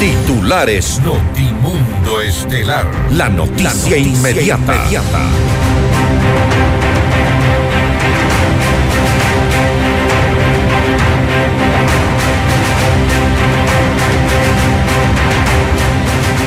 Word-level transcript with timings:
Titulares 0.00 1.00
Notimundo 1.00 2.20
Estelar. 2.20 2.86
La 3.12 3.30
noticia, 3.30 3.96
inmediata. 3.96 4.84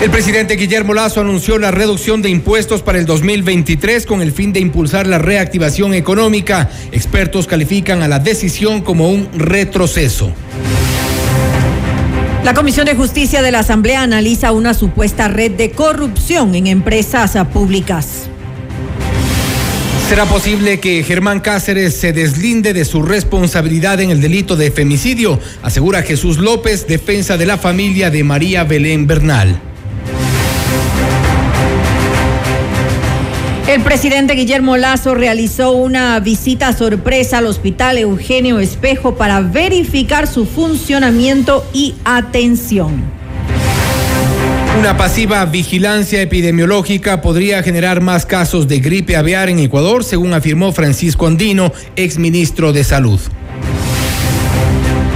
El 0.03 0.11
presidente 0.11 0.55
Guillermo 0.55 0.93
Lazo 0.93 1.19
anunció 1.19 1.57
la 1.57 1.71
reducción 1.71 2.21
de 2.21 2.29
impuestos 2.29 2.83
para 2.83 2.99
el 2.99 3.07
2023 3.07 4.05
con 4.05 4.21
el 4.21 4.31
fin 4.31 4.53
de 4.53 4.59
impulsar 4.59 5.07
la 5.07 5.17
reactivación 5.17 5.95
económica. 5.95 6.69
Expertos 6.91 7.47
califican 7.47 8.03
a 8.03 8.07
la 8.07 8.19
decisión 8.19 8.81
como 8.81 9.09
un 9.09 9.27
retroceso. 9.33 10.31
La 12.49 12.55
Comisión 12.55 12.87
de 12.87 12.95
Justicia 12.95 13.43
de 13.43 13.51
la 13.51 13.59
Asamblea 13.59 14.01
analiza 14.01 14.51
una 14.53 14.73
supuesta 14.73 15.27
red 15.27 15.51
de 15.51 15.69
corrupción 15.69 16.55
en 16.55 16.65
empresas 16.65 17.37
públicas. 17.53 18.27
¿Será 20.09 20.25
posible 20.25 20.79
que 20.79 21.03
Germán 21.03 21.41
Cáceres 21.41 21.93
se 21.93 22.11
deslinde 22.11 22.73
de 22.73 22.85
su 22.85 23.03
responsabilidad 23.03 24.01
en 24.01 24.09
el 24.09 24.19
delito 24.19 24.55
de 24.55 24.71
femicidio? 24.71 25.39
Asegura 25.61 26.01
Jesús 26.01 26.39
López, 26.39 26.87
defensa 26.87 27.37
de 27.37 27.45
la 27.45 27.59
familia 27.59 28.09
de 28.09 28.23
María 28.23 28.63
Belén 28.63 29.05
Bernal. 29.05 29.68
El 33.69 33.83
presidente 33.83 34.33
Guillermo 34.33 34.77
Lazo 34.77 35.13
realizó 35.13 35.73
una 35.73 36.19
visita 36.19 36.73
sorpresa 36.73 37.37
al 37.37 37.45
hospital 37.45 37.99
Eugenio 37.99 38.57
Espejo 38.57 39.13
para 39.13 39.41
verificar 39.41 40.25
su 40.25 40.47
funcionamiento 40.47 41.63
y 41.71 41.93
atención. 42.03 43.03
Una 44.79 44.97
pasiva 44.97 45.45
vigilancia 45.45 46.19
epidemiológica 46.19 47.21
podría 47.21 47.61
generar 47.61 48.01
más 48.01 48.25
casos 48.25 48.67
de 48.67 48.79
gripe 48.79 49.15
aviar 49.15 49.49
en 49.49 49.59
Ecuador, 49.59 50.03
según 50.03 50.33
afirmó 50.33 50.71
Francisco 50.71 51.27
Andino, 51.27 51.71
exministro 51.95 52.73
de 52.73 52.83
Salud. 52.83 53.19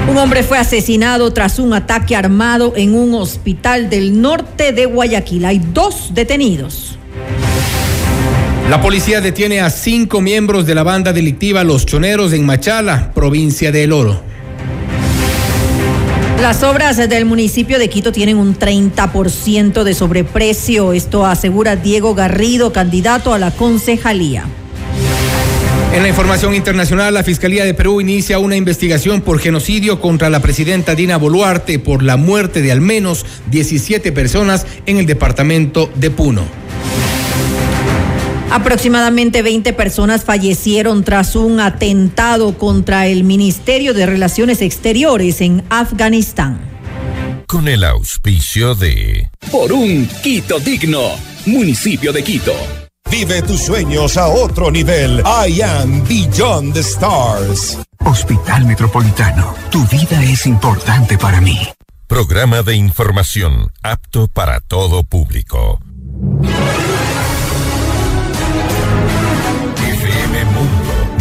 Un 0.08 0.16
hombre 0.20 0.44
fue 0.44 0.60
asesinado 0.60 1.34
tras 1.34 1.58
un 1.58 1.74
ataque 1.74 2.16
armado 2.16 2.74
en 2.76 2.94
un 2.94 3.16
hospital 3.16 3.90
del 3.90 4.22
norte 4.22 4.74
de 4.74 4.86
Guayaquil. 4.86 5.44
Hay 5.44 5.60
dos 5.74 6.14
detenidos. 6.14 7.00
La 8.70 8.82
policía 8.82 9.20
detiene 9.20 9.60
a 9.60 9.70
cinco 9.70 10.22
miembros 10.22 10.66
de 10.66 10.74
la 10.74 10.84
banda 10.84 11.12
delictiva 11.12 11.66
Los 11.66 11.86
Choneros 11.86 12.32
en 12.32 12.46
Machala, 12.46 13.12
provincia 13.14 13.72
de 13.72 13.84
El 13.84 13.92
Oro. 13.92 14.22
Las 16.42 16.64
obras 16.64 16.98
del 16.98 17.26
municipio 17.26 17.78
de 17.78 17.90
Quito 17.90 18.12
tienen 18.12 18.38
un 18.38 18.58
30% 18.58 19.84
de 19.84 19.94
sobreprecio. 19.94 20.94
Esto 20.94 21.26
asegura 21.26 21.76
Diego 21.76 22.16
Garrido, 22.16 22.72
candidato 22.72 23.34
a 23.34 23.40
la 23.40 23.52
concejalía. 23.52 24.46
En 25.94 26.02
la 26.02 26.10
información 26.10 26.56
internacional, 26.56 27.14
la 27.14 27.24
Fiscalía 27.24 27.66
de 27.66 27.74
Perú 27.74 28.02
inicia 28.02 28.40
una 28.40 28.56
investigación 28.56 29.22
por 29.22 29.40
genocidio 29.40 30.02
contra 30.02 30.30
la 30.30 30.42
presidenta 30.42 30.96
Dina 30.96 31.18
Boluarte 31.18 31.80
por 31.80 32.02
la 32.02 32.18
muerte 32.18 32.62
de 32.62 32.72
al 32.72 32.82
menos 32.82 33.26
17 33.52 34.12
personas 34.12 34.66
en 34.86 34.98
el 34.98 35.06
departamento 35.06 35.90
de 35.96 36.10
Puno. 36.10 36.63
Aproximadamente 38.54 39.42
20 39.42 39.74
personas 39.74 40.26
fallecieron 40.26 41.04
tras 41.04 41.36
un 41.36 41.60
atentado 41.60 42.56
contra 42.56 43.08
el 43.08 43.24
Ministerio 43.24 43.96
de 43.96 44.06
Relaciones 44.06 44.62
Exteriores 44.62 45.42
en 45.42 45.64
Afganistán. 45.72 46.62
Con 47.48 47.68
el 47.68 47.84
auspicio 47.84 48.76
de... 48.76 49.28
Por 49.52 49.74
un 49.74 50.08
Quito 50.22 50.60
digno, 50.60 51.02
municipio 51.48 52.14
de 52.14 52.24
Quito. 52.24 52.54
Vive 53.10 53.42
tus 53.42 53.62
sueños 53.62 54.18
a 54.18 54.28
otro 54.28 54.70
nivel. 54.70 55.24
I 55.26 55.60
am 55.64 56.04
Beyond 56.08 56.76
the 56.76 56.82
Stars. 56.82 57.80
Hospital 58.06 58.66
Metropolitano, 58.66 59.56
tu 59.72 59.84
vida 59.88 60.24
es 60.24 60.46
importante 60.46 61.18
para 61.18 61.42
mí. 61.42 61.58
Programa 62.06 62.62
de 62.62 62.76
información 62.76 63.72
apto 63.82 64.28
para 64.28 64.60
todo 64.60 65.04
público. 65.04 65.80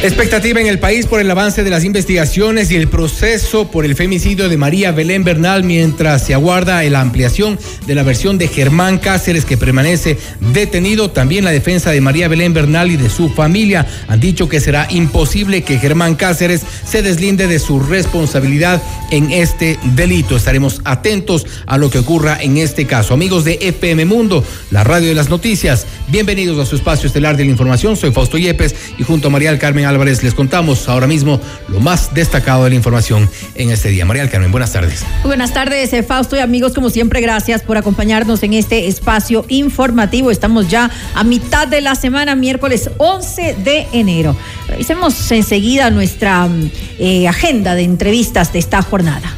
Expectativa 0.00 0.60
en 0.60 0.68
el 0.68 0.78
país 0.78 1.06
por 1.06 1.18
el 1.18 1.28
avance 1.28 1.64
de 1.64 1.70
las 1.70 1.82
investigaciones 1.82 2.70
y 2.70 2.76
el 2.76 2.86
proceso 2.86 3.68
por 3.68 3.84
el 3.84 3.96
femicidio 3.96 4.48
de 4.48 4.56
María 4.56 4.92
Belén 4.92 5.24
Bernal 5.24 5.64
mientras 5.64 6.24
se 6.24 6.34
aguarda 6.34 6.84
la 6.84 7.00
ampliación 7.00 7.58
de 7.84 7.96
la 7.96 8.04
versión 8.04 8.38
de 8.38 8.46
Germán 8.46 8.98
Cáceres 8.98 9.44
que 9.44 9.56
permanece 9.56 10.16
detenido. 10.52 11.10
También 11.10 11.44
la 11.44 11.50
defensa 11.50 11.90
de 11.90 12.00
María 12.00 12.28
Belén 12.28 12.54
Bernal 12.54 12.92
y 12.92 12.96
de 12.96 13.10
su 13.10 13.28
familia 13.28 13.88
han 14.06 14.20
dicho 14.20 14.48
que 14.48 14.60
será 14.60 14.86
imposible 14.88 15.62
que 15.62 15.80
Germán 15.80 16.14
Cáceres 16.14 16.62
se 16.84 17.02
deslinde 17.02 17.48
de 17.48 17.58
su 17.58 17.80
responsabilidad 17.80 18.80
en 19.10 19.32
este 19.32 19.80
delito. 19.96 20.36
Estaremos 20.36 20.80
atentos 20.84 21.44
a 21.66 21.76
lo 21.76 21.90
que 21.90 21.98
ocurra 21.98 22.38
en 22.40 22.56
este 22.58 22.86
caso. 22.86 23.14
Amigos 23.14 23.44
de 23.44 23.58
FM 23.62 24.04
Mundo, 24.04 24.44
la 24.70 24.84
radio 24.84 25.08
de 25.08 25.16
las 25.16 25.28
noticias, 25.28 25.86
bienvenidos 26.06 26.56
a 26.60 26.70
su 26.70 26.76
espacio 26.76 27.08
estelar 27.08 27.36
de 27.36 27.44
la 27.44 27.50
información. 27.50 27.96
Soy 27.96 28.12
Fausto 28.12 28.38
Yepes 28.38 28.76
y 28.96 29.02
junto 29.02 29.26
a 29.26 29.30
María 29.32 29.50
del 29.50 29.58
Carmen 29.58 29.87
Álvarez 29.88 30.22
les 30.22 30.34
contamos 30.34 30.88
ahora 30.88 31.06
mismo 31.06 31.40
lo 31.68 31.80
más 31.80 32.14
destacado 32.14 32.64
de 32.64 32.70
la 32.70 32.76
información 32.76 33.28
en 33.54 33.70
este 33.70 33.88
día. 33.88 34.04
María 34.04 34.28
Carmen, 34.30 34.52
buenas 34.52 34.72
tardes. 34.72 35.04
buenas 35.24 35.52
tardes, 35.52 35.92
eh, 35.92 36.02
Fausto 36.02 36.36
y 36.36 36.40
amigos, 36.40 36.74
como 36.74 36.90
siempre, 36.90 37.20
gracias 37.20 37.62
por 37.62 37.76
acompañarnos 37.76 38.42
en 38.42 38.54
este 38.54 38.86
espacio 38.86 39.44
informativo. 39.48 40.30
Estamos 40.30 40.68
ya 40.68 40.90
a 41.14 41.24
mitad 41.24 41.66
de 41.66 41.80
la 41.80 41.94
semana, 41.94 42.34
miércoles 42.34 42.90
11 42.98 43.56
de 43.64 43.86
enero. 43.92 44.36
Revisemos 44.68 45.30
enseguida 45.32 45.90
nuestra 45.90 46.46
mm, 46.46 46.70
eh, 46.98 47.28
agenda 47.28 47.74
de 47.74 47.82
entrevistas 47.82 48.52
de 48.52 48.58
esta 48.58 48.82
jornada. 48.82 49.32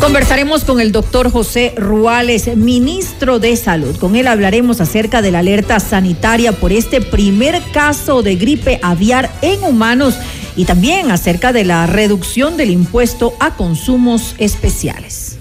Conversaremos 0.00 0.64
con 0.64 0.80
el 0.80 0.92
doctor 0.92 1.30
José 1.30 1.74
Ruales, 1.76 2.56
ministro 2.56 3.40
de 3.40 3.56
Salud. 3.56 3.96
Con 3.96 4.14
él 4.14 4.28
hablaremos 4.28 4.80
acerca 4.80 5.22
de 5.22 5.32
la 5.32 5.40
alerta 5.40 5.80
sanitaria 5.80 6.52
por 6.52 6.72
este 6.72 7.00
primer 7.00 7.60
caso 7.72 8.22
de 8.22 8.36
gripe 8.36 8.78
aviar 8.82 9.30
en 9.42 9.62
humanos 9.64 10.14
y 10.56 10.64
también 10.64 11.10
acerca 11.10 11.52
de 11.52 11.64
la 11.64 11.86
reducción 11.86 12.56
del 12.56 12.70
impuesto 12.70 13.34
a 13.40 13.54
consumos 13.54 14.34
especiales. 14.38 15.36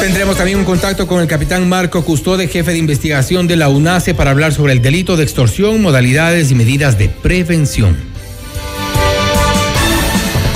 Tendremos 0.00 0.36
también 0.36 0.58
un 0.58 0.64
contacto 0.64 1.06
con 1.06 1.20
el 1.20 1.28
capitán 1.28 1.68
Marco 1.68 2.04
Custode, 2.04 2.48
jefe 2.48 2.72
de 2.72 2.78
investigación 2.78 3.46
de 3.46 3.56
la 3.56 3.68
UNACE, 3.68 4.14
para 4.14 4.32
hablar 4.32 4.52
sobre 4.52 4.72
el 4.72 4.82
delito 4.82 5.16
de 5.16 5.22
extorsión, 5.22 5.80
modalidades 5.80 6.50
y 6.50 6.56
medidas 6.56 6.98
de 6.98 7.08
prevención. 7.08 8.11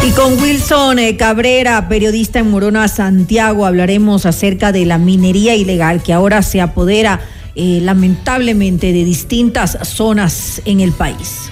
Y 0.06 0.11
con 0.12 0.41
Wilson 0.41 1.00
eh, 1.00 1.17
Cabrera, 1.17 1.88
periodista 1.88 2.38
en 2.38 2.49
Morona, 2.49 2.87
Santiago, 2.87 3.67
hablaremos 3.67 4.25
acerca 4.25 4.70
de 4.70 4.87
la 4.87 4.99
minería 4.99 5.56
ilegal 5.56 6.00
que 6.00 6.12
ahora 6.12 6.43
se 6.43 6.61
apodera 6.61 7.19
eh, 7.56 7.81
lamentablemente 7.82 8.93
de 8.93 9.05
distintas 9.05 9.76
zonas 9.82 10.62
en 10.64 10.79
el 10.79 10.93
país. 10.93 11.50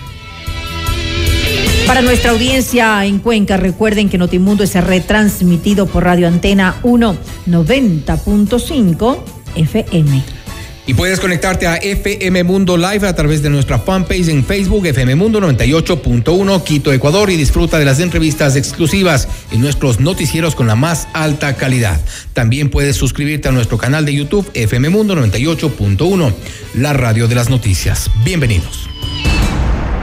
Para 1.88 2.00
nuestra 2.00 2.30
audiencia 2.30 3.04
en 3.04 3.18
Cuenca, 3.18 3.56
recuerden 3.56 4.08
que 4.08 4.18
Notimundo 4.18 4.62
es 4.62 4.74
retransmitido 4.74 5.86
por 5.86 6.04
Radio 6.04 6.28
Antena 6.28 6.76
1 6.84 7.16
90.5 7.48 9.18
FM. 9.56 10.43
Y 10.86 10.92
puedes 10.94 11.18
conectarte 11.18 11.66
a 11.66 11.76
FM 11.76 12.44
Mundo 12.44 12.76
Live 12.76 13.06
a 13.08 13.14
través 13.14 13.42
de 13.42 13.48
nuestra 13.48 13.78
fanpage 13.78 14.28
en 14.28 14.44
Facebook, 14.44 14.86
FM 14.86 15.14
Mundo 15.14 15.40
98.1 15.40 16.62
Quito, 16.62 16.92
Ecuador, 16.92 17.30
y 17.30 17.36
disfruta 17.36 17.78
de 17.78 17.86
las 17.86 18.00
entrevistas 18.00 18.54
exclusivas 18.54 19.28
y 19.50 19.56
nuestros 19.56 20.00
noticieros 20.00 20.54
con 20.54 20.66
la 20.66 20.74
más 20.74 21.08
alta 21.14 21.54
calidad. 21.56 21.98
También 22.34 22.68
puedes 22.68 22.96
suscribirte 22.96 23.48
a 23.48 23.52
nuestro 23.52 23.78
canal 23.78 24.04
de 24.04 24.14
YouTube, 24.14 24.50
FM 24.52 24.90
Mundo 24.90 25.14
98.1, 25.14 26.34
la 26.74 26.92
radio 26.92 27.28
de 27.28 27.34
las 27.34 27.48
noticias. 27.48 28.10
Bienvenidos. 28.22 28.90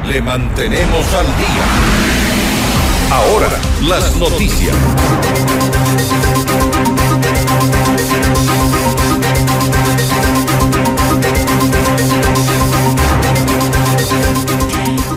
Le 0.07 0.19
mantenemos 0.19 1.13
al 1.13 1.25
día. 1.25 2.11
Ahora, 3.11 3.49
las 3.83 4.15
noticias. 4.15 4.75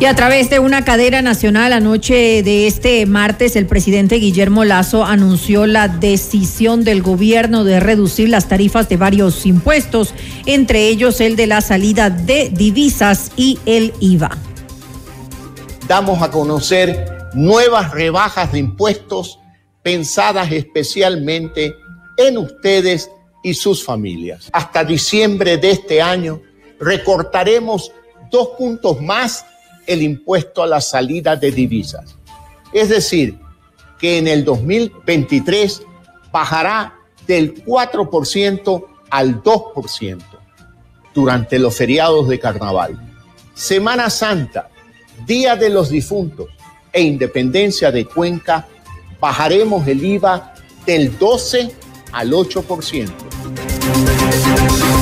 Y 0.00 0.06
a 0.06 0.14
través 0.14 0.50
de 0.50 0.58
una 0.58 0.84
cadena 0.84 1.22
nacional, 1.22 1.72
anoche 1.72 2.42
de 2.42 2.66
este 2.66 3.06
martes, 3.06 3.54
el 3.54 3.66
presidente 3.66 4.16
Guillermo 4.16 4.64
Lazo 4.64 5.04
anunció 5.04 5.66
la 5.66 5.86
decisión 5.86 6.82
del 6.82 7.00
gobierno 7.00 7.62
de 7.62 7.78
reducir 7.78 8.28
las 8.28 8.48
tarifas 8.48 8.88
de 8.88 8.96
varios 8.96 9.46
impuestos, 9.46 10.12
entre 10.46 10.88
ellos 10.88 11.20
el 11.20 11.36
de 11.36 11.46
la 11.46 11.60
salida 11.60 12.10
de 12.10 12.50
divisas 12.50 13.30
y 13.36 13.58
el 13.66 13.94
IVA. 14.00 14.36
Damos 15.86 16.20
a 16.22 16.30
conocer 16.30 17.30
nuevas 17.34 17.92
rebajas 17.92 18.52
de 18.52 18.58
impuestos 18.58 19.38
pensadas 19.82 20.50
especialmente 20.50 21.72
en 22.16 22.38
ustedes 22.38 23.10
y 23.44 23.54
sus 23.54 23.84
familias. 23.84 24.50
Hasta 24.52 24.82
diciembre 24.82 25.56
de 25.56 25.70
este 25.70 26.02
año 26.02 26.42
recortaremos 26.80 27.92
dos 28.30 28.48
puntos 28.58 29.00
más 29.00 29.44
el 29.86 30.02
impuesto 30.02 30.62
a 30.62 30.66
la 30.66 30.80
salida 30.80 31.36
de 31.36 31.50
divisas. 31.50 32.16
Es 32.72 32.88
decir, 32.88 33.38
que 33.98 34.18
en 34.18 34.28
el 34.28 34.44
2023 34.44 35.82
bajará 36.32 36.94
del 37.26 37.64
4% 37.64 38.86
al 39.10 39.42
2% 39.42 40.22
durante 41.14 41.58
los 41.58 41.76
feriados 41.76 42.28
de 42.28 42.38
carnaval. 42.38 43.00
Semana 43.54 44.10
Santa, 44.10 44.68
Día 45.26 45.54
de 45.54 45.70
los 45.70 45.90
Difuntos 45.90 46.48
e 46.92 47.02
Independencia 47.02 47.92
de 47.92 48.04
Cuenca, 48.04 48.66
bajaremos 49.20 49.86
el 49.86 50.04
IVA 50.04 50.54
del 50.84 51.16
12 51.16 51.72
al 52.12 52.32
8%. 52.32 53.23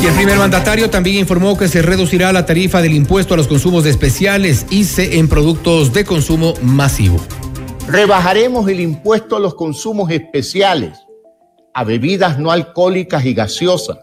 Y 0.02 0.06
el 0.06 0.14
primer 0.14 0.36
mandatario 0.36 0.90
también 0.90 1.18
informó 1.18 1.56
que 1.56 1.68
se 1.68 1.80
reducirá 1.80 2.32
la 2.32 2.44
tarifa 2.44 2.82
del 2.82 2.92
impuesto 2.92 3.34
a 3.34 3.36
los 3.36 3.46
consumos 3.46 3.86
especiales 3.86 4.66
ICE 4.68 5.18
en 5.20 5.28
productos 5.28 5.92
de 5.92 6.04
consumo 6.04 6.54
masivo. 6.60 7.18
Rebajaremos 7.86 8.68
el 8.68 8.80
impuesto 8.80 9.36
a 9.36 9.38
los 9.38 9.54
consumos 9.54 10.10
especiales, 10.10 10.98
a 11.72 11.84
bebidas 11.84 12.40
no 12.40 12.50
alcohólicas 12.50 13.24
y 13.24 13.32
gaseosas, 13.32 13.98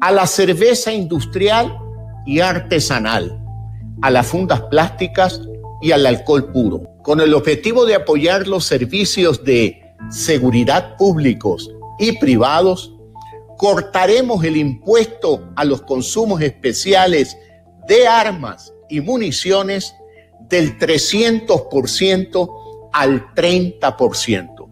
a 0.00 0.12
la 0.12 0.28
cerveza 0.28 0.92
industrial 0.92 1.76
y 2.24 2.38
artesanal, 2.38 3.36
a 4.00 4.12
las 4.12 4.28
fundas 4.28 4.60
plásticas 4.70 5.40
y 5.80 5.90
al 5.90 6.06
alcohol 6.06 6.52
puro, 6.52 6.82
con 7.02 7.20
el 7.20 7.34
objetivo 7.34 7.84
de 7.84 7.96
apoyar 7.96 8.46
los 8.46 8.64
servicios 8.64 9.42
de 9.42 9.82
seguridad 10.08 10.96
públicos 10.96 11.68
y 11.98 12.12
privados 12.12 12.91
cortaremos 13.56 14.44
el 14.44 14.56
impuesto 14.56 15.52
a 15.56 15.64
los 15.64 15.82
consumos 15.82 16.42
especiales 16.42 17.36
de 17.86 18.06
armas 18.06 18.72
y 18.88 19.00
municiones 19.00 19.94
del 20.48 20.78
300% 20.78 22.90
al 22.92 23.34
30%. 23.34 24.68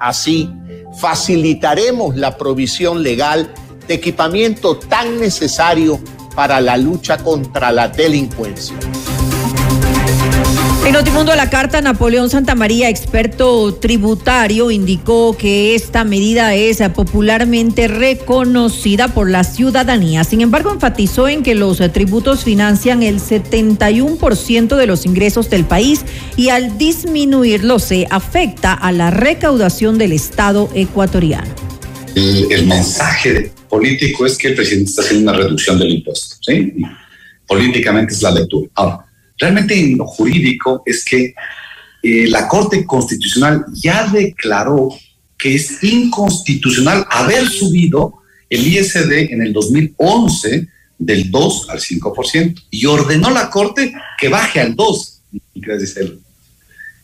Así, 0.00 0.50
facilitaremos 0.98 2.16
la 2.16 2.36
provisión 2.36 3.02
legal 3.02 3.52
de 3.86 3.94
equipamiento 3.94 4.78
tan 4.78 5.18
necesario 5.18 5.98
para 6.34 6.60
la 6.60 6.76
lucha 6.76 7.18
contra 7.18 7.72
la 7.72 7.88
delincuencia. 7.88 8.76
En 10.88 10.94
Notimundo 10.94 11.36
la 11.36 11.50
carta, 11.50 11.82
Napoleón 11.82 12.30
Santamaría, 12.30 12.88
experto 12.88 13.74
tributario, 13.74 14.70
indicó 14.70 15.36
que 15.36 15.74
esta 15.74 16.02
medida 16.02 16.54
es 16.54 16.78
popularmente 16.94 17.88
reconocida 17.88 19.08
por 19.08 19.28
la 19.28 19.44
ciudadanía. 19.44 20.24
Sin 20.24 20.40
embargo, 20.40 20.72
enfatizó 20.72 21.28
en 21.28 21.42
que 21.42 21.54
los 21.54 21.76
tributos 21.92 22.42
financian 22.42 23.02
el 23.02 23.20
71% 23.20 24.76
de 24.76 24.86
los 24.86 25.04
ingresos 25.04 25.50
del 25.50 25.66
país 25.66 26.06
y 26.38 26.48
al 26.48 26.78
disminuirlo 26.78 27.80
se 27.80 28.06
afecta 28.08 28.72
a 28.72 28.90
la 28.90 29.10
recaudación 29.10 29.98
del 29.98 30.12
Estado 30.12 30.70
ecuatoriano. 30.74 31.54
El, 32.14 32.64
mensaje 32.64 33.52
político 33.68 34.24
es 34.24 34.38
que 34.38 34.48
el 34.48 34.54
presidente 34.54 34.88
está 34.88 35.02
haciendo 35.02 35.30
una 35.30 35.38
reducción 35.38 35.78
del 35.78 35.90
impuesto. 35.90 36.36
Políticamente 37.46 38.14
es 38.14 38.22
la 38.22 38.30
lectura. 38.30 38.70
Ahora, 38.74 39.07
Realmente 39.38 39.78
en 39.78 39.96
lo 39.96 40.06
jurídico 40.06 40.82
es 40.84 41.04
que 41.04 41.34
eh, 42.02 42.26
la 42.28 42.48
Corte 42.48 42.84
Constitucional 42.84 43.64
ya 43.72 44.08
declaró 44.08 44.90
que 45.36 45.54
es 45.54 45.82
inconstitucional 45.82 47.06
haber 47.10 47.48
subido 47.48 48.14
el 48.50 48.66
ISD 48.66 49.12
en 49.30 49.42
el 49.42 49.52
2011 49.52 50.68
del 50.98 51.30
2 51.30 51.70
al 51.70 51.78
5% 51.78 52.62
y 52.70 52.86
ordenó 52.86 53.30
la 53.30 53.48
Corte 53.50 53.92
que 54.18 54.28
baje 54.28 54.60
al 54.60 54.74
2. 54.74 55.20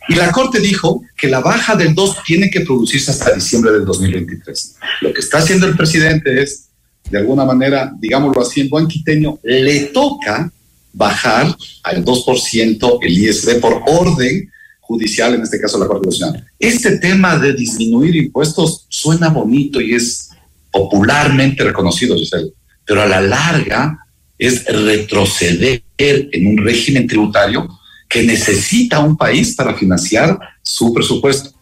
Y 0.09 0.15
la 0.17 0.33
Corte 0.33 0.61
dijo 0.61 1.03
que 1.17 1.29
la 1.29 1.41
baja 1.41 1.77
del 1.77 1.95
2 1.95 2.17
tiene 2.27 2.51
que 2.51 2.61
producirse 2.61 3.11
hasta 3.11 3.33
diciembre 3.33 3.73
del 3.73 3.85
2023. 3.85 4.77
Lo 5.01 5.13
que 5.13 5.21
está 5.21 5.39
haciendo 5.39 5.67
el 5.67 5.77
presidente 5.77 6.43
es, 6.43 6.69
de 7.11 7.19
alguna 7.19 7.45
manera, 7.45 7.93
digámoslo 7.99 8.43
así 8.43 8.61
en 8.61 8.69
buen 8.69 8.87
quiteño, 8.87 9.39
le 9.43 9.81
toca 9.87 10.53
bajar 10.95 11.55
al 11.83 12.05
2% 12.05 12.99
el 13.03 13.19
ISD 13.19 13.61
por 13.61 13.83
orden 13.87 14.51
judicial, 14.81 15.35
en 15.35 15.43
este 15.43 15.61
caso 15.61 15.79
la 15.79 15.87
Corte 15.87 16.05
Constitucional. 16.05 16.47
Este 16.59 16.99
tema 16.99 17.37
de 17.37 17.53
disminuir 17.53 18.17
impuestos 18.17 18.87
suena 18.89 19.29
bonito 19.29 19.81
y 19.81 19.95
es 19.95 20.31
popularmente 20.71 21.65
reconocido, 21.65 22.17
pero 22.85 23.03
a 23.03 23.07
la 23.07 23.21
larga 23.21 23.99
es 24.39 24.65
retroceder 24.67 25.83
en 25.99 26.47
un 26.47 26.59
régimen 26.59 27.07
tributario 27.07 27.69
que 28.09 28.25
necesita 28.25 29.01
un 29.01 29.17
país 29.17 29.55
para 29.55 29.75
financiar 29.75 30.39
su 30.63 30.93
presupuesto. 30.93 31.54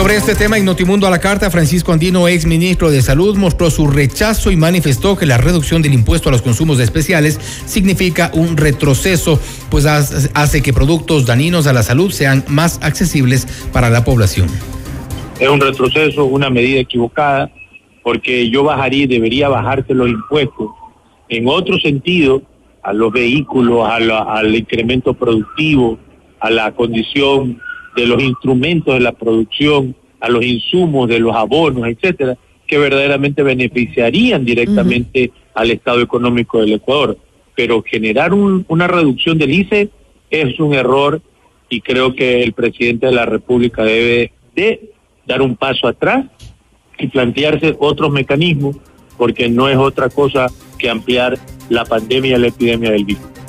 Y 0.00 0.02
sobre 0.02 0.16
este 0.16 0.34
tema, 0.34 0.56
en 0.56 0.64
Notimundo 0.64 1.06
a 1.06 1.10
la 1.10 1.20
Carta, 1.20 1.50
Francisco 1.50 1.92
Andino, 1.92 2.26
ex 2.26 2.46
ministro 2.46 2.90
de 2.90 3.02
Salud, 3.02 3.36
mostró 3.36 3.68
su 3.68 3.86
rechazo 3.86 4.50
y 4.50 4.56
manifestó 4.56 5.14
que 5.14 5.26
la 5.26 5.36
reducción 5.36 5.82
del 5.82 5.92
impuesto 5.92 6.30
a 6.30 6.32
los 6.32 6.40
consumos 6.40 6.80
especiales 6.80 7.38
significa 7.66 8.30
un 8.32 8.56
retroceso, 8.56 9.38
pues 9.70 9.84
hace 9.84 10.62
que 10.62 10.72
productos 10.72 11.26
dañinos 11.26 11.66
a 11.66 11.74
la 11.74 11.82
salud 11.82 12.10
sean 12.12 12.44
más 12.48 12.80
accesibles 12.82 13.68
para 13.74 13.90
la 13.90 14.02
población. 14.02 14.48
Es 15.38 15.50
un 15.50 15.60
retroceso, 15.60 16.24
una 16.24 16.48
medida 16.48 16.80
equivocada, 16.80 17.50
porque 18.02 18.48
yo 18.48 18.64
bajaría, 18.64 19.06
debería 19.06 19.50
bajarse 19.50 19.92
los 19.92 20.08
impuestos 20.08 20.68
en 21.28 21.46
otro 21.46 21.78
sentido 21.78 22.40
a 22.82 22.94
los 22.94 23.12
vehículos, 23.12 23.86
al 23.86 24.56
incremento 24.56 25.12
productivo, 25.12 25.98
a 26.40 26.48
la 26.48 26.72
condición 26.72 27.60
de 28.00 28.06
los 28.06 28.22
instrumentos 28.22 28.94
de 28.94 29.00
la 29.00 29.12
producción, 29.12 29.94
a 30.20 30.28
los 30.28 30.44
insumos 30.44 31.08
de 31.08 31.18
los 31.18 31.34
abonos, 31.34 31.88
etcétera, 31.88 32.36
que 32.66 32.78
verdaderamente 32.78 33.42
beneficiarían 33.42 34.44
directamente 34.44 35.32
al 35.54 35.70
estado 35.70 36.00
económico 36.00 36.60
del 36.60 36.74
Ecuador. 36.74 37.18
Pero 37.56 37.82
generar 37.82 38.32
una 38.32 38.86
reducción 38.86 39.38
del 39.38 39.52
ICE 39.52 39.90
es 40.30 40.60
un 40.60 40.74
error 40.74 41.20
y 41.68 41.80
creo 41.80 42.14
que 42.14 42.42
el 42.42 42.52
presidente 42.52 43.06
de 43.06 43.12
la 43.12 43.26
República 43.26 43.82
debe 43.82 44.32
de 44.54 44.92
dar 45.26 45.42
un 45.42 45.56
paso 45.56 45.88
atrás 45.88 46.26
y 46.98 47.06
plantearse 47.08 47.76
otros 47.78 48.10
mecanismos, 48.10 48.76
porque 49.16 49.48
no 49.48 49.68
es 49.68 49.76
otra 49.76 50.08
cosa 50.08 50.46
que 50.78 50.90
ampliar 50.90 51.38
la 51.68 51.84
pandemia 51.84 52.36
y 52.36 52.40
la 52.40 52.48
epidemia 52.48 52.90
del 52.90 53.04
virus. 53.04 53.39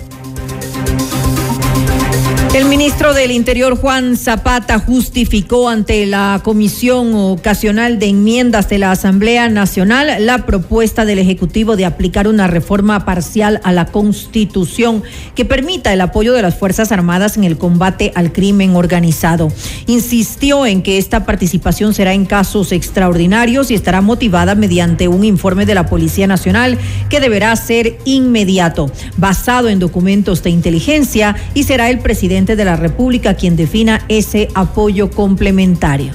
El 2.53 2.65
ministro 2.65 3.13
del 3.13 3.31
Interior, 3.31 3.77
Juan 3.77 4.17
Zapata, 4.17 4.77
justificó 4.77 5.69
ante 5.69 6.05
la 6.05 6.41
Comisión 6.43 7.15
Ocasional 7.15 7.97
de 7.97 8.07
Enmiendas 8.07 8.67
de 8.67 8.77
la 8.77 8.91
Asamblea 8.91 9.47
Nacional 9.47 10.25
la 10.25 10.45
propuesta 10.45 11.05
del 11.05 11.19
Ejecutivo 11.19 11.77
de 11.77 11.85
aplicar 11.85 12.27
una 12.27 12.47
reforma 12.47 13.05
parcial 13.05 13.61
a 13.63 13.71
la 13.71 13.85
Constitución 13.85 15.01
que 15.33 15.45
permita 15.45 15.93
el 15.93 16.01
apoyo 16.01 16.33
de 16.33 16.41
las 16.41 16.55
Fuerzas 16.55 16.91
Armadas 16.91 17.37
en 17.37 17.45
el 17.45 17.57
combate 17.57 18.11
al 18.15 18.33
crimen 18.33 18.75
organizado. 18.75 19.47
Insistió 19.87 20.65
en 20.65 20.83
que 20.83 20.97
esta 20.97 21.25
participación 21.25 21.93
será 21.93 22.13
en 22.13 22.25
casos 22.25 22.73
extraordinarios 22.73 23.71
y 23.71 23.75
estará 23.75 24.01
motivada 24.01 24.55
mediante 24.55 25.07
un 25.07 25.23
informe 25.23 25.65
de 25.65 25.75
la 25.75 25.85
Policía 25.85 26.27
Nacional 26.27 26.77
que 27.07 27.21
deberá 27.21 27.55
ser 27.55 27.97
inmediato, 28.03 28.91
basado 29.15 29.69
en 29.69 29.79
documentos 29.79 30.43
de 30.43 30.49
inteligencia 30.49 31.37
y 31.53 31.63
será 31.63 31.89
el 31.89 31.99
presidente 31.99 32.40
de 32.45 32.65
la 32.65 32.75
República 32.75 33.35
quien 33.35 33.55
defina 33.55 34.03
ese 34.09 34.47
apoyo 34.55 35.09
complementario. 35.09 36.13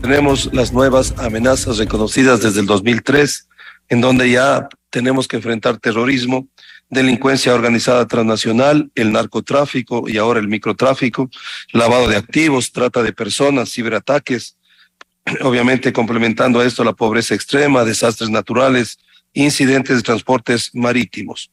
Tenemos 0.00 0.48
las 0.52 0.72
nuevas 0.72 1.14
amenazas 1.18 1.78
reconocidas 1.78 2.40
desde 2.40 2.60
el 2.60 2.66
2003, 2.66 3.48
en 3.88 4.00
donde 4.00 4.30
ya 4.30 4.68
tenemos 4.90 5.26
que 5.26 5.36
enfrentar 5.36 5.78
terrorismo, 5.78 6.46
delincuencia 6.88 7.54
organizada 7.54 8.06
transnacional, 8.06 8.90
el 8.94 9.12
narcotráfico 9.12 10.08
y 10.08 10.16
ahora 10.16 10.40
el 10.40 10.48
microtráfico, 10.48 11.28
lavado 11.72 12.08
de 12.08 12.16
activos, 12.16 12.72
trata 12.72 13.02
de 13.02 13.12
personas, 13.12 13.72
ciberataques, 13.72 14.56
obviamente 15.42 15.92
complementando 15.92 16.60
a 16.60 16.64
esto 16.64 16.84
la 16.84 16.92
pobreza 16.92 17.34
extrema, 17.34 17.84
desastres 17.84 18.30
naturales, 18.30 18.98
incidentes 19.34 19.96
de 19.96 20.02
transportes 20.02 20.70
marítimos 20.72 21.50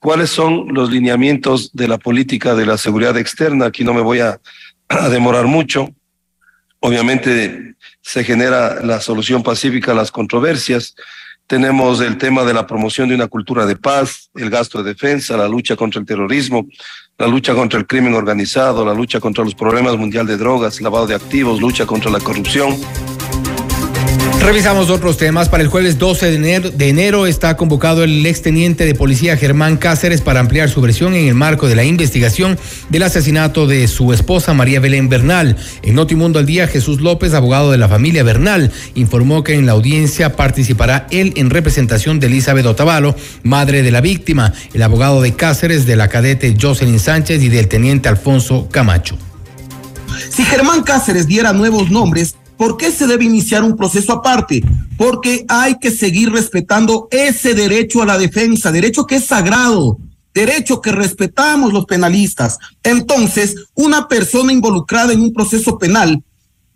cuáles 0.00 0.30
son 0.30 0.68
los 0.72 0.90
lineamientos 0.90 1.72
de 1.72 1.88
la 1.88 1.98
política 1.98 2.54
de 2.54 2.66
la 2.66 2.78
seguridad 2.78 3.16
externa. 3.16 3.66
Aquí 3.66 3.84
no 3.84 3.94
me 3.94 4.00
voy 4.00 4.20
a, 4.20 4.40
demorar 5.10 5.46
mucho. 5.46 5.88
Obviamente 6.80 7.74
se 8.00 8.24
genera 8.24 8.82
la 8.82 9.00
solución 9.00 9.42
pacífica 9.42 9.92
a 9.92 9.94
las 9.94 10.10
controversias. 10.10 10.94
Tenemos 11.46 12.00
el 12.00 12.16
tema 12.16 12.44
de 12.44 12.54
la 12.54 12.66
promoción 12.66 13.08
de 13.08 13.14
una 13.14 13.26
cultura 13.26 13.66
de 13.66 13.76
paz, 13.76 14.30
el 14.34 14.48
gasto 14.48 14.82
de 14.82 14.92
defensa, 14.92 15.36
la 15.36 15.48
lucha 15.48 15.76
contra 15.76 16.00
el 16.00 16.06
terrorismo, 16.06 16.66
la 17.18 17.26
lucha 17.26 17.54
contra 17.54 17.78
el 17.78 17.86
crimen 17.86 18.14
organizado, 18.14 18.84
la 18.84 18.94
lucha 18.94 19.20
contra 19.20 19.44
los 19.44 19.54
problemas 19.54 19.96
mundial 19.96 20.26
de 20.26 20.36
drogas, 20.36 20.80
lavado 20.80 21.06
de 21.06 21.14
activos, 21.14 21.60
lucha 21.60 21.84
contra 21.84 22.10
la 22.10 22.20
corrupción. 22.20 22.78
Revisamos 24.48 24.88
otros 24.88 25.18
temas. 25.18 25.50
Para 25.50 25.62
el 25.62 25.68
jueves 25.68 25.98
12 25.98 26.38
de 26.38 26.88
enero, 26.88 27.26
está 27.26 27.58
convocado 27.58 28.02
el 28.02 28.24
exteniente 28.24 28.86
de 28.86 28.94
policía 28.94 29.36
Germán 29.36 29.76
Cáceres 29.76 30.22
para 30.22 30.40
ampliar 30.40 30.70
su 30.70 30.80
versión 30.80 31.12
en 31.14 31.28
el 31.28 31.34
marco 31.34 31.68
de 31.68 31.76
la 31.76 31.84
investigación 31.84 32.58
del 32.88 33.02
asesinato 33.02 33.66
de 33.66 33.86
su 33.88 34.10
esposa 34.14 34.54
María 34.54 34.80
Belén 34.80 35.10
Bernal. 35.10 35.58
En 35.82 35.96
Notimundo 35.96 36.38
al 36.38 36.46
Día, 36.46 36.66
Jesús 36.66 37.02
López, 37.02 37.34
abogado 37.34 37.70
de 37.70 37.76
la 37.76 37.90
familia 37.90 38.22
Bernal, 38.22 38.72
informó 38.94 39.44
que 39.44 39.52
en 39.52 39.66
la 39.66 39.72
audiencia 39.72 40.34
participará 40.34 41.06
él 41.10 41.34
en 41.36 41.50
representación 41.50 42.18
de 42.18 42.28
Elizabeth 42.28 42.64
Otavalo, 42.64 43.14
madre 43.42 43.82
de 43.82 43.90
la 43.90 44.00
víctima, 44.00 44.54
el 44.72 44.82
abogado 44.82 45.20
de 45.20 45.34
Cáceres, 45.34 45.84
de 45.84 45.96
la 45.96 46.08
cadete 46.08 46.56
Jocelyn 46.58 47.00
Sánchez 47.00 47.42
y 47.42 47.50
del 47.50 47.68
teniente 47.68 48.08
Alfonso 48.08 48.66
Camacho. 48.70 49.18
Si 50.30 50.42
Germán 50.42 50.84
Cáceres 50.84 51.26
diera 51.26 51.52
nuevos 51.52 51.90
nombres, 51.90 52.34
¿Por 52.58 52.76
qué 52.76 52.90
se 52.90 53.06
debe 53.06 53.24
iniciar 53.24 53.62
un 53.62 53.76
proceso 53.76 54.12
aparte? 54.12 54.62
Porque 54.96 55.44
hay 55.48 55.78
que 55.78 55.92
seguir 55.92 56.32
respetando 56.32 57.08
ese 57.10 57.54
derecho 57.54 58.02
a 58.02 58.06
la 58.06 58.18
defensa, 58.18 58.72
derecho 58.72 59.06
que 59.06 59.16
es 59.16 59.26
sagrado, 59.26 59.98
derecho 60.34 60.82
que 60.82 60.92
respetamos 60.92 61.72
los 61.72 61.86
penalistas. 61.86 62.58
Entonces, 62.82 63.54
una 63.74 64.08
persona 64.08 64.52
involucrada 64.52 65.12
en 65.12 65.20
un 65.20 65.32
proceso 65.32 65.78
penal 65.78 66.22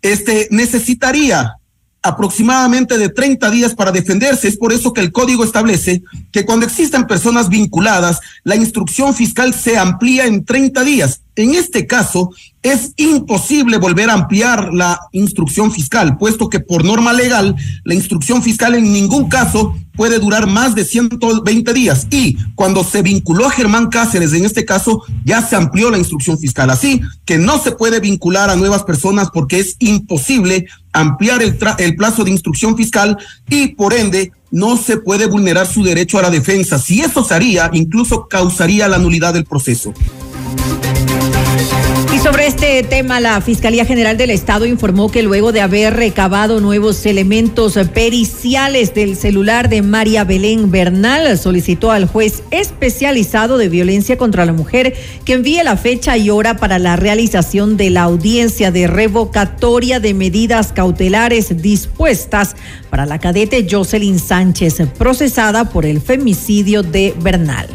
este, 0.01 0.47
necesitaría 0.51 1.57
aproximadamente 2.01 2.97
de 2.97 3.09
30 3.09 3.49
días 3.49 3.73
para 3.73 3.91
defenderse. 3.91 4.47
Es 4.47 4.57
por 4.57 4.73
eso 4.73 4.93
que 4.93 5.01
el 5.01 5.11
código 5.11 5.43
establece 5.43 6.03
que 6.31 6.45
cuando 6.45 6.65
existen 6.65 7.07
personas 7.07 7.49
vinculadas, 7.49 8.19
la 8.43 8.55
instrucción 8.55 9.13
fiscal 9.15 9.53
se 9.53 9.77
amplía 9.77 10.25
en 10.25 10.43
30 10.45 10.83
días. 10.83 11.22
En 11.35 11.55
este 11.55 11.87
caso, 11.87 12.29
es 12.61 12.93
imposible 12.95 13.77
volver 13.77 14.09
a 14.09 14.13
ampliar 14.13 14.73
la 14.73 14.99
instrucción 15.11 15.71
fiscal, 15.71 16.17
puesto 16.17 16.47
que 16.47 16.59
por 16.59 16.85
norma 16.85 17.11
legal, 17.11 17.55
la 17.83 17.95
instrucción 17.95 18.43
fiscal 18.43 18.75
en 18.75 18.93
ningún 18.93 19.29
caso 19.29 19.75
puede 19.95 20.19
durar 20.19 20.47
más 20.47 20.75
de 20.75 20.85
120 20.85 21.73
días. 21.73 22.07
Y 22.11 22.37
cuando 22.55 22.83
se 22.83 23.01
vinculó 23.01 23.47
a 23.47 23.51
Germán 23.51 23.89
Cáceres, 23.89 24.33
en 24.33 24.45
este 24.45 24.63
caso, 24.63 25.03
ya 25.25 25.41
se 25.41 25.55
amplió 25.55 25.89
la 25.89 25.97
instrucción 25.97 26.37
fiscal. 26.37 26.69
Así 26.69 27.01
que 27.25 27.37
no 27.37 27.59
se 27.59 27.71
puede 27.71 27.99
vincular 27.99 28.49
a 28.49 28.55
nuevas 28.55 28.83
personas 28.83 29.29
porque 29.33 29.59
es 29.59 29.75
imposible 29.79 30.67
ampliar 30.93 31.41
el, 31.41 31.57
el 31.79 31.95
plazo 31.95 32.23
de 32.23 32.31
instrucción 32.31 32.77
fiscal 32.77 33.17
y 33.49 33.69
por 33.69 33.93
ende 33.93 34.31
no 34.51 34.77
se 34.77 34.97
puede 34.97 35.25
vulnerar 35.25 35.65
su 35.65 35.83
derecho 35.83 36.19
a 36.19 36.21
la 36.21 36.29
defensa. 36.29 36.77
Si 36.77 37.01
eso 37.01 37.23
se 37.23 37.33
haría, 37.33 37.71
incluso 37.73 38.27
causaría 38.27 38.87
la 38.87 38.99
nulidad 38.99 39.33
del 39.33 39.45
proceso. 39.45 39.93
Sobre 42.23 42.47
este 42.47 42.81
tema, 42.83 43.19
la 43.19 43.41
Fiscalía 43.41 43.83
General 43.83 44.15
del 44.15 44.29
Estado 44.29 44.65
informó 44.65 45.11
que 45.11 45.23
luego 45.23 45.51
de 45.51 45.59
haber 45.59 45.93
recabado 45.93 46.61
nuevos 46.61 47.05
elementos 47.05 47.77
periciales 47.93 48.93
del 48.93 49.17
celular 49.17 49.67
de 49.67 49.81
María 49.81 50.23
Belén 50.23 50.71
Bernal, 50.71 51.37
solicitó 51.37 51.91
al 51.91 52.07
juez 52.07 52.43
especializado 52.49 53.57
de 53.57 53.67
violencia 53.67 54.17
contra 54.17 54.45
la 54.45 54.53
mujer 54.53 54.93
que 55.25 55.33
envíe 55.33 55.61
la 55.63 55.75
fecha 55.75 56.15
y 56.15 56.29
hora 56.29 56.55
para 56.55 56.79
la 56.79 56.95
realización 56.95 57.75
de 57.75 57.89
la 57.89 58.03
audiencia 58.03 58.71
de 58.71 58.87
revocatoria 58.87 59.99
de 59.99 60.13
medidas 60.13 60.71
cautelares 60.71 61.61
dispuestas 61.61 62.55
para 62.89 63.05
la 63.05 63.19
cadete 63.19 63.67
Jocelyn 63.69 64.17
Sánchez, 64.17 64.77
procesada 64.97 65.69
por 65.69 65.85
el 65.85 65.99
femicidio 65.99 66.83
de 66.83 67.13
Bernal. 67.21 67.67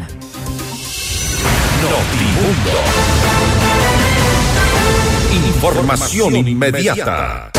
Información 5.59 6.47
inmediata. 6.47 7.51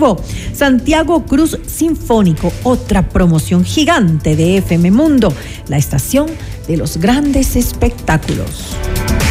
Santiago 0.53 1.25
Cruz 1.25 1.59
Sinfónico, 1.67 2.51
otra 2.63 3.07
promoción 3.09 3.63
gigante 3.63 4.35
de 4.35 4.57
FM 4.57 4.91
Mundo, 4.91 5.33
la 5.67 5.77
estación 5.77 6.27
de 6.67 6.77
los 6.77 6.97
grandes 6.97 7.55
espectáculos. 7.55 8.75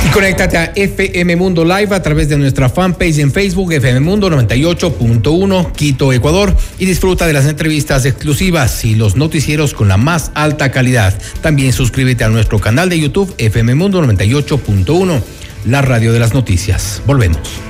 Y 0.07 0.11
conéctate 0.11 0.57
a 0.57 0.73
FM 0.75 1.37
Mundo 1.37 1.65
Live 1.65 1.95
a 1.95 2.03
través 2.03 2.29
de 2.29 2.39
nuestra 2.39 2.69
fanpage 2.69 3.19
en 3.19 3.33
Facebook, 3.33 3.73
FM 3.73 4.01
Mundo 4.01 4.31
98.1 4.31 5.73
Quito, 5.73 6.13
Ecuador, 6.13 6.57
y 6.79 6.87
disfruta 6.87 7.27
de 7.27 7.33
las 7.33 7.47
entrevistas 7.47 8.05
exclusivas 8.07 8.85
y 8.85 8.95
los 8.95 9.17
noticieros 9.17 9.75
con 9.75 9.89
la 9.89 9.97
más 9.97 10.31
alta 10.35 10.71
calidad. 10.71 11.19
También 11.43 11.73
suscríbete 11.73 12.25
a 12.25 12.29
nuestro 12.29 12.59
canal 12.59 12.89
de 12.89 13.01
YouTube, 13.01 13.35
FM 13.39 13.75
Mundo 13.75 14.03
98.1, 14.03 15.21
la 15.67 15.83
radio 15.83 16.13
de 16.13 16.21
las 16.21 16.33
noticias. 16.33 17.03
Volvemos. 17.07 17.70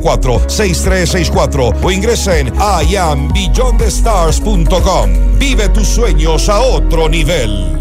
6364 0.00 1.72
o 1.82 1.90
ingresa 1.90 2.38
en 2.38 2.52
iambeyondthestars.com. 2.88 5.38
Vive 5.38 5.68
tus 5.68 5.88
sueños 5.88 6.48
a 6.48 6.60
otro 6.60 7.08
nivel. 7.08 7.74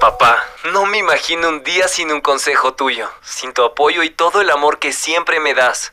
Papá, 0.00 0.38
no 0.72 0.86
me 0.86 0.98
imagino 0.98 1.48
un 1.48 1.62
día 1.62 1.86
sin 1.88 2.10
un 2.10 2.20
consejo 2.20 2.74
tuyo, 2.74 3.08
sin 3.22 3.52
tu 3.52 3.62
apoyo 3.62 4.02
y 4.02 4.10
todo 4.10 4.40
el 4.40 4.50
amor 4.50 4.78
que 4.78 4.92
siempre 4.92 5.40
me 5.40 5.54
das. 5.54 5.92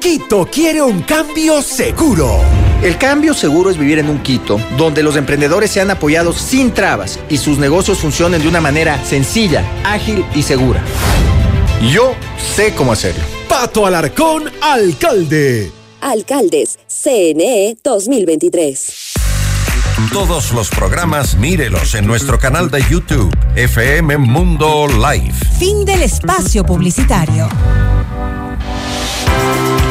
Quito 0.00 0.46
quiere 0.46 0.80
un 0.80 1.02
cambio 1.02 1.60
seguro. 1.60 2.40
El 2.82 2.96
cambio 2.98 3.34
seguro 3.34 3.68
es 3.70 3.76
vivir 3.76 3.98
en 3.98 4.08
un 4.08 4.22
Quito 4.22 4.60
donde 4.76 5.02
los 5.02 5.16
emprendedores 5.16 5.70
sean 5.70 5.90
apoyados 5.90 6.36
sin 6.36 6.72
trabas 6.72 7.18
y 7.28 7.36
sus 7.36 7.58
negocios 7.58 7.98
funcionen 7.98 8.40
de 8.40 8.48
una 8.48 8.60
manera 8.60 9.02
sencilla, 9.04 9.64
ágil 9.84 10.24
y 10.34 10.42
segura. 10.42 10.82
Yo 11.92 12.14
sé 12.54 12.74
cómo 12.74 12.92
hacerlo. 12.92 13.22
Pato 13.48 13.86
Alarcón, 13.86 14.44
alcalde. 14.60 15.72
Alcaldes, 16.00 16.78
CNE 16.86 17.76
2023. 17.82 19.14
Todos 20.12 20.52
los 20.52 20.70
programas 20.70 21.36
mírelos 21.36 21.96
en 21.96 22.06
nuestro 22.06 22.38
canal 22.38 22.70
de 22.70 22.84
YouTube, 22.88 23.36
FM 23.56 24.16
Mundo 24.18 24.86
Live. 24.86 25.34
Fin 25.58 25.84
del 25.84 26.02
espacio 26.02 26.64
publicitario. 26.64 27.48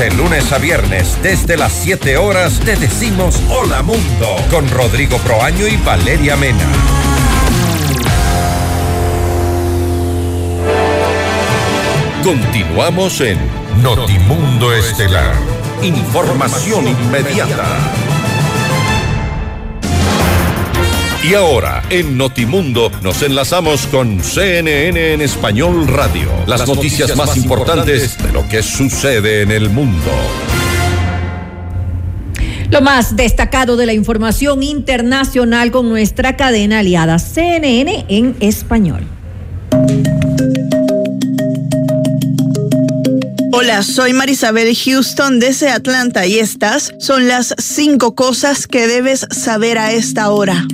De 0.00 0.10
lunes 0.12 0.50
a 0.50 0.56
viernes, 0.56 1.18
desde 1.22 1.58
las 1.58 1.72
7 1.74 2.16
horas, 2.16 2.58
te 2.60 2.74
decimos 2.74 3.38
Hola 3.50 3.82
Mundo 3.82 4.34
con 4.50 4.66
Rodrigo 4.70 5.18
Proaño 5.18 5.66
y 5.66 5.76
Valeria 5.76 6.36
Mena. 6.36 6.64
Continuamos 12.24 13.20
en 13.20 13.38
Notimundo 13.82 14.72
Estelar. 14.72 15.34
Información 15.82 16.88
inmediata. 16.88 18.09
Y 21.22 21.34
ahora, 21.34 21.82
en 21.90 22.16
Notimundo, 22.16 22.90
nos 23.02 23.22
enlazamos 23.22 23.86
con 23.86 24.22
CNN 24.22 25.12
en 25.12 25.20
Español 25.20 25.86
Radio. 25.86 26.30
Las, 26.46 26.66
noticias, 26.66 27.14
más 27.14 27.36
importantes 27.36 28.16
de 28.16 28.32
lo 28.32 28.48
que 28.48 28.62
sucede 28.62 29.42
en 29.42 29.50
el 29.50 29.68
mundo. 29.68 30.10
Lo 32.70 32.80
más 32.80 33.16
destacado 33.16 33.76
de 33.76 33.84
la 33.84 33.92
información 33.92 34.62
internacional 34.62 35.70
con 35.70 35.90
nuestra 35.90 36.36
cadena 36.36 36.78
aliada 36.78 37.18
CNN 37.18 38.06
en 38.08 38.36
español. 38.40 39.04
Hola, 43.52 43.82
soy 43.82 44.12
Marisabel 44.12 44.76
Houston 44.76 45.40
desde 45.40 45.70
Atlanta 45.70 46.26
y 46.26 46.38
estas 46.38 46.92
son 46.98 47.26
las 47.26 47.54
cinco 47.58 48.14
cosas 48.14 48.66
que 48.66 48.86
debes 48.86 49.26
saber 49.30 49.78
a 49.78 49.92
esta 49.92 50.30
hora. 50.30 50.66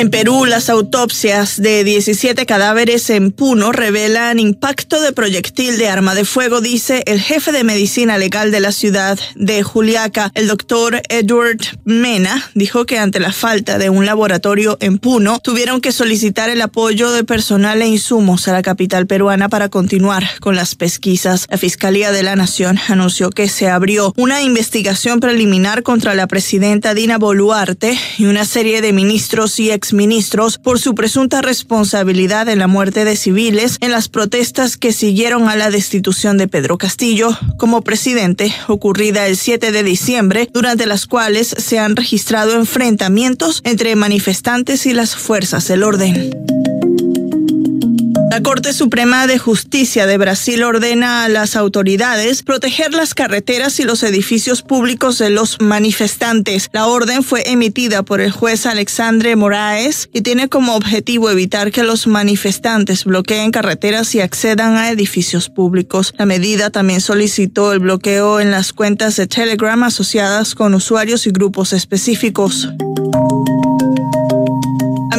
En 0.00 0.08
Perú, 0.08 0.46
las 0.46 0.70
autopsias 0.70 1.60
de 1.60 1.84
17 1.84 2.46
cadáveres 2.46 3.10
en 3.10 3.32
Puno 3.32 3.70
revelan 3.70 4.40
impacto 4.40 4.98
de 5.02 5.12
proyectil 5.12 5.76
de 5.76 5.88
arma 5.88 6.14
de 6.14 6.24
fuego, 6.24 6.62
dice 6.62 7.02
el 7.04 7.20
jefe 7.20 7.52
de 7.52 7.64
medicina 7.64 8.16
legal 8.16 8.50
de 8.50 8.60
la 8.60 8.72
ciudad 8.72 9.18
de 9.34 9.62
Juliaca, 9.62 10.32
el 10.32 10.48
doctor 10.48 11.02
Edward 11.10 11.58
Mena, 11.84 12.50
dijo 12.54 12.86
que 12.86 12.98
ante 12.98 13.20
la 13.20 13.30
falta 13.30 13.76
de 13.76 13.90
un 13.90 14.06
laboratorio 14.06 14.78
en 14.80 14.98
Puno, 14.98 15.38
tuvieron 15.38 15.82
que 15.82 15.92
solicitar 15.92 16.48
el 16.48 16.62
apoyo 16.62 17.10
de 17.10 17.24
personal 17.24 17.82
e 17.82 17.86
insumos 17.86 18.48
a 18.48 18.52
la 18.52 18.62
capital 18.62 19.06
peruana 19.06 19.50
para 19.50 19.68
continuar 19.68 20.24
con 20.40 20.56
las 20.56 20.76
pesquisas. 20.76 21.44
La 21.50 21.58
Fiscalía 21.58 22.10
de 22.10 22.22
la 22.22 22.36
Nación 22.36 22.78
anunció 22.88 23.28
que 23.28 23.50
se 23.50 23.68
abrió 23.68 24.14
una 24.16 24.40
investigación 24.40 25.20
preliminar 25.20 25.82
contra 25.82 26.14
la 26.14 26.26
presidenta 26.26 26.94
Dina 26.94 27.18
Boluarte 27.18 27.98
y 28.16 28.24
una 28.24 28.46
serie 28.46 28.80
de 28.80 28.94
ministros 28.94 29.60
y 29.60 29.70
ex 29.70 29.89
ministros 29.92 30.58
por 30.58 30.78
su 30.78 30.94
presunta 30.94 31.42
responsabilidad 31.42 32.48
en 32.48 32.58
la 32.58 32.66
muerte 32.66 33.04
de 33.04 33.16
civiles 33.16 33.76
en 33.80 33.90
las 33.90 34.08
protestas 34.08 34.76
que 34.76 34.92
siguieron 34.92 35.48
a 35.48 35.56
la 35.56 35.70
destitución 35.70 36.38
de 36.38 36.48
Pedro 36.48 36.78
Castillo 36.78 37.30
como 37.56 37.82
presidente, 37.82 38.52
ocurrida 38.68 39.26
el 39.26 39.36
7 39.36 39.72
de 39.72 39.82
diciembre, 39.82 40.48
durante 40.52 40.86
las 40.86 41.06
cuales 41.06 41.48
se 41.48 41.78
han 41.78 41.96
registrado 41.96 42.54
enfrentamientos 42.56 43.60
entre 43.64 43.96
manifestantes 43.96 44.86
y 44.86 44.92
las 44.92 45.16
fuerzas 45.16 45.68
del 45.68 45.82
orden. 45.82 46.79
La 48.30 48.44
Corte 48.44 48.72
Suprema 48.72 49.26
de 49.26 49.38
Justicia 49.38 50.06
de 50.06 50.16
Brasil 50.16 50.62
ordena 50.62 51.24
a 51.24 51.28
las 51.28 51.56
autoridades 51.56 52.44
proteger 52.44 52.94
las 52.94 53.12
carreteras 53.12 53.80
y 53.80 53.82
los 53.82 54.04
edificios 54.04 54.62
públicos 54.62 55.18
de 55.18 55.30
los 55.30 55.60
manifestantes. 55.60 56.70
La 56.72 56.86
orden 56.86 57.24
fue 57.24 57.50
emitida 57.50 58.04
por 58.04 58.20
el 58.20 58.30
juez 58.30 58.66
Alexandre 58.66 59.34
Moraes 59.34 60.08
y 60.12 60.20
tiene 60.20 60.48
como 60.48 60.76
objetivo 60.76 61.28
evitar 61.28 61.72
que 61.72 61.82
los 61.82 62.06
manifestantes 62.06 63.04
bloqueen 63.04 63.50
carreteras 63.50 64.14
y 64.14 64.20
accedan 64.20 64.76
a 64.76 64.90
edificios 64.90 65.48
públicos. 65.48 66.14
La 66.16 66.24
medida 66.24 66.70
también 66.70 67.00
solicitó 67.00 67.72
el 67.72 67.80
bloqueo 67.80 68.38
en 68.38 68.52
las 68.52 68.72
cuentas 68.72 69.16
de 69.16 69.26
Telegram 69.26 69.82
asociadas 69.82 70.54
con 70.54 70.74
usuarios 70.74 71.26
y 71.26 71.30
grupos 71.30 71.72
específicos. 71.72 72.68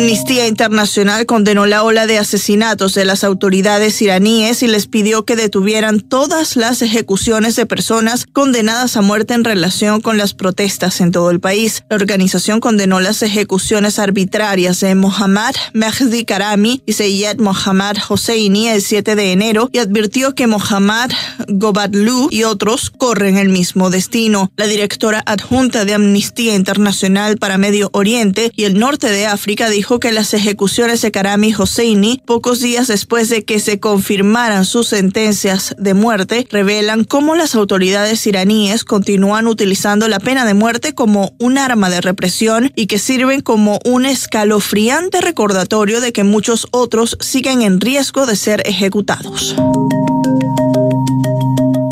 Amnistía 0.02 0.48
Internacional 0.48 1.28
condenó 1.28 1.68
la 1.68 1.84
ola 1.84 2.08
de 2.08 2.18
asesinatos 2.18 2.96
de 2.96 3.06
las 3.06 3.24
autoridades 3.24 4.02
iraníes 4.02 4.64
y 4.64 4.68
les 4.68 4.88
pidió 4.88 5.26
que 5.26 5.36
detuvieran 5.36 6.00
todas 6.00 6.56
las 6.56 6.82
ejecuciones 6.82 7.56
de 7.56 7.68
personas 7.68 8.26
condenadas 8.26 8.98
a 8.98 9.04
muerte 9.04 9.36
en 9.36 9.44
relación 9.44 10.02
con 10.02 10.18
las 10.18 10.34
protestas 10.34 11.02
en 11.02 11.12
todo 11.12 11.30
el 11.30 11.40
país. 11.40 11.84
La 11.88 11.98
organización 11.98 12.60
condenó 12.62 13.00
las 13.00 13.22
ejecuciones 13.22 14.00
arbitrarias 14.00 14.80
de 14.80 14.96
Mohammad 14.96 15.54
Mehdi 15.74 16.26
Karami 16.26 16.82
y 16.88 16.94
Seyed 16.94 17.38
Mohammad 17.38 17.98
Hosseini 18.10 18.70
el 18.70 18.82
7 18.82 19.16
de 19.16 19.32
enero 19.32 19.70
y 19.72 19.78
advirtió 19.78 20.34
que 20.34 20.48
Mohammad 20.48 21.12
Gobadlou 21.48 22.28
y 22.32 22.44
otros 22.44 22.90
corren 22.90 23.38
el 23.38 23.50
mismo 23.50 23.92
destino. 23.92 24.52
La 24.58 24.66
directora 24.66 25.22
adjunta 25.28 25.86
de 25.86 25.94
Amnistía 25.94 26.56
Internacional 26.56 27.38
para 27.38 27.60
Medio 27.60 27.92
Oriente 27.94 28.52
y 28.56 28.64
el 28.64 28.80
norte 28.80 29.12
de 29.12 29.28
África 29.28 29.70
dijo 29.70 29.91
que 30.00 30.12
las 30.12 30.34
ejecuciones 30.34 31.02
de 31.02 31.12
Karami 31.12 31.54
Hosseini, 31.54 32.22
pocos 32.26 32.60
días 32.60 32.88
después 32.88 33.30
de 33.30 33.44
que 33.44 33.60
se 33.60 33.80
confirmaran 33.80 34.66
sus 34.66 34.88
sentencias 34.88 35.76
de 35.78 35.94
muerte, 35.94 36.48
revelan 36.50 37.04
cómo 37.04 37.36
las 37.36 37.56
autoridades 37.56 38.26
iraníes 38.28 38.84
continúan 38.84 39.48
utilizando 39.48 40.08
la 40.08 40.20
pena 40.20 40.46
de 40.46 40.54
muerte 40.54 40.94
como 40.94 41.34
un 41.40 41.58
arma 41.58 41.90
de 41.90 42.02
represión 42.02 42.72
y 42.76 42.88
que 42.88 43.00
sirven 43.00 43.42
como 43.42 43.80
un 43.86 44.06
escalofriante 44.06 45.22
recordatorio 45.22 46.02
de 46.02 46.14
que 46.14 46.24
muchos 46.24 46.68
otros 46.72 47.18
siguen 47.20 47.62
en 47.62 47.80
riesgo 47.82 48.26
de 48.26 48.36
ser 48.36 48.64
ejecutados. 48.66 49.56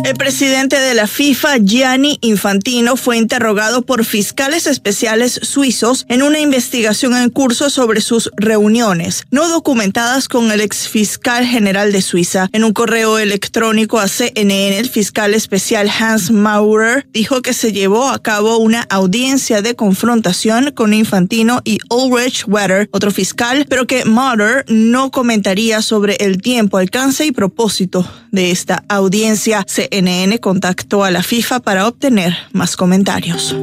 El 0.10 0.16
presidente 0.16 0.80
de 0.80 0.96
la 0.96 1.06
FIFA, 1.06 1.58
Gianni 1.60 2.18
Infantino, 2.22 2.98
fue 2.98 3.18
interrogado 3.18 3.84
por 3.84 4.04
fiscales 4.04 4.66
especiales 4.66 5.40
suizos 5.44 6.08
en 6.10 6.24
una 6.24 6.40
investigación 6.40 7.16
en 7.16 7.30
curso 7.30 7.70
sobre 7.70 8.02
sus 8.02 8.32
reuniones 8.36 9.26
no 9.30 9.48
documentadas 9.50 10.28
con 10.28 10.52
el 10.52 10.62
exfiscal 10.62 11.46
general 11.46 11.92
de 11.92 12.02
Suiza. 12.02 12.50
En 12.54 12.64
un 12.64 12.74
correo 12.74 13.20
electrónico 13.20 14.00
a 14.00 14.08
CNN, 14.08 14.80
el 14.80 14.90
fiscal 14.90 15.36
especial 15.36 15.92
Hans 16.00 16.32
Maurer 16.32 17.06
dijo 17.14 17.44
que 17.44 17.54
se 17.54 17.72
llevó 17.72 18.10
a 18.10 18.18
cabo 18.18 18.58
una 18.58 18.88
audiencia 18.90 19.62
de 19.62 19.76
confrontación 19.76 20.72
con 20.72 20.92
Infantino 20.92 21.62
y 21.64 21.78
Ulrich 21.92 22.46
Wetter, 22.48 22.90
otro 22.92 23.12
fiscal, 23.12 23.68
pero 23.70 23.86
que 23.86 24.06
Maurer 24.06 24.66
no 24.70 25.12
comentaría 25.12 25.84
sobre 25.84 26.16
el 26.16 26.42
tiempo, 26.42 26.80
alcance 26.80 27.28
y 27.28 27.32
propósito 27.32 28.10
de 28.32 28.50
esta 28.50 28.84
audiencia. 28.88 29.64
CNN 29.68 29.99
contactó 30.40 31.04
a 31.04 31.12
la 31.12 31.24
FIFA 31.24 31.60
para 31.60 31.88
obtener 31.88 32.36
más 32.54 32.76
comentarios. 32.76 33.56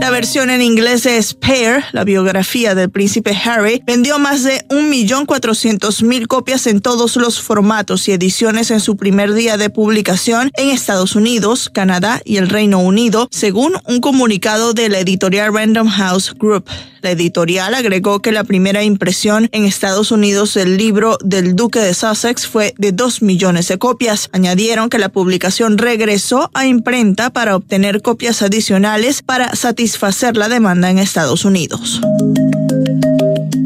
La 0.00 0.10
versión 0.10 0.50
en 0.50 0.62
inglés 0.62 1.02
de 1.02 1.22
Spare, 1.22 1.84
la 1.92 2.04
biografía 2.04 2.74
del 2.74 2.90
príncipe 2.90 3.36
Harry, 3.44 3.82
vendió 3.86 4.18
más 4.18 4.44
de 4.44 4.64
1.400.000 4.68 6.26
copias 6.26 6.66
en 6.66 6.80
todos 6.80 7.16
los 7.16 7.40
formatos 7.40 8.08
y 8.08 8.12
ediciones 8.12 8.70
en 8.70 8.80
su 8.80 8.96
primer 8.96 9.34
día 9.34 9.56
de 9.56 9.68
publicación 9.68 10.50
en 10.54 10.70
Estados 10.70 11.16
Unidos, 11.16 11.70
Canadá 11.72 12.22
y 12.24 12.38
el 12.38 12.48
Reino 12.48 12.78
Unido, 12.78 13.28
según 13.30 13.74
un 13.86 14.00
comunicado 14.00 14.72
de 14.72 14.88
la 14.88 15.00
editorial 15.00 15.52
Random 15.52 15.88
House 15.88 16.32
Group. 16.38 16.64
La 17.02 17.10
editorial 17.10 17.74
agregó 17.74 18.20
que 18.20 18.32
la 18.32 18.44
primera 18.44 18.82
impresión 18.82 19.48
en 19.52 19.64
Estados 19.64 20.12
Unidos 20.12 20.54
del 20.54 20.76
libro 20.76 21.16
del 21.24 21.56
Duque 21.56 21.78
de 21.80 21.94
Sussex 21.94 22.46
fue 22.46 22.74
de 22.76 22.92
2 22.92 23.22
millones 23.22 23.68
de 23.68 23.78
copias. 23.78 24.28
Añadieron 24.32 24.90
que 24.90 24.98
la 24.98 25.08
publicación 25.08 25.78
regresó 25.78 26.50
a 26.52 26.66
imprenta 26.66 27.30
para 27.30 27.56
obtener 27.56 28.02
copias 28.02 28.42
adicionales 28.42 29.22
para 29.22 29.54
satisfacer 29.54 30.36
la 30.36 30.48
demanda 30.48 30.90
en 30.90 30.98
Estados 30.98 31.44
Unidos. 31.44 32.00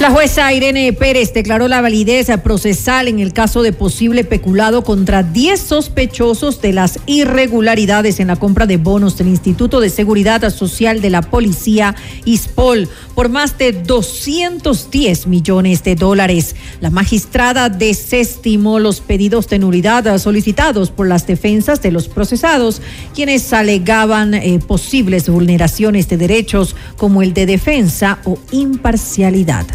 La 0.00 0.10
jueza 0.10 0.50
Irene 0.50 0.94
Pérez 0.94 1.34
declaró 1.34 1.68
la 1.68 1.82
validez 1.82 2.28
procesal 2.42 3.06
en 3.06 3.18
el 3.18 3.34
caso 3.34 3.60
de 3.60 3.74
posible 3.74 4.24
peculado 4.24 4.82
contra 4.82 5.22
10 5.22 5.60
sospechosos 5.60 6.62
de 6.62 6.72
las 6.72 6.98
irregularidades 7.04 8.18
en 8.18 8.28
la 8.28 8.36
compra 8.36 8.64
de 8.64 8.78
bonos 8.78 9.18
del 9.18 9.28
Instituto 9.28 9.78
de 9.78 9.90
Seguridad 9.90 10.48
Social 10.54 11.02
de 11.02 11.10
la 11.10 11.20
Policía, 11.20 11.94
ISPOL, 12.24 12.88
por 13.14 13.28
más 13.28 13.58
de 13.58 13.72
210 13.72 15.26
millones 15.26 15.84
de 15.84 15.96
dólares. 15.96 16.56
La 16.80 16.88
magistrada 16.88 17.68
desestimó 17.68 18.78
los 18.78 19.02
pedidos 19.02 19.48
de 19.48 19.58
nulidad 19.58 20.16
solicitados 20.16 20.90
por 20.90 21.08
las 21.08 21.26
defensas 21.26 21.82
de 21.82 21.92
los 21.92 22.08
procesados, 22.08 22.80
quienes 23.14 23.52
alegaban 23.52 24.32
eh, 24.32 24.60
posibles 24.66 25.28
vulneraciones 25.28 26.08
de 26.08 26.16
derechos 26.16 26.74
como 26.96 27.20
el 27.20 27.34
de 27.34 27.44
defensa 27.44 28.20
o 28.24 28.38
imparcialidad. 28.50 29.66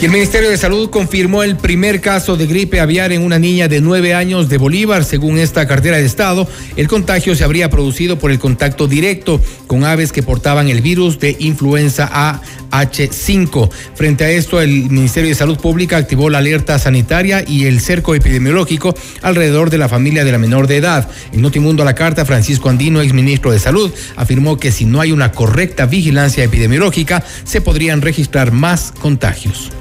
Y 0.00 0.04
el 0.04 0.12
Ministerio 0.12 0.48
de 0.48 0.56
Salud 0.56 0.90
confirmó 0.90 1.42
el 1.42 1.56
primer 1.56 2.00
caso 2.00 2.36
de 2.36 2.46
gripe 2.46 2.78
aviar 2.78 3.10
en 3.10 3.20
una 3.20 3.40
niña 3.40 3.66
de 3.66 3.80
nueve 3.80 4.14
años 4.14 4.48
de 4.48 4.56
Bolívar. 4.56 5.04
Según 5.04 5.40
esta 5.40 5.66
cartera 5.66 5.96
de 5.96 6.04
Estado, 6.04 6.46
el 6.76 6.86
contagio 6.86 7.34
se 7.34 7.42
habría 7.42 7.68
producido 7.68 8.16
por 8.16 8.30
el 8.30 8.38
contacto 8.38 8.86
directo 8.86 9.40
con 9.66 9.82
aves 9.82 10.12
que 10.12 10.22
portaban 10.22 10.68
el 10.68 10.82
virus 10.82 11.18
de 11.18 11.34
influenza 11.40 12.40
AH5. 12.70 13.70
Frente 13.96 14.24
a 14.24 14.30
esto, 14.30 14.60
el 14.60 14.88
Ministerio 14.88 15.30
de 15.30 15.34
Salud 15.34 15.58
Pública 15.58 15.96
activó 15.96 16.30
la 16.30 16.38
alerta 16.38 16.78
sanitaria 16.78 17.42
y 17.44 17.64
el 17.64 17.80
cerco 17.80 18.14
epidemiológico 18.14 18.94
alrededor 19.22 19.68
de 19.68 19.78
la 19.78 19.88
familia 19.88 20.24
de 20.24 20.30
la 20.30 20.38
menor 20.38 20.68
de 20.68 20.76
edad. 20.76 21.08
En 21.32 21.42
Notimundo 21.42 21.82
a 21.82 21.86
la 21.86 21.96
carta, 21.96 22.24
Francisco 22.24 22.68
Andino, 22.68 23.00
exministro 23.00 23.50
de 23.50 23.58
Salud, 23.58 23.92
afirmó 24.14 24.58
que 24.58 24.70
si 24.70 24.84
no 24.84 25.00
hay 25.00 25.10
una 25.10 25.32
correcta 25.32 25.86
vigilancia 25.86 26.44
epidemiológica, 26.44 27.24
se 27.42 27.60
podrían 27.60 28.00
registrar 28.00 28.52
más 28.52 28.92
contagios. 29.00 29.72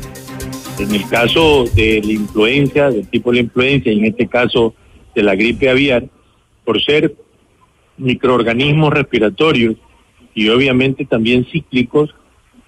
En 0.79 0.93
el 0.93 1.09
caso 1.09 1.65
de 1.73 2.01
la 2.05 2.11
influencia, 2.11 2.91
del 2.91 3.07
tipo 3.07 3.31
de 3.31 3.37
la 3.37 3.43
influencia, 3.43 3.91
y 3.91 3.97
en 3.97 4.05
este 4.05 4.27
caso 4.27 4.75
de 5.15 5.23
la 5.23 5.33
gripe 5.33 5.69
aviar, 5.69 6.05
por 6.63 6.79
ser 6.83 7.15
microorganismos 7.97 8.93
respiratorios 8.93 9.75
y 10.35 10.49
obviamente 10.49 11.05
también 11.05 11.47
cíclicos, 11.51 12.13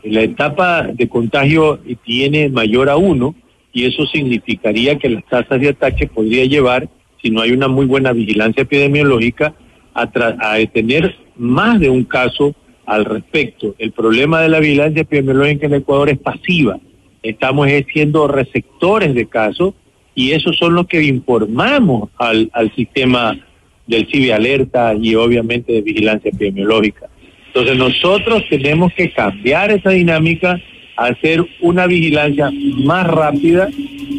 la 0.04 0.22
etapa 0.22 0.88
de 0.88 1.08
contagio 1.08 1.80
tiene 2.04 2.50
mayor 2.50 2.90
a 2.90 2.98
uno 2.98 3.36
y 3.74 3.86
eso 3.86 4.08
significaría 4.08 4.98
que 4.98 5.10
las 5.10 5.24
tasas 5.26 5.62
de 5.62 5.70
ataque 5.70 6.08
podría 6.08 6.46
llevar, 6.46 6.90
si 7.22 7.30
no 7.30 7.42
hay 7.42 7.52
una 7.52 7.68
muy 7.68 7.86
buena 7.86 8.12
vigilancia 8.12 8.64
epidemiológica, 8.64 9.54
a, 9.94 10.04
a 10.04 10.66
tener 10.74 11.16
más 11.38 11.80
de 11.80 11.92
un 11.92 12.06
caso 12.06 12.56
al 12.88 13.06
respecto. 13.06 13.76
El 13.78 13.92
problema 13.92 14.42
de 14.42 14.50
la 14.50 14.60
vigilancia 14.60 15.04
epidemiológica 15.04 15.68
en 15.68 15.76
Ecuador 15.76 16.10
es 16.10 16.18
pasiva 16.18 16.80
estamos 17.24 17.68
siendo 17.92 18.28
receptores 18.28 19.14
de 19.14 19.28
casos 19.28 19.74
y 20.16 20.32
esos 20.32 20.58
son 20.58 20.76
los 20.76 20.88
que 20.88 21.02
informamos 21.04 22.10
al, 22.18 22.50
al 22.54 22.74
sistema 22.76 23.38
del 23.88 24.08
CIBI 24.08 24.32
Alerta 24.32 24.94
y 24.94 25.16
obviamente 25.16 25.74
de 25.74 25.82
vigilancia 25.82 26.30
epidemiológica. 26.30 27.10
Entonces 27.48 27.78
nosotros 27.78 28.44
tenemos 28.50 28.94
que 28.94 29.12
cambiar 29.12 29.72
esa 29.72 29.90
dinámica, 29.90 30.62
hacer 30.96 31.44
una 31.62 31.88
vigilancia 31.88 32.52
más 32.84 33.08
rápida, 33.08 33.70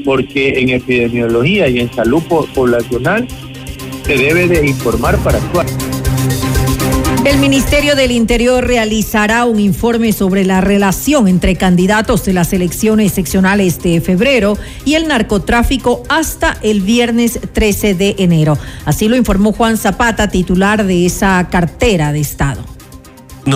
porque 0.04 0.60
en 0.60 0.70
epidemiología 0.70 1.68
y 1.68 1.78
en 1.78 1.92
salud 1.92 2.22
poblacional 2.54 3.26
se 4.02 4.16
debe 4.16 4.48
de 4.48 4.66
informar 4.66 5.16
para 5.22 5.38
actuar. 5.38 5.66
El 7.24 7.38
Ministerio 7.38 7.96
del 7.96 8.12
Interior 8.12 8.66
realizará 8.66 9.44
un 9.44 9.60
informe 9.60 10.14
sobre 10.14 10.46
la 10.46 10.62
relación 10.62 11.28
entre 11.28 11.54
candidatos 11.54 12.24
de 12.24 12.32
las 12.32 12.54
elecciones 12.54 13.12
seccionales 13.12 13.78
de 13.82 14.00
febrero 14.00 14.56
y 14.86 14.94
el 14.94 15.06
narcotráfico 15.06 16.02
hasta 16.08 16.56
el 16.62 16.80
viernes 16.80 17.38
13 17.52 17.94
de 17.94 18.14
enero. 18.18 18.56
Así 18.86 19.06
lo 19.06 19.16
informó 19.16 19.52
Juan 19.52 19.76
Zapata, 19.76 20.28
titular 20.28 20.86
de 20.86 21.04
esa 21.04 21.46
cartera 21.50 22.10
de 22.12 22.20
Estado. 22.20 22.79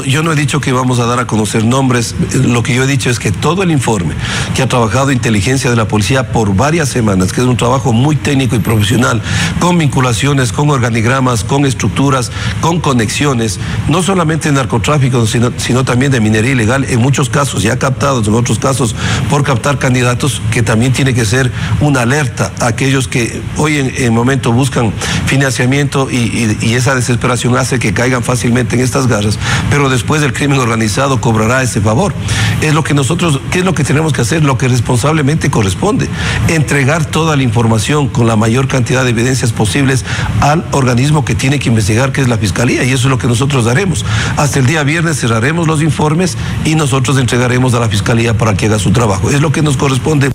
Yo 0.03 0.23
no 0.23 0.33
he 0.33 0.37
dicho 0.37 0.61
que 0.61 0.73
vamos 0.73 0.99
a 0.99 1.07
dar 1.07 1.19
a 1.19 1.27
conocer 1.27 1.65
nombres, 1.65 2.15
lo 2.33 2.63
que 2.63 2.75
yo 2.75 2.85
he 2.85 2.87
dicho 2.87 3.11
es 3.11 3.19
que 3.19 3.31
todo 3.31 3.63
el 3.63 3.71
informe 3.71 4.15
que 4.55 4.63
ha 4.63 4.69
trabajado 4.69 5.13
inteligencia 5.13 5.71
de 5.71 5.77
la 5.77 5.87
policía 5.87 6.33
por 6.33 6.55
varias 6.55 6.89
semanas, 6.89 7.33
que 7.33 7.41
es 7.41 7.47
un 7.47 7.57
trabajo 7.57 7.93
muy 7.93 8.17
técnico 8.17 8.57
y 8.57 8.59
profesional, 8.59 9.23
con 9.61 9.79
vinculaciones, 9.79 10.53
con 10.53 10.71
organigramas, 10.71 11.45
con 11.45 11.67
estructuras, 11.67 12.31
con 12.61 12.81
conexiones, 12.81 13.61
no 13.89 14.03
solamente 14.03 14.49
de 14.49 14.55
narcotráfico, 14.55 15.27
sino, 15.27 15.53
sino 15.57 15.85
también 15.85 16.13
de 16.13 16.21
minería 16.21 16.53
ilegal, 16.53 16.85
en 16.85 17.01
muchos 17.01 17.29
casos, 17.29 17.63
ya 17.63 17.79
captados, 17.79 18.27
en 18.29 18.35
otros 18.35 18.59
casos, 18.59 18.95
por 19.29 19.45
captar 19.45 19.79
candidatos, 19.79 20.41
que 20.51 20.63
también 20.63 20.93
tiene 20.93 21.15
que 21.15 21.25
ser 21.25 21.53
una 21.81 22.03
alerta 22.03 22.53
a 22.61 22.69
aquellos 22.69 23.09
que 23.09 23.43
hoy 23.57 23.79
en 23.79 23.93
el 23.97 24.13
momento 24.13 24.53
buscan 24.53 24.93
financiamiento 25.27 26.11
y, 26.11 26.17
y, 26.17 26.59
y 26.61 26.75
esa 26.75 26.95
desesperación 26.95 27.57
hace 27.57 27.79
que 27.79 27.93
caigan 27.93 28.23
fácilmente 28.23 28.77
en 28.77 28.83
estas 28.83 29.07
garras. 29.07 29.39
Pero 29.71 29.84
pero 29.85 29.93
después 29.93 30.23
el 30.23 30.33
crimen 30.33 30.59
organizado 30.59 31.21
cobrará 31.21 31.63
ese 31.63 31.79
favor. 31.79 32.15
Es 32.63 32.73
lo 32.73 32.83
que 32.83 32.95
nosotros, 32.95 33.39
¿qué 33.51 33.59
es 33.59 33.67
lo 33.67 33.75
que 33.75 33.85
tenemos 33.85 34.15
que 34.15 34.23
hacer? 34.23 34.43
Lo 34.43 34.57
que 34.57 34.67
responsablemente 34.67 35.51
corresponde. 35.51 36.09
Entregar 36.49 37.05
toda 37.05 37.37
la 37.37 37.43
información 37.43 38.09
con 38.09 38.27
la 38.27 38.35
mayor 38.35 38.67
cantidad 38.67 39.05
de 39.05 39.11
evidencias 39.11 39.53
posibles 39.53 40.07
al 40.41 40.65
organismo 40.71 41.27
que 41.27 41.35
tiene 41.35 41.59
que 41.59 41.69
investigar, 41.69 42.13
que 42.13 42.23
es 42.23 42.29
la 42.29 42.39
Fiscalía, 42.39 42.83
y 42.83 42.93
eso 42.93 43.09
es 43.09 43.11
lo 43.11 43.19
que 43.19 43.27
nosotros 43.27 43.67
daremos. 43.67 44.07
Hasta 44.39 44.59
el 44.59 44.65
día 44.65 44.83
viernes 44.85 45.21
cerraremos 45.21 45.67
los 45.67 45.83
informes 45.83 46.39
y 46.65 46.77
nosotros 46.77 47.19
entregaremos 47.19 47.75
a 47.75 47.81
la 47.81 47.91
Fiscalía 47.91 48.39
para 48.39 48.55
que 48.55 48.65
haga 48.65 48.79
su 48.79 48.91
trabajo. 48.91 49.29
Es 49.29 49.43
lo 49.43 49.53
que 49.53 49.61
nos 49.61 49.77
corresponde. 49.77 50.31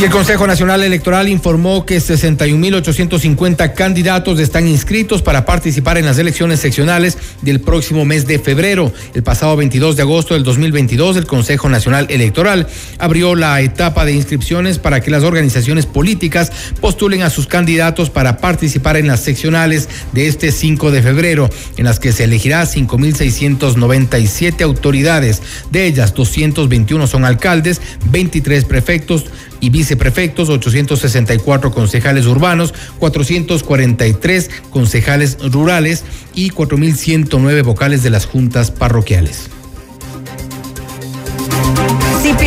Y 0.00 0.04
el 0.04 0.10
Consejo 0.10 0.46
Nacional 0.46 0.82
Electoral 0.82 1.28
informó 1.28 1.84
que 1.84 1.98
61.850 1.98 3.74
candidatos 3.74 4.40
están 4.40 4.66
inscritos 4.66 5.20
para 5.20 5.44
participar 5.44 5.98
en 5.98 6.06
las 6.06 6.16
elecciones 6.16 6.58
seccionales 6.58 7.18
del 7.42 7.60
próximo 7.60 8.06
mes 8.06 8.26
de 8.26 8.38
febrero. 8.38 8.94
El 9.12 9.22
pasado 9.22 9.58
22 9.58 9.96
de 9.96 10.02
agosto 10.02 10.32
del 10.32 10.42
2022, 10.42 11.18
el 11.18 11.26
Consejo 11.26 11.68
Nacional 11.68 12.06
Electoral 12.08 12.66
abrió 12.98 13.34
la 13.34 13.60
etapa 13.60 14.06
de 14.06 14.14
inscripciones 14.14 14.78
para 14.78 15.02
que 15.02 15.10
las 15.10 15.22
organizaciones 15.22 15.84
políticas 15.84 16.50
postulen 16.80 17.20
a 17.20 17.28
sus 17.28 17.46
candidatos 17.46 18.08
para 18.08 18.38
participar 18.38 18.96
en 18.96 19.06
las 19.06 19.20
seccionales 19.20 19.86
de 20.12 20.28
este 20.28 20.50
5 20.50 20.92
de 20.92 21.02
febrero, 21.02 21.50
en 21.76 21.84
las 21.84 22.00
que 22.00 22.12
se 22.12 22.24
elegirá 22.24 22.62
5.697 22.62 24.62
autoridades. 24.62 25.42
De 25.70 25.84
ellas, 25.84 26.14
221 26.14 27.06
son 27.06 27.26
alcaldes, 27.26 27.82
23 28.10 28.64
prefectos, 28.64 29.26
y 29.60 29.70
viceprefectos, 29.70 30.48
864 30.48 31.70
concejales 31.70 32.26
urbanos, 32.26 32.74
443 32.98 34.50
concejales 34.70 35.38
rurales 35.52 36.04
y 36.34 36.50
4.109 36.50 37.62
vocales 37.62 38.02
de 38.02 38.10
las 38.10 38.26
juntas 38.26 38.70
parroquiales 38.70 39.50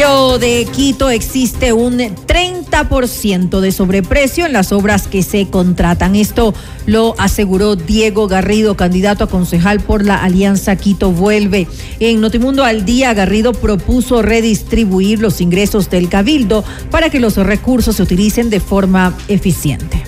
municipio 0.04 0.40
de 0.40 0.68
Quito 0.74 1.10
existe 1.10 1.72
un 1.72 1.98
30% 1.98 3.60
de 3.60 3.72
sobreprecio 3.72 4.46
en 4.46 4.54
las 4.54 4.72
obras 4.72 5.08
que 5.08 5.24
se 5.24 5.48
contratan. 5.48 6.16
Esto 6.16 6.54
lo 6.86 7.16
aseguró 7.18 7.76
Diego 7.76 8.28
Garrido, 8.28 8.76
candidato 8.76 9.24
a 9.24 9.28
concejal 9.28 9.80
por 9.80 10.06
la 10.06 10.24
Alianza 10.24 10.76
Quito 10.76 11.12
Vuelve. 11.12 11.68
En 12.00 12.20
Notimundo 12.20 12.66
al 12.66 12.86
Día, 12.86 13.14
Garrido 13.14 13.54
propuso 13.54 14.22
redistribuir 14.22 15.20
los 15.20 15.40
ingresos 15.40 15.90
del 15.90 16.10
cabildo 16.10 16.64
para 16.92 17.10
que 17.10 17.20
los 17.20 17.38
recursos 17.38 17.96
se 17.96 18.04
utilicen 18.04 18.50
de 18.50 18.60
forma 18.60 19.16
eficiente. 19.28 20.04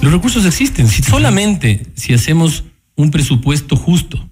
Los 0.00 0.12
recursos 0.12 0.46
existen, 0.46 0.88
si 0.88 1.02
solamente 1.02 1.86
si 1.94 2.14
hacemos 2.14 2.64
un 2.96 3.10
presupuesto 3.10 3.76
justo 3.76 4.26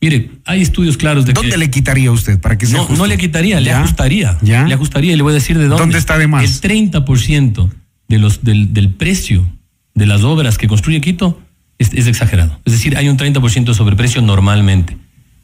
Mire, 0.00 0.30
hay 0.44 0.60
estudios 0.60 0.96
claros 0.96 1.24
de 1.24 1.32
¿Dónde 1.32 1.56
le 1.56 1.70
quitaría 1.70 2.12
usted 2.12 2.38
para 2.38 2.58
que 2.58 2.66
sea 2.66 2.78
no, 2.78 2.96
no 2.96 3.06
le 3.06 3.16
quitaría, 3.16 3.60
le 3.60 3.72
ajustaría. 3.72 4.36
¿Ya? 4.42 4.66
Le 4.66 4.74
ajustaría 4.74 5.14
y 5.14 5.16
le 5.16 5.22
voy 5.22 5.32
a 5.32 5.34
decir 5.34 5.56
de 5.56 5.64
dónde. 5.64 5.80
¿Dónde 5.80 5.98
está 5.98 6.18
de 6.18 6.26
más? 6.26 6.44
El 6.44 6.92
30% 6.92 7.70
de 8.08 8.18
los, 8.18 8.44
del, 8.44 8.74
del, 8.74 8.90
precio 8.90 9.46
de 9.94 10.06
las 10.06 10.22
obras 10.22 10.58
que 10.58 10.68
construye 10.68 11.00
Quito 11.00 11.40
es, 11.78 11.92
es, 11.94 12.06
exagerado. 12.06 12.60
Es 12.64 12.74
decir, 12.74 12.96
hay 12.96 13.08
un 13.08 13.16
30% 13.16 13.64
de 13.64 13.74
sobreprecio 13.74 14.20
normalmente. 14.20 14.98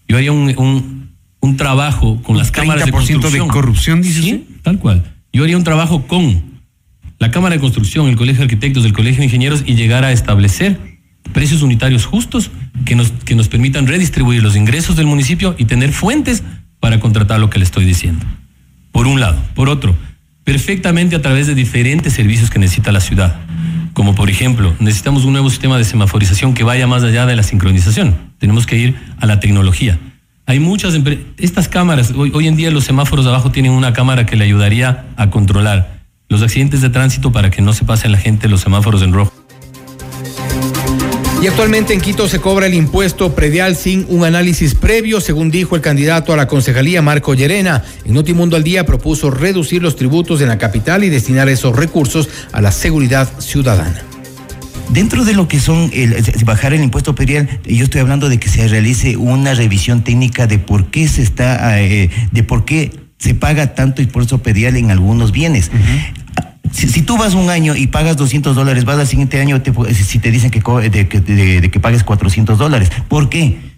Yo 0.07 0.19
haría 0.19 0.33
un, 0.33 0.55
un, 0.59 1.11
un 1.41 1.57
trabajo 1.57 2.23
con 2.23 2.37
las 2.37 2.51
cámaras 2.51 2.85
de 2.85 2.93
construcción. 2.93 3.49
de 3.49 3.53
corrupción, 3.53 4.03
dice 4.03 4.23
Sí, 4.23 4.47
tal 4.62 4.79
cual. 4.79 5.03
Yo 5.33 5.45
haría 5.45 5.57
un 5.57 5.65
trabajo 5.65 6.07
con 6.07 6.61
la 7.19 7.31
Cámara 7.31 7.55
de 7.55 7.61
Construcción, 7.61 8.09
el 8.09 8.17
Colegio 8.17 8.41
de 8.41 8.45
Arquitectos, 8.45 8.85
el 8.85 8.93
Colegio 8.93 9.21
de 9.21 9.25
Ingenieros 9.25 9.62
y 9.65 9.75
llegar 9.77 10.05
a 10.05 10.12
establecer 10.12 10.91
precios 11.32 11.62
unitarios 11.62 12.04
justos 12.04 12.50
que 12.85 12.94
nos, 12.94 13.11
que 13.11 13.35
nos 13.35 13.48
permitan 13.48 13.87
redistribuir 13.87 14.42
los 14.42 14.56
ingresos 14.56 14.96
del 14.96 15.06
municipio 15.06 15.54
y 15.58 15.64
tener 15.64 15.92
fuentes 15.92 16.42
para 16.80 17.00
contratar 17.00 17.40
lo 17.40 17.50
que 17.50 17.58
le 17.58 17.64
estoy 17.64 17.85
diciendo. 17.85 18.26
Por 18.90 19.06
un 19.06 19.20
lado. 19.20 19.38
Por 19.54 19.68
otro, 19.68 19.96
perfectamente 20.44 21.16
a 21.16 21.22
través 21.22 21.46
de 21.46 21.54
diferentes 21.54 22.12
servicios 22.12 22.50
que 22.50 22.58
necesita 22.58 22.92
la 22.92 23.00
ciudad. 23.00 23.37
Como 23.94 24.14
por 24.14 24.30
ejemplo, 24.30 24.74
necesitamos 24.80 25.24
un 25.24 25.32
nuevo 25.32 25.50
sistema 25.50 25.78
de 25.78 25.85
semaforización 25.85 26.54
que 26.54 26.64
vaya 26.64 26.87
más 26.87 27.02
allá 27.02 27.26
de 27.26 27.37
la 27.37 27.42
sincronización. 27.42 28.16
Tenemos 28.38 28.66
que 28.66 28.78
ir 28.78 28.96
a 29.18 29.26
la 29.26 29.38
tecnología. 29.38 29.98
Hay 30.46 30.58
muchas 30.58 30.98
estas 31.37 31.68
cámaras, 31.68 32.11
hoy, 32.11 32.32
hoy 32.35 32.48
en 32.48 32.56
día 32.56 32.70
los 32.70 32.85
semáforos 32.85 33.24
de 33.24 33.30
abajo 33.30 33.52
tienen 33.52 33.72
una 33.72 33.92
cámara 33.92 34.26
que 34.26 34.37
le 34.37 34.44
ayudaría 34.44 35.04
a 35.16 35.30
controlar 35.30 36.02
los 36.28 36.42
accidentes 36.42 36.80
de 36.80 36.88
tránsito 36.88 37.30
para 37.30 37.50
que 37.50 37.62
no 37.62 37.72
se 37.74 37.85
pase 37.85 38.08
la 38.08 38.18
gente 38.18 38.48
los 38.48 38.62
semáforos 38.62 39.02
en 39.02 39.12
rojo. 39.12 39.32
Y 41.42 41.48
actualmente 41.48 41.92
en 41.92 42.00
Quito 42.00 42.28
se 42.28 42.38
cobra 42.38 42.66
el 42.66 42.74
impuesto 42.74 43.35
predial 43.35 43.74
sin 43.74 44.07
un 44.09 44.24
análisis 44.24 44.76
previo, 44.76 45.20
según 45.20 45.50
dijo 45.50 45.74
el 45.74 45.83
candidato 45.83 46.33
a 46.33 46.37
la 46.37 46.46
concejalía 46.46 47.02
Marco 47.02 47.35
Llerena. 47.35 47.83
En 48.05 48.14
Notimundo 48.14 48.55
al 48.55 48.62
Día 48.62 48.87
propuso 48.87 49.28
reducir 49.28 49.83
los 49.83 49.96
tributos 49.96 50.40
en 50.40 50.46
la 50.46 50.59
capital 50.59 51.02
y 51.02 51.11
destinar 51.11 51.48
esos 51.48 51.74
recursos 51.74 52.28
a 52.52 52.61
la 52.61 52.70
seguridad 52.70 53.28
ciudadana. 53.40 54.05
Dentro 54.90 55.24
de 55.24 55.35
lo 55.35 55.48
que 55.48 55.59
son 55.59 55.90
el, 55.92 56.14
bajar 56.44 56.74
el 56.74 56.85
impuesto 56.85 57.16
predial, 57.16 57.48
yo 57.64 57.83
estoy 57.83 58.02
hablando 58.02 58.28
de 58.28 58.38
que 58.38 58.48
se 58.48 58.68
realice 58.68 59.16
una 59.16 59.52
revisión 59.55 60.05
técnica 60.05 60.46
de 60.46 60.61
por 60.61 60.92
qué 60.92 61.09
se 61.09 61.22
está, 61.22 61.83
eh, 61.83 62.09
de 62.31 62.42
por 62.44 62.64
qué 62.64 62.92
se 63.18 63.35
paga 63.35 63.74
tanto 63.74 64.00
impuesto 64.00 64.38
predial 64.38 64.76
en 64.76 64.92
algunos 64.92 65.33
bienes. 65.33 65.72
Si, 66.72 67.02
tú 67.02 67.16
vas 67.16 67.35
un 67.35 67.50
año 67.50 67.76
y 67.76 67.87
pagas 67.87 68.16
200 68.16 68.56
dólares, 68.56 68.85
vas 68.85 68.98
al 68.98 69.06
siguiente 69.06 69.40
año 69.40 69.62
si 69.92 70.18
te 70.18 70.30
dicen 70.30 70.50
que, 70.50 70.61
de, 70.90 71.04
de, 71.04 71.70
que 71.70 71.80
pagues 71.80 72.02
400 72.02 72.58
dólares. 72.58 72.90
¿Por 73.08 73.28
qué? 73.28 73.72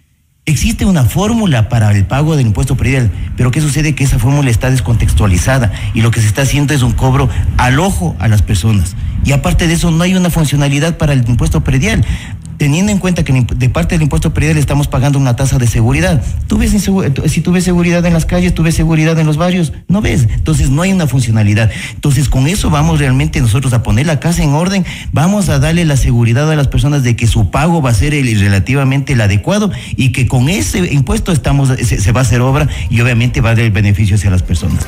Existe 0.47 0.85
una 0.85 1.03
fórmula 1.05 1.69
para 1.69 1.91
el 1.91 2.05
pago 2.05 2.35
del 2.35 2.45
impuesto 2.45 2.77
predial, 2.77 3.11
pero 3.35 3.49
¿qué 3.49 3.61
sucede? 3.61 3.95
Que 3.95 4.03
esa 4.03 4.19
fórmula 4.19 4.51
está 4.51 4.69
descontextualizada 4.69 5.71
y 5.95 6.01
lo 6.01 6.11
que 6.11 6.21
se 6.21 6.27
está 6.27 6.43
haciendo 6.43 6.73
es 6.73 6.83
un 6.83 6.91
cobro 6.91 7.29
al 7.57 7.79
ojo 7.79 8.15
a 8.19 8.27
las 8.27 8.43
personas. 8.43 8.95
Y 9.25 9.31
aparte 9.31 9.67
de 9.67 9.73
eso, 9.73 9.89
no 9.89 10.03
hay 10.03 10.13
una 10.13 10.29
funcionalidad 10.29 10.97
para 10.97 11.13
el 11.13 11.27
impuesto 11.27 11.63
predial 11.63 12.05
teniendo 12.57 12.91
en 12.91 12.99
cuenta 12.99 13.23
que 13.23 13.33
de 13.33 13.69
parte 13.69 13.95
del 13.95 14.03
impuesto 14.03 14.33
predial 14.33 14.57
estamos 14.57 14.87
pagando 14.87 15.19
una 15.19 15.35
tasa 15.35 15.57
de 15.57 15.67
seguridad. 15.67 16.23
¿Tú 16.47 16.57
ves 16.57 16.71
si 16.71 17.41
tú 17.41 17.51
ves 17.51 17.63
seguridad 17.63 18.05
en 18.05 18.13
las 18.13 18.25
calles, 18.25 18.53
tú 18.53 18.63
ves 18.63 18.75
seguridad 18.75 19.17
en 19.19 19.25
los 19.25 19.37
barrios, 19.37 19.73
no 19.87 20.01
ves. 20.01 20.27
Entonces 20.33 20.69
no 20.69 20.81
hay 20.81 20.93
una 20.93 21.07
funcionalidad. 21.07 21.71
Entonces 21.93 22.29
con 22.29 22.47
eso 22.47 22.69
vamos 22.69 22.99
realmente 22.99 23.41
nosotros 23.41 23.73
a 23.73 23.83
poner 23.83 24.05
la 24.05 24.19
casa 24.19 24.43
en 24.43 24.53
orden, 24.53 24.85
vamos 25.11 25.49
a 25.49 25.59
darle 25.59 25.85
la 25.85 25.97
seguridad 25.97 26.51
a 26.51 26.55
las 26.55 26.67
personas 26.67 27.03
de 27.03 27.15
que 27.15 27.27
su 27.27 27.51
pago 27.51 27.81
va 27.81 27.91
a 27.91 27.93
ser 27.93 28.13
el, 28.13 28.39
relativamente 28.39 29.13
el 29.13 29.21
adecuado 29.21 29.71
y 29.95 30.11
que 30.11 30.27
con 30.27 30.49
ese 30.49 30.79
impuesto 30.93 31.31
estamos 31.31 31.69
se, 31.69 32.01
se 32.01 32.11
va 32.11 32.21
a 32.21 32.23
hacer 32.23 32.41
obra 32.41 32.67
y 32.89 33.01
obviamente 33.01 33.41
va 33.41 33.51
a 33.51 33.55
dar 33.55 33.65
el 33.65 33.71
beneficio 33.71 34.15
hacia 34.15 34.29
las 34.29 34.43
personas. 34.43 34.87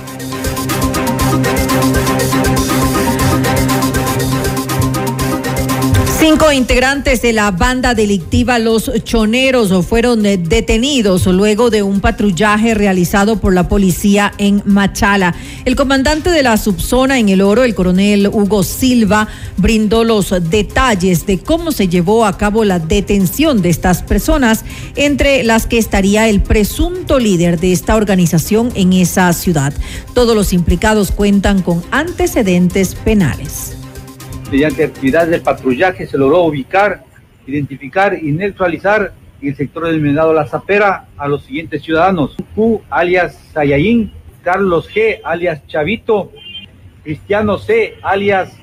Cinco 6.29 6.51
integrantes 6.51 7.21
de 7.21 7.31
la 7.31 7.51
banda 7.51 7.93
delictiva 7.93 8.59
Los 8.59 8.91
Choneros 9.05 9.71
fueron 9.85 10.23
detenidos 10.23 11.25
luego 11.25 11.69
de 11.69 11.83
un 11.83 12.01
patrullaje 12.01 12.73
realizado 12.73 13.39
por 13.39 13.53
la 13.53 13.69
policía 13.69 14.33
en 14.37 14.61
Machala. 14.65 15.33
El 15.63 15.77
comandante 15.77 16.29
de 16.29 16.43
la 16.43 16.57
subzona 16.57 17.17
en 17.17 17.29
El 17.29 17.41
Oro, 17.41 17.63
el 17.63 17.73
coronel 17.73 18.27
Hugo 18.27 18.63
Silva, 18.63 19.29
brindó 19.55 20.03
los 20.03 20.33
detalles 20.49 21.25
de 21.25 21.39
cómo 21.39 21.71
se 21.71 21.87
llevó 21.87 22.25
a 22.25 22.37
cabo 22.37 22.65
la 22.65 22.79
detención 22.79 23.61
de 23.61 23.69
estas 23.69 24.03
personas, 24.03 24.65
entre 24.97 25.45
las 25.45 25.65
que 25.65 25.77
estaría 25.77 26.27
el 26.27 26.41
presunto 26.41 27.19
líder 27.19 27.57
de 27.57 27.71
esta 27.71 27.95
organización 27.95 28.69
en 28.75 28.91
esa 28.91 29.31
ciudad. 29.31 29.71
Todos 30.13 30.35
los 30.35 30.51
implicados 30.51 31.11
cuentan 31.11 31.61
con 31.61 31.81
antecedentes 31.91 32.95
penales. 32.95 33.76
Mediante 34.49 34.85
actividades 34.85 35.29
de 35.29 35.39
patrullaje 35.39 36.07
se 36.07 36.17
logró 36.17 36.43
ubicar, 36.43 37.03
identificar 37.45 38.17
y 38.21 38.31
neutralizar 38.31 39.11
el 39.41 39.55
sector 39.57 39.87
denominado 39.87 40.33
La 40.33 40.47
Zapera 40.47 41.07
a 41.17 41.27
los 41.27 41.43
siguientes 41.43 41.81
ciudadanos. 41.83 42.35
Q, 42.55 42.81
alias 42.89 43.35
Sayaín, 43.51 44.13
Carlos 44.43 44.89
G, 44.89 45.19
alias 45.23 45.67
Chavito, 45.67 46.31
Cristiano 47.03 47.57
C, 47.57 47.95
alias 48.01 48.57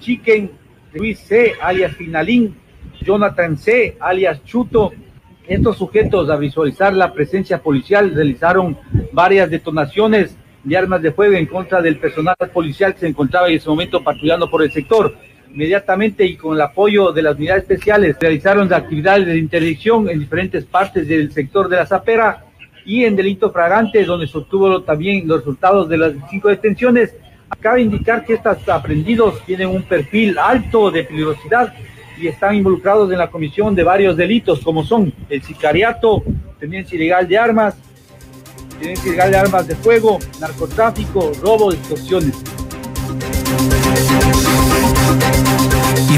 Chiquen, 0.00 0.50
Luis 0.92 1.20
C, 1.20 1.52
alias 1.62 1.92
Finalín, 1.92 2.56
Jonathan 3.00 3.56
C, 3.56 3.96
alias 4.00 4.42
Chuto. 4.44 4.92
Estos 5.46 5.78
sujetos, 5.78 6.30
a 6.30 6.36
visualizar 6.36 6.94
la 6.94 7.12
presencia 7.12 7.62
policial, 7.62 8.12
realizaron 8.12 8.76
varias 9.12 9.48
detonaciones 9.50 10.36
de 10.64 10.76
armas 10.76 11.02
de 11.02 11.12
fuego 11.12 11.34
en 11.34 11.46
contra 11.46 11.80
del 11.82 11.98
personal 11.98 12.36
policial 12.52 12.94
que 12.94 13.00
se 13.00 13.08
encontraba 13.08 13.48
en 13.48 13.56
ese 13.56 13.68
momento 13.68 14.02
patrullando 14.02 14.48
por 14.50 14.62
el 14.62 14.70
sector. 14.70 15.14
Inmediatamente 15.52 16.24
y 16.24 16.36
con 16.36 16.54
el 16.54 16.62
apoyo 16.62 17.12
de 17.12 17.22
las 17.22 17.36
unidades 17.36 17.64
especiales 17.64 18.16
realizaron 18.20 18.72
actividades 18.72 19.26
de 19.26 19.36
interdicción 19.36 20.08
en 20.08 20.20
diferentes 20.20 20.64
partes 20.64 21.06
del 21.06 21.30
sector 21.32 21.68
de 21.68 21.76
la 21.76 21.86
Zapera 21.86 22.44
y 22.84 23.04
en 23.04 23.16
delito 23.16 23.50
fragante, 23.50 24.04
donde 24.04 24.26
se 24.26 24.38
obtuvo 24.38 24.82
también 24.82 25.28
los 25.28 25.40
resultados 25.40 25.88
de 25.88 25.98
las 25.98 26.12
cinco 26.30 26.48
detenciones. 26.48 27.14
Cabe 27.60 27.82
indicar 27.82 28.24
que 28.24 28.34
estos 28.34 28.66
aprendidos 28.68 29.44
tienen 29.44 29.68
un 29.68 29.82
perfil 29.82 30.38
alto 30.38 30.90
de 30.90 31.04
peligrosidad 31.04 31.74
y 32.18 32.28
están 32.28 32.54
involucrados 32.54 33.12
en 33.12 33.18
la 33.18 33.30
comisión 33.30 33.74
de 33.74 33.84
varios 33.84 34.16
delitos 34.16 34.60
como 34.60 34.84
son 34.84 35.12
el 35.28 35.42
sicariato, 35.42 36.22
tenencia 36.58 36.96
ilegal 36.96 37.28
de 37.28 37.36
armas, 37.36 37.76
tenencia 38.82 39.06
ilegal 39.06 39.30
de 39.30 39.36
armas 39.36 39.66
de 39.66 39.76
fuego, 39.76 40.18
narcotráfico, 40.40 41.32
robo, 41.40 41.72
extorsiones. 41.72 42.34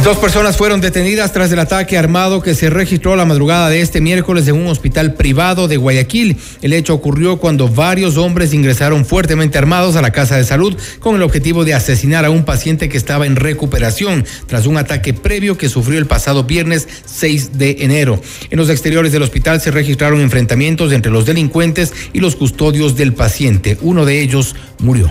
Dos 0.04 0.18
personas 0.18 0.58
fueron 0.58 0.82
detenidas 0.82 1.32
tras 1.32 1.50
el 1.50 1.58
ataque 1.58 1.96
armado 1.96 2.42
que 2.42 2.54
se 2.54 2.68
registró 2.68 3.16
la 3.16 3.24
madrugada 3.24 3.70
de 3.70 3.80
este 3.80 4.02
miércoles 4.02 4.46
en 4.48 4.56
un 4.56 4.66
hospital 4.66 5.14
privado 5.14 5.66
de 5.66 5.78
Guayaquil. 5.78 6.36
El 6.60 6.74
hecho 6.74 6.92
ocurrió 6.92 7.38
cuando 7.38 7.68
varios 7.68 8.18
hombres 8.18 8.52
ingresaron 8.52 9.06
fuertemente 9.06 9.56
armados 9.56 9.96
a 9.96 10.02
la 10.02 10.10
casa 10.10 10.36
de 10.36 10.44
salud 10.44 10.76
con 11.00 11.16
el 11.16 11.22
objetivo 11.22 11.64
de 11.64 11.72
asesinar 11.72 12.26
a 12.26 12.30
un 12.30 12.44
paciente 12.44 12.90
que 12.90 12.98
estaba 12.98 13.24
en 13.24 13.36
recuperación 13.36 14.26
tras 14.46 14.66
un 14.66 14.76
ataque 14.76 15.14
previo 15.14 15.56
que 15.56 15.70
sufrió 15.70 15.98
el 15.98 16.06
pasado 16.06 16.44
viernes 16.44 16.86
6 17.06 17.56
de 17.56 17.78
enero. 17.80 18.20
En 18.50 18.58
los 18.58 18.68
exteriores 18.68 19.10
del 19.10 19.22
hospital 19.22 19.62
se 19.62 19.70
registraron 19.70 20.20
enfrentamientos 20.20 20.92
entre 20.92 21.10
los 21.10 21.24
delincuentes 21.24 21.94
y 22.12 22.20
los 22.20 22.36
custodios 22.36 22.94
del 22.94 23.14
paciente. 23.14 23.78
Uno 23.80 24.04
de 24.04 24.20
ellos 24.20 24.54
murió. 24.80 25.10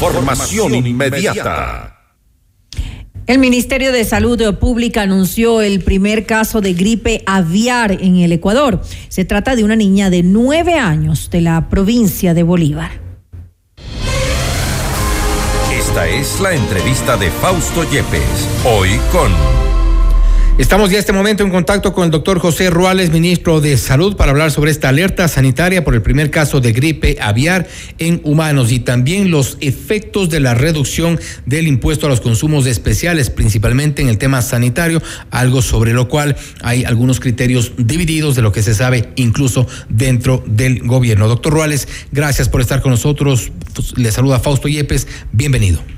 Información 0.00 0.74
inmediata. 0.86 1.96
El 3.26 3.38
Ministerio 3.38 3.90
de 3.90 4.04
Salud 4.04 4.54
Pública 4.54 5.02
anunció 5.02 5.60
el 5.60 5.82
primer 5.82 6.24
caso 6.24 6.60
de 6.60 6.72
gripe 6.72 7.24
aviar 7.26 7.92
en 7.92 8.16
el 8.16 8.30
Ecuador. 8.32 8.80
Se 9.08 9.24
trata 9.24 9.56
de 9.56 9.64
una 9.64 9.74
niña 9.74 10.08
de 10.08 10.22
nueve 10.22 10.74
años 10.74 11.30
de 11.30 11.40
la 11.40 11.68
provincia 11.68 12.32
de 12.32 12.44
Bolívar. 12.44 12.90
Esta 15.76 16.06
es 16.06 16.40
la 16.40 16.54
entrevista 16.54 17.16
de 17.16 17.30
Fausto 17.30 17.82
Yepes, 17.90 18.48
hoy 18.64 18.98
con... 19.10 19.67
Estamos 20.58 20.90
ya 20.90 20.98
este 20.98 21.12
momento 21.12 21.44
en 21.44 21.50
contacto 21.50 21.92
con 21.92 22.06
el 22.06 22.10
doctor 22.10 22.40
José 22.40 22.68
Ruales, 22.68 23.12
ministro 23.12 23.60
de 23.60 23.76
Salud, 23.76 24.16
para 24.16 24.32
hablar 24.32 24.50
sobre 24.50 24.72
esta 24.72 24.88
alerta 24.88 25.28
sanitaria 25.28 25.84
por 25.84 25.94
el 25.94 26.02
primer 26.02 26.32
caso 26.32 26.60
de 26.60 26.72
gripe 26.72 27.16
aviar 27.20 27.68
en 28.00 28.20
humanos 28.24 28.72
y 28.72 28.80
también 28.80 29.30
los 29.30 29.56
efectos 29.60 30.30
de 30.30 30.40
la 30.40 30.54
reducción 30.54 31.20
del 31.46 31.68
impuesto 31.68 32.06
a 32.06 32.08
los 32.08 32.20
consumos 32.20 32.66
especiales, 32.66 33.30
principalmente 33.30 34.02
en 34.02 34.08
el 34.08 34.18
tema 34.18 34.42
sanitario, 34.42 35.00
algo 35.30 35.62
sobre 35.62 35.92
lo 35.92 36.08
cual 36.08 36.36
hay 36.60 36.82
algunos 36.82 37.20
criterios 37.20 37.74
divididos 37.78 38.34
de 38.34 38.42
lo 38.42 38.50
que 38.50 38.64
se 38.64 38.74
sabe 38.74 39.10
incluso 39.14 39.68
dentro 39.88 40.42
del 40.44 40.80
gobierno. 40.80 41.28
Doctor 41.28 41.52
Ruales, 41.52 41.86
gracias 42.10 42.48
por 42.48 42.60
estar 42.60 42.82
con 42.82 42.90
nosotros. 42.90 43.52
Le 43.94 44.10
saluda 44.10 44.40
Fausto 44.40 44.66
Yepes. 44.66 45.06
Bienvenido. 45.30 45.97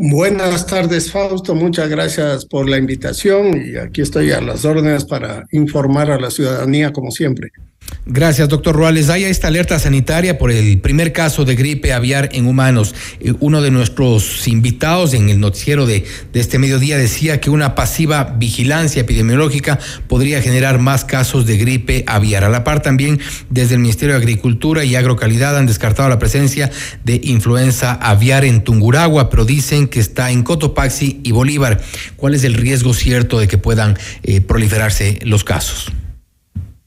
Buenas 0.00 0.64
tardes, 0.64 1.10
Fausto. 1.10 1.56
Muchas 1.56 1.88
gracias 1.88 2.44
por 2.44 2.68
la 2.68 2.78
invitación 2.78 3.60
y 3.60 3.74
aquí 3.78 4.00
estoy 4.00 4.30
a 4.30 4.40
las 4.40 4.64
órdenes 4.64 5.04
para 5.04 5.44
informar 5.50 6.12
a 6.12 6.20
la 6.20 6.30
ciudadanía 6.30 6.92
como 6.92 7.10
siempre. 7.10 7.50
Gracias, 8.10 8.48
doctor 8.48 8.74
Ruales. 8.74 9.10
Hay 9.10 9.24
esta 9.24 9.48
alerta 9.48 9.78
sanitaria 9.78 10.38
por 10.38 10.50
el 10.50 10.78
primer 10.80 11.12
caso 11.12 11.44
de 11.44 11.54
gripe 11.54 11.92
aviar 11.92 12.30
en 12.32 12.46
humanos. 12.46 12.94
Eh, 13.20 13.34
uno 13.40 13.60
de 13.60 13.70
nuestros 13.70 14.48
invitados 14.48 15.12
en 15.12 15.28
el 15.28 15.38
noticiero 15.40 15.84
de, 15.84 16.06
este 16.32 16.58
mediodía 16.58 16.96
decía 16.96 17.38
que 17.38 17.50
una 17.50 17.74
pasiva 17.74 18.34
vigilancia 18.38 19.02
epidemiológica 19.02 19.78
podría 20.06 20.40
generar 20.40 20.78
más 20.78 21.04
casos 21.04 21.44
de 21.44 21.58
gripe 21.58 22.04
aviar. 22.06 22.44
A 22.44 22.48
la 22.48 22.64
par 22.64 22.80
también, 22.80 23.20
desde 23.50 23.74
el 23.74 23.80
Ministerio 23.80 24.14
de 24.14 24.22
Agricultura 24.22 24.84
y 24.84 24.96
Agrocalidad 24.96 25.58
han 25.58 25.66
descartado 25.66 26.08
la 26.08 26.18
presencia 26.18 26.70
de 27.04 27.20
influenza 27.22 27.92
aviar 27.92 28.46
en 28.46 28.64
Tunguragua, 28.64 29.28
pero 29.28 29.44
dicen 29.44 29.86
que 29.86 30.00
está 30.00 30.30
en 30.30 30.44
Cotopaxi 30.44 31.20
y 31.24 31.32
Bolívar. 31.32 31.82
¿Cuál 32.16 32.34
es 32.34 32.44
el 32.44 32.54
riesgo 32.54 32.94
cierto 32.94 33.38
de 33.38 33.48
que 33.48 33.58
puedan 33.58 33.98
eh, 34.22 34.40
proliferarse 34.40 35.18
los 35.24 35.44
casos? 35.44 35.92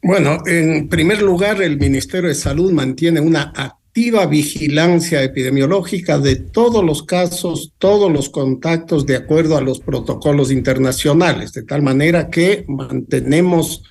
Bueno, 0.04 0.40
en 0.48 0.90
primer 0.90 1.22
lugar, 1.22 1.62
el 1.62 1.78
Ministerio 1.78 2.30
de 2.30 2.36
Salud 2.36 2.72
mantiene 2.72 3.20
una 3.20 3.54
activa 3.56 4.26
vigilancia 4.26 5.22
epidemiológica 5.22 6.18
de 6.18 6.38
todos 6.38 6.84
los 6.84 7.04
casos, 7.04 7.74
todos 7.78 8.12
los 8.12 8.30
contactos 8.30 9.06
de 9.06 9.16
acuerdo 9.16 9.58
a 9.58 9.62
los 9.62 9.80
protocolos 9.80 10.52
internacionales, 10.52 11.54
de 11.54 11.64
tal 11.64 11.84
manera 11.84 12.30
que 12.30 12.66
mantenemos 12.68 13.84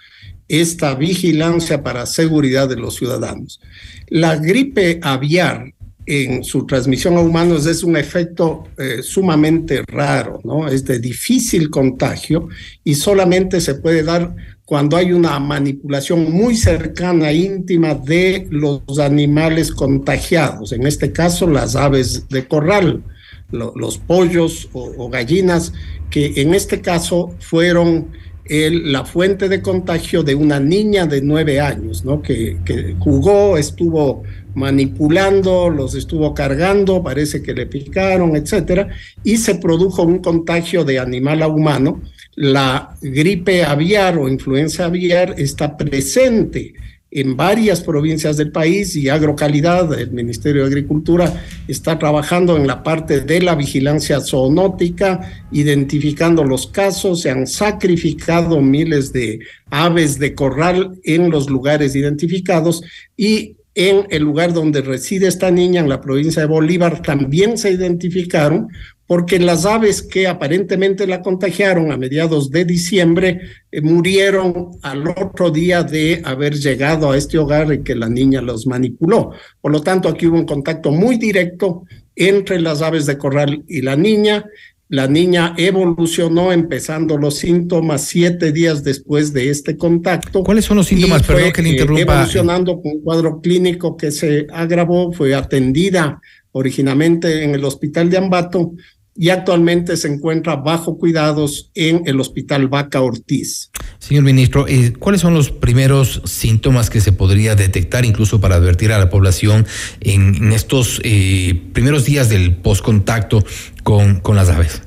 esta 0.48 0.96
vigilancia 0.96 1.80
para 1.84 2.06
seguridad 2.06 2.68
de 2.68 2.76
los 2.76 2.96
ciudadanos. 2.96 3.60
La 4.08 4.34
gripe 4.34 4.98
aviar 5.02 5.72
en 6.06 6.42
su 6.42 6.66
transmisión 6.66 7.16
a 7.16 7.20
humanos 7.20 7.66
es 7.66 7.84
un 7.84 7.96
efecto 7.96 8.64
eh, 8.78 9.00
sumamente 9.02 9.82
raro, 9.86 10.40
¿no? 10.42 10.66
Es 10.66 10.84
de 10.84 10.98
difícil 10.98 11.70
contagio 11.70 12.48
y 12.82 12.96
solamente 12.96 13.60
se 13.60 13.76
puede 13.76 14.02
dar 14.02 14.34
cuando 14.70 14.96
hay 14.96 15.10
una 15.10 15.36
manipulación 15.40 16.30
muy 16.30 16.54
cercana, 16.54 17.32
íntima 17.32 17.92
de 17.96 18.46
los 18.50 19.00
animales 19.00 19.72
contagiados, 19.72 20.70
en 20.70 20.86
este 20.86 21.10
caso 21.10 21.48
las 21.48 21.74
aves 21.74 22.28
de 22.28 22.46
corral, 22.46 23.02
lo, 23.50 23.72
los 23.74 23.98
pollos 23.98 24.68
o, 24.72 25.10
gallinas, 25.10 25.72
que 26.08 26.34
en 26.36 26.54
este 26.54 26.80
caso 26.80 27.34
fueron 27.40 28.12
la 28.48 29.04
fuente 29.04 29.48
de 29.48 29.60
contagio 29.60 30.22
de 30.22 30.36
una 30.36 30.60
niña 30.60 31.04
de 31.04 31.20
nueve 31.20 31.58
años, 31.60 32.04
¿no? 32.04 32.22
que, 32.22 32.58
que 32.64 32.94
jugó, 33.00 33.56
estuvo 33.58 34.22
manipulando, 34.54 35.68
los 35.68 35.96
estuvo 35.96 36.32
cargando, 36.32 37.02
parece 37.02 37.42
que 37.42 37.54
le 37.54 37.66
picaron, 37.66 38.36
etcétera, 38.36 38.86
y 39.24 39.36
se 39.38 39.56
produjo 39.56 40.04
un 40.04 40.20
contagio 40.20 40.84
de 40.84 41.00
animal 41.00 41.42
a 41.42 41.48
humano 41.48 42.00
la 42.36 42.96
gripe 43.00 43.64
aviar 43.64 44.18
o 44.18 44.28
influenza 44.28 44.86
aviar 44.86 45.34
está 45.38 45.76
presente 45.76 46.74
en 47.12 47.36
varias 47.36 47.80
provincias 47.80 48.36
del 48.36 48.52
país 48.52 48.94
y 48.94 49.08
Agrocalidad, 49.08 49.98
el 49.98 50.12
Ministerio 50.12 50.62
de 50.62 50.68
Agricultura, 50.68 51.42
está 51.66 51.98
trabajando 51.98 52.56
en 52.56 52.68
la 52.68 52.84
parte 52.84 53.20
de 53.20 53.42
la 53.42 53.56
vigilancia 53.56 54.20
zoonótica, 54.20 55.20
identificando 55.50 56.44
los 56.44 56.68
casos, 56.68 57.22
se 57.22 57.30
han 57.30 57.48
sacrificado 57.48 58.60
miles 58.60 59.12
de 59.12 59.40
aves 59.70 60.20
de 60.20 60.34
corral 60.34 61.00
en 61.02 61.30
los 61.30 61.50
lugares 61.50 61.96
identificados 61.96 62.82
y 63.16 63.56
en 63.74 64.06
el 64.10 64.22
lugar 64.22 64.52
donde 64.52 64.82
reside 64.82 65.28
esta 65.28 65.50
niña, 65.50 65.80
en 65.80 65.88
la 65.88 66.00
provincia 66.00 66.42
de 66.42 66.48
Bolívar, 66.48 67.02
también 67.02 67.56
se 67.56 67.70
identificaron 67.70 68.68
porque 69.10 69.40
las 69.40 69.66
aves 69.66 70.02
que 70.02 70.28
aparentemente 70.28 71.04
la 71.04 71.20
contagiaron 71.20 71.90
a 71.90 71.96
mediados 71.96 72.48
de 72.52 72.64
diciembre 72.64 73.40
eh, 73.72 73.80
murieron 73.80 74.78
al 74.82 75.08
otro 75.08 75.50
día 75.50 75.82
de 75.82 76.22
haber 76.24 76.54
llegado 76.54 77.10
a 77.10 77.16
este 77.16 77.36
hogar 77.36 77.72
y 77.72 77.82
que 77.82 77.96
la 77.96 78.08
niña 78.08 78.40
los 78.40 78.68
manipuló. 78.68 79.32
Por 79.60 79.72
lo 79.72 79.82
tanto, 79.82 80.08
aquí 80.08 80.28
hubo 80.28 80.36
un 80.36 80.46
contacto 80.46 80.92
muy 80.92 81.16
directo 81.16 81.84
entre 82.14 82.60
las 82.60 82.82
aves 82.82 83.06
de 83.06 83.18
corral 83.18 83.64
y 83.66 83.82
la 83.82 83.96
niña. 83.96 84.44
La 84.90 85.06
niña 85.06 85.54
evolucionó 85.56 86.50
empezando 86.50 87.16
los 87.16 87.36
síntomas 87.36 88.06
siete 88.06 88.50
días 88.50 88.82
después 88.82 89.32
de 89.32 89.48
este 89.48 89.76
contacto. 89.76 90.42
¿Cuáles 90.42 90.64
son 90.64 90.78
los 90.78 90.88
síntomas? 90.88 91.22
Perdón 91.22 91.52
que 91.52 91.62
le 91.62 91.68
interrumpa. 91.68 92.02
Evolucionando 92.02 92.82
con 92.82 92.92
un 92.96 93.00
cuadro 93.00 93.40
clínico 93.40 93.96
que 93.96 94.10
se 94.10 94.48
agravó, 94.52 95.12
fue 95.12 95.32
atendida 95.32 96.20
originalmente 96.50 97.44
en 97.44 97.54
el 97.54 97.64
hospital 97.64 98.10
de 98.10 98.18
Ambato 98.18 98.72
y 99.14 99.28
actualmente 99.28 99.96
se 99.96 100.08
encuentra 100.08 100.56
bajo 100.56 100.98
cuidados 100.98 101.70
en 101.74 102.02
el 102.06 102.18
Hospital 102.18 102.66
Vaca 102.66 103.00
Ortiz. 103.00 103.69
Señor 103.98 104.24
ministro, 104.24 104.66
eh, 104.68 104.92
¿cuáles 104.98 105.20
son 105.20 105.34
los 105.34 105.50
primeros 105.50 106.22
síntomas 106.24 106.90
que 106.90 107.00
se 107.00 107.12
podría 107.12 107.54
detectar 107.54 108.04
incluso 108.04 108.40
para 108.40 108.56
advertir 108.56 108.92
a 108.92 108.98
la 108.98 109.10
población 109.10 109.66
en, 110.00 110.52
estos 110.52 111.00
eh, 111.04 111.60
primeros 111.72 112.04
días 112.04 112.28
del 112.28 112.54
postcontacto 112.56 113.44
con, 113.82 114.20
con 114.20 114.36
las 114.36 114.48
aves? 114.48 114.82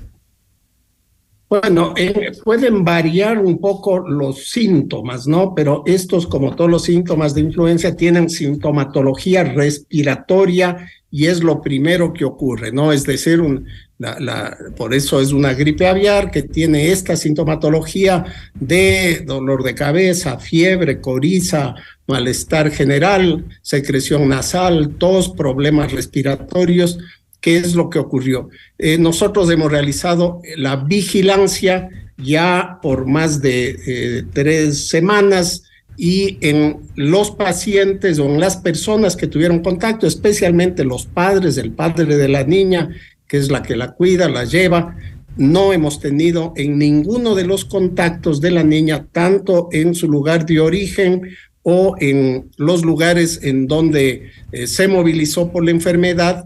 Bueno, 1.61 1.93
eh, 1.95 2.31
pueden 2.43 2.83
variar 2.83 3.37
un 3.37 3.59
poco 3.59 3.99
los 3.99 4.49
síntomas, 4.49 5.27
¿no? 5.27 5.53
Pero 5.53 5.83
estos, 5.85 6.25
como 6.25 6.55
todos 6.55 6.67
los 6.67 6.85
síntomas 6.85 7.35
de 7.35 7.41
influenza, 7.41 7.95
tienen 7.95 8.27
sintomatología 8.27 9.43
respiratoria 9.43 10.89
y 11.11 11.27
es 11.27 11.43
lo 11.43 11.61
primero 11.61 12.11
que 12.11 12.25
ocurre, 12.25 12.71
¿no? 12.71 12.91
Es 12.91 13.03
decir, 13.03 13.39
un, 13.39 13.67
la, 13.99 14.19
la, 14.19 14.57
por 14.75 14.95
eso 14.95 15.21
es 15.21 15.31
una 15.31 15.53
gripe 15.53 15.85
aviar 15.85 16.31
que 16.31 16.41
tiene 16.41 16.91
esta 16.91 17.15
sintomatología 17.15 18.25
de 18.59 19.21
dolor 19.23 19.61
de 19.61 19.75
cabeza, 19.75 20.39
fiebre, 20.39 21.01
coriza, 21.01 21.75
malestar 22.07 22.71
general, 22.71 23.45
secreción 23.61 24.27
nasal, 24.27 24.95
tos, 24.97 25.29
problemas 25.29 25.91
respiratorios. 25.91 26.97
¿Qué 27.43 27.58
es 27.58 27.75
lo 27.75 27.89
que 27.89 27.99
ocurrió? 27.99 28.47
Eh, 28.77 28.97
nosotros 28.97 29.51
hemos 29.51 29.69
realizado 29.69 30.39
la 30.56 30.77
vigilancia 30.77 31.89
ya 32.15 32.79
por 32.82 33.06
más 33.06 33.41
de 33.41 33.77
eh, 33.86 34.23
tres 34.32 34.88
semanas 34.88 35.63
y 35.97 36.38
en 36.39 36.77
los 36.95 37.32
pacientes 37.32 38.17
o 38.19 38.27
en 38.27 38.39
las 38.39 38.56
personas 38.56 39.17
que 39.17 39.27
tuvieron 39.27 39.60
contacto, 39.60 40.08
especialmente 40.08 40.86
los 40.86 41.06
padres, 41.06 41.58
el 41.58 41.73
padre 41.73 42.15
de 42.15 42.29
la 42.29 42.45
niña, 42.45 42.88
que 43.27 43.36
es 43.36 43.51
la 43.51 43.62
que 43.62 43.75
la 43.75 43.91
cuida, 43.91 44.29
la 44.29 44.45
lleva, 44.45 44.95
no 45.36 45.73
hemos 45.73 45.99
tenido 45.99 46.53
en 46.56 46.77
ninguno 46.77 47.36
de 47.36 47.43
los 47.43 47.65
contactos 47.65 48.39
de 48.39 48.51
la 48.51 48.63
niña, 48.63 49.08
tanto 49.12 49.67
en 49.73 49.96
su 49.96 50.08
lugar 50.08 50.46
de 50.46 50.62
origen 50.62 51.23
o 51.62 51.98
en 52.00 52.52
los 52.56 52.85
lugares 52.85 53.41
en 53.44 53.67
donde 53.67 54.31
eh, 54.54 54.65
se 54.65 54.87
movilizó 54.87 55.52
por 55.52 55.65
la 55.65 55.71
enfermedad, 55.71 56.46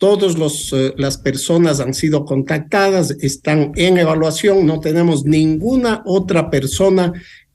todas 0.00 0.34
eh, 0.72 0.94
las 0.96 1.18
personas 1.18 1.78
han 1.78 1.92
sido 1.92 2.24
contactadas, 2.24 3.10
están 3.20 3.72
en 3.76 3.98
evaluación, 3.98 4.64
no 4.64 4.80
tenemos 4.80 5.26
ninguna 5.26 6.02
otra 6.06 6.48
persona 6.48 7.12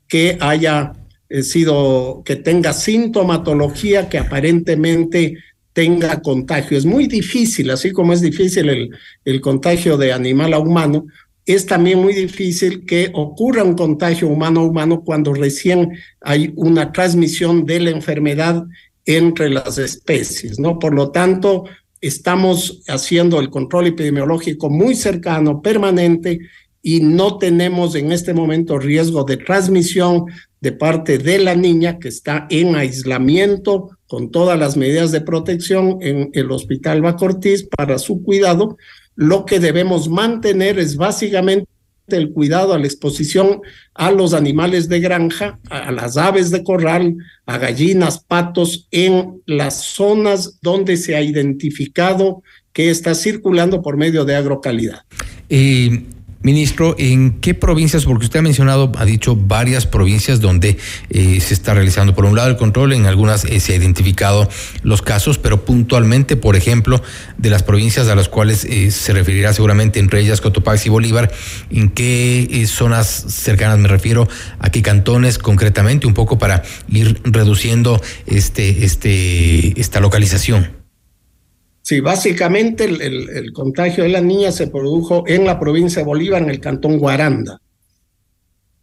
que 0.07 0.37
haya 0.39 0.93
eh, 1.27 1.41
sido, 1.41 2.21
que 2.23 2.35
tenga 2.35 2.71
sintomatología 2.71 4.09
que 4.09 4.19
aparentemente 4.19 5.39
tenga 5.73 6.21
contagio. 6.21 6.77
Es 6.77 6.85
muy 6.85 7.07
difícil, 7.07 7.71
así 7.71 7.91
como 7.91 8.13
es 8.13 8.21
difícil 8.21 8.69
el, 8.69 8.91
el 9.25 9.41
contagio 9.41 9.97
de 9.97 10.13
animal 10.13 10.53
a 10.53 10.59
humano, 10.59 11.07
es 11.47 11.65
también 11.65 11.97
muy 11.97 12.13
difícil 12.13 12.85
que 12.85 13.09
ocurra 13.15 13.63
un 13.63 13.73
contagio 13.73 14.27
humano 14.27 14.59
a 14.59 14.65
humano 14.65 15.01
cuando 15.03 15.33
recién 15.33 15.97
hay 16.21 16.53
una 16.55 16.91
transmisión 16.91 17.65
de 17.65 17.79
la 17.79 17.89
enfermedad 17.89 18.63
entre 19.03 19.49
las 19.49 19.79
especies, 19.79 20.59
¿no? 20.59 20.77
Por 20.77 20.93
lo 20.93 21.09
tanto, 21.09 21.65
estamos 22.01 22.83
haciendo 22.87 23.39
el 23.39 23.49
control 23.49 23.87
epidemiológico 23.87 24.69
muy 24.69 24.95
cercano, 24.95 25.61
permanente, 25.61 26.39
y 26.81 26.99
no 26.99 27.39
tenemos 27.39 27.95
en 27.95 28.11
este 28.11 28.33
momento 28.33 28.77
riesgo 28.77 29.23
de 29.23 29.37
transmisión 29.37 30.25
de 30.61 30.71
parte 30.71 31.17
de 31.17 31.39
la 31.39 31.55
niña 31.55 31.97
que 31.97 32.09
está 32.09 32.45
en 32.49 32.75
aislamiento 32.75 33.89
con 34.07 34.29
todas 34.29 34.57
las 34.59 34.77
medidas 34.77 35.11
de 35.11 35.21
protección 35.21 35.97
en 36.01 36.29
el 36.33 36.51
Hospital 36.51 37.01
Bacortiz 37.01 37.67
para 37.75 37.97
su 37.97 38.21
cuidado. 38.21 38.77
Lo 39.15 39.45
que 39.45 39.59
debemos 39.59 40.09
mantener 40.09 40.77
es 40.77 40.95
básicamente 40.95 41.67
el 42.07 42.31
cuidado 42.31 42.73
a 42.73 42.79
la 42.79 42.85
exposición 42.85 43.61
a 43.93 44.11
los 44.11 44.33
animales 44.33 44.89
de 44.89 44.99
granja, 44.99 45.59
a 45.69 45.91
las 45.91 46.17
aves 46.17 46.51
de 46.51 46.63
corral, 46.63 47.15
a 47.45 47.57
gallinas, 47.57 48.19
patos, 48.19 48.87
en 48.91 49.41
las 49.45 49.83
zonas 49.83 50.59
donde 50.61 50.97
se 50.97 51.15
ha 51.15 51.21
identificado 51.21 52.43
que 52.73 52.89
está 52.89 53.15
circulando 53.15 53.81
por 53.81 53.97
medio 53.97 54.25
de 54.25 54.35
agrocalidad. 54.35 55.03
Eh, 55.49 56.03
Ministro, 56.45 56.93
¿en 56.99 57.39
qué 57.39 57.55
provincias? 57.55 58.05
Porque 58.05 58.25
usted 58.25 58.37
ha 58.37 58.43
mencionado, 58.43 58.91
ha 58.99 59.05
dicho 59.05 59.35
varias 59.35 59.87
provincias 59.87 60.41
donde 60.41 60.77
eh, 61.09 61.41
se 61.41 61.55
está 61.55 61.73
realizando, 61.73 62.13
por 62.13 62.25
un 62.25 62.35
lado, 62.35 62.49
el 62.49 62.55
control, 62.55 62.93
en 62.93 63.07
algunas 63.07 63.45
eh, 63.45 63.59
se 63.59 63.73
ha 63.73 63.75
identificado 63.77 64.47
los 64.83 65.01
casos, 65.01 65.39
pero 65.39 65.65
puntualmente, 65.65 66.35
por 66.35 66.55
ejemplo, 66.55 67.01
de 67.39 67.49
las 67.49 67.63
provincias 67.63 68.09
a 68.09 68.15
las 68.15 68.29
cuales 68.29 68.63
eh, 68.65 68.91
se 68.91 69.11
referirá 69.11 69.53
seguramente, 69.53 69.97
entre 69.97 70.19
ellas 70.19 70.39
Cotopaxi 70.39 70.87
y 70.87 70.91
Bolívar, 70.91 71.31
¿en 71.71 71.89
qué 71.89 72.63
zonas 72.67 73.07
cercanas 73.07 73.79
me 73.79 73.87
refiero? 73.87 74.27
¿A 74.59 74.69
qué 74.69 74.83
cantones 74.83 75.39
concretamente? 75.39 76.05
Un 76.05 76.13
poco 76.13 76.37
para 76.37 76.61
ir 76.87 77.21
reduciendo 77.23 77.99
este, 78.27 78.85
este, 78.85 79.81
esta 79.81 79.99
localización. 79.99 80.84
Sí, 81.85 81.99
básicamente 81.99 82.85
el, 82.85 83.53
contagio 83.53 84.05
de 84.05 84.09
la 84.09 84.19
niña 84.19 84.51
se 84.51 84.65
produjo 84.65 85.23
en 85.27 85.45
la 85.45 85.59
provincia 85.59 86.01
de 86.01 86.07
Bolívar, 86.07 86.41
en 86.41 86.49
el 86.49 86.59
cantón 86.59 86.97
Guaranda, 86.97 87.61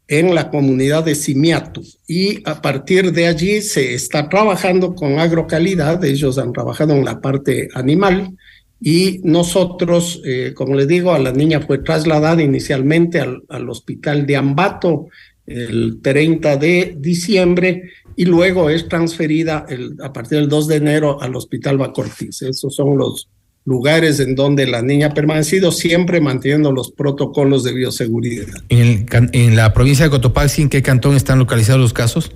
en 0.07 0.37
la 0.37 0.51
comunidad 0.51 1.03
de 1.03 1.17
Simiatu. 1.17 1.83
Y 2.07 2.49
a 2.49 2.63
partir 2.63 3.11
de 3.11 3.27
allí 3.27 3.61
se 3.61 3.93
está 3.93 4.29
trabajando 4.29 4.95
con 4.95 5.19
agrocalidad, 5.19 6.05
ellos 6.05 6.39
han 6.39 6.53
trabajado 6.53 6.93
en 6.93 7.05
la 7.05 7.21
parte 7.21 7.69
animal 7.75 8.37
y 8.81 9.21
nosotros, 9.25 10.23
eh, 10.25 10.53
como 10.55 10.77
les 10.77 10.87
digo, 10.87 11.13
a 11.13 11.19
la 11.19 11.33
niña 11.33 11.61
fue 11.61 11.79
trasladada 11.79 12.41
inicialmente 12.41 13.19
al, 13.19 13.43
al 13.49 13.69
hospital 13.69 14.27
de 14.27 14.37
Ambato 14.37 15.09
el 15.47 16.01
30 16.03 16.57
de 16.57 16.97
diciembre 16.99 17.91
y 18.17 18.25
luego 18.25 18.71
es 18.71 18.89
transferida 18.89 19.67
a 20.03 20.13
partir 20.13 20.39
del 20.39 20.49
2 20.49 20.69
de 20.69 20.77
enero 20.77 21.21
al 21.21 21.35
Hospital 21.35 21.79
Bacortiz. 21.79 22.43
Esos 22.43 22.75
son 22.75 22.97
los 22.97 23.29
lugares 23.65 24.19
en 24.21 24.35
donde 24.35 24.67
la 24.67 24.83
niña 24.83 25.09
ha 25.09 25.15
permanecido, 25.15 25.73
siempre 25.73 26.21
manteniendo 26.21 26.73
los 26.73 26.91
protocolos 26.91 27.63
de 27.65 27.73
bioseguridad. 27.73 28.49
¿En, 28.69 29.07
en 29.33 29.57
la 29.57 29.73
provincia 29.73 30.05
de 30.05 30.11
Cotopaxi, 30.11 30.63
en 30.63 30.69
qué 30.69 30.83
cantón 30.83 31.15
están 31.15 31.39
localizados 31.39 31.81
los 31.81 31.93
casos? 31.93 32.33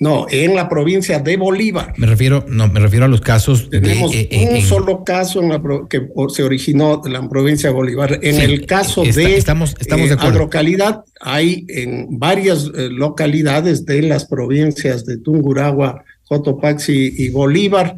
No, 0.00 0.26
en 0.30 0.54
la 0.54 0.68
provincia 0.68 1.18
de 1.18 1.36
Bolívar. 1.36 1.92
Me 1.96 2.06
refiero, 2.06 2.44
no, 2.48 2.68
me 2.68 2.78
refiero 2.78 3.06
a 3.06 3.08
los 3.08 3.20
casos. 3.20 3.68
Tenemos 3.68 4.12
de, 4.12 4.28
eh, 4.30 4.48
un 4.52 4.62
solo 4.62 5.02
caso 5.02 5.42
en 5.42 5.48
la 5.48 5.60
que 5.90 6.08
se 6.28 6.44
originó 6.44 7.02
en 7.04 7.12
la 7.12 7.28
provincia 7.28 7.70
de 7.70 7.74
Bolívar. 7.74 8.20
En 8.22 8.40
el 8.40 8.64
caso 8.64 9.02
de 9.02 9.36
estamos, 9.36 9.74
estamos 9.80 10.06
eh, 10.06 10.08
de 10.10 10.14
acuerdo. 10.14 10.36
agrocalidad, 10.36 11.04
hay 11.20 11.66
en 11.68 12.18
varias 12.18 12.70
eh, 12.76 12.88
localidades 12.90 13.84
de 13.86 14.02
las 14.02 14.24
provincias 14.24 15.04
de 15.04 15.18
Tunguragua, 15.18 16.04
Cotopaxi 16.28 17.14
y 17.16 17.30
Bolívar, 17.30 17.96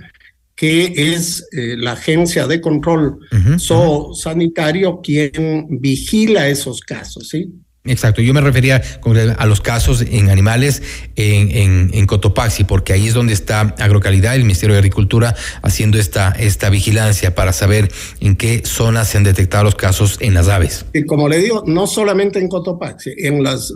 que 0.57 0.92
es 1.14 1.46
la 1.53 1.92
agencia 1.92 2.46
de 2.46 2.61
control 2.61 3.18
uh 3.32 4.14
sanitario 4.14 5.01
quien 5.03 5.66
vigila 5.70 6.48
esos 6.48 6.80
casos, 6.80 7.28
¿sí? 7.28 7.51
Exacto, 7.85 8.20
yo 8.20 8.35
me 8.35 8.43
refería 8.43 8.83
a 9.39 9.47
los 9.47 9.62
casos 9.62 10.03
en 10.03 10.28
animales 10.28 10.83
en, 11.16 12.07
Cotopaxi, 12.07 12.64
porque 12.64 12.93
ahí 12.93 13.07
es 13.07 13.14
donde 13.14 13.33
está 13.33 13.74
Agrocalidad, 13.78 14.35
el 14.35 14.43
Ministerio 14.43 14.74
de 14.74 14.81
Agricultura, 14.81 15.35
haciendo 15.62 15.99
esta, 15.99 16.31
esta 16.33 16.68
vigilancia 16.68 17.35
para 17.35 17.55
saber 17.55 17.89
en 18.20 18.37
qué 18.37 18.62
zonas 18.66 19.09
se 19.09 19.16
han 19.16 19.24
detectado 19.24 19.64
los 19.64 19.76
casos 19.76 20.18
en 20.20 20.35
las 20.35 20.49
aves. 20.49 20.85
Y 20.93 21.05
como 21.05 21.26
le 21.26 21.39
digo, 21.39 21.62
no 21.66 21.87
solamente 21.87 22.39
en 22.39 22.49
Cotopaxi, 22.49 23.12
en 23.16 23.43
las 23.43 23.72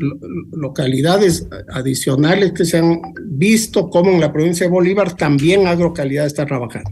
localidades 0.53 1.47
adicionales 1.73 2.53
que 2.53 2.67
se 2.67 2.79
han 2.79 3.01
visto, 3.25 3.89
como 3.89 4.11
en 4.11 4.21
la 4.21 4.33
provincia 4.33 4.67
de 4.67 4.71
Bolívar, 4.71 5.17
también 5.17 5.67
Agrocalidad 5.67 6.27
está 6.27 6.45
trabajando. 6.45 6.91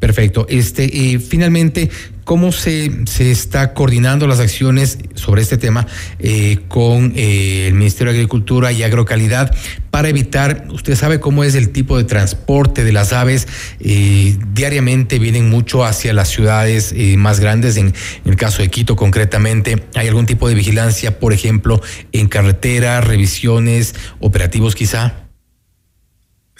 Perfecto. 0.00 0.46
Este, 0.48 0.84
y 0.86 1.18
finalmente, 1.18 1.90
¿cómo 2.24 2.52
se, 2.52 3.06
se 3.06 3.30
está 3.30 3.74
coordinando 3.74 4.26
las 4.26 4.40
acciones 4.40 4.98
sobre 5.14 5.42
este 5.42 5.58
tema 5.58 5.86
eh, 6.18 6.60
con 6.68 7.12
eh, 7.14 7.66
el 7.68 7.74
Ministerio 7.74 8.10
de 8.10 8.20
Agricultura 8.20 8.72
y 8.72 8.82
Agrocalidad 8.82 9.54
para 9.90 10.08
evitar, 10.08 10.68
usted 10.70 10.94
sabe 10.94 11.20
cómo 11.20 11.44
es 11.44 11.54
el 11.54 11.68
tipo 11.68 11.98
de 11.98 12.04
transporte 12.04 12.82
de 12.82 12.92
las 12.92 13.12
aves, 13.12 13.46
eh, 13.80 14.38
diariamente 14.54 15.18
vienen 15.18 15.50
mucho 15.50 15.84
hacia 15.84 16.14
las 16.14 16.28
ciudades 16.28 16.94
más 17.18 17.40
grandes, 17.40 17.76
en, 17.76 17.92
el 18.24 18.36
caso 18.36 18.62
de 18.62 18.68
Quito 18.68 18.96
concretamente, 18.96 19.82
¿hay 19.94 20.08
algún 20.08 20.24
tipo 20.24 20.48
de 20.48 20.54
vigilancia, 20.54 21.18
por 21.18 21.34
ejemplo, 21.34 21.82
en 22.12 22.28
carretera, 22.28 23.02
revisiones, 23.02 23.94
operativos 24.20 24.74
quizá? 24.74 25.29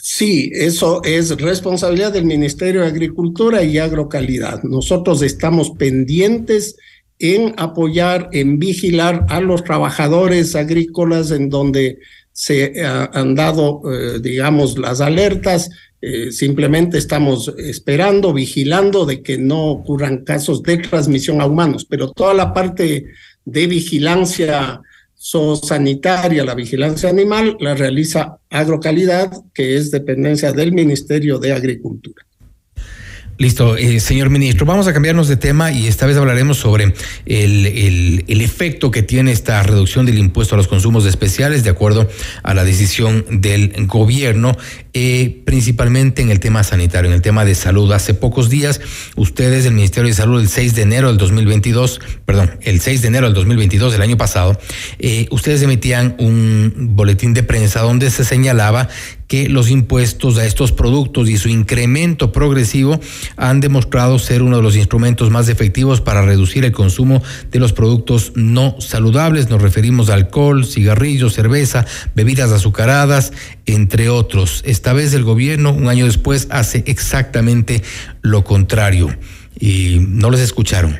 Sí, 0.03 0.51
eso 0.55 1.03
es 1.05 1.31
responsabilidad 1.41 2.13
del 2.13 2.25
Ministerio 2.25 2.83
de 2.83 2.89
Agricultura 2.89 3.63
y 3.63 3.79
Agrocalidad. 3.79 4.63
Nosotros 4.63 5.21
estamos 5.23 5.71
pendientes 5.73 6.77
en 7.19 7.55
apoyar, 7.59 8.31
en 8.33 8.59
vigilar 8.59 9.27
a 9.29 9.41
los 9.41 9.63
trabajadores 9.63 10.57
agrícolas 10.57 11.31
en 11.33 11.51
donde 11.51 11.99
se 12.33 12.83
han 12.83 13.35
dado, 13.35 13.83
eh, 13.93 14.21
digamos, 14.21 14.79
las 14.79 15.03
alertas. 15.03 15.69
Eh, 16.01 16.33
simplemente 16.33 16.97
estamos 16.97 17.53
esperando, 17.59 18.33
vigilando 18.33 19.05
de 19.05 19.23
que 19.23 19.37
no 19.37 19.67
ocurran 19.67 20.25
casos 20.25 20.63
de 20.63 20.79
transmisión 20.79 21.43
a 21.43 21.47
humanos, 21.47 21.85
pero 21.85 22.11
toda 22.13 22.33
la 22.33 22.55
parte 22.55 23.05
de 23.45 23.67
vigilancia 23.67 24.81
sanitaria, 25.21 26.45
la 26.45 26.55
vigilancia 26.55 27.11
animal, 27.11 27.57
la 27.61 27.75
realiza 27.75 28.39
Agrocalidad, 28.49 29.31
que 29.53 29.77
es 29.77 29.91
dependencia 29.91 30.53
del 30.53 30.73
Ministerio 30.73 31.39
de 31.39 31.53
Agricultura. 31.53 32.25
Listo, 33.37 33.77
eh, 33.77 34.01
señor 34.01 34.29
ministro, 34.29 34.67
vamos 34.67 34.87
a 34.87 34.93
cambiarnos 34.93 35.27
de 35.27 35.37
tema 35.39 35.73
y 35.73 35.87
esta 35.87 36.05
vez 36.05 36.19
hablaremos 36.19 36.59
sobre 36.59 36.93
el, 37.25 37.67
el, 37.67 38.25
el, 38.29 38.41
efecto 38.43 38.91
que 38.91 39.03
tiene 39.03 39.33
esta 39.33 39.63
reducción 39.63 40.05
del 40.05 40.19
impuesto 40.19 40.55
a 40.55 40.59
los 40.59 40.69
consumos 40.69 41.07
especiales 41.07 41.65
de 41.65 41.71
acuerdo 41.71 42.07
a 42.43 42.53
la 42.53 42.65
decisión 42.65 43.25
del 43.41 43.87
gobierno 43.87 44.59
eh, 44.93 45.43
principalmente 45.45 46.23
en 46.23 46.31
el 46.31 46.41
tema 46.41 46.65
sanitario, 46.65 47.11
en 47.11 47.15
el 47.15 47.23
tema 47.23 47.45
de 47.45 47.55
salud. 47.55 47.93
Hace 47.93 48.15
pocos 48.15 48.51
días, 48.51 48.81
ustedes 49.17 49.65
del 49.65 49.75
Ministerio 49.75 50.09
de 50.09 50.15
Salud, 50.15 50.41
el 50.41 50.49
6 50.49 50.75
de 50.75 50.83
enero 50.83 51.09
del 51.09 51.19
2022, 51.19 52.01
perdón, 52.25 52.59
el 52.63 52.81
6 52.81 53.03
de 53.03 53.09
enero 53.09 53.27
del 53.27 53.35
2022 53.35 53.93
del 53.93 54.03
año 54.03 54.17
pasado, 54.17 54.59
eh, 54.99 55.27
ustedes 55.31 55.63
emitían 55.63 56.17
un 56.19 56.91
boletín 56.97 57.35
de 57.35 57.43
prensa 57.43 57.83
donde 57.83 58.11
se 58.11 58.25
señalaba 58.25 58.89
que 59.31 59.49
los 59.49 59.71
impuestos 59.71 60.39
a 60.39 60.45
estos 60.45 60.73
productos 60.73 61.31
y 61.31 61.39
su 61.39 61.49
incremento 61.49 62.33
progresivo 62.33 62.99
han 63.37 63.61
demostrado 63.61 64.19
ser 64.19 64.43
uno 64.43 64.57
de 64.57 64.63
los 64.65 64.75
instrumentos 64.75 65.31
más 65.31 65.49
efectivos 65.49 66.01
para 66.01 66.23
reducir 66.23 66.65
el 66.65 66.73
consumo 66.73 67.23
de 67.53 67.61
los 67.61 67.73
productos 67.73 68.33
no 68.35 68.75
saludables. 68.81 69.49
Nos 69.49 69.63
referimos 69.63 70.11
a 70.11 70.15
alcohol, 70.15 70.67
cigarrillos, 70.67 71.35
cerveza, 71.35 71.87
bebidas 72.17 72.51
azucaradas, 72.51 73.33
entre 73.67 74.09
otros. 74.09 74.63
Esta 74.81 74.95
vez 74.95 75.13
el 75.13 75.25
gobierno, 75.25 75.75
un 75.75 75.89
año 75.89 76.07
después, 76.07 76.47
hace 76.49 76.83
exactamente 76.87 77.83
lo 78.23 78.45
contrario. 78.45 79.15
Y 79.59 79.99
no 80.09 80.31
les 80.31 80.41
escucharon. 80.41 80.99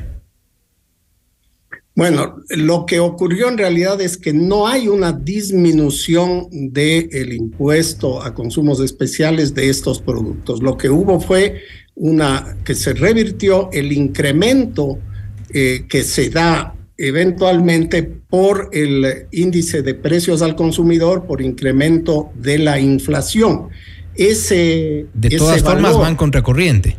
Bueno, 1.95 2.43
lo 2.51 2.85
que 2.85 3.01
ocurrió 3.01 3.49
en 3.49 3.57
realidad 3.57 3.99
es 4.03 4.19
que 4.19 4.35
no 4.35 4.69
hay 4.69 4.87
una 4.87 5.15
disminución 5.15 6.49
del 6.51 7.33
impuesto 7.33 8.23
a 8.23 8.35
consumos 8.35 8.81
especiales 8.81 9.55
de 9.55 9.71
estos 9.71 10.03
productos. 10.03 10.63
Lo 10.63 10.77
que 10.77 10.91
hubo 10.91 11.19
fue 11.19 11.63
una 11.95 12.59
que 12.63 12.75
se 12.75 12.93
revirtió 12.93 13.71
el 13.73 13.93
incremento 13.93 14.99
eh, 15.55 15.87
que 15.89 16.05
se 16.05 16.29
da 16.29 16.75
eventualmente 17.03 18.03
por 18.03 18.69
el 18.73 19.27
índice 19.31 19.81
de 19.81 19.95
precios 19.95 20.43
al 20.43 20.55
consumidor, 20.55 21.27
por 21.27 21.41
incremento 21.41 22.31
de 22.35 22.59
la 22.59 22.79
inflación. 22.79 23.69
Ese, 24.15 25.07
de 25.15 25.31
todas 25.31 25.63
formas 25.63 25.97
van 25.97 26.15
contracorriente 26.15 26.99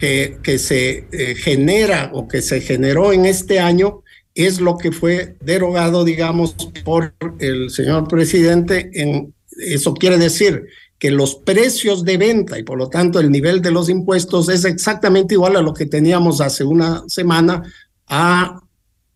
que, 0.00 0.38
que 0.42 0.58
se 0.58 1.06
eh, 1.12 1.36
genera 1.36 2.10
o 2.12 2.26
que 2.26 2.42
se 2.42 2.60
generó 2.60 3.12
en 3.12 3.24
este 3.24 3.60
año 3.60 4.02
es 4.34 4.60
lo 4.60 4.76
que 4.78 4.90
fue 4.90 5.36
derogado, 5.40 6.04
digamos, 6.04 6.56
por 6.84 7.14
el 7.38 7.70
señor 7.70 8.08
presidente. 8.08 8.90
En, 8.94 9.32
eso 9.58 9.94
quiere 9.94 10.18
decir 10.18 10.66
que 10.98 11.12
los 11.12 11.36
precios 11.36 12.04
de 12.04 12.16
venta 12.16 12.58
y 12.58 12.64
por 12.64 12.78
lo 12.78 12.88
tanto 12.88 13.20
el 13.20 13.30
nivel 13.30 13.62
de 13.62 13.70
los 13.70 13.88
impuestos 13.88 14.48
es 14.48 14.64
exactamente 14.64 15.34
igual 15.34 15.54
a 15.54 15.62
lo 15.62 15.72
que 15.72 15.86
teníamos 15.86 16.40
hace 16.40 16.64
una 16.64 17.04
semana 17.06 17.62
a 18.08 18.60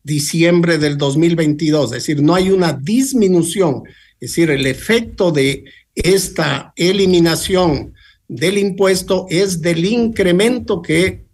diciembre 0.03 0.79
del 0.79 0.99
2022. 0.99 1.87
Es 1.87 1.91
decir, 1.91 2.23
no 2.23 2.35
hay 2.35 2.51
una 2.51 2.73
disminución. 2.73 3.83
Es 4.21 4.31
decir, 4.31 4.51
el 4.51 4.67
efecto 4.67 5.31
de 5.31 5.65
esta 5.95 6.73
eliminación 6.77 7.95
del 8.29 8.59
impuesto 8.59 9.27
es 9.29 9.61
del 9.61 9.85
incremento 9.85 10.81
que 10.81 11.25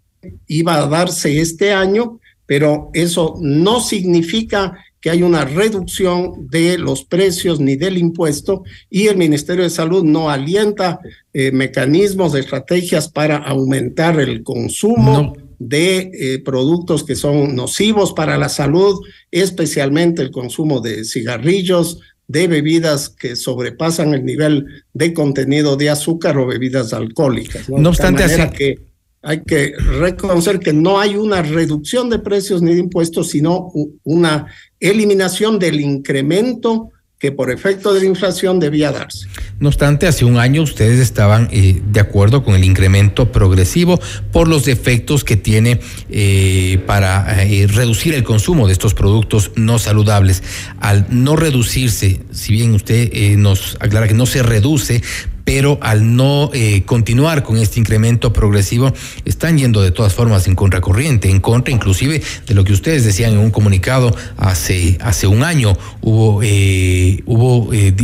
iba 0.46 0.76
a 0.76 0.88
darse 0.88 1.40
este 1.40 1.72
año, 1.72 2.20
pero 2.46 2.90
eso 2.92 3.36
no 3.40 3.80
significa 3.80 4.84
que 5.00 5.10
hay 5.10 5.22
una 5.22 5.44
reducción 5.44 6.48
de 6.50 6.76
los 6.76 7.04
precios 7.04 7.60
ni 7.60 7.76
del 7.76 7.98
impuesto 7.98 8.64
y 8.90 9.06
el 9.06 9.16
Ministerio 9.16 9.62
de 9.62 9.70
Salud 9.70 10.02
no 10.02 10.28
alienta 10.28 10.98
eh, 11.32 11.52
mecanismos, 11.52 12.34
estrategias 12.34 13.08
para 13.08 13.36
aumentar 13.36 14.18
el 14.18 14.42
consumo. 14.42 15.34
De 15.59 16.11
eh, 16.12 16.38
productos 16.44 17.04
que 17.04 17.16
son 17.16 17.54
nocivos 17.54 18.12
para 18.12 18.38
la 18.38 18.48
salud, 18.48 19.00
especialmente 19.30 20.22
el 20.22 20.30
consumo 20.30 20.80
de 20.80 21.04
cigarrillos, 21.04 22.00
de 22.28 22.46
bebidas 22.46 23.09
que 23.09 23.36
sobrepasan 23.36 24.14
el 24.14 24.24
nivel 24.24 24.66
de 24.92 25.14
contenido 25.14 25.76
de 25.76 25.90
azúcar 25.90 26.36
o 26.38 26.46
bebidas 26.46 26.92
alcohólicas. 26.92 27.68
No, 27.68 27.88
obstante, 27.88 28.24
así... 28.24 28.42
que 28.56 28.88
hay 29.22 29.42
que 29.42 29.74
reconocer 29.76 30.61
que 30.61 30.72
no 30.72 31.00
hay 31.00 31.16
una 31.16 31.42
reducción 31.42 32.09
de 32.09 32.18
precios 32.18 32.62
ni 32.62 32.74
de 32.74 32.80
impuestos, 32.80 33.30
sino 33.30 33.72
una 34.04 34.46
eliminación 34.78 35.59
del 35.59 35.80
incremento 35.80 36.92
que 37.18 37.32
por 37.32 37.50
efecto 37.50 37.92
de 37.92 38.00
la 38.00 38.06
inflación 38.06 38.60
debía 38.60 38.92
darse. 38.92 39.26
No 39.58 39.68
obstante, 39.68 40.06
hace 40.06 40.24
un 40.24 40.38
año 40.38 40.62
ustedes 40.62 41.00
estaban 41.00 41.48
eh, 41.50 41.82
de 41.84 42.00
acuerdo 42.00 42.44
con 42.44 42.54
el 42.54 42.62
incremento 42.62 43.32
progresivo 43.32 44.00
por 44.30 44.46
los 44.46 44.68
efectos 44.68 45.24
que 45.24 45.36
tiene 45.36 45.80
eh, 46.10 46.80
para 46.86 47.44
eh, 47.44 47.66
reducir 47.66 48.14
el 48.14 48.22
consumo 48.22 48.68
de 48.68 48.72
estos 48.72 48.94
productos 48.94 49.50
no 49.56 49.80
saludables. 49.80 50.44
Al 50.78 51.06
no 51.10 51.34
reducirse, 51.34 52.20
si 52.30 52.52
bien 52.52 52.74
usted 52.74 53.36
nos 53.36 53.76
aclara 53.80 54.06
que 54.06 54.14
no 54.14 54.26
se 54.26 54.44
reduce, 54.44 55.02
pero 55.49 55.78
al 55.80 56.14
no 56.14 56.51
eh, 56.53 56.82
continuar 56.84 57.42
con 57.42 57.57
este 57.57 57.80
incremento 57.80 58.34
progresivo, 58.34 58.92
están 59.24 59.57
yendo 59.57 59.80
de 59.80 59.90
todas 59.90 60.12
formas 60.12 60.46
en 60.46 60.55
contracorriente, 60.55 61.30
en 61.30 61.40
contra 61.40 61.72
inclusive 61.72 62.20
de 62.46 62.55
lo 62.55 62.64
que 62.64 62.74
ustedes 62.74 63.03
decían 63.03 63.32
en 63.32 63.38
un 63.38 63.51
comunicado 63.51 64.14
hace, 64.36 64.99
hace 65.01 65.26
un 65.26 65.42
año. 65.42 65.72
Hubo, 66.03 66.42
eh, 66.42 67.22
hubo 67.24 67.72
eh, 67.72 67.94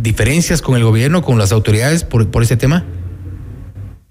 diferencias 0.00 0.62
con 0.62 0.76
el 0.76 0.84
gobierno, 0.84 1.22
con 1.22 1.38
las 1.38 1.50
autoridades 1.50 2.04
por, 2.04 2.30
por 2.30 2.44
ese 2.44 2.56
tema. 2.56 2.84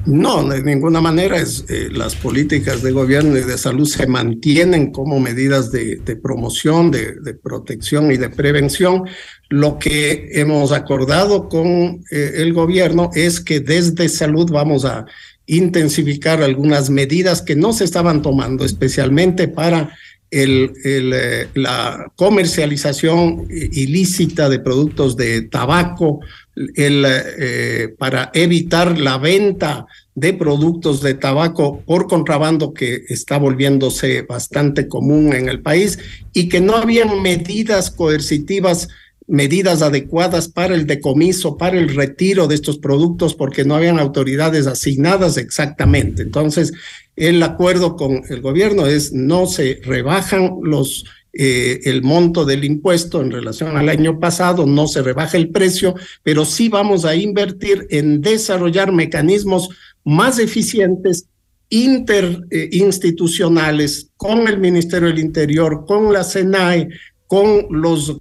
No, 0.05 0.47
de 0.47 0.61
ninguna 0.61 1.01
manera. 1.01 1.37
Es, 1.37 1.65
eh, 1.67 1.89
las 1.91 2.15
políticas 2.15 2.83
de 2.83 2.91
gobierno 2.91 3.37
y 3.37 3.41
de 3.41 3.57
salud 3.57 3.87
se 3.87 4.05
mantienen 4.05 4.91
como 4.91 5.19
medidas 5.19 5.71
de, 5.71 5.97
promoción, 6.21 6.91
de, 6.91 7.33
protección 7.33 8.11
y 8.11 8.17
de 8.17 8.29
prevención. 8.29 9.05
Lo 9.49 9.79
que 9.79 10.29
hemos 10.33 10.71
acordado 10.71 11.49
con 11.49 12.03
eh, 12.11 12.33
el 12.35 12.53
gobierno 12.53 13.09
es 13.15 13.39
que 13.39 13.59
desde 13.59 14.07
salud 14.09 14.51
vamos 14.51 14.85
a 14.85 15.05
intensificar 15.47 16.41
algunas 16.43 16.89
medidas 16.89 17.41
que 17.41 17.55
no 17.55 17.73
se 17.73 17.83
estaban 17.83 18.21
tomando, 18.21 18.63
especialmente 18.63 19.47
para 19.47 19.95
el, 20.29 20.73
eh, 20.83 21.47
la 21.53 22.11
comercialización 22.15 23.47
ilícita 23.49 24.49
de 24.49 24.59
productos 24.59 25.15
de 25.15 25.43
tabaco, 25.43 26.19
el, 26.55 27.05
eh, 27.07 27.95
para 27.97 28.31
evitar 28.33 28.99
la 28.99 29.17
venta 29.17 29.85
de 30.13 30.33
productos 30.33 31.01
de 31.01 31.13
tabaco 31.13 31.81
por 31.81 32.07
contrabando 32.07 32.73
que 32.73 33.03
está 33.09 33.37
volviéndose 33.37 34.21
bastante 34.21 34.87
común 34.87 35.33
en 35.33 35.49
el 35.49 35.61
país 35.61 35.99
y 36.33 36.47
que 36.47 36.61
no 36.61 36.75
habían 36.75 37.21
medidas 37.21 37.91
coercitivas 37.91 38.87
medidas 39.27 39.81
adecuadas 39.81 40.47
para 40.47 40.75
el 40.75 40.85
decomiso, 40.85 41.57
para 41.57 41.79
el 41.79 41.95
retiro 41.95 42.47
de 42.47 42.55
estos 42.55 42.77
productos, 42.77 43.33
porque 43.33 43.65
no 43.65 43.75
habían 43.75 43.99
autoridades 43.99 44.67
asignadas 44.67 45.37
exactamente. 45.37 46.21
Entonces, 46.21 46.73
el 47.15 47.41
acuerdo 47.41 47.95
con 47.95 48.21
el 48.29 48.41
gobierno 48.41 48.85
es 48.85 49.13
no 49.13 49.47
se 49.47 49.79
rebajan 49.83 50.57
los 50.61 51.05
eh, 51.38 51.81
el 51.83 52.01
monto 52.01 52.45
del 52.45 52.63
impuesto 52.63 53.21
en 53.21 53.29
relación 53.29 53.75
al 53.75 53.89
año 53.89 54.21
pasado, 54.21 54.65
no 54.65 54.88
se 54.88 55.01
rebaja 55.01 55.36
el 55.36 55.49
precio, 55.49 55.93
pero 56.23 56.45
sí 56.45 56.69
vamos 56.69 57.03
a 57.03 57.13
invertir 57.13 57.88
en 57.89 58.21
desarrollar 58.21 58.93
mecanismos 58.93 59.67
más 60.05 60.39
eficientes 60.39 61.27
interinstitucionales 61.67 64.11
con 64.15 64.47
el 64.47 64.59
Ministerio 64.59 65.09
del 65.09 65.19
Interior, 65.19 65.83
con 65.86 66.13
la 66.13 66.23
SENAE, 66.23 66.88
con 67.27 67.67
los 67.69 68.15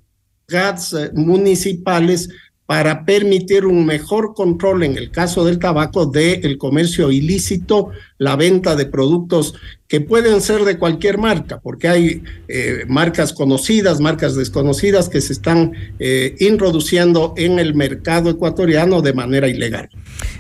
GATS 0.49 0.95
eh, 0.95 1.13
municipales 1.15 2.29
para 2.67 3.05
permitir 3.05 3.67
un 3.67 3.85
mejor 3.85 4.35
control 4.35 4.85
en 4.85 4.97
el 4.97 5.11
caso 5.11 5.45
del 5.45 5.59
tabaco 5.59 6.07
del 6.07 6.57
comercio 6.59 7.11
ilícito, 7.11 7.91
la 8.25 8.37
venta 8.37 8.75
de 8.75 8.87
productos 8.87 9.55
que 9.87 10.01
pueden 10.01 10.41
ser 10.41 10.65
de 10.65 10.79
cualquier 10.79 11.19
marca, 11.19 11.61
porque 11.63 11.89
hay 11.89 12.23
eh, 12.49 12.85
marcas 12.89 13.33
conocidas, 13.33 14.01
marcas 14.01 14.35
desconocidas 14.35 15.09
que 15.09 15.21
se 15.21 15.35
están 15.35 15.73
eh, 15.99 16.35
introduciendo 16.41 17.35
en 17.37 17.59
el 17.59 17.75
mercado 17.75 18.31
ecuatoriano 18.31 19.03
de 19.03 19.13
manera 19.13 19.47
ilegal. 19.47 19.91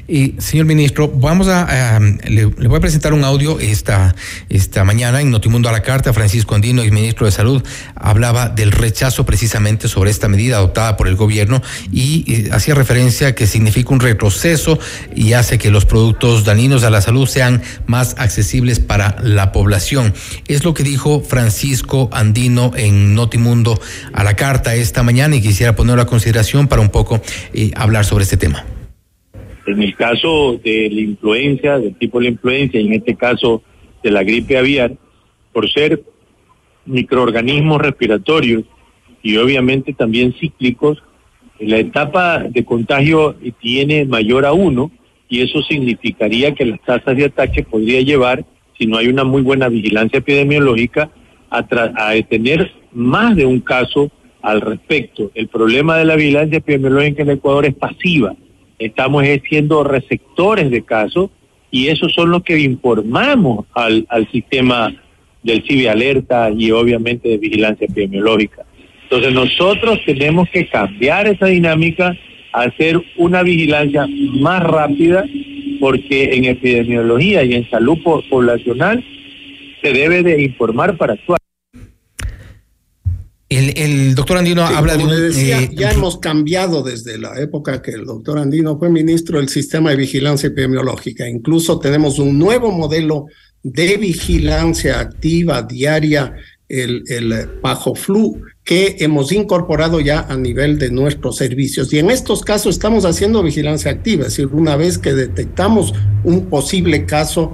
Y, 0.09 0.35
señor 0.39 0.67
ministro, 0.67 1.09
vamos 1.09 1.49
a, 1.49 1.99
le, 2.29 2.47
voy 2.47 2.77
a 2.77 2.81
presentar 2.81 3.13
un 3.15 3.25
audio 3.25 3.59
esta, 3.61 4.15
esta 4.49 4.85
mañana 4.85 5.21
en 5.21 5.31
Notimundo 5.31 5.69
a 5.69 5.73
la 5.73 5.83
Carta. 5.83 6.13
Francisco 6.13 6.55
Andino, 6.55 6.83
el 6.83 6.93
ministro 6.93 7.25
de 7.25 7.33
Salud, 7.33 7.63
hablaba 7.95 8.49
del 8.49 8.73
rechazo 8.73 9.25
precisamente 9.25 9.89
sobre 9.89 10.11
esta 10.11 10.29
medida 10.29 10.57
adoptada 10.57 10.97
por 10.97 11.09
el 11.09 11.17
gobierno 11.17 11.63
y, 11.93 12.49
hacía 12.51 12.75
referencia 12.75 13.35
que 13.35 13.47
significa 13.47 13.91
un 13.91 14.01
retroceso 14.01 14.79
y 15.15 15.33
hace 15.33 15.59
que 15.59 15.71
los 15.71 15.85
productos 15.87 16.45
dañinos 16.45 16.85
a 16.85 16.91
la 16.91 17.01
salud 17.01 17.27
sean 17.27 17.63
más 17.87 18.17
accesibles 18.19 18.81
para 18.81 19.17
la 19.23 19.53
población. 19.53 20.13
Es 20.49 20.65
lo 20.65 20.75
que 20.75 20.83
dijo 20.83 21.21
Francisco 21.21 22.09
Andino 22.13 22.73
en 22.77 23.15
Notimundo 23.15 23.79
a 24.13 24.25
la 24.25 24.37
Carta 24.37 24.75
esta 24.75 25.03
mañana 25.03 25.37
y 25.37 25.43
quisiera 25.43 25.77
ponerlo 25.77 26.03
a 26.03 26.07
consideración 26.07 26.69
para 26.69 26.83
un 26.83 26.91
poco 26.91 27.21
eh, 27.53 27.71
hablar 27.77 28.05
sobre 28.05 28.25
este 28.25 28.37
tema. 28.37 28.65
En 29.67 29.83
el 29.83 29.95
caso 29.97 30.61
de 30.63 30.91
la 30.93 31.01
influencia, 31.01 31.79
del 31.79 31.95
tipo 31.97 32.19
de 32.19 32.25
la 32.25 32.31
influencia, 32.33 32.81
y 32.81 32.87
en 32.87 32.93
este 32.93 33.17
caso 33.17 33.63
de 34.03 34.11
la 34.11 34.23
gripe 34.23 34.59
aviar, 34.59 34.93
por 35.53 35.71
ser 35.71 36.03
microorganismos 36.85 37.81
respiratorios 37.81 38.65
y 39.23 39.37
obviamente 39.37 39.95
también 39.95 40.35
cíclicos, 40.39 41.03
La 41.61 41.79
etapa 41.79 42.41
de 42.41 42.65
contagio 42.65 43.37
tiene 43.61 44.05
mayor 44.05 44.45
a 44.45 44.53
uno 44.53 44.91
y 45.35 45.43
eso 45.43 45.63
significaría 45.63 46.55
que 46.55 46.65
las 46.65 46.81
tasas 46.83 47.17
de 47.17 47.25
ataque 47.25 47.65
podría 47.65 48.01
llevar, 48.01 48.45
si 48.79 48.87
no 48.87 48.99
hay 48.99 49.09
una 49.09 49.25
muy 49.25 49.43
buena 49.43 49.69
vigilancia 49.69 50.19
epidemiológica, 50.19 51.11
a, 51.51 51.59
a 51.59 52.23
tener 52.29 52.71
más 52.93 53.35
de 53.35 53.45
un 53.45 53.59
caso 53.59 54.13
al 54.43 54.61
respecto. 54.61 55.33
El 55.35 55.49
problema 55.49 55.97
de 55.97 56.05
la 56.05 56.15
vigilancia 56.15 56.59
epidemiológica 56.59 57.23
en 57.23 57.31
Ecuador 57.31 57.67
es 57.67 57.75
pasiva. 57.75 58.35
Estamos 58.79 59.25
siendo 59.49 59.83
receptores 59.83 60.71
de 60.71 60.83
casos 60.83 61.31
y 61.71 61.89
esos 61.89 62.13
son 62.13 62.31
los 62.31 62.45
que 62.45 62.59
informamos 62.61 63.67
al, 63.75 64.07
al 64.09 64.31
sistema 64.31 64.95
del 65.43 65.65
CIVI 65.65 65.89
Alerta 65.89 66.51
y 66.57 66.71
obviamente 66.71 67.29
de 67.29 67.39
vigilancia 67.39 67.87
epidemiológica. 67.87 68.65
Entonces 69.05 69.33
nosotros 69.33 69.99
tenemos 70.07 70.49
que 70.51 70.69
cambiar 70.69 71.27
esa 71.27 71.47
dinámica, 71.47 72.17
hacer 72.55 73.01
una 73.17 73.43
vigilancia 73.43 74.07
más 74.41 74.63
rápida, 74.63 75.25
porque 75.81 76.35
en 76.35 76.45
epidemiología 76.45 77.43
y 77.43 77.55
en 77.55 77.69
salud 77.69 77.99
poblacional 78.03 79.05
se 79.83 79.93
debe 79.93 80.23
de 80.23 80.43
informar 80.43 80.97
para 80.97 81.15
actuar. 81.15 81.39
El, 83.49 84.15
doctor 84.15 84.39
Andino 84.39 84.63
habla 84.63 84.97
de 84.97 85.05
un... 85.05 85.11
Decía, 85.11 85.61
eh, 85.61 85.71
ya 85.73 85.93
hemos 85.93 86.19
cambiado 86.19 86.83
desde 86.83 87.19
la 87.19 87.39
época 87.41 87.83
que 87.83 87.93
el 87.93 88.05
doctor 88.05 88.39
Andino 88.39 88.79
fue 88.79 88.89
ministro 88.89 89.39
del 89.39 89.49
sistema 89.49 89.91
de 89.91 89.97
vigilancia 89.97 90.49
epidemiológica. 90.49 91.29
Incluso 91.29 91.79
tenemos 91.79 92.19
un 92.19 92.39
nuevo 92.39 92.73
modelo 92.73 93.27
de 93.63 93.97
vigilancia 93.97 95.01
activa 95.01 95.63
diaria, 95.63 96.35
el, 96.69 97.05
el 97.09 97.49
bajo 97.63 97.95
flu, 97.95 98.43
que 98.65 98.97
hemos 99.01 99.33
incorporado 99.33 100.01
ya 100.01 100.21
a 100.21 100.37
nivel 100.37 100.79
de 100.79 100.91
nuestros 100.91 101.37
servicios. 101.37 101.93
Y 101.93 101.99
en 101.99 102.11
estos 102.11 102.43
casos 102.43 102.75
estamos 102.75 103.05
haciendo 103.05 103.43
vigilancia 103.43 103.91
activa, 103.91 104.23
es 104.23 104.37
decir, 104.37 104.47
una 104.47 104.77
vez 104.77 104.99
que 104.99 105.13
detectamos 105.13 105.93
un 106.25 106.47
posible 106.47 107.05
caso, 107.05 107.53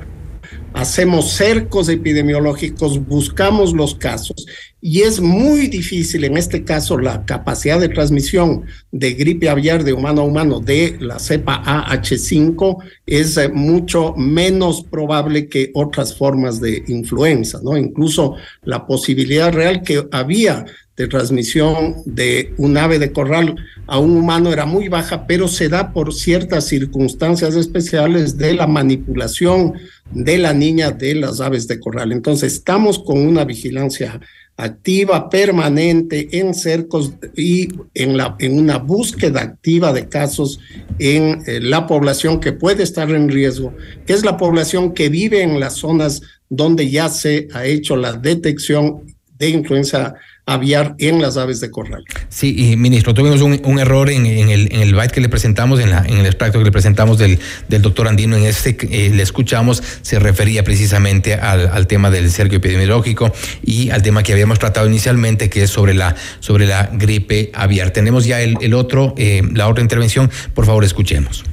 hacemos 0.72 1.32
cercos 1.32 1.88
epidemiológicos, 1.88 3.04
buscamos 3.06 3.72
los 3.72 3.94
casos 3.94 4.46
y 4.80 5.02
es 5.02 5.20
muy 5.20 5.68
difícil 5.68 6.24
en 6.24 6.36
este 6.36 6.64
caso 6.64 6.98
la 6.98 7.24
capacidad 7.26 7.78
de 7.78 7.88
transmisión 7.88 8.64
de 8.90 9.12
gripe 9.12 9.48
aviar 9.48 9.84
de 9.84 9.92
humano 9.92 10.22
a 10.22 10.24
humano 10.24 10.60
de 10.60 10.96
la 11.00 11.18
cepa 11.18 11.62
AH5 11.64 12.82
es 13.06 13.36
eh, 13.36 13.50
mucho 13.50 14.14
menos 14.16 14.82
probable 14.82 15.48
que 15.48 15.70
otras 15.74 16.16
formas 16.16 16.60
de 16.60 16.82
influenza, 16.88 17.60
¿no? 17.62 17.76
Incluso 17.76 18.36
la 18.62 18.86
posibilidad 18.86 19.52
real 19.52 19.82
que 19.82 20.06
había 20.12 20.64
de 20.96 21.08
transmisión 21.08 21.96
de 22.04 22.52
un 22.58 22.76
ave 22.76 22.98
de 22.98 23.10
corral 23.10 23.56
a 23.86 23.98
un 23.98 24.16
humano 24.16 24.52
era 24.52 24.66
muy 24.66 24.88
baja, 24.88 25.26
pero 25.26 25.48
se 25.48 25.68
da 25.70 25.92
por 25.92 26.12
ciertas 26.12 26.66
circunstancias 26.66 27.54
especiales 27.54 28.36
de 28.36 28.52
la 28.52 28.66
manipulación 28.66 29.74
de 30.12 30.36
la 30.36 30.52
niña 30.52 30.90
de 30.90 31.14
las 31.14 31.40
aves 31.40 31.66
de 31.68 31.80
corral. 31.80 32.12
Entonces, 32.12 32.52
estamos 32.52 32.98
con 32.98 33.18
una 33.18 33.44
vigilancia 33.44 34.20
activa, 34.62 35.28
permanente 35.28 36.38
en 36.38 36.54
cercos 36.54 37.14
y 37.36 37.68
en, 37.94 38.16
la, 38.16 38.36
en 38.38 38.58
una 38.58 38.78
búsqueda 38.78 39.40
activa 39.40 39.92
de 39.92 40.08
casos 40.08 40.60
en 40.98 41.42
eh, 41.46 41.60
la 41.60 41.86
población 41.86 42.40
que 42.40 42.52
puede 42.52 42.82
estar 42.82 43.10
en 43.10 43.28
riesgo, 43.28 43.74
que 44.06 44.12
es 44.12 44.24
la 44.24 44.36
población 44.36 44.92
que 44.92 45.08
vive 45.08 45.42
en 45.42 45.60
las 45.60 45.74
zonas 45.74 46.22
donde 46.48 46.90
ya 46.90 47.08
se 47.08 47.48
ha 47.52 47.64
hecho 47.64 47.96
la 47.96 48.12
detección 48.12 49.02
de 49.38 49.48
influenza 49.48 50.14
aviar 50.50 50.94
en 50.98 51.22
las 51.22 51.36
aves 51.36 51.60
de 51.60 51.70
corral. 51.70 52.04
Sí, 52.28 52.54
y 52.56 52.76
ministro, 52.76 53.14
tuvimos 53.14 53.40
un, 53.40 53.78
error 53.78 54.10
en, 54.10 54.26
el, 54.26 54.72
en 54.72 54.80
el 54.80 54.94
byte 54.94 55.12
que 55.12 55.20
le 55.20 55.28
presentamos, 55.28 55.78
en, 55.78 55.90
la, 55.90 56.04
en 56.04 56.18
el 56.18 56.26
extracto 56.26 56.58
que 56.58 56.64
le 56.64 56.72
presentamos 56.72 57.18
del, 57.18 57.38
del 57.68 57.82
doctor 57.82 58.08
Andino, 58.08 58.36
en 58.36 58.44
este 58.44 58.76
eh, 58.90 59.10
le 59.14 59.22
escuchamos, 59.22 59.82
se 60.02 60.18
refería 60.18 60.64
precisamente 60.64 61.34
al, 61.34 61.68
al, 61.68 61.86
tema 61.86 62.10
del 62.10 62.30
cerco 62.30 62.56
epidemiológico 62.56 63.32
y 63.62 63.90
al 63.90 64.02
tema 64.02 64.24
que 64.24 64.32
habíamos 64.32 64.58
tratado 64.58 64.88
inicialmente, 64.88 65.48
que 65.48 65.62
es 65.62 65.70
sobre 65.70 65.94
la, 65.94 66.16
sobre 66.40 66.66
la 66.66 66.90
gripe 66.92 67.50
aviar. 67.54 67.90
Tenemos 67.90 68.24
ya 68.26 68.40
el, 68.40 68.56
el 68.60 68.74
otro, 68.74 69.14
eh, 69.16 69.42
la 69.54 69.68
otra 69.68 69.82
intervención, 69.82 70.30
por 70.54 70.66
favor 70.66 70.82
escuchemos. 70.84 71.44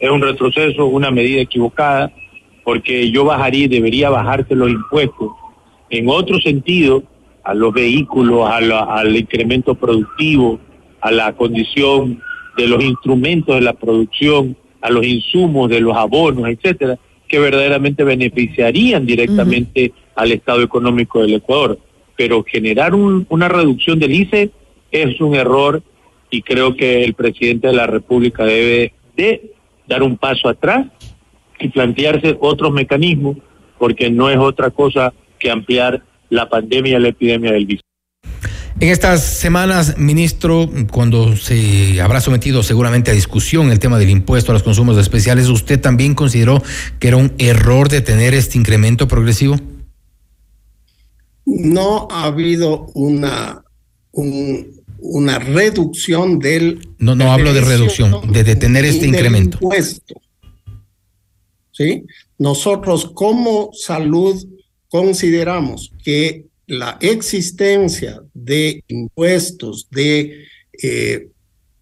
Es 0.00 0.10
un 0.10 0.20
retroceso, 0.20 0.86
una 0.86 1.12
medida 1.12 1.40
equivocada, 1.40 2.12
porque 2.64 3.10
yo 3.10 3.24
bajaría, 3.24 3.68
debería 3.68 4.10
bajarte 4.10 4.56
los 4.56 4.68
impuestos. 4.68 5.30
En 5.90 6.08
otro 6.08 6.40
sentido, 6.40 7.04
a 7.44 7.54
los 7.54 7.72
vehículos, 7.72 8.48
al 8.50 9.16
incremento 9.16 9.74
productivo, 9.74 10.58
a 11.00 11.10
la 11.10 11.32
condición 11.34 12.22
de 12.56 12.66
los 12.66 12.82
instrumentos 12.82 13.54
de 13.54 13.60
la 13.60 13.74
producción, 13.74 14.56
a 14.80 14.90
los 14.90 15.06
insumos 15.06 15.68
de 15.68 15.80
los 15.80 15.96
abonos, 15.96 16.48
etcétera, 16.48 16.98
que 17.28 17.38
verdaderamente 17.38 18.04
beneficiarían 18.04 19.06
directamente 19.06 19.92
al 20.14 20.32
estado 20.32 20.62
económico 20.62 21.20
del 21.20 21.34
Ecuador. 21.34 21.78
Pero 22.16 22.44
generar 22.44 22.94
una 22.94 23.48
reducción 23.48 23.98
del 23.98 24.14
ICE 24.14 24.50
es 24.90 25.20
un 25.20 25.34
error 25.34 25.82
y 26.30 26.42
creo 26.42 26.76
que 26.76 27.04
el 27.04 27.14
presidente 27.14 27.68
de 27.68 27.74
la 27.74 27.86
República 27.86 28.44
debe 28.44 28.92
de 29.16 29.52
dar 29.86 30.02
un 30.02 30.16
paso 30.16 30.48
atrás 30.48 30.86
y 31.58 31.68
plantearse 31.68 32.36
otros 32.40 32.72
mecanismos, 32.72 33.36
porque 33.78 34.10
no 34.10 34.30
es 34.30 34.38
otra 34.38 34.70
cosa 34.70 35.12
que 35.38 35.50
ampliar 35.50 36.02
la 36.34 36.48
pandemia 36.48 36.98
y 36.98 37.00
la 37.00 37.08
epidemia 37.08 37.52
del 37.52 37.66
virus. 37.66 37.84
En 38.80 38.88
estas 38.88 39.22
semanas, 39.22 39.98
ministro, 39.98 40.68
cuando 40.90 41.36
se 41.36 42.00
habrá 42.00 42.20
sometido 42.20 42.62
seguramente 42.64 43.12
a 43.12 43.14
discusión 43.14 43.70
el 43.70 43.78
tema 43.78 43.98
del 43.98 44.10
impuesto 44.10 44.50
a 44.50 44.54
los 44.54 44.64
consumos 44.64 44.98
especiales, 44.98 45.48
¿usted 45.48 45.80
también 45.80 46.14
consideró 46.14 46.60
que 46.98 47.08
era 47.08 47.16
un 47.16 47.32
error 47.38 47.88
de 47.88 48.00
tener 48.00 48.34
este 48.34 48.58
incremento 48.58 49.06
progresivo? 49.06 49.60
No 51.46 52.08
ha 52.10 52.24
habido 52.24 52.86
una, 52.94 53.62
una 54.12 55.38
reducción 55.38 56.40
del... 56.40 56.88
No, 56.98 57.14
no 57.14 57.32
hablo 57.32 57.54
de 57.54 57.60
reducción, 57.60 58.32
de 58.32 58.42
detener 58.42 58.84
este 58.84 59.06
incremento. 59.06 59.58
Impuesto. 59.60 60.14
¿Sí? 61.70 62.04
Nosotros 62.38 63.10
como 63.14 63.70
salud 63.72 64.44
consideramos 64.94 65.90
que 66.04 66.46
la 66.68 66.98
existencia 67.00 68.22
de 68.32 68.84
impuestos, 68.86 69.88
de 69.90 70.44
eh, 70.80 71.30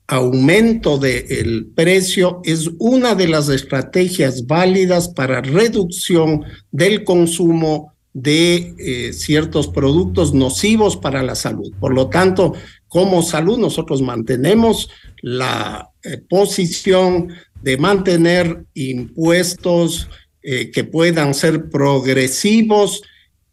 aumento 0.06 0.96
del 0.96 1.66
precio 1.74 2.40
es 2.42 2.70
una 2.78 3.14
de 3.14 3.28
las 3.28 3.50
estrategias 3.50 4.46
válidas 4.46 5.10
para 5.10 5.42
reducción 5.42 6.42
del 6.70 7.04
consumo 7.04 7.92
de 8.14 8.74
eh, 8.78 9.12
ciertos 9.12 9.68
productos 9.68 10.32
nocivos 10.32 10.96
para 10.96 11.22
la 11.22 11.34
salud. 11.34 11.70
Por 11.78 11.92
lo 11.92 12.08
tanto, 12.08 12.54
como 12.88 13.22
salud 13.22 13.58
nosotros 13.58 14.00
mantenemos 14.00 14.88
la 15.20 15.90
eh, 16.02 16.16
posición 16.16 17.28
de 17.60 17.76
mantener 17.76 18.64
impuestos 18.72 20.08
eh, 20.42 20.70
que 20.70 20.84
puedan 20.84 21.34
ser 21.34 21.70
progresivos, 21.70 23.02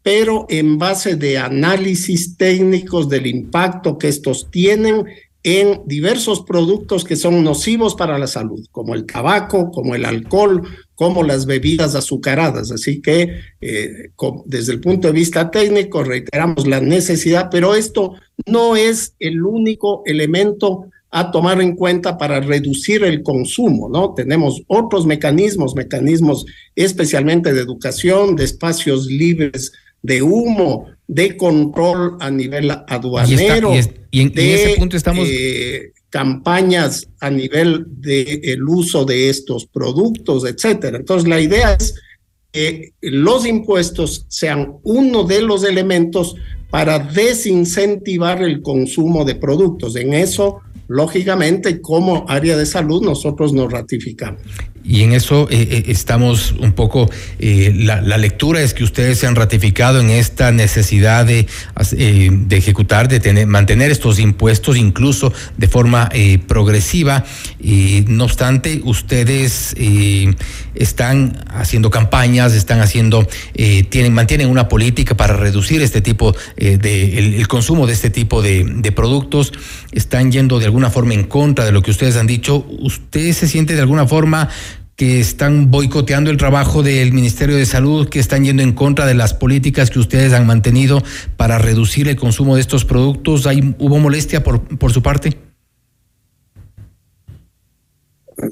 pero 0.02 0.46
en 0.48 0.78
base 0.78 1.16
de 1.16 1.38
análisis 1.38 2.36
técnicos 2.36 3.08
del 3.08 3.26
impacto 3.26 3.98
que 3.98 4.08
estos 4.08 4.50
tienen 4.50 5.04
en 5.42 5.82
diversos 5.86 6.42
productos 6.42 7.04
que 7.04 7.16
son 7.16 7.42
nocivos 7.42 7.94
para 7.94 8.18
la 8.18 8.26
salud, 8.26 8.66
como 8.70 8.94
el 8.94 9.06
tabaco, 9.06 9.70
como 9.70 9.94
el 9.94 10.04
alcohol, 10.04 10.62
como 10.94 11.22
las 11.22 11.46
bebidas 11.46 11.94
azucaradas. 11.94 12.70
Así 12.70 13.00
que 13.00 13.40
eh, 13.60 14.10
desde 14.44 14.72
el 14.72 14.80
punto 14.80 15.08
de 15.08 15.14
vista 15.14 15.50
técnico 15.50 16.02
reiteramos 16.02 16.66
la 16.66 16.80
necesidad, 16.80 17.48
pero 17.50 17.74
esto 17.74 18.14
no 18.46 18.76
es 18.76 19.14
el 19.18 19.42
único 19.42 20.02
elemento 20.04 20.90
a 21.10 21.30
tomar 21.30 21.60
en 21.60 21.74
cuenta 21.74 22.16
para 22.16 22.40
reducir 22.40 23.02
el 23.02 23.22
consumo, 23.22 23.88
¿no? 23.88 24.14
Tenemos 24.14 24.62
otros 24.68 25.06
mecanismos, 25.06 25.74
mecanismos 25.74 26.46
especialmente 26.76 27.52
de 27.52 27.60
educación, 27.60 28.36
de 28.36 28.44
espacios 28.44 29.06
libres 29.06 29.72
de 30.02 30.22
humo, 30.22 30.86
de 31.06 31.36
control 31.36 32.16
a 32.20 32.30
nivel 32.30 32.70
aduanero, 32.70 33.72
y, 34.10 34.20
en, 34.20 34.32
ese 34.34 34.76
punto 34.78 34.96
estamos 34.96 35.26
eh, 35.28 35.92
campañas 36.08 37.08
a 37.20 37.30
nivel 37.30 37.84
del 37.88 38.40
el 38.42 38.62
uso 38.62 39.04
de 39.04 39.28
estos 39.28 39.66
productos, 39.66 40.44
etcétera. 40.46 40.96
Entonces 40.98 41.28
la 41.28 41.40
idea 41.40 41.74
es 41.74 41.94
que 42.52 42.92
los 43.00 43.46
impuestos 43.46 44.24
sean 44.28 44.76
uno 44.82 45.24
de 45.24 45.42
los 45.42 45.64
elementos 45.64 46.34
para 46.70 46.98
desincentivar 46.98 48.42
el 48.42 48.62
consumo 48.62 49.24
de 49.24 49.34
productos. 49.34 49.96
En 49.96 50.14
eso 50.14 50.60
lógicamente 50.90 51.80
como 51.80 52.24
área 52.28 52.56
de 52.56 52.66
salud 52.66 53.00
nosotros 53.00 53.52
nos 53.52 53.72
ratificamos. 53.72 54.42
Y 54.82 55.02
en 55.02 55.12
eso 55.12 55.46
eh, 55.50 55.68
eh, 55.70 55.84
estamos 55.88 56.52
un 56.58 56.72
poco, 56.72 57.10
eh, 57.38 57.72
la, 57.74 58.16
lectura 58.16 58.62
es 58.62 58.72
que 58.72 58.82
ustedes 58.82 59.18
se 59.18 59.26
han 59.26 59.36
ratificado 59.36 60.00
en 60.00 60.10
esta 60.10 60.52
necesidad 60.52 61.26
de, 61.26 61.46
eh, 61.96 62.30
de 62.32 62.56
ejecutar, 62.56 63.08
de 63.08 63.20
tener, 63.20 63.46
mantener 63.46 63.90
estos 63.90 64.18
impuestos 64.18 64.76
incluso 64.76 65.32
de 65.56 65.68
forma 65.68 66.10
progresiva. 66.46 67.24
Y 67.60 68.04
no 68.08 68.24
obstante, 68.24 68.80
ustedes 68.84 69.74
están 70.74 71.44
haciendo 71.48 71.90
campañas, 71.90 72.54
están 72.54 72.80
haciendo, 72.80 73.26
tienen, 73.54 74.12
mantienen 74.12 74.48
una 74.48 74.68
política 74.68 75.16
para 75.16 75.34
reducir 75.34 75.82
este 75.82 76.00
tipo 76.00 76.34
de, 76.56 77.18
el, 77.18 77.34
el, 77.34 77.48
consumo 77.48 77.86
de 77.86 77.92
este 77.92 78.10
tipo 78.10 78.42
de, 78.42 78.64
de 78.64 78.92
productos, 78.92 79.52
están 79.92 80.32
yendo 80.32 80.58
de 80.58 80.66
alguna 80.66 80.90
forma 80.90 81.14
en 81.14 81.24
contra 81.24 81.64
de 81.64 81.72
lo 81.72 81.82
que 81.82 81.90
ustedes 81.90 82.16
han 82.16 82.26
dicho. 82.26 82.66
¿Usted 82.80 83.32
se 83.32 83.48
siente 83.48 83.74
de 83.74 83.80
alguna 83.80 84.06
forma 84.06 84.48
que 85.00 85.18
están 85.18 85.70
boicoteando 85.70 86.30
el 86.30 86.36
trabajo 86.36 86.82
del 86.82 87.14
Ministerio 87.14 87.56
de 87.56 87.64
Salud, 87.64 88.10
que 88.10 88.18
están 88.18 88.44
yendo 88.44 88.62
en 88.62 88.74
contra 88.74 89.06
de 89.06 89.14
las 89.14 89.32
políticas 89.32 89.88
que 89.88 89.98
ustedes 89.98 90.34
han 90.34 90.46
mantenido 90.46 91.02
para 91.38 91.56
reducir 91.56 92.06
el 92.06 92.16
consumo 92.16 92.56
de 92.56 92.60
estos 92.60 92.84
productos? 92.84 93.46
¿Hay, 93.46 93.74
¿Hubo 93.78 93.98
molestia 93.98 94.44
por, 94.44 94.60
por 94.76 94.92
su 94.92 95.00
parte? 95.00 95.38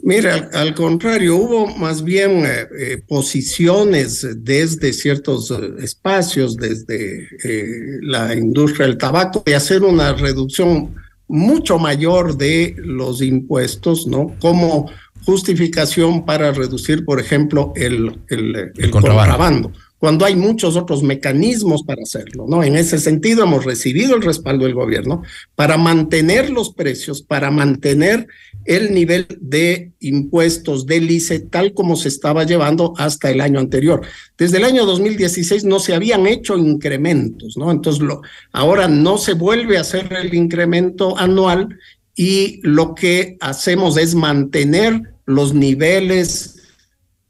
Mira, 0.03 0.49
al, 0.55 0.75
contrario, 0.75 1.37
hubo 1.37 1.67
más 1.77 2.03
bien 2.03 2.47
eh, 2.47 2.67
eh, 2.79 3.03
posiciones 3.07 4.27
desde 4.39 4.95
ciertos 4.95 5.51
eh, 5.51 5.85
espacios, 5.85 6.57
desde 6.57 7.29
la 8.01 8.35
industria 8.35 8.87
del 8.87 8.97
tabaco, 8.97 9.43
de 9.45 9.55
hacer 9.55 9.83
una 9.83 10.15
reducción 10.15 10.95
mucho 11.29 11.79
mayor 11.79 12.39
de 12.39 12.75
los 12.79 13.21
impuestos, 13.21 14.07
¿no? 14.07 14.35
Como 14.41 14.91
justificación 15.29 16.25
para 16.25 16.53
reducir, 16.53 17.05
por 17.05 17.21
ejemplo, 17.21 17.75
el, 17.77 18.19
el, 18.31 18.57
el, 18.57 18.73
el 18.79 18.91
contrabando. 18.91 19.37
contrabando. 19.37 19.73
cuando 19.99 20.25
hay 20.25 20.35
muchos 20.35 20.75
otros 20.75 21.03
mecanismos 21.03 21.83
para 21.83 22.03
hacerlo, 22.03 22.47
¿no? 22.49 22.65
En 22.65 22.77
ese 22.77 22.97
sentido, 22.99 23.45
hemos 23.45 23.67
recibido 23.67 24.17
el 24.17 24.23
respaldo 24.23 24.65
del 24.65 24.73
gobierno 24.73 25.23
para 25.55 25.77
mantener 25.77 26.49
los 26.49 26.73
precios, 26.73 27.21
para 27.21 27.51
mantener 27.51 28.27
el 28.65 28.95
nivel 28.95 29.27
de 29.39 29.93
impuestos 30.01 30.87
del 30.87 31.11
ICE 31.11 31.41
tal 31.41 31.75
como 31.75 31.97
se 31.97 32.09
estaba 32.09 32.45
llevando 32.45 32.95
hasta 32.97 33.31
el 33.31 33.43
año 33.43 33.61
anterior. 33.61 34.01
Desde 34.39 34.57
el 34.57 34.65
año 34.65 34.87
2016 34.87 35.65
no 35.65 35.79
se 35.79 35.95
habían 35.95 36.27
hecho 36.27 36.57
incrementos, 36.57 37.59
¿no? 37.59 37.71
Entonces, 37.71 38.03
lo, 38.03 38.23
ahora 38.51 38.89
no 38.89 39.19
se 39.19 39.35
vuelve 39.35 39.77
a 39.77 39.83
hacer 39.83 40.11
el 40.11 40.33
incremento 40.33 41.19
anual 41.19 41.79
y 42.17 42.61
lo 42.63 42.95
que 42.95 43.37
hacemos 43.41 43.99
es 43.99 44.15
mantener 44.15 45.18
los 45.29 45.53
niveles 45.53 46.57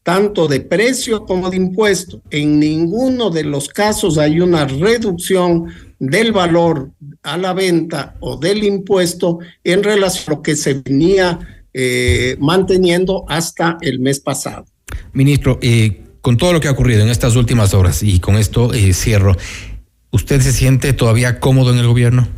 tanto 0.05 0.47
de 0.47 0.61
precio 0.61 1.27
como 1.27 1.51
de 1.51 1.57
impuesto. 1.57 2.23
En 2.31 2.61
ninguno 2.61 3.29
de 3.29 3.43
los 3.43 3.69
casos 3.69 4.17
hay 4.17 4.41
una 4.41 4.65
reducción 4.65 5.67
del 5.99 6.33
valor 6.33 6.93
a 7.25 7.37
la 7.37 7.53
venta 7.53 8.17
o 8.21 8.37
del 8.37 8.63
impuesto 8.63 9.41
en 9.65 9.83
relación 9.83 10.25
a 10.29 10.37
lo 10.37 10.43
que 10.43 10.55
se 10.57 10.75
venía 10.75 11.39
eh, 11.75 12.37
manteniendo 12.39 13.25
hasta 13.29 13.77
el 13.81 13.99
mes 13.99 14.21
pasado. 14.21 14.65
Ministro, 15.13 15.59
eh, 15.61 16.05
con 16.21 16.37
todo 16.37 16.53
lo 16.53 16.61
que 16.61 16.69
ha 16.69 16.73
ocurrido 16.73 17.03
en 17.03 17.09
estas 17.09 17.35
últimas 17.35 17.75
horas 17.75 18.03
y 18.03 18.21
con 18.21 18.37
esto 18.37 18.73
eh, 18.73 18.95
cierro, 18.95 19.37
¿usted 20.13 20.41
se 20.41 20.53
siente 20.53 20.93
todavía 20.93 21.41
cómodo 21.41 21.73
en 21.73 21.81
el 21.81 21.87
gobierno? 21.89 22.29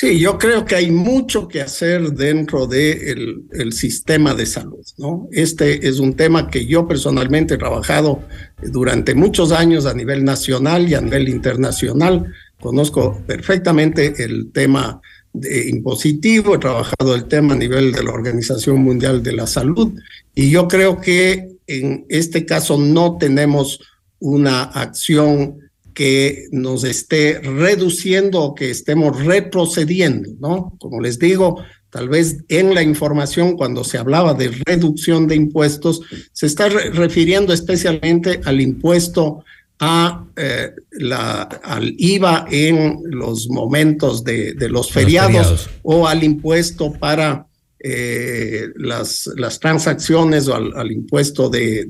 Sí, 0.00 0.18
yo 0.18 0.38
creo 0.38 0.64
que 0.64 0.76
hay 0.76 0.90
mucho 0.90 1.46
que 1.46 1.60
hacer 1.60 2.12
dentro 2.12 2.66
del 2.66 3.44
de 3.50 3.62
el 3.62 3.74
sistema 3.74 4.32
de 4.32 4.46
salud, 4.46 4.82
¿no? 4.96 5.28
Este 5.30 5.86
es 5.86 5.98
un 5.98 6.14
tema 6.14 6.48
que 6.48 6.64
yo 6.64 6.88
personalmente 6.88 7.52
he 7.52 7.58
trabajado 7.58 8.22
durante 8.62 9.14
muchos 9.14 9.52
años 9.52 9.84
a 9.84 9.92
nivel 9.92 10.24
nacional 10.24 10.88
y 10.88 10.94
a 10.94 11.02
nivel 11.02 11.28
internacional. 11.28 12.32
Conozco 12.58 13.20
perfectamente 13.26 14.24
el 14.24 14.50
tema 14.52 15.02
impositivo, 15.34 16.54
he 16.54 16.58
trabajado 16.58 17.14
el 17.14 17.26
tema 17.26 17.52
a 17.52 17.58
nivel 17.58 17.92
de 17.92 18.02
la 18.02 18.12
Organización 18.12 18.82
Mundial 18.82 19.22
de 19.22 19.34
la 19.34 19.46
Salud 19.46 19.92
y 20.34 20.48
yo 20.48 20.66
creo 20.66 20.98
que 20.98 21.46
en 21.66 22.06
este 22.08 22.46
caso 22.46 22.78
no 22.78 23.18
tenemos 23.18 23.78
una 24.18 24.62
acción 24.62 25.58
que 26.00 26.48
nos 26.50 26.84
esté 26.84 27.40
reduciendo 27.40 28.40
o 28.40 28.54
que 28.54 28.70
estemos 28.70 29.22
retrocediendo, 29.22 30.30
¿no? 30.40 30.74
Como 30.80 30.98
les 30.98 31.18
digo, 31.18 31.62
tal 31.90 32.08
vez 32.08 32.38
en 32.48 32.74
la 32.74 32.82
información 32.82 33.54
cuando 33.54 33.84
se 33.84 33.98
hablaba 33.98 34.32
de 34.32 34.50
reducción 34.64 35.26
de 35.26 35.36
impuestos, 35.36 36.00
se 36.32 36.46
está 36.46 36.70
re 36.70 36.88
refiriendo 36.88 37.52
especialmente 37.52 38.40
al 38.46 38.62
impuesto 38.62 39.44
a 39.78 40.24
eh, 40.36 40.70
la, 40.92 41.42
al 41.42 41.94
IVA 41.98 42.46
en 42.50 43.02
los 43.04 43.50
momentos 43.50 44.24
de, 44.24 44.54
de 44.54 44.70
los, 44.70 44.90
feriados, 44.90 45.34
los 45.34 45.44
feriados 45.44 45.70
o 45.82 46.08
al 46.08 46.24
impuesto 46.24 46.94
para 46.94 47.46
eh, 47.78 48.68
las, 48.76 49.28
las 49.36 49.60
transacciones 49.60 50.48
o 50.48 50.54
al, 50.54 50.72
al 50.78 50.90
impuesto 50.90 51.50
de, 51.50 51.84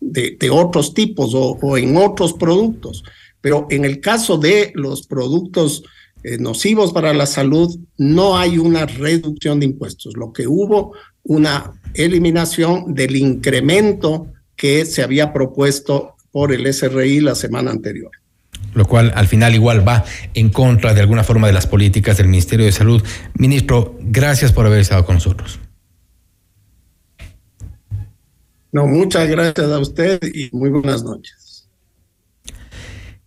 de, 0.00 0.50
otros 0.50 0.94
tipos 0.94 1.34
o, 1.34 1.58
o 1.60 1.76
en 1.76 1.98
otros 1.98 2.32
productos. 2.32 3.04
Pero 3.40 3.66
en 3.70 3.84
el 3.84 4.00
caso 4.00 4.38
de 4.38 4.72
los 4.74 5.06
productos 5.06 5.82
eh, 6.22 6.36
nocivos 6.38 6.92
para 6.92 7.14
la 7.14 7.26
salud, 7.26 7.78
no 7.96 8.36
hay 8.36 8.58
una 8.58 8.86
reducción 8.86 9.60
de 9.60 9.66
impuestos. 9.66 10.16
Lo 10.16 10.32
que 10.32 10.46
hubo, 10.46 10.92
una 11.22 11.72
eliminación 11.94 12.94
del 12.94 13.16
incremento 13.16 14.26
que 14.56 14.84
se 14.84 15.02
había 15.02 15.32
propuesto 15.32 16.16
por 16.30 16.52
el 16.52 16.72
SRI 16.72 17.20
la 17.20 17.34
semana 17.34 17.70
anterior. 17.70 18.10
Lo 18.74 18.86
cual 18.86 19.12
al 19.16 19.26
final 19.26 19.54
igual 19.54 19.86
va 19.86 20.04
en 20.34 20.50
contra 20.50 20.94
de 20.94 21.00
alguna 21.00 21.24
forma 21.24 21.46
de 21.46 21.52
las 21.54 21.66
políticas 21.66 22.18
del 22.18 22.28
Ministerio 22.28 22.66
de 22.66 22.72
Salud. 22.72 23.02
Ministro, 23.34 23.96
gracias 24.00 24.52
por 24.52 24.66
haber 24.66 24.80
estado 24.80 25.04
con 25.04 25.16
nosotros. 25.16 25.58
No, 28.72 28.86
muchas 28.86 29.28
gracias 29.28 29.66
a 29.66 29.78
usted 29.78 30.20
y 30.32 30.50
muy 30.52 30.70
buenas 30.70 31.02
noches. 31.02 31.39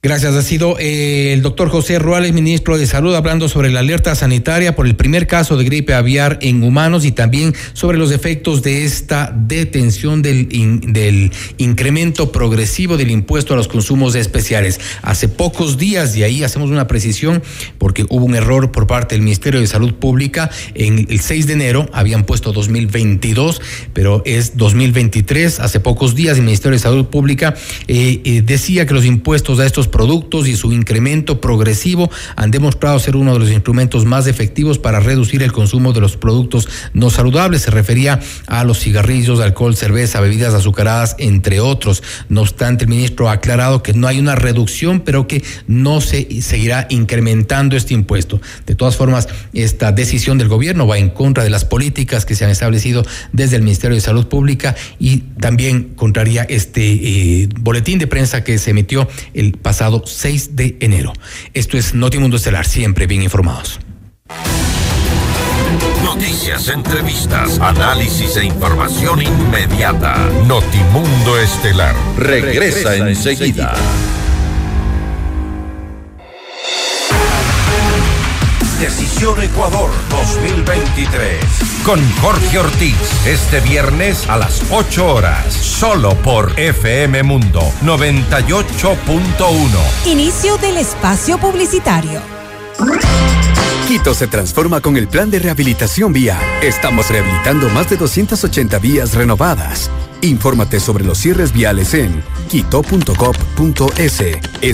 Gracias. 0.06 0.36
Ha 0.36 0.42
sido 0.42 0.78
eh, 0.80 1.32
el 1.32 1.42
doctor 1.42 1.70
José 1.70 1.98
Ruales, 1.98 2.34
ministro 2.34 2.78
de 2.78 2.86
Salud, 2.88 3.16
hablando 3.16 3.48
sobre 3.48 3.72
la 3.72 3.80
alerta 3.80 4.16
sanitaria 4.16 4.76
por 4.76 4.86
el 4.86 4.98
primer 4.98 5.28
caso 5.28 5.56
de 5.56 5.64
gripe 5.64 5.94
aviar 5.94 6.40
en 6.42 6.62
humanos 6.62 7.06
y 7.06 7.14
también 7.14 7.56
sobre 7.72 7.98
los 7.98 8.12
efectos 8.12 8.62
de 8.64 8.84
esta 8.84 9.34
detención 9.34 10.22
del, 10.22 10.54
in, 10.54 10.92
del 10.92 11.32
incremento 11.58 12.34
progresivo 12.34 12.98
del 12.98 13.12
impuesto 13.12 13.54
a 13.54 13.56
los 13.56 13.70
consumos 13.70 14.16
especiales. 14.16 14.78
Hace 15.04 15.30
pocos 15.30 15.78
días, 15.78 16.18
y 16.18 16.24
ahí 16.24 16.44
hacemos 16.44 16.70
una 16.70 16.86
precisión, 16.86 17.42
porque 17.78 18.06
hubo 18.10 18.26
un 18.26 18.36
error 18.36 18.74
por 18.74 18.88
parte 18.88 19.16
del 19.16 19.22
Ministerio 19.22 19.62
de 19.62 19.68
Salud 19.68 19.94
Pública, 19.94 20.52
en 20.76 21.08
el 21.10 21.22
6 21.22 21.48
de 21.48 21.54
enero 21.54 21.90
habían 21.94 22.26
puesto 22.26 22.52
2022, 22.52 23.62
pero 23.94 24.22
es 24.26 24.58
2023. 24.58 25.62
Hace 25.62 25.80
pocos 25.80 26.14
días 26.14 26.36
el 26.38 26.44
Ministerio 26.44 26.76
de 26.78 26.84
Salud 26.84 27.06
Pública 27.06 27.54
eh, 27.88 28.20
eh, 28.26 28.42
decía 28.46 28.86
que 28.86 28.94
los 28.94 29.06
impuestos 29.06 29.62
a 29.62 29.66
estos 29.66 29.93
productos 29.94 30.48
y 30.48 30.58
su 30.58 30.74
incremento 30.74 31.40
progresivo 31.40 32.10
han 32.36 32.50
demostrado 32.50 32.98
ser 32.98 33.16
uno 33.16 33.34
de 33.34 33.40
los 33.40 33.52
instrumentos 33.52 34.06
más 34.06 34.26
efectivos 34.26 34.80
para 34.80 35.00
reducir 35.00 35.44
el 35.44 35.52
consumo 35.52 35.94
de 35.94 36.02
los 36.02 36.18
productos 36.18 36.68
no 36.94 37.12
saludables. 37.12 37.62
Se 37.62 37.72
refería 37.72 38.20
a 38.48 38.64
los 38.64 38.80
cigarrillos, 38.80 39.40
alcohol, 39.40 39.76
cerveza, 39.76 40.20
bebidas 40.20 40.56
azucaradas, 40.56 41.16
entre 41.20 41.60
otros. 41.60 42.02
No 42.28 42.42
obstante, 42.42 42.86
el 42.86 42.90
ministro 42.90 43.30
ha 43.30 43.34
aclarado 43.34 43.84
que 43.84 43.94
no 43.94 44.08
hay 44.08 44.20
una 44.20 44.36
reducción, 44.36 45.02
pero 45.02 45.28
que 45.28 45.44
no 45.68 46.02
se 46.02 46.42
seguirá 46.42 46.88
incrementando 46.90 47.78
este 47.78 47.94
impuesto. 47.94 48.42
De 48.66 48.74
todas 48.74 48.96
formas, 48.96 49.28
esta 49.54 49.92
decisión 49.92 50.40
del 50.40 50.48
gobierno 50.48 50.88
va 50.88 50.98
en 50.98 51.12
contra 51.12 51.44
de 51.44 51.52
las 51.52 51.66
políticas 51.66 52.26
que 52.26 52.34
se 52.34 52.46
han 52.46 52.52
establecido 52.52 53.06
desde 53.32 53.58
el 53.58 53.62
Ministerio 53.62 53.96
de 53.96 54.02
Salud 54.02 54.26
Pública 54.26 54.76
y 54.98 55.18
también 55.40 55.94
contraría 55.96 56.44
este 56.44 56.82
eh, 56.82 57.50
boletín 57.60 58.00
de 58.00 58.08
prensa 58.08 58.44
que 58.44 58.58
se 58.58 58.72
emitió 58.72 59.08
el 59.36 59.52
pasado 59.54 59.83
6 60.06 60.56
de 60.56 60.78
enero. 60.80 61.14
Esto 61.54 61.78
es 61.78 61.94
Notimundo 61.94 62.38
Estelar, 62.38 62.66
siempre 62.66 63.08
bien 63.08 63.24
informados. 63.24 63.80
Noticias, 66.04 66.70
entrevistas, 66.70 67.60
análisis 67.60 68.38
e 68.38 68.46
información 68.46 69.22
inmediata. 69.22 70.16
Notimundo 70.48 71.40
Estelar 71.40 71.96
regresa, 72.18 72.92
regresa 72.92 73.10
enseguida. 73.10 73.74
Decisión 78.80 79.42
Ecuador 79.42 79.90
2023. 80.10 81.73
Con 81.86 82.00
Jorge 82.22 82.60
Ortiz. 82.60 82.96
Este 83.28 83.60
viernes 83.60 84.30
a 84.30 84.38
las 84.38 84.64
8 84.72 85.06
horas. 85.06 85.54
Solo 85.54 86.16
por 86.16 86.58
FM 86.58 87.24
Mundo 87.24 87.60
98.1. 87.82 90.06
Inicio 90.06 90.56
del 90.58 90.78
espacio 90.78 91.38
publicitario. 91.38 92.22
Quito 93.90 94.14
se 94.14 94.28
transforma 94.28 94.80
con 94.80 94.96
el 94.96 95.10
plan 95.10 95.30
de 95.30 95.40
rehabilitación 95.40 96.14
vía. 96.14 96.40
Estamos 96.62 97.10
rehabilitando 97.10 97.68
más 97.70 97.90
de 97.90 97.98
280 97.98 98.80
vías 98.80 99.14
renovadas. 99.14 99.92
Infórmate 100.22 100.80
sobre 100.80 101.04
los 101.04 101.18
cierres 101.18 101.52
viales 101.52 101.94
en 101.94 102.24
quito.gov.es 102.48 104.24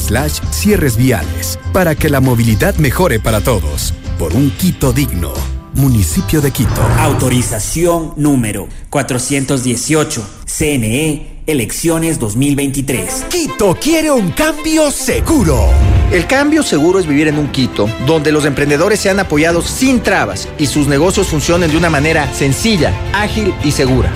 slash 0.06 0.42
cierres 0.52 0.96
viales 0.96 1.58
para 1.74 1.96
que 1.96 2.10
la 2.10 2.22
movilidad 2.22 2.76
mejore 2.76 3.20
para 3.20 3.42
todos. 3.42 3.96
Por 4.20 4.36
un 4.36 4.52
Quito 4.52 4.94
digno. 4.94 5.59
Municipio 5.74 6.42
de 6.42 6.52
Quito. 6.52 6.82
Autorización 7.00 8.14
número 8.16 8.68
418. 8.90 10.24
CNE, 10.46 11.42
elecciones 11.46 12.20
2023. 12.20 13.26
Quito 13.30 13.76
quiere 13.76 14.12
un 14.12 14.32
cambio 14.32 14.92
seguro. 14.92 15.70
El 16.12 16.26
cambio 16.26 16.64
seguro 16.64 17.00
es 17.00 17.06
vivir 17.06 17.28
en 17.28 17.38
un 17.38 17.52
Quito 17.52 17.88
donde 18.06 18.32
los 18.32 18.46
emprendedores 18.46 19.00
sean 19.00 19.20
apoyados 19.20 19.66
sin 19.66 20.02
trabas 20.02 20.48
y 20.58 20.66
sus 20.66 20.88
negocios 20.88 21.28
funcionen 21.28 21.70
de 21.72 21.78
una 21.78 21.90
manera 21.90 22.34
sencilla, 22.34 22.94
ágil 23.14 23.54
y 23.64 23.72
segura. 23.72 24.12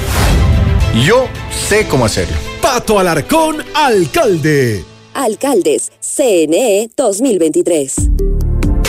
Yo 1.06 1.28
sé 1.68 1.88
cómo 1.88 2.06
hacerlo. 2.06 2.36
Pato 2.62 3.00
Alarcón, 3.00 3.58
alcalde. 3.74 4.84
Alcaldes, 5.14 5.92
CNE 6.02 6.90
2023. 6.96 7.96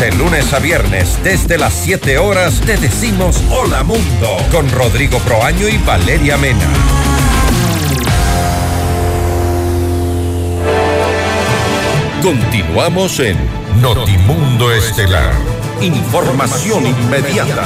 De 0.00 0.10
lunes 0.12 0.52
a 0.52 0.58
viernes, 0.58 1.18
desde 1.22 1.56
las 1.56 1.72
7 1.72 2.18
horas, 2.18 2.60
te 2.60 2.76
decimos 2.76 3.40
Hola 3.50 3.84
Mundo 3.84 4.36
con 4.50 4.68
Rodrigo 4.70 5.18
Proaño 5.20 5.68
y 5.68 5.78
Valeria 5.78 6.36
Mena. 6.36 6.66
Continuamos 12.22 13.20
en 13.20 13.38
Notimundo 13.80 14.72
Estelar. 14.72 15.32
Información 15.80 16.86
inmediata. 16.86 17.64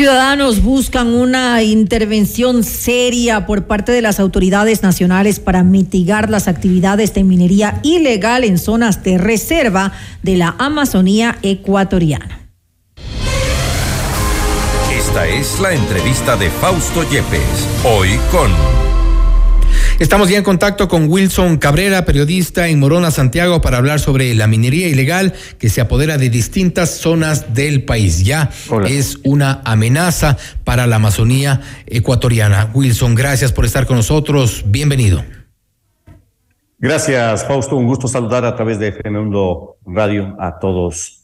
Ciudadanos 0.00 0.62
buscan 0.62 1.08
una 1.08 1.62
intervención 1.62 2.64
seria 2.64 3.44
por 3.44 3.66
parte 3.66 3.92
de 3.92 4.00
las 4.00 4.18
autoridades 4.18 4.82
nacionales 4.82 5.40
para 5.40 5.62
mitigar 5.62 6.30
las 6.30 6.48
actividades 6.48 7.12
de 7.12 7.22
minería 7.22 7.80
ilegal 7.82 8.44
en 8.44 8.56
zonas 8.56 9.04
de 9.04 9.18
reserva 9.18 9.92
de 10.22 10.38
la 10.38 10.56
Amazonía 10.58 11.36
ecuatoriana. 11.42 12.48
Esta 14.90 15.28
es 15.28 15.60
la 15.60 15.74
entrevista 15.74 16.34
de 16.34 16.48
Fausto 16.48 17.02
Yepes, 17.02 17.68
hoy 17.84 18.18
con... 18.30 18.89
Estamos 20.00 20.30
ya 20.30 20.38
en 20.38 20.44
contacto 20.44 20.88
con 20.88 21.10
Wilson 21.10 21.58
Cabrera, 21.58 22.06
periodista 22.06 22.68
en 22.68 22.80
Morona, 22.80 23.10
Santiago, 23.10 23.60
para 23.60 23.76
hablar 23.76 24.00
sobre 24.00 24.34
la 24.34 24.46
minería 24.46 24.88
ilegal 24.88 25.34
que 25.58 25.68
se 25.68 25.82
apodera 25.82 26.16
de 26.16 26.30
distintas 26.30 26.88
zonas 26.88 27.52
del 27.52 27.84
país. 27.84 28.24
Ya 28.24 28.48
es 28.88 29.18
una 29.24 29.60
amenaza 29.62 30.38
para 30.64 30.86
la 30.86 30.96
Amazonía 30.96 31.60
ecuatoriana. 31.84 32.70
Wilson, 32.72 33.14
gracias 33.14 33.52
por 33.52 33.66
estar 33.66 33.86
con 33.86 33.96
nosotros. 33.96 34.64
Bienvenido. 34.64 35.22
Gracias, 36.78 37.46
Fausto. 37.46 37.76
Un 37.76 37.86
gusto 37.86 38.08
saludar 38.08 38.46
a 38.46 38.56
través 38.56 38.78
de 38.78 38.88
FM 38.88 39.20
Mundo 39.20 39.76
Radio 39.84 40.34
a 40.40 40.58
todos 40.58 41.19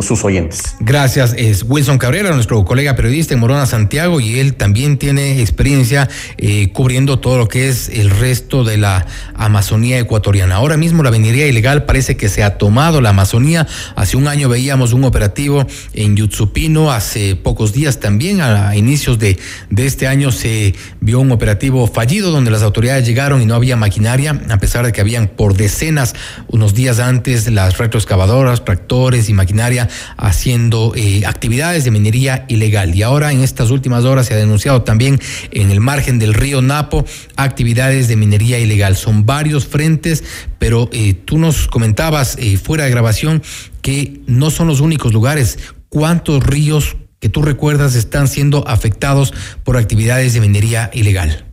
sus 0.00 0.24
oyentes. 0.24 0.76
Gracias. 0.80 1.34
Es 1.36 1.64
Wilson 1.66 1.98
Cabrera, 1.98 2.32
nuestro 2.34 2.64
colega 2.64 2.94
periodista 2.94 3.34
en 3.34 3.40
Morona, 3.40 3.66
Santiago, 3.66 4.20
y 4.20 4.38
él 4.38 4.54
también 4.54 4.96
tiene 4.96 5.40
experiencia 5.40 6.08
eh, 6.36 6.70
cubriendo 6.72 7.18
todo 7.18 7.38
lo 7.38 7.48
que 7.48 7.68
es 7.68 7.88
el 7.88 8.10
resto 8.10 8.64
de 8.64 8.76
la 8.76 9.06
Amazonía 9.34 9.98
ecuatoriana. 9.98 10.56
Ahora 10.56 10.76
mismo 10.76 11.02
la 11.02 11.10
minería 11.10 11.46
ilegal 11.48 11.84
parece 11.84 12.16
que 12.16 12.28
se 12.28 12.44
ha 12.44 12.58
tomado 12.58 13.00
la 13.00 13.10
Amazonía. 13.10 13.66
Hace 13.96 14.16
un 14.16 14.28
año 14.28 14.48
veíamos 14.48 14.92
un 14.92 15.04
operativo 15.04 15.66
en 15.94 16.16
Yutsupino, 16.16 16.92
hace 16.92 17.34
pocos 17.34 17.72
días 17.72 17.98
también, 17.98 18.40
a 18.40 18.76
inicios 18.76 19.18
de, 19.18 19.38
de 19.70 19.86
este 19.86 20.06
año 20.06 20.30
se 20.30 20.74
vio 21.00 21.18
un 21.18 21.32
operativo 21.32 21.86
fallido 21.88 22.30
donde 22.30 22.50
las 22.50 22.62
autoridades 22.62 23.06
llegaron 23.06 23.42
y 23.42 23.46
no 23.46 23.54
había 23.54 23.76
maquinaria, 23.76 24.40
a 24.48 24.58
pesar 24.58 24.86
de 24.86 24.92
que 24.92 25.00
habían 25.00 25.26
por 25.28 25.54
decenas 25.54 26.14
unos 26.46 26.74
días 26.74 27.00
antes 27.00 27.50
las 27.50 27.78
retroexcavadoras, 27.78 28.64
tractores 28.64 29.28
y 29.28 29.32
maquinaria 29.32 29.71
haciendo 30.16 30.92
eh, 30.96 31.22
actividades 31.26 31.84
de 31.84 31.90
minería 31.90 32.44
ilegal. 32.48 32.94
Y 32.94 33.02
ahora 33.02 33.32
en 33.32 33.40
estas 33.40 33.70
últimas 33.70 34.04
horas 34.04 34.26
se 34.26 34.34
ha 34.34 34.36
denunciado 34.36 34.82
también 34.82 35.20
en 35.50 35.70
el 35.70 35.80
margen 35.80 36.18
del 36.18 36.34
río 36.34 36.62
Napo 36.62 37.04
actividades 37.36 38.08
de 38.08 38.16
minería 38.16 38.58
ilegal. 38.58 38.96
Son 38.96 39.26
varios 39.26 39.66
frentes, 39.66 40.24
pero 40.58 40.88
eh, 40.92 41.14
tú 41.14 41.38
nos 41.38 41.68
comentabas 41.68 42.36
eh, 42.38 42.56
fuera 42.56 42.84
de 42.84 42.90
grabación 42.90 43.42
que 43.80 44.20
no 44.26 44.50
son 44.50 44.68
los 44.68 44.80
únicos 44.80 45.12
lugares. 45.12 45.58
¿Cuántos 45.88 46.42
ríos 46.42 46.96
que 47.20 47.28
tú 47.28 47.42
recuerdas 47.42 47.94
están 47.94 48.28
siendo 48.28 48.66
afectados 48.66 49.32
por 49.64 49.76
actividades 49.76 50.34
de 50.34 50.40
minería 50.40 50.90
ilegal? 50.92 51.44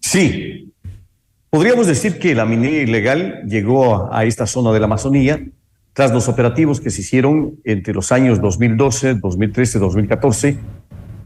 Sí, 0.00 0.72
podríamos 1.50 1.86
decir 1.86 2.18
que 2.18 2.34
la 2.34 2.46
minería 2.46 2.82
ilegal 2.82 3.42
llegó 3.46 4.12
a 4.12 4.24
esta 4.24 4.46
zona 4.46 4.72
de 4.72 4.80
la 4.80 4.86
Amazonía 4.86 5.44
tras 6.00 6.12
los 6.12 6.28
operativos 6.28 6.80
que 6.80 6.88
se 6.88 7.02
hicieron 7.02 7.60
entre 7.62 7.92
los 7.92 8.10
años 8.10 8.40
2012, 8.40 9.16
2013, 9.16 9.78
2014 9.78 10.56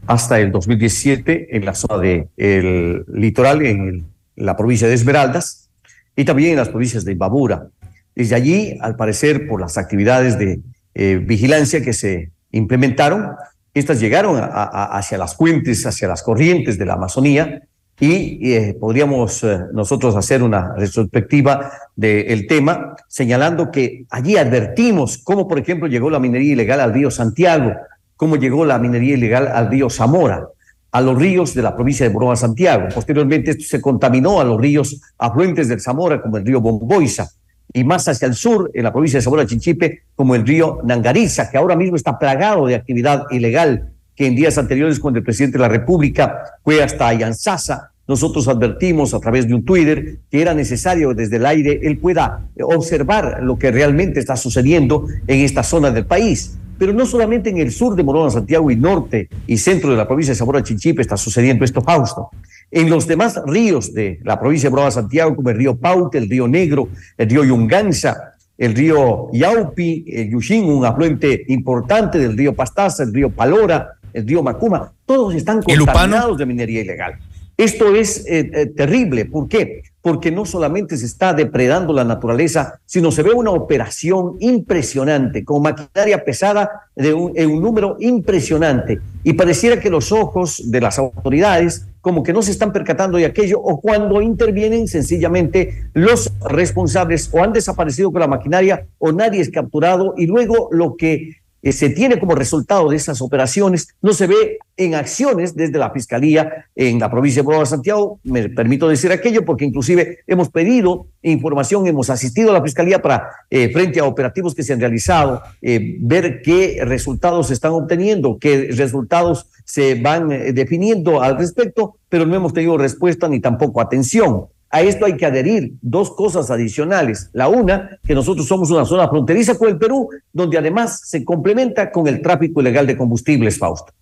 hasta 0.05 0.41
el 0.41 0.51
2017 0.51 1.55
en 1.55 1.63
la 1.63 1.73
zona 1.73 1.97
del 1.99 2.27
el 2.35 3.05
litoral, 3.07 3.65
en 3.65 4.05
la 4.35 4.57
provincia 4.57 4.85
de 4.89 4.93
Esmeraldas 4.93 5.69
y 6.13 6.25
también 6.25 6.49
en 6.49 6.57
las 6.57 6.67
provincias 6.67 7.05
de 7.05 7.13
Imbabura. 7.13 7.69
Desde 8.15 8.35
allí, 8.35 8.77
al 8.81 8.97
parecer, 8.97 9.47
por 9.47 9.61
las 9.61 9.77
actividades 9.77 10.37
de 10.37 10.59
eh, 10.93 11.21
vigilancia 11.25 11.81
que 11.81 11.93
se 11.93 12.31
implementaron, 12.51 13.29
estas 13.73 14.01
llegaron 14.01 14.41
hacia 14.41 15.17
las 15.17 15.37
fuentes, 15.37 15.85
hacia 15.85 16.09
las 16.09 16.21
corrientes 16.21 16.77
de 16.77 16.85
la 16.85 16.95
Amazonía 16.95 17.61
y 17.99 18.53
eh, 18.53 18.77
podríamos 18.79 19.43
eh, 19.43 19.59
nosotros 19.73 20.15
hacer 20.15 20.43
una 20.43 20.73
retrospectiva 20.75 21.71
del 21.95 22.45
tema, 22.47 22.95
señalando 23.07 23.71
que 23.71 24.05
allí 24.09 24.35
advertimos 24.35 25.17
cómo, 25.19 25.47
por 25.47 25.59
ejemplo, 25.59 25.87
llegó 25.87 26.09
la 26.09 26.19
minería 26.19 26.53
ilegal 26.53 26.81
al 26.81 26.93
río 26.93 27.09
Santiago, 27.09 27.73
cómo 28.17 28.35
llegó 28.35 28.65
la 28.65 28.79
minería 28.79 29.13
ilegal 29.13 29.47
al 29.47 29.69
río 29.69 29.89
Zamora, 29.89 30.45
a 30.91 31.01
los 31.01 31.17
ríos 31.17 31.53
de 31.53 31.61
la 31.61 31.73
provincia 31.73 32.05
de 32.05 32.13
Boroma 32.13 32.35
Santiago. 32.35 32.87
Posteriormente 32.93 33.51
esto 33.51 33.63
se 33.63 33.81
contaminó 33.81 34.41
a 34.41 34.43
los 34.43 34.59
ríos 34.59 35.01
afluentes 35.17 35.69
del 35.69 35.79
Zamora, 35.79 36.21
como 36.21 36.37
el 36.37 36.45
río 36.45 36.59
Bomboiza, 36.59 37.29
y 37.73 37.83
más 37.85 38.07
hacia 38.09 38.27
el 38.27 38.35
sur, 38.35 38.71
en 38.73 38.83
la 38.83 38.91
provincia 38.91 39.19
de 39.19 39.23
Zamora 39.23 39.45
Chinchipe, 39.45 40.03
como 40.15 40.35
el 40.35 40.45
río 40.45 40.79
Nangariza, 40.83 41.49
que 41.49 41.57
ahora 41.57 41.77
mismo 41.77 41.95
está 41.95 42.19
plagado 42.19 42.67
de 42.67 42.75
actividad 42.75 43.23
ilegal 43.31 43.94
que 44.15 44.27
en 44.27 44.35
días 44.35 44.57
anteriores, 44.57 44.99
cuando 44.99 45.19
el 45.19 45.25
presidente 45.25 45.57
de 45.57 45.63
la 45.63 45.69
República 45.69 46.43
fue 46.63 46.81
hasta 46.81 47.07
Ayansasa, 47.07 47.91
nosotros 48.07 48.47
advertimos 48.47 49.13
a 49.13 49.19
través 49.19 49.47
de 49.47 49.55
un 49.55 49.65
Twitter 49.65 50.19
que 50.29 50.41
era 50.41 50.53
necesario 50.53 51.13
desde 51.13 51.37
el 51.37 51.45
aire 51.45 51.79
él 51.83 51.97
pueda 51.97 52.47
observar 52.61 53.39
lo 53.41 53.57
que 53.57 53.71
realmente 53.71 54.19
está 54.19 54.37
sucediendo 54.37 55.07
en 55.25 55.39
esta 55.39 55.63
zona 55.63 55.89
del 55.89 56.05
país. 56.05 56.57
Pero 56.77 56.93
no 56.93 57.05
solamente 57.05 57.49
en 57.49 57.57
el 57.57 57.71
sur 57.71 57.95
de 57.95 58.03
Morona, 58.03 58.29
Santiago 58.29 58.69
y 58.69 58.75
norte 58.75 59.29
y 59.47 59.57
centro 59.57 59.91
de 59.91 59.97
la 59.97 60.07
provincia 60.07 60.33
de 60.33 60.37
Zamora 60.37 60.61
Chinchipe 60.61 61.01
está 61.01 61.17
sucediendo 61.17 61.65
esto, 61.65 61.81
Fausto. 61.81 62.29
En 62.69 62.89
los 62.89 63.07
demás 63.07 63.41
ríos 63.45 63.93
de 63.93 64.19
la 64.23 64.39
provincia 64.39 64.69
de 64.69 64.71
Morona, 64.71 64.91
Santiago, 64.91 65.35
como 65.35 65.49
el 65.49 65.57
río 65.57 65.75
Paute, 65.77 66.17
el 66.17 66.29
río 66.29 66.47
Negro, 66.47 66.89
el 67.17 67.29
río 67.29 67.43
Yunganza, 67.43 68.33
el 68.57 68.75
río 68.75 69.29
Yaupi, 69.33 70.05
el 70.07 70.31
Yushin, 70.31 70.65
un 70.65 70.85
afluente 70.85 71.45
importante 71.47 72.19
del 72.19 72.37
río 72.37 72.53
Pastaza, 72.53 73.03
el 73.03 73.13
río 73.13 73.29
Palora, 73.29 73.94
el 74.15 74.27
río 74.27 74.41
Macuma, 74.41 74.93
todos 75.05 75.35
están 75.35 75.61
contaminados 75.61 76.37
de 76.37 76.45
minería 76.45 76.81
ilegal. 76.81 77.19
Esto 77.57 77.95
es 77.95 78.25
eh, 78.27 78.49
eh, 78.53 78.65
terrible. 78.67 79.25
¿Por 79.25 79.47
qué? 79.47 79.83
porque 80.05 80.29
no 80.29 80.45
solamente 80.45 80.97
se 80.97 81.07
está 81.07 81.33
depredando 81.33 81.91
la 81.91 82.03
naturaleza, 82.03 82.79
sino 82.85 83.11
se 83.11 83.23
ve 83.23 83.31
una 83.31 83.49
operación 83.49 84.35
impresionante, 84.39 85.43
con 85.43 85.63
maquinaria 85.63 86.23
pesada 86.23 86.69
de 86.95 87.11
un, 87.11 87.31
en 87.35 87.49
un 87.49 87.63
número 87.63 87.97
impresionante. 87.99 88.99
Y 89.23 89.33
pareciera 89.33 89.79
que 89.79 89.89
los 89.89 90.11
ojos 90.11 90.61
de 90.69 90.79
las 90.79 90.99
autoridades 90.99 91.87
como 92.01 92.21
que 92.21 92.33
no 92.33 92.43
se 92.43 92.51
están 92.51 92.71
percatando 92.71 93.17
de 93.17 93.25
aquello 93.25 93.59
o 93.59 93.81
cuando 93.81 94.21
intervienen 94.21 94.87
sencillamente 94.87 95.89
los 95.95 96.31
responsables 96.47 97.31
o 97.33 97.43
han 97.43 97.51
desaparecido 97.51 98.11
con 98.11 98.21
la 98.21 98.27
maquinaria 98.27 98.85
o 98.99 99.11
nadie 99.11 99.41
es 99.41 99.49
capturado 99.49 100.13
y 100.15 100.27
luego 100.27 100.69
lo 100.71 100.97
que 100.97 101.37
eh, 101.65 101.71
se 101.71 101.89
tiene 101.89 102.19
como 102.19 102.35
resultado 102.35 102.89
de 102.89 102.95
esas 102.95 103.21
operaciones 103.21 103.87
no 103.99 104.13
se 104.13 104.27
ve 104.27 104.59
en 104.77 104.93
acciones 104.93 105.55
desde 105.55 105.79
la 105.79 105.89
Fiscalía 105.89 106.67
en 106.75 106.99
la 106.99 107.09
provincia 107.09 107.41
de 107.41 107.45
Puebla 107.45 107.65
Santiago. 107.65 108.19
Me 108.23 108.49
permito 108.49 108.87
decir 108.87 109.11
aquello 109.11 109.43
porque 109.43 109.65
inclusive 109.65 110.19
hemos 110.27 110.49
pedido 110.49 111.07
información, 111.23 111.87
hemos 111.87 112.11
asistido 112.11 112.51
a 112.51 112.53
la 112.53 112.61
Fiscalía 112.61 113.01
para, 113.01 113.31
eh, 113.49 113.69
frente 113.73 113.99
a 113.99 114.05
operativos 114.05 114.53
que 114.53 114.61
se 114.61 114.73
han 114.73 114.79
realizado, 114.79 115.41
eh, 115.63 115.97
ver 116.01 116.43
qué 116.43 116.81
resultados 116.85 117.47
se 117.47 117.55
están 117.55 117.71
obteniendo, 117.71 118.37
qué 118.39 118.69
resultados 118.71 119.47
se 119.63 119.95
van 119.95 120.29
definiendo 120.53 121.23
al 121.23 121.35
respecto, 121.39 121.97
pero 122.09 122.27
no 122.27 122.35
hemos 122.35 122.53
tenido 122.53 122.77
respuesta 122.77 123.27
ni 123.27 123.39
tampoco 123.39 123.81
atención. 123.81 124.45
A 124.69 124.81
esto 124.81 125.05
hay 125.05 125.15
que 125.15 125.25
adherir 125.25 125.73
dos 125.81 126.11
cosas 126.11 126.51
adicionales. 126.51 127.29
La 127.33 127.47
una, 127.47 127.99
que 128.05 128.15
nosotros 128.15 128.47
somos 128.47 128.71
una 128.71 128.85
zona 128.85 129.07
fronteriza 129.07 129.57
con 129.57 129.69
el 129.69 129.77
Perú, 129.77 130.09
donde 130.33 130.57
además 130.57 131.01
se 131.05 131.23
complementa 131.23 131.91
con 131.91 132.07
el 132.07 132.21
tráfico 132.21 132.61
ilegal 132.61 132.87
de 132.87 132.97
combustibles, 132.97 133.57
Fausto. 133.57 133.93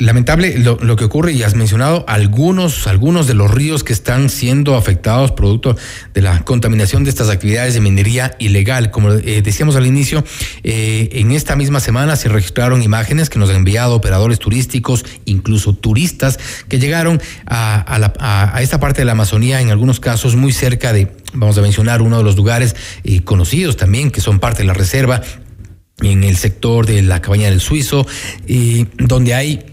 Lamentable 0.00 0.56
lo, 0.58 0.94
que 0.94 1.04
ocurre 1.04 1.32
y 1.32 1.42
has 1.42 1.56
mencionado 1.56 2.04
algunos, 2.06 2.86
algunos 2.86 3.26
de 3.26 3.34
los 3.34 3.50
ríos 3.50 3.82
que 3.82 3.92
están 3.92 4.30
siendo 4.30 4.76
afectados 4.76 5.32
producto 5.32 5.76
de 6.14 6.22
la 6.22 6.44
contaminación 6.44 7.02
de 7.02 7.10
estas 7.10 7.30
actividades 7.30 7.74
de 7.74 7.80
minería 7.80 8.36
ilegal. 8.38 8.92
Como 8.92 9.10
eh, 9.14 9.42
decíamos 9.42 9.74
al 9.74 9.86
inicio, 9.86 10.22
eh, 10.62 11.08
en 11.14 11.32
esta 11.32 11.56
misma 11.56 11.80
semana 11.80 12.14
se 12.14 12.28
registraron 12.28 12.80
imágenes 12.80 13.28
que 13.28 13.40
nos 13.40 13.50
han 13.50 13.56
enviado 13.56 13.96
operadores 13.96 14.38
turísticos, 14.38 15.04
incluso 15.24 15.72
turistas, 15.72 16.38
que 16.68 16.78
llegaron 16.78 17.20
a, 17.46 18.52
a, 18.54 18.62
esta 18.62 18.78
parte 18.78 19.00
de 19.00 19.04
la 19.04 19.12
Amazonía, 19.12 19.60
en 19.60 19.70
algunos 19.70 19.98
casos 19.98 20.36
muy 20.36 20.52
cerca 20.52 20.92
de, 20.92 21.10
vamos 21.32 21.58
a 21.58 21.60
mencionar 21.60 22.02
uno 22.02 22.18
de 22.18 22.22
los 22.22 22.36
lugares 22.36 22.76
eh, 23.02 23.24
conocidos 23.24 23.76
también, 23.76 24.12
que 24.12 24.20
son 24.20 24.38
parte 24.38 24.58
de 24.58 24.68
la 24.68 24.74
reserva, 24.74 25.22
en 26.02 26.22
el 26.22 26.36
sector 26.36 26.86
de 26.86 27.02
la 27.02 27.20
cabaña 27.20 27.50
del 27.50 27.60
Suizo, 27.60 28.06
donde 28.98 29.34
hay 29.34 29.64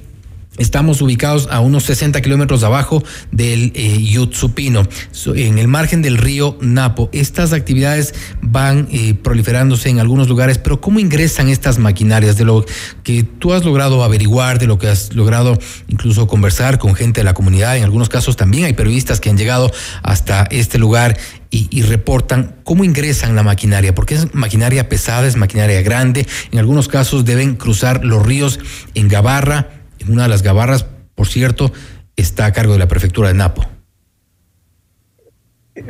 Estamos 0.58 1.02
ubicados 1.02 1.50
a 1.52 1.60
unos 1.60 1.84
60 1.84 2.22
kilómetros 2.22 2.64
abajo 2.64 3.04
del 3.32 3.74
eh, 3.76 4.02
Yutsupino, 4.02 4.88
en 5.36 5.58
el 5.58 5.68
margen 5.68 6.02
del 6.02 6.18
río 6.18 6.58
Napo. 6.62 7.10
Estas 7.12 7.52
actividades 7.52 8.14
van 8.42 8.88
eh, 8.90 9.16
proliferándose 9.16 9.90
en 9.90 10.00
algunos 10.00 10.30
lugares, 10.30 10.58
pero 10.58 10.80
¿cómo 10.80 11.00
ingresan 11.00 11.50
estas 11.50 11.78
maquinarias? 11.78 12.38
De 12.38 12.46
lo 12.46 12.66
que 13.04 13.24
tú 13.24 13.52
has 13.52 13.66
logrado 13.66 14.02
averiguar, 14.04 14.58
de 14.58 14.68
lo 14.68 14.78
que 14.78 14.88
has 14.88 15.14
logrado 15.14 15.58
incluso 15.90 16.28
conversar 16.28 16.80
con 16.80 16.96
gente 16.96 17.20
de 17.20 17.26
la 17.26 17.34
comunidad, 17.34 17.76
en 17.76 17.84
algunos 17.84 18.08
casos 18.08 18.38
también 18.38 18.64
hay 18.64 18.74
periodistas 18.74 19.20
que 19.20 19.30
han 19.30 19.38
llegado 19.38 19.72
hasta 20.04 20.44
este 20.52 20.80
lugar 20.80 21.18
y, 21.52 21.68
y, 21.70 21.84
reportan 21.84 22.56
cómo 22.64 22.84
ingresan 22.84 23.36
la 23.36 23.44
maquinaria, 23.44 23.96
porque 23.96 24.16
es 24.16 24.34
maquinaria 24.34 24.90
pesada, 24.90 25.28
es 25.28 25.38
maquinaria 25.38 25.82
grande, 25.82 26.28
en 26.52 26.60
algunos 26.60 26.88
casos 26.88 27.24
deben 27.24 27.56
cruzar 27.56 28.04
los 28.04 28.26
ríos 28.26 28.60
en 28.94 29.08
Gabarra, 29.08 29.75
una 30.10 30.24
de 30.24 30.30
las 30.30 30.44
gabarras, 30.44 30.86
por 31.16 31.28
cierto, 31.28 31.72
está 32.16 32.46
a 32.46 32.54
cargo 32.54 32.74
de 32.74 32.80
la 32.80 32.88
prefectura 32.88 33.30
de 33.30 33.36
Napo. 33.36 33.64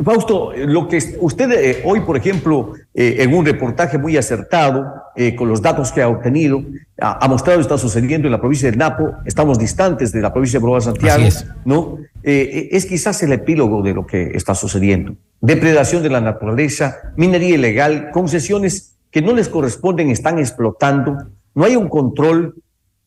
Fausto, 0.04 0.52
lo 0.56 0.88
que 0.88 0.98
usted 1.20 1.52
eh, 1.52 1.82
hoy, 1.86 2.00
por 2.00 2.18
ejemplo, 2.18 2.74
eh, 2.96 3.18
en 3.20 3.32
un 3.36 3.46
reportaje 3.46 4.00
muy 4.00 4.18
acertado, 4.18 4.84
eh, 5.16 5.36
con 5.36 5.48
los 5.48 5.62
datos 5.62 5.92
que 5.92 6.02
ha 6.02 6.08
obtenido, 6.08 6.64
ha, 7.00 7.24
ha, 7.24 7.28
mostrado 7.28 7.62
está 7.62 7.78
sucediendo 7.78 8.28
en 8.28 8.32
la 8.32 8.40
provincia 8.40 8.72
de 8.72 8.78
Napo, 8.78 9.12
estamos 9.26 9.60
distantes 9.60 10.12
de 10.12 10.22
la 10.22 10.34
provincia 10.34 10.60
de 10.60 10.64
Proa 10.64 10.82
Santiago, 10.82 11.24
es. 11.24 11.46
¿no? 11.66 12.00
es 12.24 12.88
quizás 12.88 13.22
el 13.22 13.34
epílogo 13.34 13.84
de 13.84 13.94
lo 13.94 14.08
que 14.08 14.32
está 14.34 14.56
sucediendo. 14.56 15.16
Depredación 15.42 16.02
de 16.02 16.10
la 16.10 16.20
naturaleza, 16.20 17.14
minería 17.16 17.54
ilegal, 17.54 18.10
concesiones 18.12 18.96
que 19.12 19.22
no 19.22 19.34
les 19.34 19.48
corresponden 19.48 20.10
están 20.10 20.40
explotando, 20.40 21.16
no 21.54 21.64
hay 21.64 21.76
un 21.76 21.88
control 21.88 22.56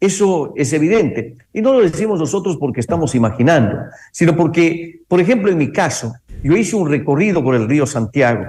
eso 0.01 0.53
es 0.57 0.73
evidente. 0.73 1.37
Y 1.53 1.61
no 1.61 1.73
lo 1.73 1.81
decimos 1.81 2.21
nosotros 2.21 2.57
porque 2.57 2.81
estamos 2.81 3.15
imaginando, 3.15 3.79
sino 4.13 4.37
porque, 4.37 5.01
por 5.09 5.21
ejemplo, 5.21 5.51
en 5.51 5.59
mi 5.59 5.73
caso, 5.73 6.15
yo 6.43 6.57
hice 6.57 6.77
un 6.77 6.89
recorrido 6.89 7.43
por 7.43 7.55
el 7.55 7.69
río 7.69 7.87
Santiago, 7.87 8.45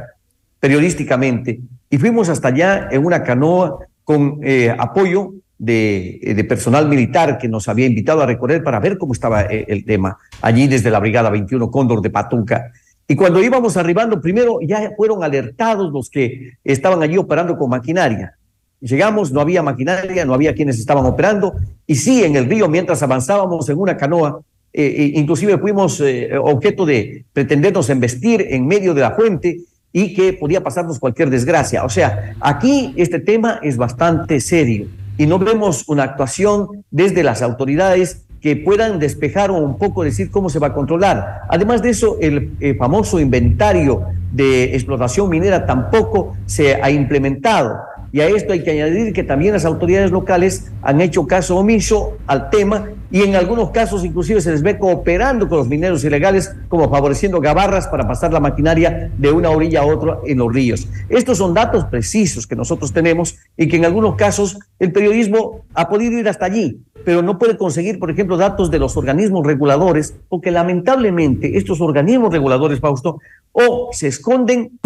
periodísticamente, 0.60 1.60
y 1.89 1.97
fuimos 1.97 2.30
hasta 2.30 2.50
allá 2.50 2.89
en 2.91 3.04
una 3.04 3.24
canoa 3.24 3.80
con 4.04 4.39
eh, 4.43 4.76
apoyo 4.78 5.34
de, 5.58 6.20
de, 6.24 6.43
personal 6.43 6.88
militar 6.88 7.38
que 7.38 7.47
nos 7.47 7.68
había 7.68 7.88
invitado 7.88 8.22
a 8.22 8.26
recorrer 8.26 8.64
para 8.64 8.80
ver 8.80 8.97
cómo 8.97 9.14
estaba 9.14 9.41
eh, 9.43 9.66
el 9.68 9.84
tema, 9.86 10.18
allí 10.41 10.68
desde 10.68 10.91
la 10.91 11.00
Brigada 11.00 11.30
21 11.30 11.70
Cóndor 11.72 12.02
de 12.02 12.10
Patuca. 12.10 12.72
Y 13.08 13.16
cuando 13.16 13.41
íbamos 13.41 13.76
arribando, 13.76 14.22
primero 14.22 14.60
ya 14.62 14.91
fueron 14.95 15.24
alertados 15.24 15.91
los 15.91 16.10
que 16.12 16.54
estaban 16.64 17.02
allí 17.02 17.18
operando 17.18 17.58
con 17.58 17.72
maquinaria 17.72 18.39
Llegamos, 18.82 19.32
no 19.32 19.42
había 19.42 19.62
maquinaria, 19.62 20.24
no 20.26 20.34
había 20.34 20.54
quienes 20.54 20.80
estaban 20.80 21.06
operando, 21.06 21.56
y 21.86 21.96
sí, 21.96 22.24
en 22.24 22.36
el 22.36 22.46
río, 22.46 22.70
mientras 22.70 23.04
avanzábamos 23.04 23.68
en 23.70 23.78
una 23.78 23.98
canoa, 23.98 24.42
eh, 24.72 24.86
eh, 24.86 25.12
inclusive 25.16 25.58
fuimos 25.58 26.00
eh, 26.00 26.30
objeto 26.38 26.86
de 26.86 27.26
pretendernos 27.34 27.90
embestir 27.90 28.46
en 28.50 28.68
medio 28.68 28.94
de 28.94 29.02
la 29.02 29.12
fuente 29.12 29.62
y 29.92 30.14
que 30.14 30.34
podía 30.34 30.64
pasarnos 30.64 31.00
cualquier 31.00 31.32
desgracia. 31.32 31.84
O 31.84 31.90
sea, 31.90 32.36
aquí 32.40 32.94
este 32.96 33.20
tema 33.20 33.60
es 33.64 33.78
bastante 33.78 34.40
serio 34.40 34.88
y 35.18 35.26
no 35.26 35.40
vemos 35.40 35.86
una 35.88 36.04
actuación 36.04 36.86
desde 36.92 37.24
las 37.24 37.42
autoridades 37.42 38.26
que 38.42 38.56
puedan 38.56 39.00
despejar 39.00 39.50
o 39.50 39.56
un 39.56 39.78
poco 39.80 40.04
decir 40.04 40.30
cómo 40.30 40.50
se 40.50 40.60
va 40.60 40.68
a 40.68 40.74
controlar. 40.74 41.42
Además 41.50 41.82
de 41.82 41.90
eso, 41.90 42.18
el 42.22 42.52
famoso 42.78 43.20
inventario 43.20 44.06
de 44.32 44.76
explotación 44.76 45.30
minera 45.30 45.66
tampoco 45.66 46.38
se 46.46 46.76
ha 46.76 46.90
implementado. 46.92 47.80
Y 48.12 48.22
a 48.22 48.28
esto 48.28 48.53
hay 48.53 48.64
que 48.64 48.72
añadir 48.72 49.14
que 49.14 49.24
también 49.24 49.53
las 49.53 49.66
autoridades 49.66 50.12
locales 50.12 50.72
han 50.82 51.01
hecho 51.01 51.28
caso 51.28 51.57
omiso 51.57 52.18
al 52.26 52.49
tema 52.49 52.89
y 53.12 53.22
en 53.22 53.36
algunos 53.36 53.72
casos 53.72 54.05
inclusive 54.05 54.41
se 54.41 54.51
les 54.51 54.62
ve 54.62 54.78
cooperando 54.78 55.47
con 55.47 55.60
los 55.60 55.68
mineros 55.68 56.03
ilegales 56.03 56.55
como 56.68 56.89
favoreciendo 56.89 57.39
gabarras 57.39 57.88
para 57.88 58.07
pasar 58.07 58.32
la 58.32 58.39
maquinaria 58.39 59.12
de 59.18 59.32
una 59.32 59.49
orilla 59.49 59.82
a 59.82 59.86
otra 59.86 60.20
en 60.26 60.38
los 60.38 60.53
ríos. 60.53 60.88
Estos 61.10 61.38
son 61.38 61.53
datos 61.53 61.86
precisos 61.86 62.47
que 62.47 62.55
nosotros 62.55 62.93
tenemos 62.93 63.38
y 63.57 63.68
que 63.68 63.78
en 63.78 63.86
algunos 63.86 64.16
casos 64.16 64.60
el 64.80 64.91
periodismo 64.91 65.66
ha 65.74 65.89
podido 65.89 66.20
ir 66.20 66.28
hasta 66.30 66.45
allí, 66.45 66.82
pero 67.05 67.22
no 67.22 67.38
puede 67.38 67.57
conseguir, 67.57 67.99
por 67.99 68.12
ejemplo, 68.12 68.38
datos 68.38 68.72
de 68.72 68.80
los 68.80 68.97
organismos 68.97 69.45
reguladores, 69.45 70.16
porque 70.28 70.51
lamentablemente 70.51 71.57
estos 71.57 71.82
organismos 71.82 72.32
reguladores, 72.32 72.80
Fausto, 72.80 73.20
o 73.51 73.89
se 73.91 74.07
esconden 74.07 74.80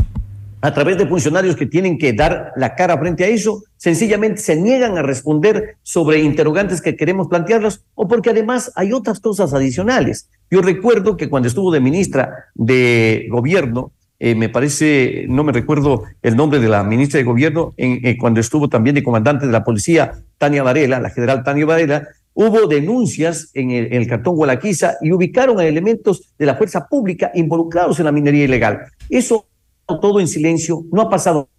a 0.64 0.74
través 0.74 0.97
de 0.97 1.05
funcionarios 1.05 1.57
que 1.57 1.66
tienen 1.66 1.97
que 1.97 2.14
dar 2.14 2.53
la 2.55 2.74
cara 2.74 2.97
frente 2.97 3.26
a 3.26 3.28
eso, 3.28 3.64
sencillamente 3.76 4.38
se 4.38 4.55
niegan 4.55 4.97
a 4.97 5.01
responder 5.01 5.76
sobre 5.84 6.22
interrogantes 6.22 6.82
que 6.82 6.95
queremos 6.95 7.28
plantearlos 7.28 7.84
o 7.95 8.07
porque 8.07 8.30
además 8.30 8.72
hay 8.76 8.93
otras 8.93 9.20
cosas 9.20 9.53
adicionales. 9.53 10.30
Yo 10.49 10.61
recuerdo 10.61 11.18
que 11.18 11.28
cuando 11.28 11.49
estuvo 11.49 11.70
de 11.70 11.82
ministra 11.82 12.45
de 12.55 13.28
gobierno, 13.30 13.91
eh, 14.20 14.36
me 14.36 14.47
parece, 14.47 15.26
no 15.28 15.43
me 15.43 15.51
recuerdo 15.51 16.03
el 16.22 16.38
nombre 16.38 16.61
de 16.61 16.70
la 16.70 16.82
ministra 16.86 17.18
de 17.18 17.26
gobierno, 17.26 17.74
eh, 17.76 18.18
cuando 18.18 18.39
estuvo 18.39 18.70
también 18.70 18.95
de 18.95 19.03
comandante 19.03 19.45
de 19.45 19.51
la 19.51 19.66
policía, 19.66 20.14
Tania 20.38 20.64
Varela, 20.64 21.01
la 21.01 21.09
general 21.09 21.43
Tania 21.43 21.66
Varela, 21.66 22.07
hubo 22.34 22.68
denuncias 22.68 23.49
en 23.53 23.72
el, 23.72 23.88
en 23.88 24.01
el 24.01 24.07
cartón 24.07 24.38
Gualaquiza 24.38 24.93
y 25.01 25.11
ubicaron 25.11 25.59
a 25.59 25.66
elementos 25.66 26.34
de 26.39 26.45
la 26.45 26.55
fuerza 26.55 26.88
pública 26.88 27.32
involucrados 27.36 27.99
en 27.99 28.05
la 28.05 28.14
minería 28.14 28.45
ilegal. 28.45 28.84
Eso 29.09 29.47
todo 29.86 30.20
en 30.20 30.28
silencio, 30.28 30.84
no 30.92 31.02
ha 31.02 31.10
pasado. 31.10 31.50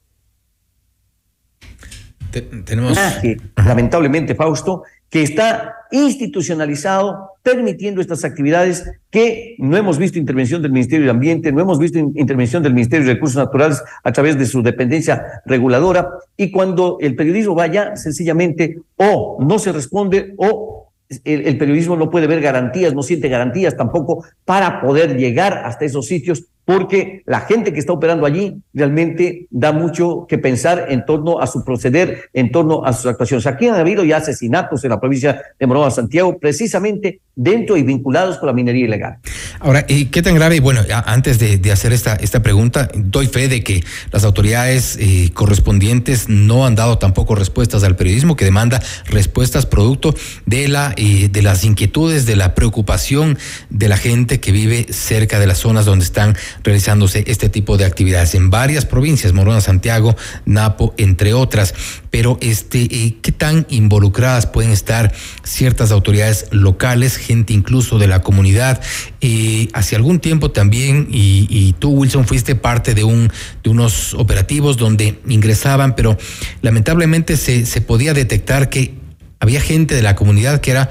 Te, 2.31 2.43
tenemos. 2.43 2.99
Que, 3.21 3.37
lamentablemente, 3.57 4.35
Fausto, 4.35 4.83
que 5.15 5.23
está 5.23 5.77
institucionalizado, 5.93 7.31
permitiendo 7.45 8.01
estas 8.01 8.25
actividades 8.25 8.91
que 9.11 9.55
no 9.59 9.77
hemos 9.77 9.97
visto 9.97 10.19
intervención 10.19 10.61
del 10.61 10.73
Ministerio 10.73 11.05
de 11.05 11.13
Ambiente, 11.13 11.53
no 11.53 11.61
hemos 11.61 11.79
visto 11.79 11.99
intervención 11.99 12.65
del 12.65 12.75
Ministerio 12.75 13.07
de 13.07 13.15
Recursos 13.15 13.37
Naturales 13.37 13.81
a 14.03 14.11
través 14.11 14.37
de 14.37 14.47
su 14.47 14.61
dependencia 14.63 15.43
reguladora, 15.47 16.09
y 16.37 16.51
cuando 16.51 16.99
el 17.01 17.15
periodismo 17.15 17.55
vaya, 17.55 17.95
sencillamente 17.95 18.79
o 18.97 19.39
no 19.41 19.61
se 19.61 19.71
responde 19.71 20.35
o 20.37 20.91
el, 21.23 21.47
el, 21.47 21.59
periodismo 21.59 21.97
no 21.97 22.11
puede 22.11 22.27
ver 22.27 22.41
garantías, 22.41 22.93
no 22.93 23.05
siente 23.05 23.29
garantías 23.29 23.77
tampoco 23.77 24.25
para 24.45 24.81
poder 24.81 25.17
llegar 25.17 25.63
hasta 25.65 25.85
esos 25.85 26.07
sitios 26.07 26.47
porque 26.65 27.23
la 27.27 27.41
gente 27.41 27.73
que 27.73 27.79
está 27.79 27.93
operando 27.93 28.27
allí 28.27 28.57
realmente 28.73 29.47
da 29.51 29.73
mucho 29.73 30.27
que 30.29 30.39
pensar 30.39 30.87
en 30.89 31.05
torno 31.05 31.41
a 31.41 31.47
su 31.47 31.65
proceder, 31.65 32.31
en 32.33 32.51
torno 32.51 32.85
a 32.85 32.93
sus 32.93 33.07
actuaciones. 33.07 33.47
Aquí 33.47 33.69
han 33.69 33.75
habido 33.75 34.05
ya 34.05 34.19
asesinatos 34.19 34.83
en 34.85 34.91
la 34.91 35.01
provincia 35.01 35.43
de 35.59 35.67
Morona 35.67 35.91
Santiago, 35.91 36.39
precisamente 36.39 37.21
dentro 37.37 37.77
y 37.77 37.83
vinculados 37.83 38.39
con 38.39 38.47
la 38.47 38.53
minería 38.53 38.85
ilegal. 38.85 39.19
Ahora, 39.61 39.85
¿y 39.89 40.07
qué 40.07 40.23
tan 40.23 40.35
grave? 40.35 40.61
Bueno, 40.61 40.83
antes 41.07 41.39
de, 41.39 41.73
hacer 41.73 41.93
esta, 41.93 42.15
esta 42.15 42.43
pregunta, 42.43 42.89
doy 42.95 43.27
fe 43.27 43.49
de 43.49 43.63
que 43.63 43.83
las 44.13 44.25
autoridades 44.25 44.97
eh, 45.01 45.31
correspondientes 45.35 46.29
no 46.29 46.65
han 46.65 46.77
dado 46.77 46.99
tampoco 46.99 47.35
respuestas 47.35 47.83
al 47.83 47.97
periodismo 47.97 48.37
que 48.37 48.45
demanda 48.45 48.81
respuestas 49.07 49.67
producto 49.67 50.15
de, 50.47 50.69
la, 50.69 50.95
eh, 50.97 51.29
de 51.29 51.43
las 51.43 51.65
inquietudes, 51.65 52.27
de 52.27 52.37
la 52.37 52.55
preocupación 52.55 53.39
de 53.69 53.89
la 53.89 53.97
gente 53.97 54.41
que 54.41 54.53
vive 54.53 54.87
cerca 54.91 55.41
de 55.41 55.47
las 55.47 55.59
zonas 55.59 55.85
donde 55.85 56.05
están 56.05 56.37
realizándose 56.63 57.25
este 57.27 57.49
tipo 57.49 57.77
de 57.77 57.85
actividades 57.85 58.35
en 58.35 58.51
varias 58.51 58.87
provincias, 58.87 59.33
Morona, 59.33 59.61
Santiago, 59.61 60.17
Napo, 60.45 60.95
entre 60.97 61.35
otras. 61.35 61.75
Pero 62.11 62.39
este, 62.41 62.83
eh, 62.83 63.17
¿qué 63.23 63.33
tan 63.33 63.67
involucradas 63.69 64.47
pueden 64.47 64.71
estar 64.71 65.13
ciertas 65.43 65.91
autoridades 65.91 66.47
locales, 66.51 67.17
gente 67.17 67.53
incluso 67.53 67.99
de 67.99 68.07
la 68.07 68.21
comunidad? 68.21 68.81
Eh, 69.21 69.69
hace 69.73 69.97
algún 69.97 70.21
tiempo 70.21 70.51
también, 70.51 71.09
y, 71.11 71.47
y, 71.51 71.73
tú, 71.75 71.91
Wilson, 71.91 72.27
fuiste 72.27 72.55
parte 72.55 72.95
de, 72.95 73.05
un, 73.05 73.33
de 73.63 73.71
unos 73.71 74.15
operativos 74.15 74.77
donde 74.77 75.21
ingresaban, 75.27 75.95
pero 75.95 76.17
lamentablemente 76.63 77.37
se, 77.37 77.67
se 77.67 77.81
podía 77.81 78.15
detectar 78.15 78.69
que 78.69 78.95
había 79.41 79.61
gente 79.61 79.95
de 79.95 80.03
la 80.03 80.17
comunidad 80.17 80.61
que 80.61 80.71
era 80.71 80.91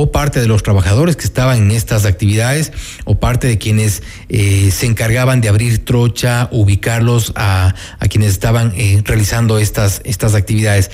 o 0.00 0.12
parte 0.12 0.38
de 0.38 0.46
los 0.46 0.62
trabajadores 0.62 1.16
que 1.16 1.24
estaban 1.24 1.58
en 1.58 1.70
estas 1.72 2.06
actividades 2.06 2.72
o 3.04 3.16
parte 3.16 3.48
de 3.48 3.58
quienes 3.58 4.04
eh, 4.28 4.70
se 4.70 4.86
encargaban 4.86 5.40
de 5.40 5.48
abrir 5.48 5.84
trocha, 5.84 6.48
ubicarlos 6.52 7.32
a, 7.34 7.74
a 7.98 8.06
quienes 8.06 8.30
estaban 8.30 8.72
eh, 8.76 9.02
realizando 9.04 9.58
estas, 9.58 10.00
estas 10.04 10.36
actividades. 10.36 10.92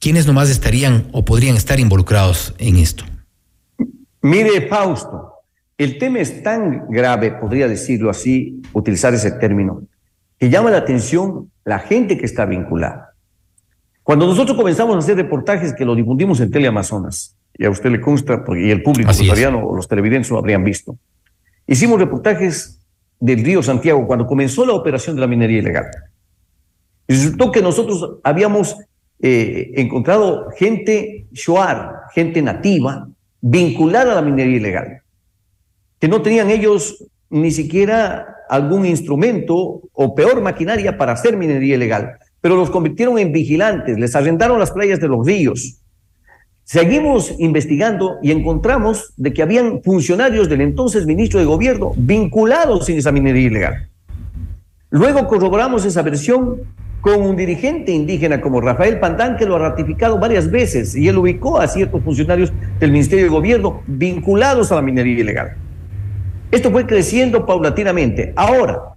¿Quiénes 0.00 0.26
nomás 0.26 0.50
estarían 0.50 1.06
o 1.12 1.24
podrían 1.24 1.54
estar 1.54 1.78
involucrados 1.78 2.56
en 2.58 2.74
esto? 2.74 3.04
Mire, 4.20 4.66
Fausto, 4.66 5.34
el 5.78 5.96
tema 5.98 6.18
es 6.18 6.42
tan 6.42 6.88
grave, 6.90 7.30
podría 7.30 7.68
decirlo 7.68 8.10
así, 8.10 8.60
utilizar 8.72 9.14
ese 9.14 9.30
término, 9.30 9.84
que 10.40 10.50
llama 10.50 10.72
la 10.72 10.78
atención 10.78 11.52
la 11.64 11.78
gente 11.78 12.18
que 12.18 12.26
está 12.26 12.46
vinculada. 12.46 13.14
Cuando 14.02 14.26
nosotros 14.26 14.56
comenzamos 14.56 14.96
a 14.96 14.98
hacer 14.98 15.14
reportajes 15.14 15.72
que 15.72 15.84
lo 15.84 15.94
difundimos 15.94 16.40
en 16.40 16.50
Teleamazonas, 16.50 17.36
y 17.56 17.64
a 17.64 17.70
usted 17.70 17.90
le 17.90 18.00
consta, 18.00 18.44
porque, 18.44 18.66
y 18.66 18.70
el 18.70 18.82
público 18.82 19.10
o 19.10 19.76
los 19.76 19.88
televidentes 19.88 20.30
lo 20.30 20.38
habrían 20.38 20.64
visto. 20.64 20.96
Hicimos 21.66 21.98
reportajes 21.98 22.80
del 23.20 23.44
río 23.44 23.62
Santiago 23.62 24.06
cuando 24.06 24.26
comenzó 24.26 24.66
la 24.66 24.74
operación 24.74 25.16
de 25.16 25.20
la 25.20 25.26
minería 25.26 25.58
ilegal. 25.58 25.86
Y 27.06 27.14
resultó 27.14 27.52
que 27.52 27.62
nosotros 27.62 28.18
habíamos 28.22 28.76
eh, 29.20 29.72
encontrado 29.76 30.50
gente 30.56 31.26
shuar, 31.32 32.02
gente 32.12 32.42
nativa, 32.42 33.08
vinculada 33.40 34.12
a 34.12 34.14
la 34.16 34.22
minería 34.22 34.56
ilegal, 34.56 35.02
que 35.98 36.08
no 36.08 36.22
tenían 36.22 36.50
ellos 36.50 37.04
ni 37.30 37.50
siquiera 37.50 38.26
algún 38.48 38.84
instrumento 38.84 39.82
o 39.92 40.14
peor 40.14 40.40
maquinaria 40.42 40.98
para 40.98 41.12
hacer 41.12 41.36
minería 41.36 41.76
ilegal, 41.76 42.18
pero 42.40 42.56
los 42.56 42.70
convirtieron 42.70 43.18
en 43.18 43.32
vigilantes, 43.32 43.98
les 43.98 44.14
arrendaron 44.14 44.58
las 44.58 44.70
playas 44.70 45.00
de 45.00 45.08
los 45.08 45.26
ríos, 45.26 45.80
Seguimos 46.64 47.34
investigando 47.38 48.16
y 48.22 48.32
encontramos 48.32 49.12
de 49.18 49.34
que 49.34 49.42
habían 49.42 49.82
funcionarios 49.82 50.48
del 50.48 50.62
entonces 50.62 51.04
ministro 51.04 51.38
de 51.38 51.44
gobierno 51.44 51.92
vinculados 51.94 52.88
en 52.88 52.96
esa 52.96 53.12
minería 53.12 53.48
ilegal. 53.48 53.88
Luego 54.88 55.26
corroboramos 55.26 55.84
esa 55.84 56.00
versión 56.00 56.62
con 57.02 57.20
un 57.20 57.36
dirigente 57.36 57.92
indígena 57.92 58.40
como 58.40 58.62
Rafael 58.62 58.98
Pantán, 58.98 59.36
que 59.36 59.44
lo 59.44 59.56
ha 59.56 59.58
ratificado 59.58 60.18
varias 60.18 60.50
veces 60.50 60.96
y 60.96 61.06
él 61.06 61.18
ubicó 61.18 61.60
a 61.60 61.68
ciertos 61.68 62.02
funcionarios 62.02 62.50
del 62.80 62.92
Ministerio 62.92 63.24
de 63.26 63.30
Gobierno 63.30 63.82
vinculados 63.86 64.72
a 64.72 64.76
la 64.76 64.82
minería 64.82 65.20
ilegal. 65.20 65.56
Esto 66.50 66.70
fue 66.70 66.86
creciendo 66.86 67.44
paulatinamente. 67.44 68.32
Ahora, 68.36 68.94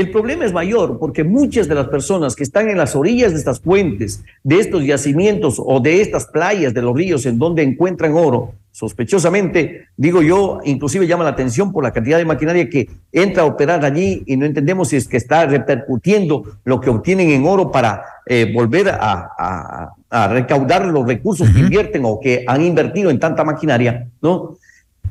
el 0.00 0.12
problema 0.12 0.44
es 0.44 0.52
mayor 0.52 0.96
porque 1.00 1.24
muchas 1.24 1.66
de 1.66 1.74
las 1.74 1.88
personas 1.88 2.36
que 2.36 2.44
están 2.44 2.68
en 2.68 2.78
las 2.78 2.94
orillas 2.94 3.32
de 3.32 3.38
estas 3.38 3.58
fuentes, 3.58 4.22
de 4.44 4.60
estos 4.60 4.84
yacimientos 4.86 5.56
o 5.58 5.80
de 5.80 6.00
estas 6.00 6.26
playas 6.26 6.72
de 6.72 6.82
los 6.82 6.94
ríos 6.94 7.26
en 7.26 7.36
donde 7.36 7.64
encuentran 7.64 8.14
oro, 8.14 8.54
sospechosamente, 8.70 9.88
digo 9.96 10.22
yo, 10.22 10.60
inclusive 10.64 11.08
llama 11.08 11.24
la 11.24 11.30
atención 11.30 11.72
por 11.72 11.82
la 11.82 11.92
cantidad 11.92 12.16
de 12.16 12.24
maquinaria 12.24 12.70
que 12.70 12.88
entra 13.10 13.42
a 13.42 13.46
operar 13.46 13.84
allí 13.84 14.22
y 14.24 14.36
no 14.36 14.46
entendemos 14.46 14.90
si 14.90 14.96
es 14.96 15.08
que 15.08 15.16
está 15.16 15.46
repercutiendo 15.46 16.44
lo 16.64 16.80
que 16.80 16.90
obtienen 16.90 17.30
en 17.30 17.44
oro 17.44 17.72
para 17.72 18.04
eh, 18.26 18.52
volver 18.54 18.90
a, 18.90 19.90
a, 20.10 20.28
recaudar 20.28 20.86
los 20.86 21.08
recursos 21.08 21.50
que 21.50 21.58
invierten 21.58 22.02
o 22.04 22.20
que 22.20 22.44
han 22.46 22.62
invertido 22.62 23.10
en 23.10 23.18
tanta 23.18 23.42
maquinaria, 23.42 24.08
¿no? 24.22 24.58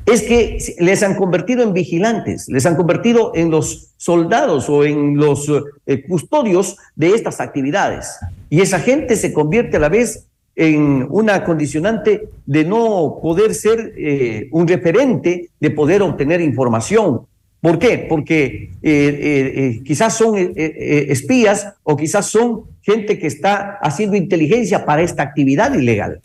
Es 0.05 0.21
que 0.21 0.57
les 0.79 1.03
han 1.03 1.15
convertido 1.15 1.63
en 1.63 1.73
vigilantes, 1.73 2.47
les 2.47 2.65
han 2.65 2.75
convertido 2.75 3.31
en 3.35 3.51
los 3.51 3.91
soldados 3.97 4.69
o 4.69 4.85
en 4.85 5.17
los 5.17 5.51
eh, 5.85 6.03
custodios 6.07 6.77
de 6.95 7.09
estas 7.09 7.41
actividades. 7.41 8.17
Y 8.49 8.61
esa 8.61 8.79
gente 8.79 9.15
se 9.15 9.33
convierte 9.33 9.77
a 9.77 9.81
la 9.81 9.89
vez 9.89 10.25
en 10.55 11.05
una 11.09 11.43
condicionante 11.43 12.29
de 12.45 12.63
no 12.63 13.19
poder 13.21 13.53
ser 13.53 13.93
eh, 13.97 14.47
un 14.51 14.67
referente, 14.67 15.49
de 15.59 15.71
poder 15.71 16.01
obtener 16.01 16.41
información. 16.41 17.21
¿Por 17.59 17.77
qué? 17.77 18.05
Porque 18.09 18.71
eh, 18.81 19.81
quizás 19.83 20.15
son 20.15 20.35
espías 20.55 21.73
o 21.83 21.97
quizás 21.97 22.27
son 22.27 22.61
gente 22.81 23.19
que 23.19 23.27
está 23.27 23.77
haciendo 23.81 24.15
inteligencia 24.15 24.85
para 24.85 25.01
esta 25.01 25.23
actividad 25.23 25.73
ilegal. 25.73 26.21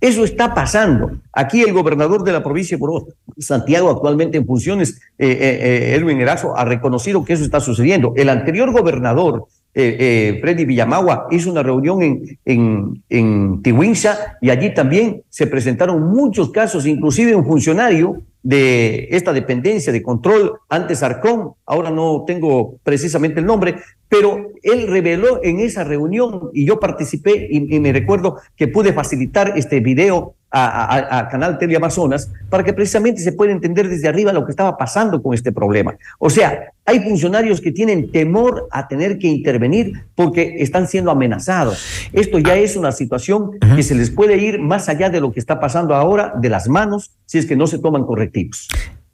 Eso 0.00 0.24
está 0.24 0.54
pasando. 0.54 1.10
Aquí 1.32 1.60
el 1.60 1.74
gobernador 1.74 2.24
de 2.24 2.32
la 2.32 2.42
provincia 2.42 2.78
de 2.78 3.42
Santiago, 3.42 3.90
actualmente 3.90 4.38
en 4.38 4.46
funciones, 4.46 5.00
eh, 5.18 5.28
eh, 5.28 5.94
eh, 5.94 6.26
ha 6.56 6.64
reconocido 6.64 7.24
que 7.24 7.34
eso 7.34 7.44
está 7.44 7.60
sucediendo. 7.60 8.14
El 8.16 8.30
anterior 8.30 8.72
gobernador, 8.72 9.46
Freddy 9.72 10.64
Villamagua, 10.64 11.28
hizo 11.30 11.50
una 11.50 11.62
reunión 11.62 12.02
en, 12.02 12.38
en, 12.44 13.02
en 13.08 13.62
Tihuinza 13.62 14.36
y 14.40 14.50
allí 14.50 14.74
también 14.74 15.22
se 15.28 15.46
presentaron 15.46 16.02
muchos 16.10 16.50
casos, 16.50 16.86
inclusive 16.86 17.36
un 17.36 17.46
funcionario 17.46 18.22
de 18.42 19.08
esta 19.10 19.32
dependencia 19.32 19.92
de 19.92 20.02
control, 20.02 20.54
antes 20.68 21.02
Arcón, 21.02 21.52
ahora 21.66 21.90
no 21.90 22.24
tengo 22.26 22.76
precisamente 22.82 23.40
el 23.40 23.46
nombre, 23.46 23.76
pero 24.10 24.50
él 24.62 24.88
reveló 24.88 25.40
en 25.42 25.60
esa 25.60 25.84
reunión 25.84 26.50
y 26.52 26.66
yo 26.66 26.78
participé 26.78 27.48
y, 27.48 27.74
y 27.74 27.80
me 27.80 27.92
recuerdo 27.92 28.38
que 28.56 28.68
pude 28.68 28.92
facilitar 28.92 29.54
este 29.56 29.80
video 29.80 30.34
a, 30.50 31.18
a, 31.18 31.28
Canal 31.28 31.58
Teleamazonas 31.58 32.28
para 32.48 32.64
que 32.64 32.72
precisamente 32.72 33.22
se 33.22 33.32
pueda 33.32 33.52
entender 33.52 33.88
desde 33.88 34.08
arriba 34.08 34.32
lo 34.32 34.44
que 34.44 34.50
estaba 34.50 34.76
pasando 34.76 35.22
con 35.22 35.32
este 35.32 35.52
problema. 35.52 35.96
O 36.18 36.28
sea, 36.28 36.72
hay 36.84 37.00
funcionarios 37.00 37.60
que 37.60 37.70
tienen 37.70 38.10
temor 38.10 38.66
a 38.72 38.88
tener 38.88 39.18
que 39.18 39.28
intervenir 39.28 40.04
porque 40.16 40.56
están 40.58 40.88
siendo 40.88 41.12
amenazados. 41.12 42.10
Esto 42.12 42.40
ya 42.40 42.56
es 42.56 42.76
una 42.76 42.90
situación 42.90 43.52
que 43.76 43.84
se 43.84 43.94
les 43.94 44.10
puede 44.10 44.38
ir 44.38 44.58
más 44.58 44.88
allá 44.88 45.08
de 45.08 45.20
lo 45.20 45.32
que 45.32 45.38
está 45.38 45.60
pasando 45.60 45.94
ahora 45.94 46.32
de 46.36 46.48
las 46.48 46.68
manos 46.68 47.12
si 47.26 47.38
es 47.38 47.46
que 47.46 47.54
no 47.54 47.68
se 47.68 47.78
toman 47.78 48.04
correctivos. 48.04 48.66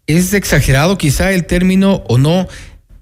¿Es 0.07 0.33
exagerado 0.33 0.97
quizá 0.97 1.33
el 1.33 1.45
término 1.45 2.03
o 2.09 2.17
no 2.17 2.47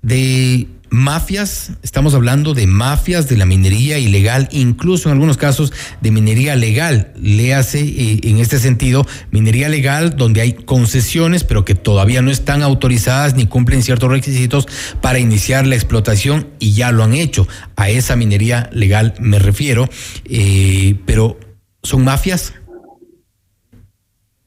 de 0.03 0.67
mafias, 0.95 1.73
estamos 1.83 2.15
hablando 2.15 2.55
de 2.55 2.67
mafias 2.67 3.29
de 3.29 3.37
la 3.37 3.45
minería 3.45 3.99
ilegal, 3.99 4.49
incluso 4.53 5.09
en 5.09 5.15
algunos 5.15 5.37
casos 5.37 5.73
de 6.01 6.11
minería 6.11 6.57
legal. 6.57 7.13
Le 7.21 7.53
eh, 7.53 8.21
en 8.23 8.39
este 8.39 8.59
sentido 8.59 9.07
minería 9.31 9.69
legal 9.69 10.17
donde 10.17 10.41
hay 10.41 10.53
concesiones, 10.55 11.45
pero 11.45 11.65
que 11.65 11.75
todavía 11.75 12.23
no 12.23 12.31
están 12.31 12.63
autorizadas 12.63 13.35
ni 13.35 13.47
cumplen 13.47 13.83
ciertos 13.83 14.09
requisitos 14.09 14.67
para 15.01 15.19
iniciar 15.19 15.67
la 15.67 15.75
explotación 15.75 16.49
y 16.59 16.73
ya 16.73 16.93
lo 16.93 17.03
han 17.03 17.15
hecho. 17.15 17.47
A 17.77 17.91
esa 17.91 18.17
minería 18.17 18.71
legal 18.73 19.15
me 19.19 19.39
refiero, 19.39 19.89
eh, 20.25 20.97
pero 21.05 21.39
¿son 21.83 22.05
mafias? 22.05 22.55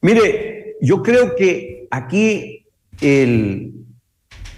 Mire, 0.00 0.76
yo 0.80 1.02
creo 1.02 1.36
que 1.36 1.86
aquí 1.90 2.66
el 3.00 3.74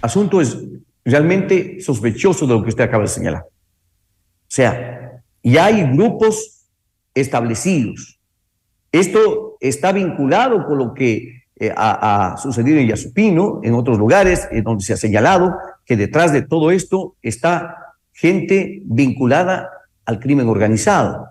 asunto 0.01 0.41
es 0.41 0.57
realmente 1.03 1.81
sospechoso 1.81 2.45
de 2.45 2.53
lo 2.53 2.63
que 2.63 2.69
usted 2.69 2.83
acaba 2.83 3.03
de 3.03 3.09
señalar. 3.09 3.43
O 3.43 4.53
sea, 4.53 5.21
ya 5.43 5.65
hay 5.65 5.83
grupos 5.93 6.65
establecidos. 7.13 8.19
Esto 8.91 9.57
está 9.59 9.91
vinculado 9.91 10.65
con 10.65 10.77
lo 10.77 10.93
que 10.93 11.43
eh, 11.55 11.73
ha, 11.75 12.35
sucedido 12.41 12.79
en 12.79 12.87
Yasupino, 12.87 13.61
en 13.63 13.73
otros 13.73 13.97
lugares, 13.97 14.47
en 14.51 14.63
donde 14.63 14.83
se 14.83 14.93
ha 14.93 14.97
señalado 14.97 15.55
que 15.85 15.95
detrás 15.95 16.33
de 16.33 16.41
todo 16.41 16.71
esto 16.71 17.15
está 17.21 17.95
gente 18.13 18.81
vinculada 18.85 19.69
al 20.05 20.19
crimen 20.19 20.49
organizado. 20.49 21.27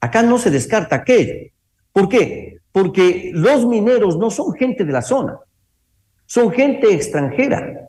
Acá 0.00 0.22
no 0.22 0.38
se 0.38 0.50
descarta 0.50 0.96
aquello. 0.96 1.50
¿Por 1.92 2.08
qué? 2.08 2.58
Porque 2.72 3.30
los 3.32 3.66
mineros 3.66 4.18
no 4.18 4.30
son 4.30 4.52
gente 4.54 4.84
de 4.84 4.92
la 4.92 5.02
zona, 5.02 5.38
son 6.26 6.50
gente 6.50 6.92
extranjera 6.92 7.83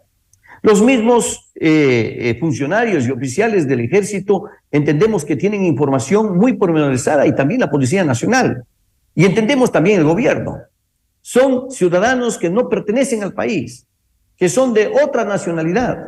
Los 0.65 0.81
mismos 0.81 1.51
eh, 1.53 2.17
eh, 2.21 2.37
funcionarios 2.39 3.05
y 3.05 3.11
oficiales 3.11 3.67
del 3.67 3.81
ejército 3.81 4.45
entendemos 4.71 5.23
que 5.23 5.35
tienen 5.35 5.63
información 5.63 6.39
muy 6.39 6.53
pormenorizada 6.53 7.27
y 7.27 7.35
también 7.35 7.59
la 7.59 7.69
Policía 7.69 8.03
Nacional. 8.03 8.63
Y 9.13 9.25
entendemos 9.25 9.71
también 9.71 9.99
el 9.99 10.07
gobierno. 10.07 10.57
Son 11.21 11.69
ciudadanos 11.69 12.39
que 12.39 12.49
no 12.49 12.67
pertenecen 12.67 13.21
al 13.21 13.33
país, 13.33 13.85
que 14.37 14.49
son 14.49 14.73
de 14.73 14.91
otra 15.03 15.23
nacionalidad 15.23 15.99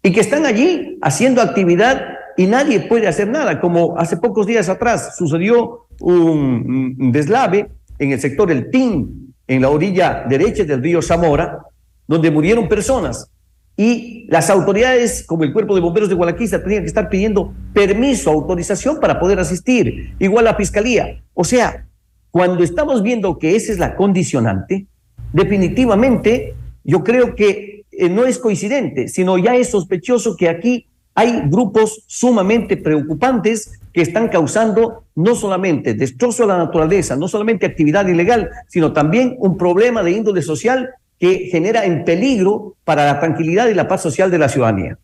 y 0.00 0.12
que 0.12 0.20
están 0.20 0.46
allí 0.46 0.96
haciendo 1.02 1.42
actividad 1.42 2.02
y 2.36 2.46
nadie 2.46 2.78
puede 2.78 3.08
hacer 3.08 3.26
nada, 3.26 3.60
como 3.60 3.98
hace 3.98 4.16
pocos 4.16 4.46
días 4.46 4.68
atrás 4.68 5.16
sucedió 5.16 5.88
un 5.98 7.10
deslave 7.10 7.68
en 7.98 8.12
el 8.12 8.20
sector 8.20 8.48
El 8.52 8.70
Tin, 8.70 9.34
en 9.48 9.60
la 9.60 9.70
orilla 9.70 10.24
derecha 10.28 10.62
del 10.62 10.80
río 10.80 11.02
Zamora, 11.02 11.62
donde 12.06 12.30
murieron 12.30 12.68
personas 12.68 13.28
y 13.76 14.26
las 14.28 14.48
autoridades, 14.48 15.24
como 15.26 15.44
el 15.44 15.52
Cuerpo 15.52 15.74
de 15.74 15.82
Bomberos 15.82 16.08
de 16.08 16.14
Gualaquiza, 16.14 16.62
tenían 16.62 16.82
que 16.82 16.88
estar 16.88 17.10
pidiendo 17.10 17.52
permiso, 17.74 18.30
autorización 18.30 19.00
para 19.00 19.20
poder 19.20 19.38
asistir, 19.38 20.14
igual 20.18 20.46
la 20.46 20.54
Fiscalía. 20.54 21.22
O 21.34 21.44
sea, 21.44 21.86
cuando 22.30 22.64
estamos 22.64 23.02
viendo 23.02 23.38
que 23.38 23.54
esa 23.54 23.72
es 23.72 23.78
la 23.78 23.94
condicionante, 23.94 24.86
definitivamente 25.32 26.54
yo 26.84 27.04
creo 27.04 27.34
que 27.34 27.84
eh, 27.90 28.08
no 28.08 28.24
es 28.24 28.38
coincidente, 28.38 29.08
sino 29.08 29.36
ya 29.36 29.56
es 29.56 29.70
sospechoso 29.70 30.36
que 30.36 30.48
aquí 30.48 30.86
hay 31.14 31.42
grupos 31.46 32.04
sumamente 32.06 32.76
preocupantes 32.76 33.80
que 33.92 34.02
están 34.02 34.28
causando 34.28 35.04
no 35.14 35.34
solamente 35.34 35.94
destrozo 35.94 36.44
a 36.44 36.46
la 36.46 36.58
naturaleza, 36.58 37.16
no 37.16 37.28
solamente 37.28 37.64
actividad 37.64 38.06
ilegal, 38.06 38.50
sino 38.68 38.92
también 38.92 39.34
un 39.38 39.56
problema 39.56 40.02
de 40.02 40.12
índole 40.12 40.42
social 40.42 40.90
que 41.18 41.48
genera 41.50 41.84
en 41.84 42.04
peligro 42.04 42.76
para 42.84 43.06
la 43.06 43.20
tranquilidad 43.20 43.68
y 43.68 43.74
la 43.74 43.88
paz 43.88 44.02
social 44.02 44.30
de 44.30 44.38
la 44.38 44.48
ciudadanía. 44.48 44.98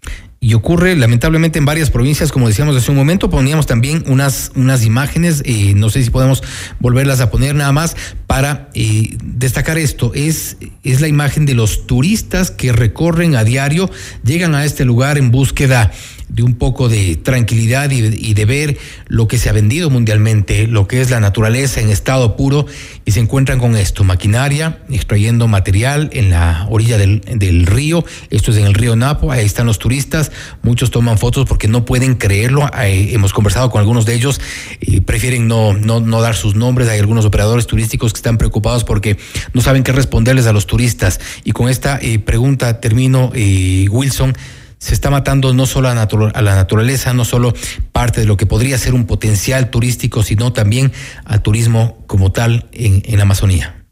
Y 0.45 0.55
ocurre 0.55 0.97
lamentablemente 0.97 1.61
en 1.61 1.65
varias 1.65 1.91
provincias, 1.91 2.33
como 2.33 2.49
decíamos 2.49 2.77
hace 2.77 2.91
un 2.91 2.97
momento, 2.97 3.31
poníamos 3.31 3.67
también 3.67 4.03
unas, 4.09 4.51
unas 4.57 4.85
imágenes, 4.85 5.41
y 5.47 5.75
no 5.75 5.89
sé 5.89 6.03
si 6.03 6.11
podemos 6.11 6.43
volverlas 6.81 7.21
a 7.21 7.31
poner 7.31 7.55
nada 7.55 7.71
más 7.71 7.97
para 8.27 8.69
eh, 8.75 9.17
destacar 9.23 9.79
esto. 9.79 10.11
Es, 10.17 10.57
es 10.83 11.01
la 11.01 11.07
imagen 11.07 11.47
de 11.47 11.55
los 11.55 11.87
turistas 11.87 12.51
que 12.51 12.73
recorren 12.73 13.37
a 13.37 13.45
diario, 13.45 13.89
llegan 14.25 14.57
a 14.57 14.65
este 14.65 14.85
lugar 14.85 15.17
en 15.17 15.31
búsqueda 15.31 15.93
de 16.33 16.43
un 16.43 16.55
poco 16.55 16.89
de 16.89 17.17
tranquilidad 17.17 17.91
y, 17.91 18.35
de 18.35 18.45
ver 18.47 18.79
lo 19.07 19.29
que 19.29 19.37
se 19.37 19.51
ha 19.51 19.53
vendido 19.53 19.91
mundialmente, 19.91 20.67
lo 20.67 20.89
que 20.89 21.03
es 21.03 21.11
la 21.11 21.21
naturaleza 21.21 21.81
en 21.81 21.91
estado 21.91 22.37
puro, 22.37 22.67
y 23.05 23.13
se 23.13 23.21
encuentran 23.21 23.59
con 23.59 23.77
esto, 23.77 24.03
maquinaria, 24.03 24.79
extrayendo 24.91 25.47
material 25.47 26.09
en 26.15 26.31
la 26.31 26.67
orilla 26.71 26.97
del, 26.97 27.21
del 27.21 27.67
río, 27.67 28.05
esto 28.31 28.51
es 28.51 28.57
en 28.57 28.65
el 28.65 28.75
río 28.75 28.97
Napo, 28.97 29.31
ahí 29.31 29.45
están 29.45 29.67
los 29.67 29.79
turistas, 29.79 30.32
muchos 30.63 30.91
toman 30.91 31.19
fotos 31.19 31.47
porque 31.47 31.69
no 31.69 31.85
pueden 31.85 32.15
creerlo, 32.15 32.69
hemos 32.75 33.33
conversado 33.33 33.71
con 33.71 33.81
algunos 33.81 34.07
de 34.07 34.15
ellos, 34.15 34.41
y 34.81 35.01
prefieren 35.01 35.49
no, 35.49 35.75
no, 35.75 36.01
no 36.01 36.21
dar 36.21 36.35
sus 36.35 36.55
nombres, 36.55 36.89
hay 36.89 36.99
algunos 36.99 37.25
operadores 37.25 37.67
turísticos 37.67 38.13
que 38.13 38.19
están 38.19 38.39
preocupados 38.39 38.85
porque 38.85 39.19
no 39.53 39.61
saben 39.61 39.83
qué 39.83 39.93
responderles 39.93 40.47
a 40.47 40.53
los 40.53 40.67
turistas, 40.67 41.21
y 41.45 41.53
con 41.53 41.69
esta 41.69 41.99
eh, 42.01 42.19
pregunta 42.19 42.81
termino, 42.81 43.31
eh, 43.35 43.87
Wilson, 43.91 44.35
se 44.79 44.95
está 44.95 45.11
matando 45.11 45.55
no 45.55 45.65
solo 45.67 45.89
a, 45.89 45.95
la 45.95 46.55
naturaleza, 46.57 47.15
no 47.15 47.25
solo 47.25 47.55
parte 47.93 48.21
de 48.21 48.27
lo 48.27 48.37
que 48.37 48.47
podría 48.47 48.77
ser 48.79 48.95
un 48.95 49.07
potencial 49.07 49.71
turístico, 49.71 50.25
sino 50.25 50.53
también 50.53 50.91
al 51.25 51.41
turismo 51.41 52.03
como 52.09 52.33
tal 52.33 52.67
en, 52.73 53.01
en 53.07 53.21
Amazonía. 53.21 53.85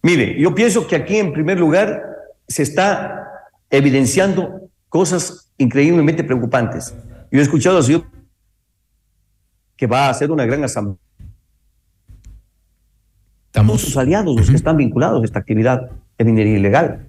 Mire, 0.00 0.40
yo 0.40 0.54
pienso 0.54 0.86
que 0.86 0.94
aquí 0.94 1.16
en 1.16 1.32
primer 1.32 1.58
lugar 1.58 2.02
se 2.46 2.62
está 2.62 3.30
evidenciando 3.70 4.68
cosas 4.92 5.50
increíblemente 5.56 6.22
preocupantes. 6.22 6.94
Yo 7.30 7.38
he 7.38 7.42
escuchado 7.42 7.78
al 7.78 7.82
señor 7.82 8.04
que 9.74 9.86
va 9.86 10.06
a 10.06 10.10
hacer 10.10 10.30
una 10.30 10.44
gran 10.44 10.62
asamblea. 10.62 10.98
Estamos 13.46 13.80
sus 13.80 13.96
aliados, 13.96 14.36
los 14.36 14.50
que 14.50 14.56
están 14.56 14.76
vinculados 14.76 15.22
a 15.22 15.24
esta 15.24 15.38
actividad 15.38 15.90
de 16.18 16.24
minería 16.26 16.58
ilegal. 16.58 17.08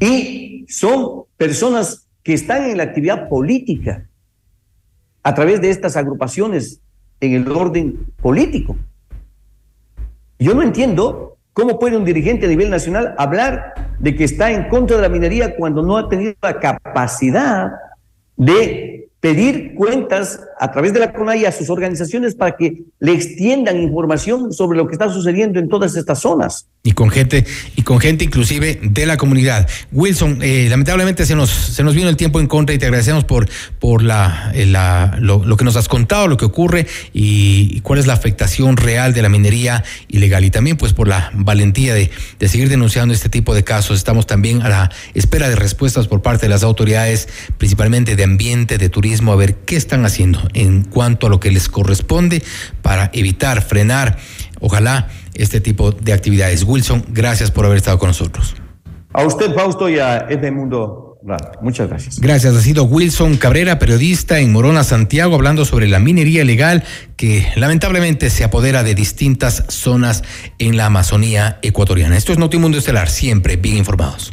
Y 0.00 0.64
son 0.70 1.24
personas 1.36 2.08
que 2.22 2.32
están 2.32 2.64
en 2.64 2.78
la 2.78 2.84
actividad 2.84 3.28
política 3.28 4.08
a 5.22 5.34
través 5.34 5.60
de 5.60 5.68
estas 5.68 5.98
agrupaciones 5.98 6.80
en 7.20 7.34
el 7.34 7.52
orden 7.52 8.06
político. 8.22 8.74
Yo 10.38 10.54
no 10.54 10.62
entiendo 10.62 11.31
cómo 11.52 11.78
puede 11.78 11.96
un 11.96 12.04
dirigente 12.04 12.46
a 12.46 12.48
nivel 12.48 12.70
nacional 12.70 13.14
hablar 13.18 13.74
de 13.98 14.14
que 14.14 14.24
está 14.24 14.50
en 14.50 14.68
contra 14.68 14.96
de 14.96 15.02
la 15.02 15.08
minería 15.08 15.56
cuando 15.56 15.82
no 15.82 15.96
ha 15.96 16.08
tenido 16.08 16.34
la 16.42 16.58
capacidad 16.58 17.72
de 18.36 19.08
pedir 19.20 19.74
cuentas 19.74 20.40
a 20.62 20.70
través 20.70 20.92
de 20.92 21.00
la 21.00 21.12
CONAI 21.12 21.44
a 21.44 21.50
sus 21.50 21.68
organizaciones 21.70 22.36
para 22.36 22.56
que 22.56 22.84
le 23.00 23.12
extiendan 23.12 23.82
información 23.82 24.52
sobre 24.52 24.78
lo 24.78 24.86
que 24.86 24.92
está 24.92 25.12
sucediendo 25.12 25.58
en 25.58 25.68
todas 25.68 25.96
estas 25.96 26.20
zonas. 26.20 26.68
Y 26.84 26.92
con 26.92 27.10
gente, 27.10 27.44
y 27.74 27.82
con 27.82 27.98
gente 27.98 28.24
inclusive 28.24 28.78
de 28.80 29.06
la 29.06 29.16
comunidad. 29.16 29.68
Wilson, 29.90 30.38
eh, 30.40 30.68
lamentablemente 30.70 31.26
se 31.26 31.34
nos, 31.34 31.50
se 31.50 31.82
nos 31.82 31.96
vino 31.96 32.08
el 32.08 32.16
tiempo 32.16 32.38
en 32.38 32.46
contra 32.46 32.76
y 32.76 32.78
te 32.78 32.86
agradecemos 32.86 33.24
por, 33.24 33.48
por 33.80 34.02
la, 34.02 34.52
eh, 34.54 34.64
la 34.66 35.16
lo, 35.20 35.56
que 35.56 35.64
nos 35.64 35.74
has 35.74 35.88
contado, 35.88 36.28
lo 36.28 36.36
que 36.36 36.44
ocurre 36.44 36.86
y, 37.12 37.80
cuál 37.80 37.98
es 37.98 38.06
la 38.06 38.12
afectación 38.12 38.76
real 38.76 39.14
de 39.14 39.22
la 39.22 39.28
minería 39.28 39.82
ilegal. 40.06 40.44
Y 40.44 40.50
también 40.50 40.76
pues 40.76 40.92
por 40.92 41.08
la 41.08 41.32
valentía 41.34 41.92
de, 41.92 42.08
de 42.38 42.48
seguir 42.48 42.68
denunciando 42.68 43.12
este 43.12 43.28
tipo 43.28 43.52
de 43.52 43.64
casos. 43.64 43.98
Estamos 43.98 44.28
también 44.28 44.62
a 44.62 44.68
la 44.68 44.90
espera 45.14 45.48
de 45.48 45.56
respuestas 45.56 46.06
por 46.06 46.22
parte 46.22 46.46
de 46.46 46.50
las 46.50 46.62
autoridades, 46.62 47.28
principalmente 47.58 48.14
de 48.14 48.22
ambiente, 48.22 48.78
de 48.78 48.88
turismo, 48.88 49.32
a 49.32 49.36
ver 49.36 49.56
qué 49.56 49.74
están 49.74 50.04
haciendo 50.04 50.51
en 50.54 50.84
cuanto 50.84 51.26
a 51.26 51.30
lo 51.30 51.40
que 51.40 51.50
les 51.50 51.68
corresponde 51.68 52.42
para 52.82 53.10
evitar, 53.12 53.62
frenar, 53.62 54.18
ojalá 54.60 55.08
este 55.34 55.60
tipo 55.60 55.92
de 55.92 56.12
actividades. 56.12 56.64
Wilson, 56.64 57.04
gracias 57.08 57.50
por 57.50 57.64
haber 57.64 57.78
estado 57.78 57.98
con 57.98 58.08
nosotros. 58.08 58.54
A 59.12 59.24
usted, 59.24 59.54
Fausto, 59.54 59.88
y 59.88 59.98
a 59.98 60.18
este 60.28 60.50
Mundo 60.50 61.12
Muchas 61.60 61.88
gracias. 61.88 62.18
Gracias. 62.18 62.54
Ha 62.54 62.60
sido 62.60 62.84
Wilson 62.84 63.36
Cabrera, 63.36 63.78
periodista 63.78 64.40
en 64.40 64.52
Morona, 64.52 64.82
Santiago, 64.82 65.34
hablando 65.34 65.64
sobre 65.64 65.86
la 65.86 65.98
minería 65.98 66.42
ilegal 66.42 66.82
que 67.16 67.46
lamentablemente 67.54 68.28
se 68.30 68.44
apodera 68.44 68.82
de 68.82 68.94
distintas 68.94 69.64
zonas 69.68 70.24
en 70.58 70.76
la 70.76 70.86
Amazonía 70.86 71.58
ecuatoriana. 71.62 72.16
Esto 72.16 72.32
es 72.32 72.38
Notimundo 72.38 72.78
Estelar, 72.78 73.08
siempre 73.08 73.56
bien 73.56 73.76
informados. 73.76 74.32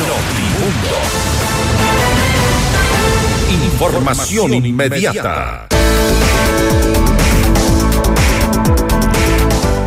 Notimundo. 0.00 1.17
Información 3.80 4.66
inmediata. 4.66 5.68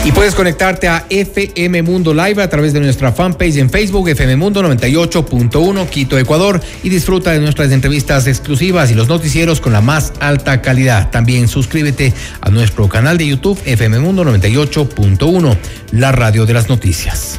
Y 0.04 0.10
puedes 0.10 0.34
conectarte 0.34 0.88
a 0.88 1.06
FM 1.08 1.82
Mundo 1.82 2.12
Live 2.12 2.42
a 2.42 2.48
través 2.48 2.72
de 2.72 2.80
nuestra 2.80 3.12
fanpage 3.12 3.58
en 3.58 3.70
Facebook, 3.70 4.08
FM 4.08 4.34
Mundo 4.34 4.60
98.1 4.60 5.88
Quito, 5.88 6.18
Ecuador, 6.18 6.60
y 6.82 6.88
disfruta 6.88 7.30
de 7.30 7.38
nuestras 7.38 7.70
entrevistas 7.70 8.26
exclusivas 8.26 8.90
y 8.90 8.94
los 8.94 9.06
noticieros 9.06 9.60
con 9.60 9.72
la 9.72 9.80
más 9.80 10.12
alta 10.18 10.60
calidad. 10.60 11.10
También 11.10 11.46
suscríbete 11.46 12.12
a 12.40 12.50
nuestro 12.50 12.88
canal 12.88 13.16
de 13.16 13.28
YouTube, 13.28 13.60
FM 13.64 14.00
Mundo 14.00 14.24
98.1, 14.24 15.56
la 15.92 16.10
radio 16.10 16.46
de 16.46 16.54
las 16.54 16.68
noticias. 16.68 17.38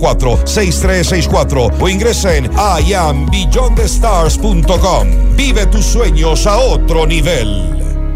6364 0.00 1.70
o 1.80 1.88
ingresa 1.88 2.36
en 2.36 2.50
iambeyondthestars.com. 2.86 5.36
Vive 5.36 5.66
tus 5.66 5.86
sueños 5.86 6.46
a 6.46 6.58
otro 6.58 7.06
nivel. 7.06 7.79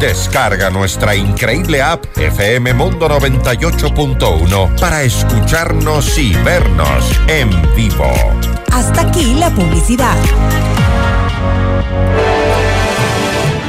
Descarga 0.00 0.70
nuestra 0.70 1.14
increíble 1.14 1.82
app 1.82 2.04
FM 2.16 2.72
Mundo 2.72 3.08
98.1 3.08 4.80
para 4.80 5.02
escucharnos 5.02 6.16
y 6.16 6.32
vernos 6.36 7.04
en 7.28 7.50
vivo. 7.74 8.10
Hasta 8.72 9.02
aquí 9.02 9.34
la 9.34 9.50
publicidad. 9.50 10.16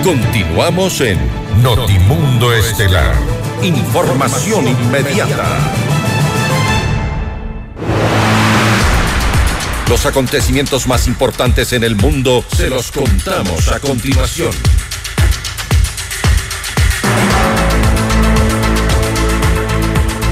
Continuamos 0.03 1.01
en 1.01 1.19
Notimundo 1.61 2.53
Estelar. 2.53 3.13
Información 3.61 4.67
inmediata. 4.67 5.59
Los 9.87 10.05
acontecimientos 10.05 10.87
más 10.87 11.05
importantes 11.07 11.73
en 11.73 11.83
el 11.83 11.97
mundo 11.97 12.45
se 12.55 12.69
los 12.69 12.91
contamos 12.91 13.67
a 13.67 13.79
continuación. 13.79 14.51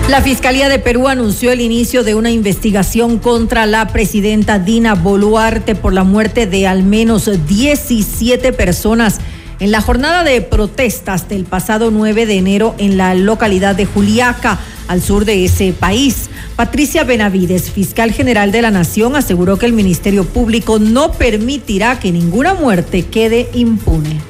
La 0.09 0.23
Fiscalía 0.23 0.69
de 0.69 0.79
Perú 0.79 1.07
anunció 1.07 1.51
el 1.51 1.61
inicio 1.61 2.03
de 2.03 2.15
una 2.15 2.31
investigación 2.31 3.19
contra 3.19 3.67
la 3.67 3.89
presidenta 3.89 4.57
Dina 4.57 4.95
Boluarte 4.95 5.75
por 5.75 5.93
la 5.93 6.03
muerte 6.03 6.47
de 6.47 6.65
al 6.65 6.81
menos 6.81 7.29
17 7.47 8.51
personas 8.53 9.19
en 9.59 9.69
la 9.71 9.81
jornada 9.81 10.23
de 10.23 10.41
protestas 10.41 11.29
del 11.29 11.45
pasado 11.45 11.91
9 11.91 12.25
de 12.25 12.37
enero 12.39 12.73
en 12.79 12.97
la 12.97 13.13
localidad 13.13 13.75
de 13.75 13.85
Juliaca, 13.85 14.59
al 14.87 15.03
sur 15.03 15.25
de 15.25 15.45
ese 15.45 15.73
país. 15.73 16.31
Patricia 16.55 17.03
Benavides, 17.03 17.69
fiscal 17.69 18.11
general 18.11 18.51
de 18.51 18.63
la 18.63 18.71
Nación, 18.71 19.15
aseguró 19.15 19.59
que 19.59 19.67
el 19.67 19.73
Ministerio 19.73 20.25
Público 20.25 20.79
no 20.79 21.11
permitirá 21.11 21.99
que 21.99 22.11
ninguna 22.11 22.55
muerte 22.55 23.05
quede 23.05 23.47
impune. 23.53 24.28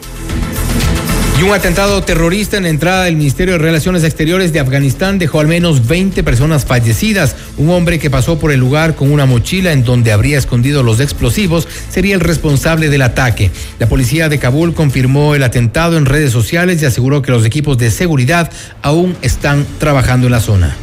Y 1.39 1.41
un 1.41 1.53
atentado 1.53 2.03
terrorista 2.03 2.57
en 2.57 2.63
la 2.63 2.69
entrada 2.69 3.05
del 3.05 3.15
Ministerio 3.15 3.53
de 3.53 3.59
Relaciones 3.59 4.03
Exteriores 4.03 4.51
de 4.51 4.59
Afganistán 4.59 5.19
dejó 5.19 5.39
al 5.39 5.47
menos 5.47 5.87
20 5.87 6.21
personas 6.21 6.65
fallecidas. 6.65 7.33
Un 7.55 7.69
hombre 7.69 7.97
que 7.97 8.09
pasó 8.09 8.37
por 8.37 8.51
el 8.51 8.59
lugar 8.59 8.95
con 8.95 9.09
una 9.09 9.25
mochila 9.25 9.71
en 9.71 9.85
donde 9.85 10.11
habría 10.11 10.37
escondido 10.37 10.83
los 10.83 10.99
explosivos 10.99 11.65
sería 11.89 12.15
el 12.15 12.19
responsable 12.19 12.89
del 12.89 13.03
ataque. 13.03 13.51
La 13.79 13.87
policía 13.87 14.27
de 14.27 14.37
Kabul 14.37 14.73
confirmó 14.73 15.33
el 15.33 15.43
atentado 15.43 15.97
en 15.97 16.07
redes 16.07 16.33
sociales 16.33 16.81
y 16.81 16.85
aseguró 16.85 17.21
que 17.21 17.31
los 17.31 17.45
equipos 17.45 17.77
de 17.77 17.89
seguridad 17.89 18.51
aún 18.81 19.15
están 19.21 19.65
trabajando 19.79 20.27
en 20.27 20.33
la 20.33 20.41
zona. 20.41 20.75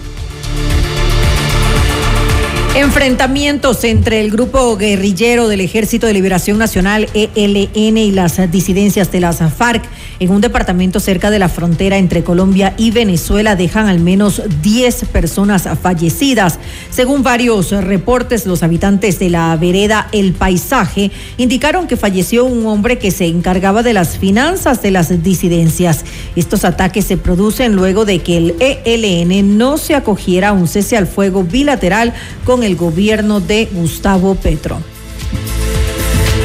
Enfrentamientos 2.77 3.85
entre 3.85 4.21
el 4.21 4.31
grupo 4.31 4.77
guerrillero 4.77 5.49
del 5.49 5.61
Ejército 5.61 6.07
de 6.07 6.13
Liberación 6.13 6.59
Nacional, 6.59 7.09
ELN, 7.15 7.97
y 7.99 8.13
las 8.13 8.51
disidencias 8.51 9.11
de 9.11 9.21
las 9.21 9.39
FARC 9.39 9.83
en 10.21 10.31
un 10.31 10.41
departamento 10.41 11.01
cerca 11.01 11.31
de 11.31 11.39
la 11.39 11.49
frontera 11.49 11.99
entre 11.99 12.25
Colombia 12.25 12.75
y 12.77 12.91
Venezuela 12.91 13.57
dejan 13.57 13.89
al 13.89 14.01
menos 14.01 14.43
10 14.63 15.07
personas 15.07 15.69
fallecidas. 15.83 16.59
Según 16.91 17.23
varios 17.23 17.71
reportes, 17.71 18.47
los 18.47 18.63
habitantes 18.63 19.19
de 19.19 19.31
la 19.31 19.57
vereda 19.57 20.09
El 20.13 20.33
Paisaje 20.33 21.11
indicaron 21.37 21.87
que 21.87 21.97
falleció 21.97 22.45
un 22.45 22.67
hombre 22.67 22.99
que 22.99 23.11
se 23.11 23.27
encargaba 23.27 23.83
de 23.83 23.93
las 23.93 24.19
finanzas 24.19 24.83
de 24.83 24.91
las 24.91 25.23
disidencias. 25.23 26.05
Estos 26.35 26.65
ataques 26.65 27.05
se 27.05 27.17
producen 27.17 27.75
luego 27.75 28.05
de 28.05 28.21
que 28.21 28.37
el 28.37 28.55
ELN 28.61 29.59
no 29.59 29.79
se 29.79 29.95
acogiera 29.95 30.49
a 30.49 30.53
un 30.53 30.69
cese 30.69 30.97
al 30.97 31.07
fuego 31.07 31.45
bilateral 31.45 32.13
con 32.45 32.63
el 32.63 32.77
gobierno 32.77 33.41
de 33.41 33.69
Gustavo 33.73 34.35
Petro. 34.35 34.81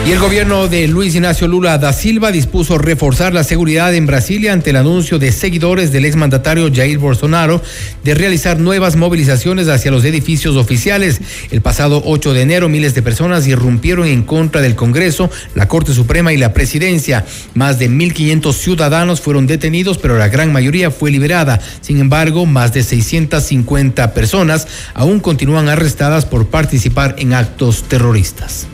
Y 0.04 0.14
el 0.14 0.20
gobierno 0.20 0.68
de 0.68 0.88
Luis 0.88 1.14
Ignacio 1.14 1.48
Lula 1.48 1.78
da 1.78 1.94
Silva 1.94 2.32
dispuso 2.32 2.80
reforzar 2.80 3.36
la 3.36 3.44
seguridad 3.44 3.94
en 3.94 4.08
Brasilia 4.08 4.52
ante 4.52 4.72
el 4.72 4.78
anuncio 4.78 5.20
de 5.20 5.32
seguidores 5.32 5.92
del 5.92 6.06
exmandatario 6.06 6.72
Jair 6.74 6.98
Bolsonaro 6.98 7.62
de 8.04 8.16
realizar 8.16 8.60
nuevas 8.60 8.96
movilizaciones 8.96 9.68
hacia 9.68 9.92
los 9.92 10.04
edificios 10.04 10.56
oficiales. 10.56 11.22
El 11.52 11.62
pasado 11.62 12.02
8 12.04 12.34
de 12.34 12.42
enero 12.42 12.68
miles 12.68 12.96
de 12.96 13.04
personas 13.04 13.46
irrumpieron 13.46 14.08
en 14.08 14.24
contra 14.24 14.60
del 14.62 14.76
Congreso, 14.76 15.30
la 15.54 15.68
Corte 15.68 15.94
Suprema 15.94 16.34
y 16.34 16.38
la 16.38 16.52
Presidencia. 16.52 17.24
Más 17.54 17.78
de 17.78 17.88
1.500 17.88 18.54
ciudadanos 18.54 19.22
fueron 19.22 19.46
detenidos, 19.46 20.00
pero 20.00 20.18
la 20.18 20.30
gran 20.30 20.52
mayoría 20.52 20.90
fue 20.90 21.12
liberada. 21.12 21.60
Sin 21.82 22.00
embargo, 22.00 22.48
más 22.48 22.74
de 22.74 22.82
650 22.82 24.16
personas 24.16 24.68
aún 24.96 25.20
continúan 25.20 25.70
arrestadas 25.70 26.26
por 26.26 26.48
participar 26.48 27.16
en 27.20 27.36
actos 27.36 27.84
terroristas. 27.84 28.66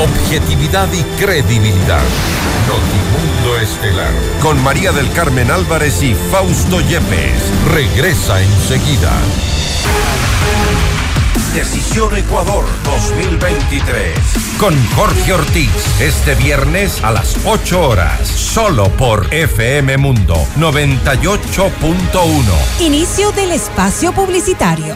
Objetividad 0.00 0.88
y 0.94 1.02
credibilidad. 1.22 2.02
Notimundo 2.66 3.58
Estelar. 3.60 4.12
Con 4.40 4.62
María 4.62 4.92
del 4.92 5.12
Carmen 5.12 5.50
Álvarez 5.50 6.02
y 6.02 6.14
Fausto 6.14 6.80
Yepes. 6.80 7.52
Regresa 7.70 8.40
enseguida. 8.40 9.12
Decisión 11.54 12.16
Ecuador 12.16 12.64
2023. 12.84 14.14
Con 14.58 14.74
Jorge 14.94 15.32
Ortiz. 15.32 15.70
Este 16.00 16.36
viernes 16.36 17.02
a 17.02 17.10
las 17.10 17.36
8 17.44 17.88
horas. 17.88 18.28
Solo 18.28 18.88
por 18.90 19.34
FM 19.34 19.96
Mundo 19.98 20.36
98.1. 20.56 22.80
Inicio 22.80 23.32
del 23.32 23.50
espacio 23.52 24.12
publicitario. 24.12 24.94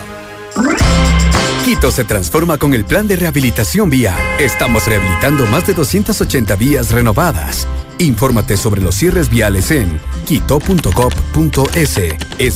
Quito 1.65 1.91
se 1.91 2.05
transforma 2.05 2.59
con 2.59 2.75
el 2.75 2.85
plan 2.85 3.09
de 3.09 3.17
rehabilitación 3.17 3.91
vial. 3.91 4.15
Estamos 4.39 4.87
rehabilitando 4.87 5.47
más 5.47 5.67
de 5.67 5.75
280 5.75 6.55
vías 6.57 6.93
renovadas. 6.93 7.67
Infórmate 7.99 8.57
sobre 8.57 8.81
los 8.81 8.95
cierres 8.95 9.31
viales 9.31 9.71
en 9.71 10.01
quito.gov.es 10.27 12.01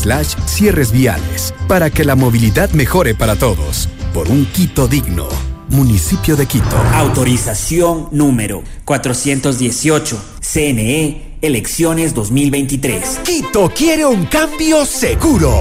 slash 0.00 0.34
cierres 0.46 0.92
viales 0.92 1.54
para 1.66 1.90
que 1.90 2.04
la 2.04 2.16
movilidad 2.16 2.70
mejore 2.70 3.14
para 3.14 3.36
todos. 3.36 3.88
Por 4.12 4.28
un 4.28 4.46
Quito 4.46 4.88
digno. 4.88 5.28
Municipio 5.68 6.34
de 6.36 6.46
Quito. 6.46 6.76
Autorización 6.94 8.08
número 8.10 8.62
418. 8.84 10.18
CNE 10.40 11.28
elecciones 11.40 12.14
2023. 12.14 13.20
Quito 13.24 13.70
quiere 13.74 14.04
un 14.04 14.26
cambio 14.26 14.84
seguro. 14.84 15.54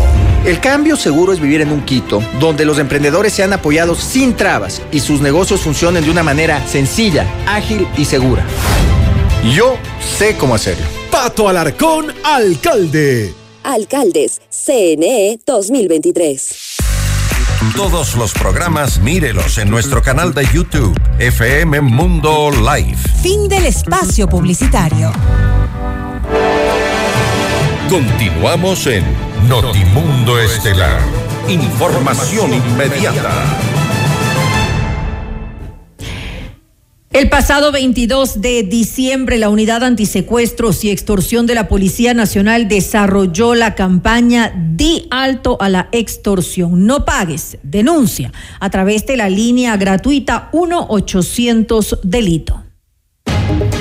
El 0.46 0.60
cambio 0.60 0.96
seguro 0.96 1.34
es 1.34 1.40
vivir 1.40 1.62
en 1.62 1.72
un 1.72 1.82
Quito 1.82 2.22
donde 2.40 2.66
los 2.66 2.80
emprendedores 2.80 3.34
sean 3.34 3.54
apoyados 3.54 4.00
sin 4.00 4.34
trabas 4.34 4.82
y 4.92 5.00
sus 5.00 5.22
negocios 5.22 5.62
funcionen 5.62 6.04
de 6.04 6.12
una 6.12 6.24
manera 6.24 6.66
sencilla, 6.68 7.28
ágil 7.46 7.88
y 7.98 8.06
segura. 8.06 8.46
Yo 9.54 9.78
sé 10.02 10.36
cómo 10.36 10.56
hacerlo. 10.56 10.86
Pato 11.10 11.48
Alarcón, 11.48 12.14
alcalde. 12.24 13.34
Alcaldes, 13.64 14.42
CNE 14.50 15.40
2023. 15.46 16.76
Todos 17.76 18.16
los 18.16 18.34
programas 18.34 19.00
mírelos 19.00 19.58
en 19.58 19.70
nuestro 19.70 20.02
canal 20.02 20.34
de 20.34 20.46
YouTube, 20.54 21.00
FM 21.20 21.82
Mundo 21.82 22.52
Live. 22.52 22.98
Fin 23.22 23.48
del 23.48 23.66
espacio 23.68 24.28
publicitario. 24.28 25.12
Continuamos 27.90 28.86
en 28.88 29.06
Notimundo 29.48 30.40
Estelar. 30.40 31.00
Información 31.48 32.54
inmediata. 32.54 33.77
El 37.18 37.30
pasado 37.30 37.72
22 37.72 38.42
de 38.42 38.62
diciembre, 38.62 39.40
la 39.40 39.50
Unidad 39.50 39.84
Antisecuestros 39.84 40.84
y 40.84 40.92
Extorsión 40.92 41.48
de 41.48 41.56
la 41.56 41.68
Policía 41.68 42.14
Nacional 42.14 42.68
desarrolló 42.68 43.56
la 43.56 43.74
campaña 43.74 44.54
Di 44.76 45.08
Alto 45.10 45.58
a 45.60 45.68
la 45.68 45.90
Extorsión. 45.92 46.86
No 46.86 47.06
pagues, 47.06 47.58
denuncia 47.64 48.32
a 48.60 48.70
través 48.70 49.08
de 49.08 49.18
la 49.18 49.30
línea 49.30 49.76
gratuita 49.78 50.52
1-800 50.54 52.02
Delito. 52.04 52.64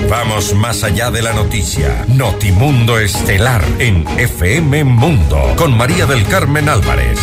Vamos 0.08 0.54
más 0.54 0.82
allá 0.82 1.10
de 1.10 1.20
la 1.20 1.34
noticia. 1.34 2.06
Notimundo 2.08 2.98
Estelar 2.98 3.62
en 3.78 4.06
FM 4.16 4.82
Mundo 4.84 5.52
con 5.58 5.76
María 5.76 6.06
del 6.06 6.26
Carmen 6.26 6.70
Álvarez. 6.70 7.18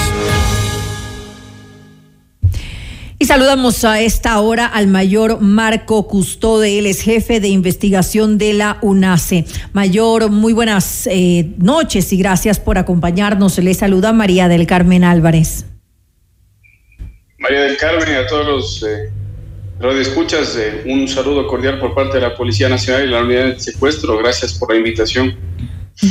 Y 3.23 3.25
saludamos 3.25 3.85
a 3.85 4.01
esta 4.01 4.37
hora 4.41 4.65
al 4.65 4.87
mayor 4.87 5.39
Marco 5.39 6.09
Custode, 6.09 6.77
él 6.77 6.85
es 6.85 6.99
jefe 6.99 7.39
de 7.39 7.47
investigación 7.47 8.37
de 8.37 8.51
la 8.51 8.79
UNACE. 8.81 9.45
Mayor, 9.71 10.29
muy 10.29 10.51
buenas 10.51 11.07
eh, 11.07 11.53
noches 11.57 12.11
y 12.11 12.17
gracias 12.17 12.59
por 12.59 12.77
acompañarnos. 12.77 13.57
Le 13.59 13.73
saluda 13.75 14.11
María 14.11 14.49
del 14.49 14.67
Carmen 14.67 15.05
Álvarez. 15.05 15.65
María 17.37 17.61
del 17.61 17.77
Carmen 17.77 18.09
y 18.09 18.15
a 18.15 18.27
todos 18.27 18.45
los 18.45 18.83
eh, 18.83 19.09
radioescuchas, 19.79 20.57
eh, 20.57 20.83
un 20.85 21.07
saludo 21.07 21.47
cordial 21.47 21.79
por 21.79 21.95
parte 21.95 22.17
de 22.17 22.23
la 22.23 22.35
Policía 22.35 22.67
Nacional 22.67 23.05
y 23.05 23.09
la 23.09 23.23
Unidad 23.23 23.45
de 23.53 23.59
Secuestro. 23.61 24.17
Gracias 24.17 24.51
por 24.51 24.69
la 24.69 24.79
invitación. 24.79 25.33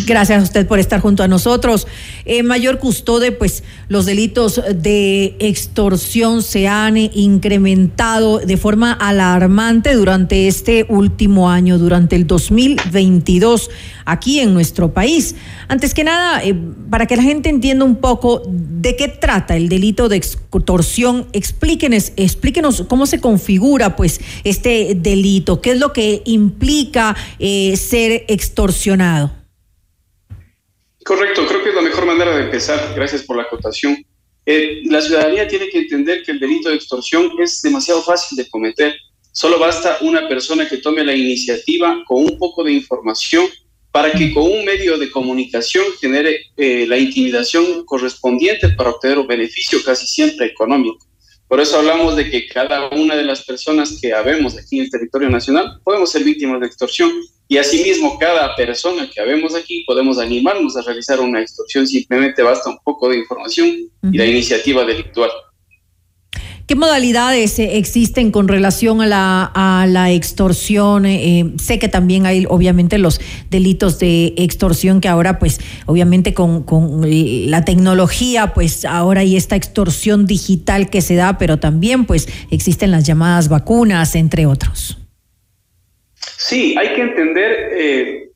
Gracias 0.06 0.40
a 0.40 0.42
usted 0.44 0.66
por 0.66 0.78
estar 0.78 1.00
junto 1.00 1.24
a 1.24 1.28
nosotros. 1.28 1.88
Eh, 2.24 2.44
mayor 2.44 2.78
Custode, 2.78 3.32
pues 3.32 3.64
los 3.88 4.06
delitos 4.06 4.62
de 4.74 5.36
extorsión 5.40 6.44
se 6.44 6.68
han 6.68 6.96
incrementado 6.96 8.38
de 8.38 8.56
forma 8.56 8.92
alarmante 8.92 9.94
durante 9.94 10.46
este 10.46 10.86
último 10.88 11.50
año, 11.50 11.78
durante 11.78 12.14
el 12.14 12.28
2022, 12.28 13.70
aquí 14.04 14.38
en 14.38 14.54
nuestro 14.54 14.94
país. 14.94 15.34
Antes 15.66 15.94
que 15.94 16.04
nada, 16.04 16.44
eh, 16.44 16.54
para 16.88 17.06
que 17.06 17.16
la 17.16 17.24
gente 17.24 17.48
entienda 17.48 17.84
un 17.84 17.96
poco 17.96 18.40
de 18.46 18.94
qué 18.94 19.08
trata 19.08 19.56
el 19.56 19.68
delito 19.68 20.08
de 20.08 20.16
extorsión, 20.16 21.26
explíquenos, 21.32 22.12
explíquenos 22.16 22.84
cómo 22.88 23.06
se 23.06 23.20
configura 23.20 23.96
pues 23.96 24.20
este 24.44 24.94
delito, 24.94 25.60
qué 25.60 25.72
es 25.72 25.80
lo 25.80 25.92
que 25.92 26.22
implica 26.24 27.16
eh, 27.40 27.76
ser 27.76 28.24
extorsionado. 28.28 29.41
Correcto, 31.04 31.46
creo 31.46 31.62
que 31.62 31.70
es 31.70 31.74
la 31.74 31.82
mejor 31.82 32.06
manera 32.06 32.36
de 32.36 32.44
empezar. 32.44 32.92
Gracias 32.94 33.22
por 33.22 33.36
la 33.36 33.42
acotación. 33.42 34.04
Eh, 34.44 34.82
la 34.86 35.00
ciudadanía 35.00 35.46
tiene 35.46 35.68
que 35.68 35.78
entender 35.78 36.22
que 36.22 36.32
el 36.32 36.40
delito 36.40 36.68
de 36.68 36.76
extorsión 36.76 37.30
es 37.40 37.60
demasiado 37.62 38.02
fácil 38.02 38.36
de 38.36 38.48
cometer. 38.48 38.94
Solo 39.32 39.58
basta 39.58 39.98
una 40.02 40.28
persona 40.28 40.68
que 40.68 40.78
tome 40.78 41.04
la 41.04 41.14
iniciativa 41.14 42.02
con 42.06 42.24
un 42.24 42.38
poco 42.38 42.64
de 42.64 42.72
información 42.72 43.46
para 43.90 44.10
que 44.12 44.32
con 44.32 44.44
un 44.44 44.64
medio 44.64 44.98
de 44.98 45.10
comunicación 45.10 45.84
genere 46.00 46.46
eh, 46.56 46.86
la 46.86 46.96
intimidación 46.96 47.84
correspondiente 47.84 48.70
para 48.70 48.90
obtener 48.90 49.18
un 49.18 49.26
beneficio 49.26 49.82
casi 49.84 50.06
siempre 50.06 50.46
económico. 50.46 51.06
Por 51.46 51.60
eso 51.60 51.78
hablamos 51.78 52.16
de 52.16 52.30
que 52.30 52.48
cada 52.48 52.88
una 52.88 53.14
de 53.14 53.24
las 53.24 53.44
personas 53.44 53.98
que 54.00 54.14
habemos 54.14 54.56
aquí 54.56 54.78
en 54.78 54.84
el 54.84 54.90
territorio 54.90 55.28
nacional 55.28 55.78
podemos 55.84 56.10
ser 56.10 56.24
víctimas 56.24 56.60
de 56.60 56.66
extorsión 56.66 57.12
y 57.52 57.58
asimismo 57.58 58.18
cada 58.18 58.56
persona 58.56 59.10
que 59.12 59.20
habemos 59.20 59.54
aquí 59.54 59.84
podemos 59.86 60.18
animarnos 60.18 60.74
a 60.74 60.80
realizar 60.80 61.20
una 61.20 61.42
extorsión, 61.42 61.86
simplemente 61.86 62.42
basta 62.42 62.70
un 62.70 62.78
poco 62.82 63.10
de 63.10 63.18
información 63.18 63.68
y 64.10 64.16
la 64.16 64.24
iniciativa 64.24 64.86
delictual. 64.86 65.28
¿Qué 66.66 66.74
modalidades 66.74 67.58
eh, 67.58 67.76
existen 67.76 68.30
con 68.30 68.48
relación 68.48 69.02
a 69.02 69.06
la, 69.06 69.52
a 69.54 69.86
la 69.86 70.10
extorsión? 70.10 71.04
Eh, 71.04 71.52
sé 71.58 71.78
que 71.78 71.88
también 71.88 72.24
hay 72.24 72.46
obviamente 72.48 72.96
los 72.96 73.20
delitos 73.50 73.98
de 73.98 74.32
extorsión 74.38 75.02
que 75.02 75.08
ahora 75.08 75.38
pues 75.38 75.60
obviamente 75.84 76.32
con, 76.32 76.62
con 76.62 77.02
la 77.04 77.66
tecnología 77.66 78.54
pues 78.54 78.86
ahora 78.86 79.20
hay 79.20 79.36
esta 79.36 79.56
extorsión 79.56 80.24
digital 80.24 80.88
que 80.88 81.02
se 81.02 81.16
da, 81.16 81.36
pero 81.36 81.58
también 81.58 82.06
pues 82.06 82.28
existen 82.50 82.92
las 82.92 83.04
llamadas 83.04 83.50
vacunas, 83.50 84.14
entre 84.14 84.46
otros. 84.46 85.01
Sí, 86.36 86.74
hay 86.78 86.94
que 86.94 87.02
entender 87.02 87.68
eh, 87.72 88.30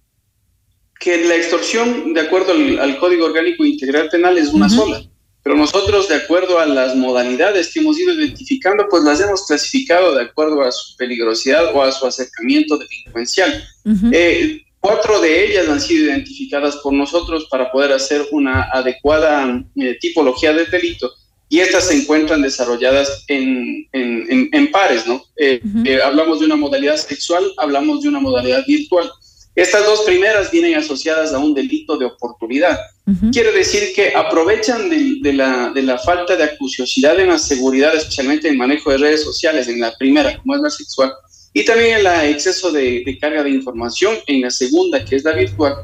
que 0.99 1.25
la 1.25 1.37
extorsión, 1.37 2.15
de 2.15 2.21
acuerdo 2.21 2.53
al, 2.53 2.79
al, 2.79 2.99
Código 2.99 3.27
Orgánico 3.27 3.65
Integral 3.65 4.09
Penal, 4.11 4.39
es 4.39 4.49
una 4.49 4.67
uh 4.67 4.71
-huh. 4.71 4.77
sola. 4.77 5.03
Pero 5.43 5.57
nosotros, 5.57 6.09
de 6.09 6.17
acuerdo 6.17 6.59
a 6.59 6.67
las 6.67 6.97
modalidades 6.97 7.73
que 7.73 7.81
hemos 7.81 7.99
ido 7.99 8.13
identificando, 8.13 8.89
pues 8.89 9.05
las 9.05 9.21
hemos 9.21 9.47
clasificado 9.47 10.15
de 10.17 10.23
acuerdo 10.23 10.63
a 10.63 10.73
su 10.73 10.97
peligrosidad 10.97 11.73
o 11.73 11.83
a 11.83 11.93
su 11.93 12.07
acercamiento 12.07 12.77
delincuencial. 12.77 13.65
Uh 13.85 13.93
-huh. 13.93 14.11
eh, 14.13 14.63
cuatro 14.81 15.21
de 15.21 15.45
ellas 15.45 15.69
han 15.69 15.81
sido 15.81 16.07
identificadas 16.07 16.77
por 16.77 16.93
nosotros 16.93 17.47
para 17.51 17.71
poder 17.71 17.93
hacer 17.93 18.27
una 18.33 18.63
adecuada 18.73 19.65
eh, 19.77 19.97
tipología 20.01 20.53
de 20.53 20.65
delito 20.67 21.13
y 21.49 21.61
estas 21.61 21.87
se 21.89 21.95
encuentran 21.95 22.43
desarrolladas 22.43 23.25
en, 23.29 23.87
en, 23.93 24.27
en, 24.29 24.49
en 24.53 24.71
pares, 24.71 25.07
¿no? 25.07 25.23
Eh, 25.37 25.61
uh 25.63 25.69
-huh. 25.69 25.89
eh, 25.89 26.03
hablamos 26.03 26.41
de 26.41 26.47
una 26.47 26.57
modalidad 26.57 26.97
sexual, 26.97 27.45
hablamos 27.59 28.03
de 28.03 28.09
una 28.09 28.21
modalidad 28.21 28.65
virtual. 28.67 29.09
Estas 29.55 29.87
dos 29.87 30.01
primeras 30.01 30.51
vienen 30.51 30.75
asociadas 30.75 31.33
a 31.33 31.39
un 31.39 31.55
delito 31.55 31.97
de 31.97 32.05
oportunidad. 32.05 32.79
Uh 33.07 33.13
-huh. 33.13 33.33
Quiere 33.33 33.53
decir 33.53 33.83
que 33.95 34.13
aprovechan 34.15 34.91
de, 34.91 34.99
de, 35.23 35.33
la, 35.33 35.71
de 35.75 35.83
la 35.83 35.97
falta 35.99 36.37
de 36.37 36.45
acuciosidad 36.45 37.19
en 37.21 37.29
la 37.29 37.39
seguridad, 37.39 37.95
especialmente 37.95 38.49
en 38.49 38.57
manejo 38.57 38.91
de 38.91 38.99
redes 38.99 39.23
sociales, 39.23 39.69
en 39.69 39.79
la 39.81 39.93
primera, 39.97 40.37
como 40.39 40.57
es 40.57 40.63
la 40.63 40.71
sexual, 40.71 41.11
y 41.55 41.65
también 41.65 42.01
el 42.01 42.07
exceso 42.35 42.71
de, 42.71 43.03
de 43.07 43.19
carga 43.19 43.43
de 43.43 43.51
información 43.51 44.15
en 44.27 44.43
la 44.43 44.51
segunda, 44.51 45.03
que 45.05 45.17
es 45.17 45.25
la 45.25 45.33
virtual, 45.33 45.75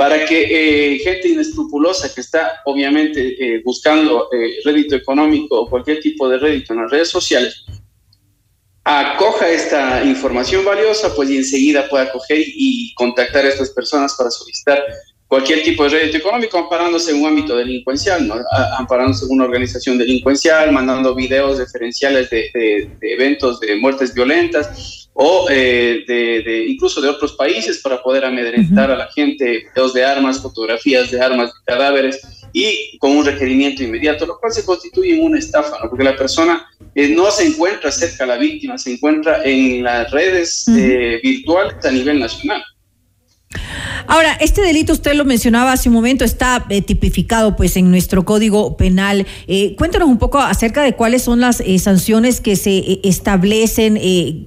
para 0.00 0.24
que 0.24 0.94
eh, 0.94 0.98
gente 1.00 1.28
inescrupulosa 1.28 2.14
que 2.14 2.22
está 2.22 2.62
obviamente 2.64 3.20
eh, 3.20 3.60
buscando 3.62 4.30
eh, 4.32 4.58
rédito 4.64 4.96
económico 4.96 5.60
o 5.60 5.68
cualquier 5.68 6.00
tipo 6.00 6.26
de 6.26 6.38
rédito 6.38 6.72
en 6.72 6.80
las 6.80 6.90
redes 6.90 7.10
sociales, 7.10 7.66
acoja 8.82 9.46
esta 9.46 10.02
información 10.02 10.64
valiosa, 10.64 11.14
pues 11.14 11.28
y 11.28 11.36
enseguida 11.36 11.86
pueda 11.90 12.10
coger 12.10 12.38
y 12.46 12.94
contactar 12.94 13.44
a 13.44 13.48
estas 13.50 13.68
personas 13.68 14.14
para 14.16 14.30
solicitar 14.30 14.82
cualquier 15.30 15.62
tipo 15.62 15.84
de 15.84 15.90
rédito 15.90 16.16
económico, 16.18 16.58
amparándose 16.58 17.12
en 17.12 17.22
un 17.22 17.28
ámbito 17.28 17.56
delincuencial, 17.56 18.26
¿no? 18.26 18.34
amparándose 18.76 19.26
en 19.26 19.30
una 19.30 19.44
organización 19.44 19.96
delincuencial, 19.96 20.72
mandando 20.72 21.14
videos 21.14 21.56
referenciales 21.56 22.28
de, 22.30 22.50
de, 22.52 22.90
de 23.00 23.12
eventos 23.14 23.60
de 23.60 23.76
muertes 23.76 24.12
violentas 24.12 25.08
o 25.12 25.46
eh, 25.48 26.02
de, 26.08 26.42
de, 26.42 26.66
incluso 26.66 27.00
de 27.00 27.08
otros 27.08 27.34
países 27.34 27.78
para 27.78 28.02
poder 28.02 28.24
amedrentar 28.24 28.90
uh 28.90 28.92
-huh. 28.92 28.96
a 28.96 28.98
la 28.98 29.12
gente, 29.12 29.66
videos 29.72 29.94
de 29.94 30.04
armas, 30.04 30.42
fotografías 30.42 31.12
de 31.12 31.20
armas, 31.20 31.52
de 31.54 31.60
cadáveres 31.64 32.20
y 32.52 32.98
con 32.98 33.12
un 33.16 33.24
requerimiento 33.24 33.84
inmediato, 33.84 34.26
lo 34.26 34.36
cual 34.36 34.52
se 34.52 34.64
constituye 34.64 35.14
en 35.14 35.22
una 35.22 35.38
estafa, 35.38 35.78
¿no? 35.80 35.88
porque 35.88 36.02
la 36.02 36.16
persona 36.16 36.66
eh, 36.96 37.08
no 37.08 37.30
se 37.30 37.46
encuentra 37.46 37.92
cerca 37.92 38.24
a 38.24 38.26
la 38.26 38.36
víctima, 38.36 38.76
se 38.78 38.94
encuentra 38.94 39.44
en 39.44 39.84
las 39.84 40.10
redes 40.10 40.64
uh 40.66 40.72
-huh. 40.72 40.80
eh, 40.80 41.20
virtuales 41.22 41.84
a 41.84 41.92
nivel 41.92 42.18
nacional. 42.18 42.64
Ahora, 44.06 44.32
este 44.40 44.62
delito 44.62 44.92
usted 44.92 45.14
lo 45.14 45.24
mencionaba 45.24 45.72
hace 45.72 45.88
un 45.88 45.94
momento, 45.94 46.24
está 46.24 46.66
eh, 46.68 46.82
tipificado 46.82 47.56
pues 47.56 47.76
en 47.76 47.90
nuestro 47.90 48.24
código 48.24 48.76
penal. 48.76 49.26
Eh, 49.46 49.74
cuéntanos 49.76 50.08
un 50.08 50.18
poco 50.18 50.38
acerca 50.38 50.82
de 50.82 50.94
cuáles 50.94 51.22
son 51.22 51.40
las 51.40 51.60
eh, 51.60 51.78
sanciones 51.78 52.40
que 52.40 52.56
se 52.56 53.00
establecen, 53.04 53.94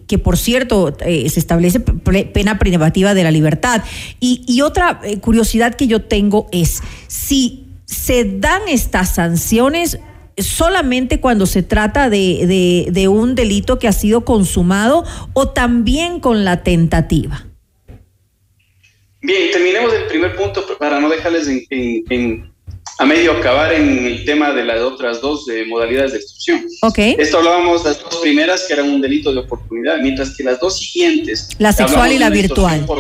que 0.08 0.20
por 0.20 0.38
cierto 0.38 0.96
se 1.00 1.40
establece 1.40 1.80
pena 1.80 2.60
privativa 2.60 3.14
de 3.14 3.24
la 3.24 3.32
libertad. 3.32 3.84
Y, 4.20 4.62
otra 4.64 5.02
curiosidad 5.20 5.76
que 5.76 5.88
yo 5.88 6.04
tengo 6.04 6.48
es 6.52 6.82
si 7.08 7.68
se 7.86 8.24
dan 8.24 8.62
estas 8.70 9.16
sanciones 9.16 10.00
solamente 10.38 11.20
cuando 11.20 11.46
se 11.46 11.64
trata 11.64 12.10
de 12.10 13.08
un 13.10 13.36
delito 13.36 13.78
que 13.80 13.88
ha 13.88 13.94
sido 13.94 14.24
consumado 14.24 15.04
o 15.34 15.50
también 15.50 16.20
con 16.20 16.46
la 16.46 16.64
tentativa. 16.64 17.46
Bien, 19.24 19.52
terminemos 19.52 19.94
el 19.94 20.06
primer 20.08 20.36
punto 20.36 20.66
para 20.78 21.00
no 21.00 21.08
dejarles 21.08 21.48
a 23.00 23.06
medio 23.06 23.32
acabar 23.32 23.74
en 23.74 24.06
el 24.06 24.26
tema 24.26 24.52
de 24.52 24.66
las 24.66 24.82
otras 24.82 25.22
dos 25.22 25.45
modalidades 25.68 26.12
de 26.12 26.18
extorsión. 26.18 26.66
Ok. 26.82 27.00
Esto 27.00 27.38
hablábamos 27.38 27.86
las 27.86 28.02
dos 28.04 28.18
primeras 28.18 28.66
que 28.68 28.74
eran 28.74 28.90
un 28.90 29.00
delito 29.00 29.32
de 29.32 29.40
oportunidad, 29.40 30.00
mientras 30.00 30.36
que 30.36 30.44
las 30.44 30.60
dos 30.60 30.78
siguientes. 30.78 31.50
La 31.58 31.72
sexual 31.72 32.12
y 32.12 32.20
la 32.20 32.30
virtual. 32.30 32.86
Por 32.86 33.00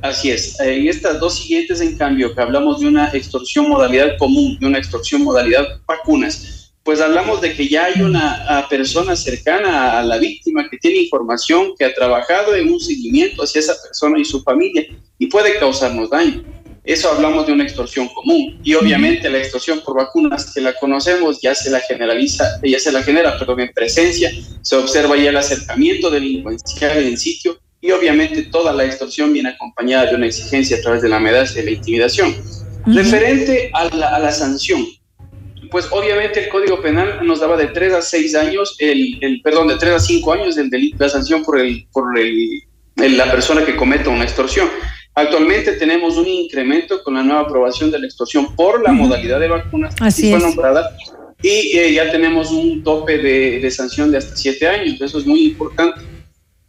Así 0.00 0.30
es. 0.30 0.58
En 0.58 0.88
estas 0.88 1.20
dos 1.20 1.38
siguientes, 1.38 1.82
en 1.82 1.98
cambio, 1.98 2.34
que 2.34 2.40
hablamos 2.40 2.80
de 2.80 2.86
una 2.86 3.10
extorsión 3.12 3.68
modalidad 3.68 4.16
común, 4.18 4.56
de 4.58 4.66
una 4.66 4.78
extorsión 4.78 5.22
modalidad 5.22 5.66
vacunas, 5.86 6.72
pues 6.82 7.00
hablamos 7.00 7.42
de 7.42 7.54
que 7.54 7.68
ya 7.68 7.86
hay 7.86 8.00
una 8.00 8.66
persona 8.70 9.14
cercana 9.16 9.98
a 9.98 10.02
la 10.02 10.16
víctima 10.16 10.66
que 10.70 10.78
tiene 10.78 10.98
información, 10.98 11.74
que 11.78 11.84
ha 11.84 11.92
trabajado 11.92 12.54
en 12.54 12.72
un 12.72 12.80
seguimiento 12.80 13.42
hacia 13.42 13.58
esa 13.58 13.74
persona 13.82 14.18
y 14.18 14.24
su 14.24 14.42
familia 14.42 14.86
y 15.18 15.26
puede 15.26 15.58
causarnos 15.58 16.10
daño. 16.10 16.44
Eso 16.84 17.10
hablamos 17.10 17.46
de 17.46 17.52
una 17.52 17.64
extorsión 17.64 18.08
común. 18.08 18.60
Y 18.62 18.74
obviamente 18.74 19.28
la 19.28 19.38
extorsión 19.38 19.80
por 19.84 19.96
vacunas, 19.96 20.52
que 20.54 20.60
la 20.60 20.72
conocemos, 20.74 21.40
ya 21.42 21.52
se 21.54 21.68
la 21.68 21.80
generaliza, 21.80 22.60
ya 22.62 22.78
se 22.78 22.92
la 22.92 23.02
genera, 23.02 23.36
perdón, 23.38 23.60
en 23.60 23.72
presencia, 23.72 24.30
se 24.62 24.76
observa 24.76 25.16
ya 25.16 25.30
el 25.30 25.36
acercamiento 25.36 26.10
delincuencial 26.10 26.98
en 26.98 27.18
sitio 27.18 27.58
y 27.80 27.90
obviamente 27.90 28.42
toda 28.44 28.72
la 28.72 28.84
extorsión 28.84 29.32
viene 29.32 29.50
acompañada 29.50 30.06
de 30.06 30.14
una 30.14 30.26
exigencia 30.26 30.76
a 30.76 30.80
través 30.80 31.02
de 31.02 31.08
la 31.08 31.16
amenaza 31.16 31.60
y 31.60 31.64
la 31.64 31.70
intimidación. 31.72 32.34
Referente 32.86 33.70
a 33.74 33.84
la, 33.94 34.30
sanción, 34.30 34.86
pues 35.72 35.88
obviamente 35.90 36.44
el 36.44 36.48
Código 36.48 36.80
Penal 36.80 37.26
nos 37.26 37.40
daba 37.40 37.56
de 37.56 37.66
3 37.66 37.94
a 37.94 38.02
6 38.02 38.34
años, 38.36 38.76
el, 38.78 39.18
el 39.20 39.42
perdón, 39.42 39.66
de 39.68 39.76
3 39.76 39.94
a 39.94 39.98
5 39.98 40.32
años 40.32 40.56
el 40.56 40.70
delito, 40.70 40.98
la 41.00 41.08
sanción 41.08 41.42
por, 41.42 41.58
el, 41.58 41.86
por 41.92 42.16
el, 42.16 42.62
la 43.16 43.30
persona 43.30 43.64
que 43.64 43.74
cometa 43.74 44.08
una 44.08 44.22
extorsión. 44.22 44.68
Actualmente 45.18 45.72
tenemos 45.72 46.18
un 46.18 46.28
incremento 46.28 47.02
con 47.02 47.14
la 47.14 47.22
nueva 47.22 47.40
aprobación 47.40 47.90
de 47.90 47.98
la 47.98 48.06
extorsión 48.06 48.54
por 48.54 48.82
la 48.82 48.92
modalidad 48.92 49.40
de 49.40 49.48
vacunas 49.48 49.94
Así 49.98 50.30
fue 50.30 50.38
nombrada. 50.38 50.94
Y 51.42 51.74
eh, 51.78 51.94
ya 51.94 52.12
tenemos 52.12 52.50
un 52.50 52.82
tope 52.82 53.16
de, 53.16 53.58
de 53.60 53.70
sanción 53.70 54.10
de 54.10 54.18
hasta 54.18 54.36
7 54.36 54.68
años, 54.68 55.00
eso 55.00 55.18
es 55.18 55.24
muy 55.24 55.46
importante. 55.46 56.02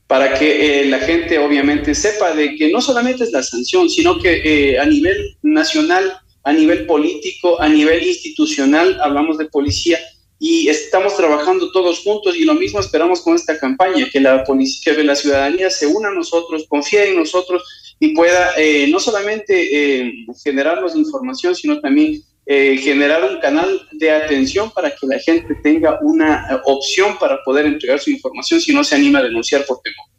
Para 0.08 0.34
que 0.40 0.84
eh, 0.84 0.86
la 0.86 1.00
gente 1.00 1.38
obviamente 1.40 1.94
sepa 1.94 2.34
de 2.34 2.56
que 2.56 2.72
no 2.72 2.80
solamente 2.80 3.26
es 3.26 3.34
la 3.34 3.44
sanción, 3.44 3.90
sino 3.90 4.18
que 4.18 4.42
eh, 4.46 4.80
a 4.80 4.86
nivel 4.86 5.36
nacional, 5.42 6.18
a 6.46 6.54
nivel 6.54 6.86
político, 6.86 7.62
a 7.62 7.68
nivel 7.68 8.02
institucional, 8.02 8.98
hablamos 9.02 9.38
de 9.38 9.48
policía 9.48 10.00
y 10.40 10.70
estamos 10.70 11.18
trabajando 11.18 11.70
todos 11.72 12.00
juntos 12.00 12.38
y 12.38 12.46
lo 12.46 12.54
mismo 12.54 12.80
esperamos 12.80 13.20
con 13.20 13.36
esta 13.36 13.60
campaña, 13.60 14.08
que 14.10 14.22
la 14.22 14.46
policía, 14.46 14.96
que 14.96 15.04
la 15.04 15.16
ciudadanía 15.16 15.70
se 15.70 15.88
una 15.88 16.10
a 16.10 16.14
nosotros, 16.14 16.66
confíe 16.70 17.10
en 17.10 17.18
nosotros 17.18 17.64
y 18.00 18.14
pueda 18.14 18.52
eh, 18.58 18.88
no 18.90 19.00
solamente 19.00 20.14
generarnos 20.44 20.96
información, 20.96 21.56
sino 21.56 21.80
también 21.80 22.22
generar 22.46 23.24
un 23.30 23.42
canal 23.42 23.82
de 23.92 24.10
atención 24.10 24.72
para 24.72 24.90
que 24.92 25.06
la 25.06 25.20
gente 25.20 25.54
tenga 25.62 26.00
una 26.02 26.62
opción 26.64 27.18
para 27.20 27.44
poder 27.44 27.66
entregar 27.66 28.00
su 28.00 28.10
información 28.10 28.62
si 28.62 28.74
no 28.74 28.86
se 28.86 28.96
anima 28.96 29.20
a 29.20 29.24
denunciar 29.24 29.66
por 29.66 29.82
temor. 29.82 30.17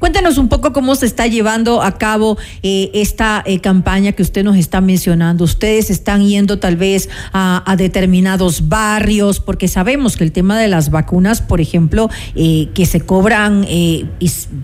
Cuéntenos 0.00 0.38
un 0.38 0.48
poco 0.48 0.72
cómo 0.72 0.94
se 0.94 1.04
está 1.04 1.26
llevando 1.26 1.82
a 1.82 1.98
cabo 1.98 2.38
eh, 2.62 2.90
esta 2.94 3.42
eh, 3.44 3.60
campaña 3.60 4.12
que 4.12 4.22
usted 4.22 4.42
nos 4.42 4.56
está 4.56 4.80
mencionando. 4.80 5.44
Ustedes 5.44 5.90
están 5.90 6.26
yendo 6.26 6.58
tal 6.58 6.76
vez 6.76 7.10
a, 7.34 7.62
determinados 7.76 8.70
barrios, 8.70 9.40
porque 9.40 9.68
sabemos 9.68 10.16
que 10.16 10.24
el 10.24 10.32
tema 10.32 10.58
de 10.58 10.68
las 10.68 10.90
vacunas, 10.90 11.42
por 11.42 11.60
ejemplo, 11.60 12.08
eh, 12.34 12.68
que 12.72 12.86
se 12.86 13.02
cobran, 13.02 13.66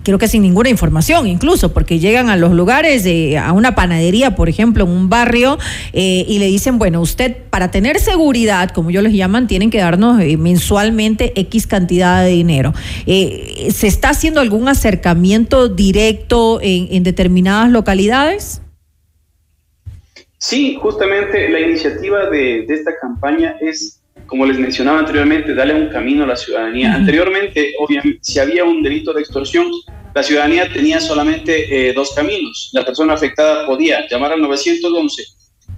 creo 0.03 0.17
que 0.17 0.27
sin 0.27 0.41
ninguna 0.41 0.69
información, 0.69 1.27
incluso, 1.27 1.71
porque 1.71 1.99
llegan 1.99 2.29
a 2.29 2.35
los 2.35 2.53
lugares, 2.53 3.05
a 3.39 3.51
una 3.51 3.75
panadería, 3.75 4.35
por 4.35 4.49
ejemplo, 4.49 4.85
en 4.85 4.89
un 4.89 5.07
barrio, 5.07 5.59
y 5.93 6.39
le 6.39 6.47
dicen, 6.47 6.79
bueno, 6.79 6.99
usted 6.99 7.37
para 7.49 7.69
tener 7.69 7.99
seguridad, 7.99 8.71
como 8.71 8.89
yo 8.89 9.01
les 9.01 9.13
llaman, 9.13 9.47
tienen 9.47 9.69
que 9.69 9.77
darnos 9.77 10.17
mensualmente 10.37 11.39
X 11.39 11.67
cantidad 11.67 12.23
de 12.23 12.29
dinero. 12.29 12.73
¿Se 13.05 13.87
está 13.87 14.09
haciendo 14.09 14.41
algún 14.41 14.67
acercamiento? 14.67 15.26
Directo 15.75 16.59
en, 16.61 17.03
determinadas 17.03 17.69
localidades? 17.71 18.61
Sí, 20.37 20.77
justamente 20.79 21.49
la 21.49 21.59
iniciativa 21.59 22.29
de, 22.29 22.65
esta 22.69 22.91
campaña 22.99 23.57
es, 23.59 23.99
como 24.27 24.45
les 24.45 24.59
mencionaba 24.59 24.99
anteriormente, 24.99 25.53
darle 25.53 25.73
un 25.73 25.89
camino 25.89 26.23
a 26.23 26.27
la 26.27 26.35
ciudadanía. 26.35 26.93
Anteriormente, 26.93 27.73
obviamente, 27.79 28.19
si 28.21 28.39
había 28.39 28.63
un 28.63 28.83
delito 28.83 29.13
de 29.13 29.21
extorsión, 29.21 29.67
la 30.13 30.23
ciudadanía 30.23 30.71
tenía 30.71 30.99
solamente 30.99 31.89
eh, 31.89 31.93
dos 31.93 32.13
caminos. 32.15 32.69
La 32.73 32.85
persona 32.85 33.13
afectada 33.13 33.65
podía 33.65 34.07
llamar 34.09 34.31
al 34.33 34.41
911, 34.41 35.23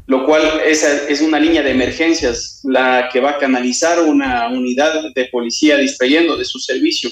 lo 0.08 0.26
cual 0.26 0.44
es, 0.66 0.84
es 0.84 1.22
una 1.22 1.40
línea 1.40 1.62
de 1.62 1.72
emergencias, 1.72 2.62
la 2.64 3.10
que 3.12 3.20
va 3.20 3.32
a 3.32 3.38
canalizar 3.38 4.00
una 4.02 4.50
unidad 4.50 4.94
de 5.14 5.26
policía 5.26 5.78
distrayendo 5.78 6.38
de 6.38 6.46
su 6.46 6.60
servicio 6.60 7.10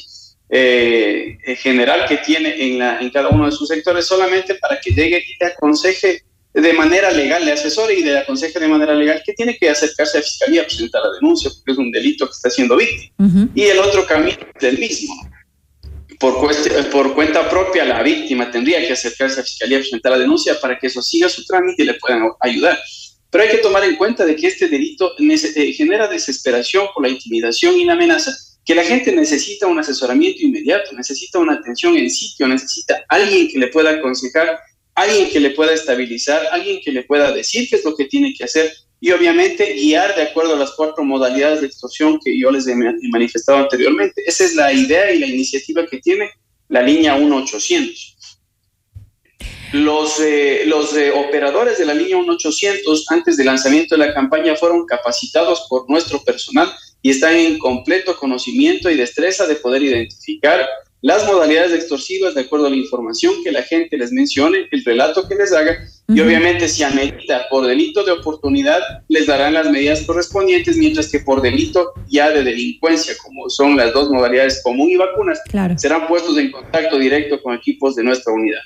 eh, 0.50 1.38
general 1.58 2.06
que 2.08 2.18
tiene 2.18 2.56
en, 2.66 2.80
la, 2.80 3.00
en 3.00 3.10
cada 3.10 3.30
uno 3.30 3.46
de 3.46 3.52
sus 3.52 3.68
sectores 3.68 4.06
solamente 4.06 4.56
para 4.56 4.80
que 4.80 4.92
llegue 4.92 5.24
y 5.28 5.38
te 5.38 5.46
aconseje 5.46 6.24
de 6.54 6.74
manera 6.74 7.12
legal, 7.12 7.46
le 7.46 7.52
asesore 7.52 7.94
y 7.94 8.04
le 8.04 8.18
aconseje 8.18 8.60
de 8.60 8.68
manera 8.68 8.94
legal 8.94 9.22
que 9.24 9.34
tiene 9.34 9.58
que 9.58 9.70
acercarse 9.70 10.18
a 10.18 10.22
Fiscalía 10.22 10.62
a 10.62 10.66
presentar 10.66 11.04
la 11.04 11.12
denuncia 11.14 11.52
porque 11.52 11.74
es 11.74 11.78
un 11.78 11.92
delito 11.92 12.26
que 12.26 12.32
está 12.32 12.50
siendo 12.50 12.76
víctima. 12.76 13.50
Y 13.54 13.64
el 13.64 13.78
otro 13.78 14.06
camino 14.08 14.38
es 14.56 14.64
el 14.64 14.80
mismo. 14.80 15.14
Por, 16.20 16.34
por 16.90 17.14
cuenta 17.14 17.48
propia, 17.48 17.86
la 17.86 18.02
víctima 18.02 18.50
tendría 18.50 18.80
que 18.88 18.94
acercarse 18.94 19.42
a 19.42 19.44
Fiscalía 19.44 19.78
a 19.78 19.82
presentar 19.82 20.14
la 20.14 20.18
denuncia 20.18 20.60
para 20.60 20.80
que 20.80 20.88
eso 20.88 21.02
siga 21.02 21.30
su 21.30 21.46
trámite 21.46 21.84
y 21.84 21.86
le 21.86 21.94
puedan 21.96 22.24
ayudar. 22.40 22.80
Pero 23.30 23.44
hay 23.44 23.50
que 23.52 23.58
tomar 23.58 23.84
en 23.84 23.96
cuenta 23.96 24.26
de 24.26 24.36
que 24.36 24.48
este 24.48 24.68
delito 24.68 25.12
eh, 25.20 25.74
genera 25.74 26.08
desesperación 26.08 26.88
por 26.92 27.04
la 27.04 27.10
intimidación 27.10 27.78
y 27.78 27.86
la 27.86 27.94
amenaza 27.94 28.32
que 28.68 28.76
la 28.76 28.84
gente 28.84 29.14
necesita 29.14 29.66
un 29.66 29.80
asesoramiento 29.80 30.44
inmediato, 30.44 30.92
necesita 30.92 31.40
una 31.40 31.54
atención 31.54 31.96
en 31.96 32.12
sitio, 32.12 32.50
necesita 32.50 33.02
alguien 33.08 33.48
que 33.48 33.58
le 33.58 33.70
pueda 33.70 33.92
aconsejar, 33.92 34.60
alguien 34.94 35.30
que 35.30 35.40
le 35.40 35.52
pueda 35.52 35.74
estabilizar, 35.74 36.46
alguien 36.52 36.82
que 36.84 36.92
le 36.92 37.04
pueda 37.04 37.32
decir 37.32 37.70
qué 37.70 37.78
es 37.78 37.86
lo 37.86 37.96
que 37.96 38.06
tiene 38.06 38.34
que 38.38 38.44
hacer 38.44 38.70
y 39.00 39.12
obviamente 39.12 39.74
guiar 39.74 40.14
de 40.18 40.24
acuerdo 40.24 40.56
a 40.56 40.60
las 40.60 40.72
cuatro 40.72 41.06
modalidades 41.06 41.62
de 41.62 41.68
extorsión 41.68 42.20
que 42.22 42.38
yo 42.38 42.52
les 42.52 42.68
he 42.68 42.76
manifestado 42.76 43.60
anteriormente. 43.60 44.22
Esa 44.26 44.44
es 44.44 44.54
la 44.54 44.74
idea 44.74 45.14
y 45.14 45.20
la 45.20 45.28
iniciativa 45.28 45.88
que 45.88 46.00
tiene 46.00 46.30
la 46.68 46.82
línea 46.82 47.16
1800. 47.16 48.16
Los, 49.72 50.20
eh, 50.20 50.64
los 50.66 50.94
eh, 50.94 51.12
operadores 51.12 51.78
de 51.78 51.86
la 51.86 51.94
línea 51.94 52.18
1800 52.18 53.06
antes 53.12 53.38
del 53.38 53.46
lanzamiento 53.46 53.96
de 53.96 54.06
la 54.06 54.14
campaña 54.14 54.58
fueron 54.58 54.86
capacitados 54.86 55.68
por 55.70 55.90
nuestro 55.90 56.22
personal 56.22 56.70
y 57.02 57.12
están 57.12 57.36
en 57.36 57.60
completo 57.60 58.16
conocimiento 58.18 58.90
y 58.90 58.96
destreza 58.96 59.48
de 59.48 59.56
poder 59.56 59.84
identificar 59.84 60.68
las 61.02 61.26
modalidades 61.28 61.74
extorsivas 61.74 62.34
de 62.34 62.42
acuerdo 62.42 62.68
a 62.68 62.70
la 62.70 62.76
información 62.76 63.36
que 63.44 63.52
la 63.52 63.62
gente 63.62 63.98
les 63.98 64.12
mencione, 64.12 64.68
el 64.72 64.84
relato 64.84 65.28
que 65.28 65.36
les 65.36 65.54
haga, 65.54 65.78
y 66.08 66.20
obviamente 66.20 66.68
si 66.68 66.84
amerita 66.84 67.46
por 67.50 67.68
delito 67.68 68.04
de 68.04 68.12
oportunidad, 68.12 68.80
les 69.08 69.28
darán 69.28 69.54
las 69.54 69.70
medidas 69.70 70.02
correspondientes, 70.02 70.76
mientras 70.76 71.12
que 71.12 71.20
por 71.20 71.42
delito 71.42 71.94
ya 72.08 72.32
de 72.32 72.44
delincuencia, 72.44 73.14
como 73.22 73.50
son 73.50 73.78
las 73.78 73.94
dos 73.94 74.10
modalidades 74.10 74.62
común 74.64 74.90
y 74.90 74.96
vacunas, 74.96 75.40
serán 75.78 76.08
puestos 76.08 76.38
en 76.38 76.52
contacto 76.52 76.98
directo 76.98 77.42
con 77.44 77.54
equipos 77.56 77.96
de 77.96 78.04
nuestra 78.04 78.34
unidad. 78.34 78.62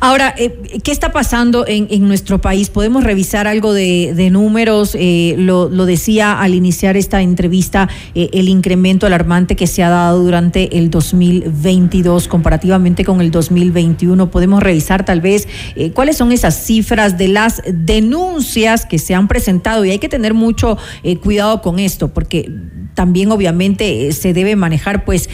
Ahora, 0.00 0.34
eh, 0.36 0.80
¿qué 0.82 0.90
está 0.90 1.12
pasando 1.12 1.64
en, 1.66 2.08
nuestro 2.08 2.40
país? 2.40 2.70
¿Podemos 2.70 3.04
revisar 3.04 3.46
algo 3.46 3.72
de, 3.72 4.28
números? 4.32 4.96
Eh, 4.98 5.36
lo, 5.38 5.68
decía 5.86 6.40
al 6.40 6.54
iniciar 6.54 6.96
esta 6.96 7.22
entrevista, 7.22 7.88
eh, 8.14 8.28
el 8.32 8.48
incremento 8.48 9.06
alarmante 9.06 9.54
que 9.54 9.66
se 9.66 9.82
ha 9.82 9.90
dado 9.90 10.22
durante 10.22 10.78
el 10.78 10.90
2022 10.90 12.26
comparativamente 12.26 13.04
con 13.04 13.20
el 13.20 13.30
2021. 13.30 14.30
¿Podemos 14.30 14.62
revisar 14.62 15.04
tal 15.04 15.20
vez 15.20 15.46
cuáles 15.94 16.16
son 16.16 16.32
esas 16.32 16.64
cifras 16.64 17.16
de 17.16 17.28
las 17.28 17.62
denuncias 17.72 18.86
que 18.86 18.98
se 18.98 19.14
han 19.14 19.28
presentado? 19.28 19.84
Y 19.84 19.90
hay 19.90 19.98
que 19.98 20.08
tener 20.08 20.34
mucho 20.34 20.78
cuidado 21.22 21.62
con 21.62 21.78
esto, 21.78 22.08
porque 22.08 22.50
también 22.94 23.32
obviamente 23.32 24.12
se 24.12 24.32
debe 24.32 24.56
manejar 24.56 25.04
pues 25.04 25.28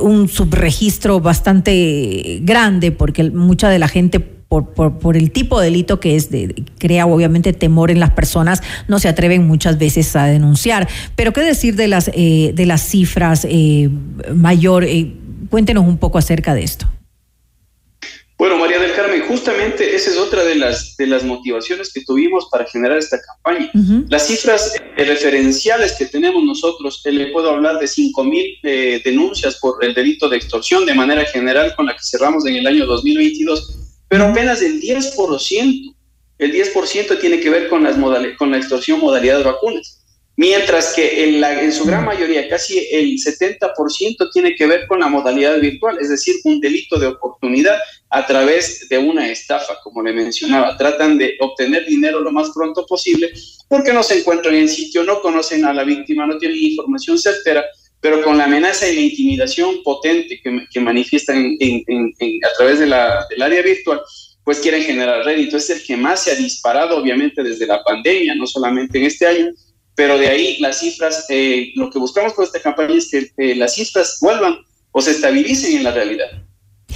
un 0.00 0.28
subregistro 0.28 1.20
bastante 1.20 2.40
grande, 2.42 2.92
porque 2.92 3.30
mucha 3.30 3.68
de 3.68 3.78
la 3.78 3.88
gente 3.88 4.20
por, 4.50 5.16
el 5.16 5.30
tipo 5.30 5.60
de 5.60 5.66
delito 5.66 6.00
que 6.00 6.16
es, 6.16 6.28
crea 6.78 7.06
obviamente 7.06 7.52
temor 7.52 7.92
en 7.92 8.00
las 8.00 8.10
personas, 8.10 8.62
no 8.88 8.98
se 8.98 9.08
atreven 9.08 9.46
muchas 9.46 9.78
veces 9.78 10.14
a 10.16 10.26
denunciar. 10.26 10.88
Pero 11.14 11.32
qué 11.32 11.42
decir 11.42 11.76
de 11.76 11.86
las, 11.86 12.10
eh, 12.14 12.50
de 12.52 12.66
las 12.66 12.82
cifras 12.82 13.46
eh, 13.48 13.88
mayor, 14.34 14.82
eh, 14.84 15.12
cuéntenos 15.50 15.86
un 15.86 15.98
poco 15.98 16.18
acerca 16.18 16.54
de 16.54 16.64
esto. 16.64 16.86
Bueno, 18.38 18.58
María 18.58 18.69
justamente 19.30 19.94
esa 19.94 20.10
es 20.10 20.16
otra 20.16 20.42
de 20.42 20.56
las, 20.56 20.96
de 20.96 21.06
las 21.06 21.22
motivaciones 21.22 21.92
que 21.92 22.02
tuvimos 22.04 22.48
para 22.50 22.64
generar 22.66 22.98
esta 22.98 23.18
campaña. 23.20 23.70
Las 24.08 24.26
cifras 24.26 24.74
referenciales 24.96 25.92
que 25.92 26.06
tenemos 26.06 26.42
nosotros, 26.42 27.00
le 27.04 27.28
puedo 27.28 27.50
hablar 27.50 27.78
de 27.78 27.86
5 27.86 28.24
mil 28.24 28.58
denuncias 29.04 29.58
por 29.60 29.84
el 29.84 29.94
delito 29.94 30.28
de 30.28 30.36
extorsión 30.36 30.84
de 30.84 30.94
manera 30.94 31.24
general 31.26 31.74
con 31.76 31.86
la 31.86 31.92
que 31.92 32.02
cerramos 32.02 32.44
en 32.46 32.56
el 32.56 32.66
año 32.66 32.86
2022 32.86 33.76
pero 34.10 34.26
apenas 34.26 34.60
el 34.60 34.80
10%, 34.80 35.94
el 36.38 36.52
10% 36.52 37.20
tiene 37.20 37.38
que 37.38 37.48
ver 37.48 37.68
con, 37.68 37.84
las 37.84 37.96
con 38.36 38.50
la 38.50 38.58
extorsión 38.58 38.98
modalidad 38.98 39.38
de 39.38 39.44
vacunas 39.44 39.99
mientras 40.40 40.94
que 40.94 41.24
en, 41.24 41.38
la, 41.38 41.62
en, 41.62 41.70
su 41.70 41.84
gran 41.84 42.02
mayoría, 42.02 42.48
casi 42.48 42.78
el 42.90 43.18
70% 43.18 44.30
tiene 44.32 44.54
que 44.54 44.66
ver 44.66 44.86
con 44.86 45.00
la 45.00 45.08
modalidad 45.08 45.60
virtual, 45.60 45.98
es 46.00 46.08
decir, 46.08 46.36
un 46.44 46.58
delito 46.60 46.98
de 46.98 47.08
oportunidad 47.08 47.78
a 48.08 48.26
través 48.26 48.88
de 48.88 48.96
una 48.96 49.28
estafa, 49.30 49.74
como 49.84 50.02
le 50.02 50.14
mencionaba. 50.14 50.78
Tratan 50.78 51.18
de 51.18 51.36
obtener 51.40 51.84
dinero 51.84 52.20
lo 52.20 52.32
más 52.32 52.52
pronto 52.54 52.86
posible 52.86 53.30
porque 53.68 53.92
no 53.92 54.02
se 54.02 54.20
encuentran 54.20 54.54
en 54.54 54.70
sitio, 54.70 55.04
no 55.04 55.20
conocen 55.20 55.66
a 55.66 55.74
la 55.74 55.84
víctima, 55.84 56.26
no 56.26 56.38
tienen 56.38 56.56
información 56.56 57.18
certera, 57.18 57.62
pero 58.00 58.22
con 58.22 58.38
la 58.38 58.44
amenaza 58.44 58.88
y 58.88 58.94
la 58.94 59.02
intimidación 59.02 59.82
potente 59.82 60.40
que, 60.42 60.64
que 60.72 60.80
manifiestan 60.80 61.58
a 61.58 62.56
través 62.56 62.78
de 62.78 62.86
la, 62.86 63.26
del 63.28 63.42
área 63.42 63.60
virtual, 63.60 64.00
pues 64.42 64.60
quieren 64.60 64.82
generar 64.84 65.22
rédito. 65.22 65.58
Es 65.58 65.68
el 65.68 65.82
que 65.82 65.98
más 65.98 66.24
se 66.24 66.30
ha 66.30 66.34
disparado, 66.34 66.96
obviamente, 66.96 67.42
desde 67.42 67.66
la 67.66 67.84
pandemia, 67.84 68.34
no 68.36 68.46
solamente 68.46 68.96
en 68.96 69.04
este 69.04 69.26
año, 69.26 69.50
pero 69.94 70.18
de 70.18 70.28
ahí 70.28 70.58
las 70.58 70.80
cifras, 70.80 71.26
eh, 71.28 71.72
lo 71.74 71.90
que 71.90 71.98
buscamos 71.98 72.32
con 72.32 72.44
esta 72.44 72.60
campaña 72.60 72.94
es 72.94 73.10
que 73.10 73.54
las 73.54 73.74
cifras 73.74 74.18
vuelvan 74.20 74.58
o 74.92 75.00
se 75.00 75.12
estabilicen 75.12 75.76
en 75.76 75.84
la 75.84 75.92
realidad. 75.92 76.26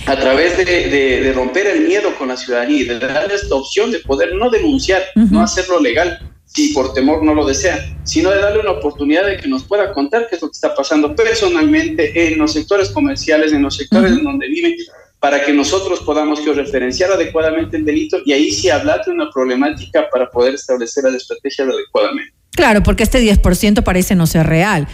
A 0.07 0.16
través 0.16 0.57
de, 0.59 1.33
romper 1.35 1.66
el 1.66 1.87
miedo 1.87 2.15
con 2.16 2.29
la 2.29 2.37
ciudadanía 2.37 2.81
y 2.81 2.85
de 2.85 2.99
darle 2.99 3.35
esta 3.35 3.55
opción 3.55 3.91
de 3.91 4.01
poder 4.01 4.35
no 4.35 4.51
denunciar, 4.51 5.03
no 5.15 5.43
hacerlo 5.43 5.81
legal, 5.81 6.19
si 6.45 6.73
por 6.75 6.93
temor 6.93 7.23
no 7.25 7.35
lo 7.35 7.47
desea, 7.47 7.79
sino 8.05 8.31
de 8.31 8.39
darle 8.39 8.61
una 8.61 8.73
oportunidad 8.73 9.27
de 9.27 9.39
que 9.39 9.49
nos 9.49 9.65
pueda 9.65 9.93
contar 9.93 10.29
qué 10.29 10.37
es 10.37 10.43
lo 10.43 10.49
que 10.49 10.55
está 10.55 10.75
pasando 10.75 11.15
personalmente 11.15 12.27
en 12.27 12.39
los 12.39 12.53
sectores 12.53 12.91
comerciales, 12.91 13.53
en 13.53 13.62
los 13.62 13.77
sectores 13.77 14.12
en 14.12 14.25
donde 14.25 14.47
viven, 14.49 14.77
para 15.19 15.43
que 15.43 15.53
nosotros 15.53 16.01
podamos 16.01 16.45
referenciar 16.45 17.11
adecuadamente 17.11 17.79
el 17.79 17.85
delito 17.85 18.19
y 18.27 18.33
ahí 18.33 18.51
sí 18.51 18.69
hablar 18.69 19.03
de 19.07 19.12
una 19.12 19.31
problemática 19.31 20.07
para 20.12 20.31
poder 20.31 20.55
establecer 20.55 21.05
las 21.05 21.15
estrategias 21.15 21.66
adecuadamente. 21.66 22.35
Claro, 22.55 22.82
porque 22.82 23.02
este 23.02 23.20
10% 23.20 23.82
parece 23.82 24.14
no 24.14 24.26
ser 24.26 24.47
real. 24.47 24.86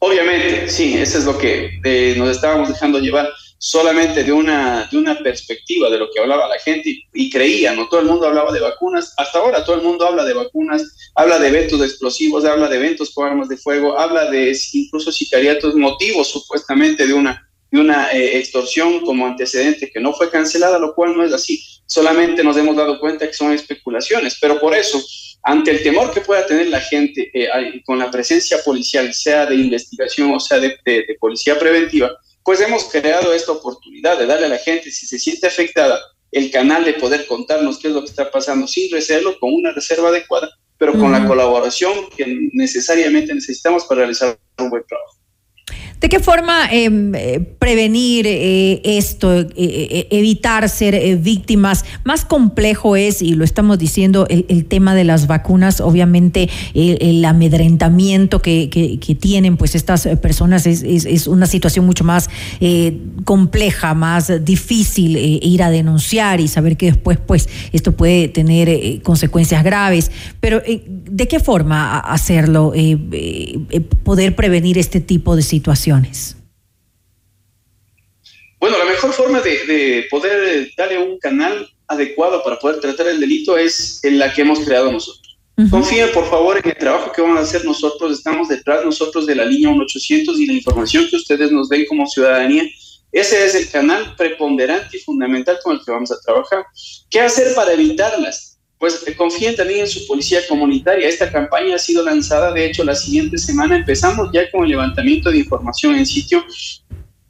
Obviamente, 0.00 0.68
sí, 0.68 0.94
eso 0.98 1.18
es 1.18 1.24
lo 1.24 1.38
que 1.38 1.80
eh, 1.84 2.14
nos 2.16 2.30
estábamos 2.30 2.68
dejando 2.68 2.98
llevar 2.98 3.28
solamente 3.58 4.24
de 4.24 4.32
una, 4.32 4.88
de 4.90 4.98
una 4.98 5.16
perspectiva 5.20 5.88
de 5.88 5.98
lo 5.98 6.10
que 6.10 6.18
hablaba 6.18 6.48
la 6.48 6.58
gente 6.58 7.04
y, 7.14 7.30
creía, 7.30 7.72
¿no? 7.74 7.88
Todo 7.88 8.00
el 8.00 8.06
mundo 8.06 8.26
hablaba 8.26 8.50
de 8.52 8.58
vacunas, 8.58 9.14
hasta 9.16 9.38
ahora 9.38 9.64
todo 9.64 9.76
el 9.76 9.82
mundo 9.82 10.04
habla 10.04 10.24
de 10.24 10.34
vacunas, 10.34 10.82
habla 11.14 11.38
de 11.38 11.46
eventos 11.46 11.80
explosivos, 11.80 12.44
habla 12.44 12.68
de 12.68 12.78
eventos 12.78 13.12
con 13.14 13.28
armas 13.28 13.48
de 13.48 13.56
fuego, 13.56 13.96
habla 13.96 14.28
de 14.28 14.58
incluso 14.72 15.12
sicariatos, 15.12 15.76
motivos 15.76 16.28
supuestamente 16.32 17.06
de 17.06 17.14
una, 17.14 17.48
de 17.70 17.78
una 17.78 18.10
eh, 18.10 18.38
extorsión 18.38 19.02
como 19.02 19.28
antecedente 19.28 19.92
que 19.92 20.00
no 20.00 20.12
fue 20.12 20.28
cancelada, 20.28 20.80
lo 20.80 20.96
cual 20.96 21.16
no 21.16 21.24
es 21.24 21.32
así, 21.32 21.62
solamente 21.86 22.42
nos 22.42 22.56
hemos 22.56 22.74
dado 22.74 22.98
cuenta 22.98 23.28
que 23.28 23.34
son 23.34 23.52
especulaciones, 23.52 24.38
pero 24.40 24.58
por 24.58 24.74
eso 24.74 25.00
ante 25.42 25.72
el 25.72 25.82
temor 25.82 26.12
que 26.12 26.20
pueda 26.20 26.46
tener 26.46 26.68
la 26.68 26.80
gente 26.80 27.30
eh, 27.34 27.82
con 27.84 27.98
la 27.98 28.10
presencia 28.10 28.58
policial, 28.64 29.12
sea 29.12 29.46
de 29.46 29.56
investigación 29.56 30.32
o 30.32 30.40
sea 30.40 30.58
de, 30.58 30.76
policía 31.20 31.58
preventiva, 31.58 32.10
pues 32.44 32.60
hemos 32.60 32.84
creado 32.84 33.32
esta 33.32 33.52
oportunidad 33.52 34.18
de 34.18 34.26
darle 34.26 34.46
a 34.46 34.50
la 34.50 34.58
gente, 34.58 34.90
si 34.90 35.06
se 35.06 35.18
siente 35.18 35.46
afectada, 35.46 36.00
el 36.30 36.50
canal 36.50 36.84
de 36.84 36.94
poder 36.94 37.26
contarnos 37.26 37.78
qué 37.78 37.88
es 37.88 37.94
lo 37.94 38.00
que 38.00 38.10
está 38.10 38.30
pasando 38.30 38.66
sin 38.66 38.90
recelo, 38.90 39.38
con 39.38 39.52
una 39.52 39.72
reserva 39.72 40.08
adecuada, 40.08 40.50
pero 40.78 40.92
con 40.94 41.12
la 41.12 41.26
colaboración 41.26 42.08
que 42.16 42.26
necesariamente 42.52 43.34
necesitamos 43.34 43.84
para 43.84 44.00
realizar 44.00 44.36
un 44.58 44.70
buen 44.70 44.82
trabajo. 44.84 45.21
¿De 46.02 46.08
qué 46.08 46.18
forma 46.18 46.66
em, 46.72 47.14
eh, 47.14 47.38
prevenir 47.60 48.26
eh, 48.26 48.80
esto, 48.82 49.38
eh, 49.38 50.08
evitar 50.10 50.68
ser 50.68 51.16
víctimas? 51.18 51.84
Más 52.02 52.24
complejo 52.24 52.96
es, 52.96 53.22
y 53.22 53.36
lo 53.36 53.44
estamos 53.44 53.78
diciendo, 53.78 54.26
el, 54.28 54.64
tema 54.64 54.96
de 54.96 55.04
las 55.04 55.28
vacunas, 55.28 55.80
obviamente 55.80 56.50
el, 56.74 57.24
amedrentamiento 57.24 58.42
que, 58.42 58.68
tienen 59.20 59.56
pues 59.56 59.76
estas 59.76 60.08
personas 60.20 60.66
es, 60.66 60.82
es, 60.82 61.28
una 61.28 61.46
situación 61.46 61.86
mucho 61.86 62.02
más 62.02 62.28
compleja, 63.24 63.94
más 63.94 64.44
difícil 64.44 65.16
ir 65.16 65.62
a 65.62 65.70
denunciar 65.70 66.40
y 66.40 66.48
saber 66.48 66.76
que 66.76 66.86
después 66.86 67.18
pues 67.24 67.48
esto 67.72 67.92
puede 67.92 68.26
tener 68.26 69.02
consecuencias 69.02 69.62
graves. 69.62 70.10
Pero 70.40 70.60
¿de 70.64 71.28
qué 71.28 71.38
forma 71.38 72.00
hacerlo, 72.00 72.72
poder 74.02 74.34
prevenir 74.34 74.78
este 74.78 75.00
tipo 75.00 75.36
de 75.36 75.42
situaciones? 75.42 75.91
Bueno, 78.58 78.78
la 78.78 78.84
mejor 78.84 79.12
forma 79.12 79.40
de, 79.40 80.06
poder 80.08 80.70
darle 80.76 80.98
un 80.98 81.18
canal 81.18 81.68
adecuado 81.88 82.42
para 82.44 82.58
poder 82.58 82.80
tratar 82.80 83.08
el 83.08 83.18
delito 83.18 83.58
es 83.58 84.02
en 84.04 84.18
la 84.18 84.32
que 84.32 84.42
hemos 84.42 84.60
creado 84.60 84.92
nosotros. 84.92 85.38
Confíen, 85.70 86.10
por 86.12 86.28
favor, 86.30 86.58
en 86.58 86.70
el 86.70 86.76
trabajo 86.76 87.12
que 87.12 87.22
vamos 87.22 87.38
a 87.38 87.42
hacer 87.42 87.64
nosotros. 87.64 88.12
Estamos 88.12 88.48
detrás 88.48 88.84
nosotros 88.84 89.26
de 89.26 89.34
la 89.34 89.44
línea 89.44 89.70
1800 89.70 90.38
y 90.38 90.46
la 90.46 90.52
información 90.54 91.06
que 91.10 91.16
ustedes 91.16 91.50
nos 91.50 91.68
den 91.68 91.86
como 91.86 92.06
ciudadanía. 92.06 92.64
Ese 93.10 93.44
es 93.44 93.54
el 93.54 93.68
canal 93.68 94.14
preponderante 94.16 94.96
y 94.96 95.00
fundamental 95.00 95.58
con 95.62 95.76
el 95.76 95.84
que 95.84 95.90
vamos 95.90 96.10
a 96.10 96.20
trabajar. 96.20 96.64
¿Qué 97.10 97.20
hacer 97.20 97.54
para 97.54 97.72
evitarlas? 97.72 98.51
Pues 98.82 99.04
eh, 99.06 99.14
confíen 99.14 99.54
también 99.54 99.82
en 99.82 99.86
su 99.86 100.04
policía 100.08 100.40
comunitaria. 100.48 101.08
Esta 101.08 101.30
campaña 101.30 101.76
ha 101.76 101.78
sido 101.78 102.04
lanzada, 102.04 102.50
de 102.50 102.66
hecho, 102.66 102.82
la 102.82 102.96
siguiente 102.96 103.38
semana 103.38 103.76
empezamos 103.76 104.30
ya 104.32 104.50
con 104.50 104.64
el 104.64 104.70
levantamiento 104.70 105.30
de 105.30 105.38
información 105.38 105.94
en 105.94 106.04
sitio. 106.04 106.44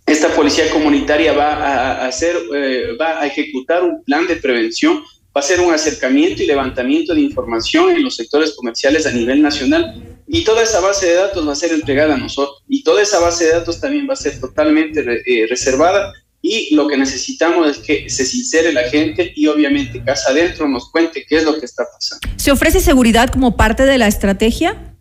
Esta 0.07 0.35
policía 0.35 0.71
comunitaria 0.71 1.35
va 1.35 1.53
a 1.53 2.07
hacer, 2.07 2.37
eh, 2.55 2.97
va 2.99 3.21
a 3.21 3.27
ejecutar 3.27 3.85
un 3.85 4.03
plan 4.03 4.27
de 4.27 4.37
prevención, 4.37 5.01
va 5.01 5.35
a 5.35 5.39
hacer 5.41 5.61
un 5.61 5.75
acercamiento 5.75 6.43
y 6.43 6.47
levantamiento 6.47 7.15
de 7.15 7.21
información 7.21 7.91
en 7.91 8.03
los 8.03 8.17
sectores 8.17 8.55
comerciales 8.57 9.05
a 9.05 9.13
nivel 9.13 9.43
nacional. 9.43 10.03
Y 10.27 10.45
toda 10.45 10.63
esa 10.63 10.81
base 10.81 11.05
de 11.05 11.17
datos 11.17 11.47
va 11.47 11.53
a 11.53 11.57
ser 11.57 11.73
entregada 11.73 12.15
a 12.15 12.17
nosotros. 12.17 12.63
Y 12.67 12.83
toda 12.83 13.03
esa 13.03 13.21
base 13.21 13.45
de 13.45 13.53
datos 13.53 13.79
también 13.79 14.09
va 14.09 14.15
a 14.15 14.17
ser 14.17 14.41
totalmente 14.41 15.01
eh, 15.03 15.47
reservada 15.51 16.15
y 16.43 16.75
lo 16.75 16.89
que 16.89 16.97
necesitamos 16.97 17.71
es 17.71 17.79
que 17.79 18.11
se 18.11 18.27
sincere 18.27 18.73
la 18.73 18.83
gente 18.91 19.33
y 19.37 19.47
obviamente 19.47 20.03
casa 20.05 20.31
adentro 20.31 20.69
nos 20.69 20.91
cuente 20.91 21.25
qué 21.27 21.37
es 21.37 21.45
lo 21.45 21.59
que 21.59 21.65
está 21.65 21.85
pasando. 21.85 22.29
¿Se 22.37 22.51
ofrece 22.51 22.81
seguridad 22.81 23.31
como 23.31 23.57
parte 23.57 23.85
de 23.85 23.97
la 23.97 24.09
estrategia? 24.09 24.97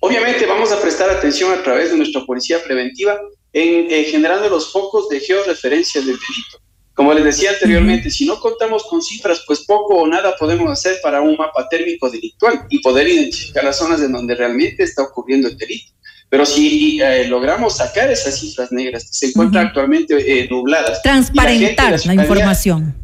Obviamente 0.00 0.46
vamos 0.46 0.70
a 0.70 0.80
prestar 0.80 1.10
atención 1.10 1.52
a 1.52 1.62
través 1.62 1.90
de 1.90 1.96
nuestra 1.96 2.24
policía 2.24 2.62
preventiva 2.62 3.18
en 3.52 3.90
eh, 3.90 4.04
generando 4.04 4.48
los 4.50 4.70
focos 4.70 5.08
de 5.08 5.20
georreferencia 5.20 6.00
del 6.00 6.10
delito. 6.10 6.68
Como 6.94 7.14
les 7.14 7.24
decía 7.24 7.50
anteriormente, 7.50 8.10
si 8.10 8.26
no 8.26 8.40
contamos 8.40 8.84
con 8.84 9.00
cifras, 9.00 9.44
pues 9.46 9.64
poco 9.64 9.94
o 9.94 10.06
nada 10.06 10.34
podemos 10.36 10.70
hacer 10.70 10.98
para 11.00 11.20
un 11.20 11.36
mapa 11.36 11.68
térmico 11.68 12.10
delictual 12.10 12.66
y 12.68 12.80
poder 12.80 13.08
identificar 13.08 13.62
las 13.64 13.78
zonas 13.78 14.02
en 14.02 14.12
donde 14.12 14.34
realmente 14.34 14.82
está 14.82 15.02
ocurriendo 15.02 15.48
el 15.48 15.56
delito. 15.56 15.92
Pero 16.30 16.44
si 16.44 17.00
eh, 17.00 17.26
logramos 17.26 17.76
sacar 17.76 18.10
esas 18.10 18.38
cifras 18.38 18.70
negras 18.70 19.04
que 19.04 19.12
se 19.12 19.26
encuentran 19.26 19.68
actualmente 19.68 20.14
eh, 20.16 20.46
nubladas. 20.50 21.00
Transparentar 21.02 21.98
la, 22.04 22.14
información. 22.14 22.94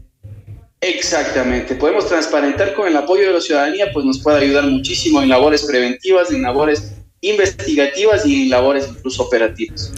Exactamente, 0.81 1.75
podemos 1.77 2.07
transparentar 2.07 2.75
con 2.75 2.87
el 2.87 2.97
apoyo 2.97 3.29
de 3.29 3.33
la 3.33 3.41
ciudadanía, 3.41 3.87
pues 3.93 4.05
nos 4.05 4.23
puede 4.23 4.45
ayudar 4.45 4.65
muchísimo 4.67 5.23
en 5.23 5.31
labores 5.31 5.63
preventivas, 5.63 6.31
en 6.31 6.43
labores 6.43 6.93
investigativas 7.23 8.27
y 8.27 8.43
en 8.43 8.51
labores 8.51 8.87
incluso 8.91 9.23
operativas. 9.23 9.91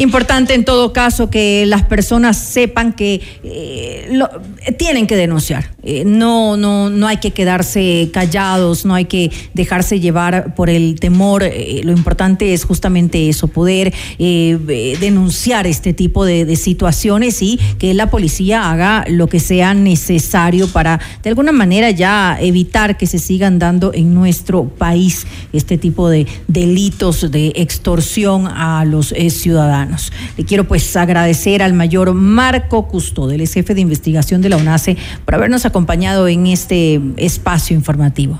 Importante 0.00 0.54
en 0.54 0.64
todo 0.64 0.94
caso 0.94 1.28
que 1.28 1.66
las 1.66 1.82
personas 1.82 2.38
sepan 2.38 2.94
que 2.94 3.20
eh, 3.44 4.08
lo, 4.10 4.30
tienen 4.78 5.06
que 5.06 5.14
denunciar. 5.14 5.74
Eh, 5.82 6.04
no, 6.06 6.56
no, 6.56 6.88
no 6.88 7.06
hay 7.06 7.18
que 7.18 7.32
quedarse 7.32 8.08
callados, 8.10 8.86
no 8.86 8.94
hay 8.94 9.04
que 9.04 9.30
dejarse 9.52 10.00
llevar 10.00 10.54
por 10.54 10.70
el 10.70 10.98
temor. 10.98 11.42
Eh, 11.42 11.82
lo 11.84 11.92
importante 11.92 12.54
es 12.54 12.64
justamente 12.64 13.28
eso, 13.28 13.48
poder 13.48 13.92
denunciar 14.18 15.66
este 15.66 15.92
tipo 15.92 16.24
de, 16.24 16.46
de, 16.46 16.56
situaciones 16.56 17.42
y 17.42 17.60
que 17.78 17.92
la 17.92 18.08
policía 18.08 18.70
haga 18.70 19.04
lo 19.06 19.26
que 19.26 19.38
sea 19.38 19.74
necesario 19.74 20.66
para 20.68 20.98
de 21.22 21.28
alguna 21.28 21.52
manera 21.52 21.90
ya 21.90 22.38
evitar 22.40 22.96
que 22.96 23.06
se 23.06 23.18
sigan 23.18 23.58
dando 23.58 23.92
en 23.92 24.14
nuestro 24.14 24.64
país 24.64 25.26
este 25.52 25.76
tipo 25.76 26.08
de 26.08 26.26
delitos 26.48 27.30
de 27.30 27.52
extorsión 27.54 28.46
a 28.46 28.86
los 28.86 29.08
ciudadanos. 29.28 29.89
Le 30.36 30.44
quiero 30.44 30.64
pues 30.64 30.96
agradecer 30.96 31.62
al 31.62 31.72
mayor 31.72 32.14
Marco 32.14 32.88
Custo, 32.88 33.30
el 33.30 33.46
jefe 33.46 33.74
de 33.74 33.80
investigación 33.80 34.42
de 34.42 34.48
la 34.48 34.56
UNACE, 34.56 34.96
por 35.24 35.34
habernos 35.34 35.66
acompañado 35.66 36.28
en 36.28 36.46
este 36.46 37.00
espacio 37.16 37.76
informativo. 37.76 38.38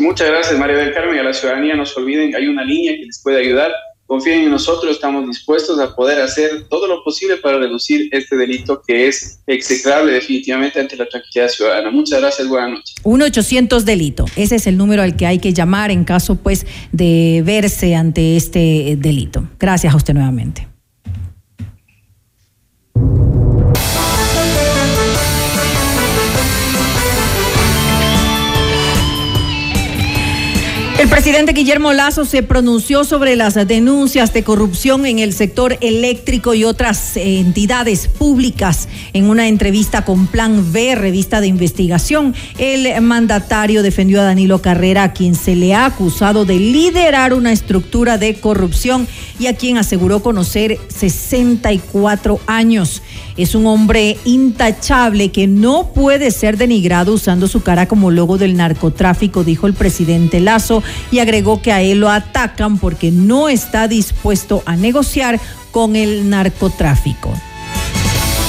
Muchas 0.00 0.28
gracias, 0.28 0.58
María 0.58 0.76
del 0.76 0.94
Carmen. 0.94 1.18
A 1.18 1.22
la 1.22 1.32
ciudadanía 1.32 1.76
no 1.76 1.84
se 1.84 2.00
olviden, 2.00 2.34
hay 2.34 2.46
una 2.46 2.64
línea 2.64 2.96
que 2.96 3.04
les 3.04 3.20
puede 3.22 3.40
ayudar 3.40 3.70
confíen 4.06 4.44
en 4.44 4.50
nosotros, 4.50 4.92
estamos 4.92 5.26
dispuestos 5.26 5.78
a 5.80 5.94
poder 5.94 6.20
hacer 6.20 6.66
todo 6.68 6.86
lo 6.86 7.02
posible 7.02 7.36
para 7.38 7.58
reducir 7.58 8.08
este 8.12 8.36
delito 8.36 8.82
que 8.86 9.08
es 9.08 9.40
execrable 9.46 10.12
definitivamente 10.12 10.80
ante 10.80 10.96
la 10.96 11.06
tranquilidad 11.06 11.48
ciudadana. 11.48 11.90
Muchas 11.90 12.20
gracias, 12.20 12.48
buenas 12.48 12.70
noches. 12.70 12.94
1-800 13.04 13.82
delito, 13.82 14.24
ese 14.36 14.56
es 14.56 14.66
el 14.66 14.76
número 14.76 15.02
al 15.02 15.16
que 15.16 15.26
hay 15.26 15.38
que 15.38 15.52
llamar 15.52 15.90
en 15.90 16.04
caso 16.04 16.36
pues 16.36 16.66
de 16.92 17.42
verse 17.44 17.94
ante 17.94 18.36
este 18.36 18.96
delito. 18.98 19.48
Gracias 19.58 19.92
a 19.92 19.96
usted 19.96 20.14
nuevamente. 20.14 20.68
El 31.02 31.08
presidente 31.08 31.52
Guillermo 31.52 31.92
Lazo 31.92 32.24
se 32.24 32.44
pronunció 32.44 33.02
sobre 33.02 33.34
las 33.34 33.54
denuncias 33.66 34.32
de 34.32 34.44
corrupción 34.44 35.04
en 35.04 35.18
el 35.18 35.32
sector 35.32 35.76
eléctrico 35.80 36.54
y 36.54 36.62
otras 36.62 37.16
entidades 37.16 38.06
públicas 38.06 38.88
en 39.12 39.24
una 39.24 39.48
entrevista 39.48 40.04
con 40.04 40.28
Plan 40.28 40.72
B, 40.72 40.94
revista 40.94 41.40
de 41.40 41.48
investigación. 41.48 42.36
El 42.56 43.00
mandatario 43.00 43.82
defendió 43.82 44.20
a 44.20 44.24
Danilo 44.24 44.62
Carrera, 44.62 45.02
a 45.02 45.12
quien 45.12 45.34
se 45.34 45.56
le 45.56 45.74
ha 45.74 45.86
acusado 45.86 46.44
de 46.44 46.60
liderar 46.60 47.34
una 47.34 47.50
estructura 47.50 48.16
de 48.16 48.36
corrupción 48.36 49.08
y 49.40 49.48
a 49.48 49.56
quien 49.56 49.78
aseguró 49.78 50.22
conocer 50.22 50.78
64 50.86 52.38
años. 52.46 53.02
Es 53.36 53.54
un 53.54 53.66
hombre 53.66 54.18
intachable 54.24 55.30
que 55.30 55.46
no 55.46 55.92
puede 55.94 56.30
ser 56.30 56.56
denigrado 56.56 57.14
usando 57.14 57.48
su 57.48 57.62
cara 57.62 57.86
como 57.86 58.10
logo 58.10 58.38
del 58.38 58.56
narcotráfico, 58.56 59.44
dijo 59.44 59.66
el 59.66 59.74
presidente 59.74 60.40
Lazo 60.40 60.82
y 61.10 61.20
agregó 61.20 61.62
que 61.62 61.72
a 61.72 61.82
él 61.82 62.00
lo 62.00 62.10
atacan 62.10 62.78
porque 62.78 63.10
no 63.10 63.48
está 63.48 63.88
dispuesto 63.88 64.62
a 64.66 64.76
negociar 64.76 65.40
con 65.70 65.96
el 65.96 66.28
narcotráfico. 66.28 67.32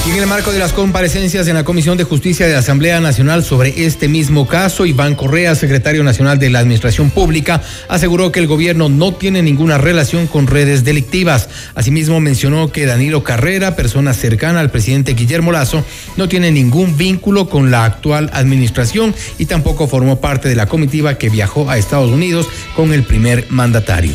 Y 0.06 0.10
en 0.10 0.18
el 0.18 0.26
marco 0.26 0.52
de 0.52 0.58
las 0.58 0.74
comparecencias 0.74 1.48
en 1.48 1.54
la 1.54 1.64
Comisión 1.64 1.96
de 1.96 2.04
Justicia 2.04 2.46
de 2.46 2.52
la 2.52 2.58
Asamblea 2.58 3.00
Nacional 3.00 3.42
sobre 3.42 3.86
este 3.86 4.06
mismo 4.06 4.46
caso, 4.46 4.84
Iván 4.84 5.14
Correa, 5.14 5.54
secretario 5.54 6.04
nacional 6.04 6.38
de 6.38 6.50
la 6.50 6.58
Administración 6.58 7.08
Pública, 7.08 7.62
aseguró 7.88 8.30
que 8.30 8.38
el 8.40 8.46
gobierno 8.46 8.90
no 8.90 9.14
tiene 9.14 9.40
ninguna 9.40 9.78
relación 9.78 10.26
con 10.26 10.46
redes 10.46 10.84
delictivas. 10.84 11.48
Asimismo, 11.74 12.20
mencionó 12.20 12.70
que 12.70 12.84
Danilo 12.84 13.24
Carrera, 13.24 13.76
persona 13.76 14.12
cercana 14.12 14.60
al 14.60 14.70
presidente 14.70 15.14
Guillermo 15.14 15.52
Lazo, 15.52 15.82
no 16.18 16.28
tiene 16.28 16.50
ningún 16.50 16.98
vínculo 16.98 17.48
con 17.48 17.70
la 17.70 17.86
actual 17.86 18.28
administración 18.34 19.14
y 19.38 19.46
tampoco 19.46 19.88
formó 19.88 20.20
parte 20.20 20.50
de 20.50 20.54
la 20.54 20.66
comitiva 20.66 21.16
que 21.16 21.30
viajó 21.30 21.70
a 21.70 21.78
Estados 21.78 22.10
Unidos 22.10 22.46
con 22.76 22.92
el 22.92 23.04
primer 23.04 23.46
mandatario. 23.48 24.14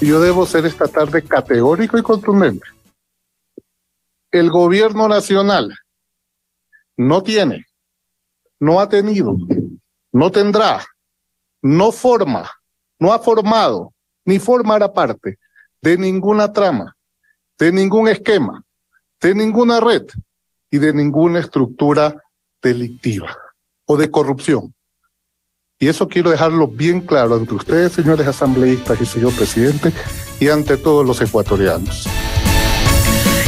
Yo 0.00 0.20
debo 0.20 0.44
ser 0.44 0.66
esta 0.66 0.88
tarde 0.88 1.22
categórico 1.22 1.98
y 1.98 2.02
contundente 2.02 2.66
el 4.32 4.50
gobierno 4.50 5.08
nacional 5.08 5.74
no 6.96 7.22
tiene, 7.22 7.66
no 8.58 8.80
ha 8.80 8.88
tenido, 8.88 9.36
no 10.10 10.30
tendrá, 10.30 10.84
no 11.60 11.92
forma, 11.92 12.50
no 12.98 13.12
ha 13.12 13.18
formado, 13.18 13.92
ni 14.24 14.38
formará 14.38 14.92
parte 14.92 15.38
de 15.82 15.98
ninguna 15.98 16.52
trama, 16.52 16.96
de 17.58 17.72
ningún 17.72 18.08
esquema, 18.08 18.64
de 19.20 19.34
ninguna 19.34 19.80
red 19.80 20.06
y 20.70 20.78
de 20.78 20.94
ninguna 20.94 21.40
estructura 21.40 22.16
delictiva 22.62 23.36
o 23.84 23.96
de 23.96 24.10
corrupción. 24.10 24.74
Y 25.78 25.88
eso 25.88 26.08
quiero 26.08 26.30
dejarlo 26.30 26.68
bien 26.68 27.00
claro 27.00 27.34
ante 27.34 27.54
ustedes, 27.54 27.92
señores 27.92 28.26
asambleístas 28.26 29.00
y 29.00 29.04
señor 29.04 29.34
presidente, 29.34 29.92
y 30.38 30.48
ante 30.48 30.76
todos 30.76 31.04
los 31.04 31.20
ecuatorianos. 31.20 32.06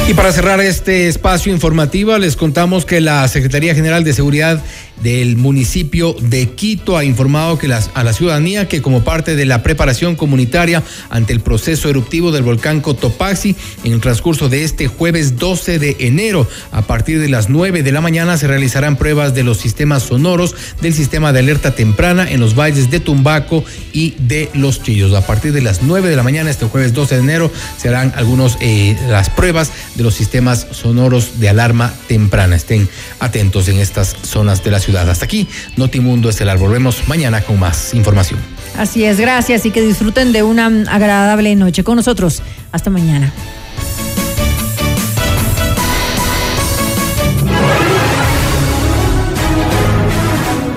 Y 0.07 0.13
para 0.13 0.33
cerrar 0.33 0.61
este 0.61 1.09
espacio 1.09 1.51
informativo, 1.51 2.19
les 2.19 2.37
contamos 2.37 2.85
que 2.85 3.01
la 3.01 3.27
Secretaría 3.27 3.75
General 3.75 4.05
de 4.05 4.13
Seguridad 4.13 4.63
del 5.03 5.37
municipio 5.37 6.15
de 6.21 6.51
Quito 6.51 6.97
ha 6.97 7.05
informado 7.05 7.59
que 7.59 7.73
a 7.73 8.05
la 8.05 8.13
ciudadanía 8.13 8.69
que 8.69 8.83
como 8.83 9.05
parte 9.05 9.37
de 9.37 9.47
la 9.47 9.63
preparación 9.63 10.17
comunitaria 10.17 10.83
ante 11.11 11.33
el 11.33 11.41
proceso 11.41 11.89
eruptivo 11.89 12.33
del 12.33 12.43
volcán 12.43 12.81
Cotopaxi, 12.81 13.57
en 13.85 13.93
el 13.93 14.01
transcurso 14.01 14.49
de 14.49 14.65
este 14.65 14.89
jueves 14.89 15.37
12 15.37 15.79
de 15.79 15.97
enero, 16.01 16.49
a 16.73 16.83
partir 16.83 17.21
de 17.21 17.29
las 17.29 17.49
9 17.49 17.83
de 17.83 17.93
la 17.93 18.01
mañana 18.01 18.39
se 18.39 18.47
realizarán 18.47 18.97
pruebas 18.97 19.35
de 19.35 19.43
los 19.43 19.59
sistemas 19.59 20.05
sonoros 20.05 20.55
del 20.81 20.95
sistema 20.95 21.33
de 21.33 21.41
alerta 21.41 21.75
temprana 21.75 22.31
en 22.31 22.41
los 22.41 22.59
valles 22.59 22.91
de 22.91 23.01
Tumbaco 23.01 23.65
y 23.93 24.15
de 24.19 24.51
Los 24.55 24.83
Chillos. 24.83 25.15
A 25.15 25.27
partir 25.27 25.53
de 25.53 25.61
las 25.61 25.83
9 25.83 26.09
de 26.09 26.17
la 26.17 26.23
mañana, 26.23 26.51
este 26.51 26.67
jueves 26.67 26.93
12 26.93 27.17
de 27.17 27.21
enero, 27.21 27.51
se 27.77 27.89
harán 27.89 28.13
algunos 28.17 28.57
eh, 28.61 28.97
las 29.09 29.31
pruebas 29.31 29.73
de 29.95 30.03
los 30.03 30.15
sistemas 30.15 30.67
sonoros 30.71 31.41
de 31.41 31.49
alarma 31.49 31.93
temprana. 32.09 32.57
Estén 32.57 32.89
atentos 33.21 33.69
en 33.69 33.79
estas 33.79 34.17
zonas 34.23 34.63
de 34.65 34.71
la 34.71 34.81
ciudad. 34.85 35.09
Hasta 35.09 35.25
aquí, 35.25 35.49
Notimundo 35.77 36.29
Estelar. 36.29 36.59
Volvemos 36.59 37.09
mañana 37.09 37.41
con 37.41 37.59
más 37.59 37.95
información. 37.95 38.39
Así 38.79 39.05
es, 39.05 39.19
gracias 39.19 39.65
y 39.67 39.71
que 39.71 39.81
disfruten 39.81 40.33
de 40.33 40.43
una 40.43 40.67
agradable 40.89 41.55
noche 41.57 41.85
con 41.85 41.97
nosotros. 41.97 42.43
Hasta 42.73 42.91
mañana. 42.91 43.33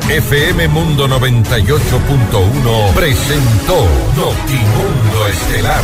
FM 0.09 0.69
Mundo 0.69 1.07
98.1 1.07 2.93
presentó 2.93 3.87
Notimundo 4.15 5.27
Estelar. 5.27 5.83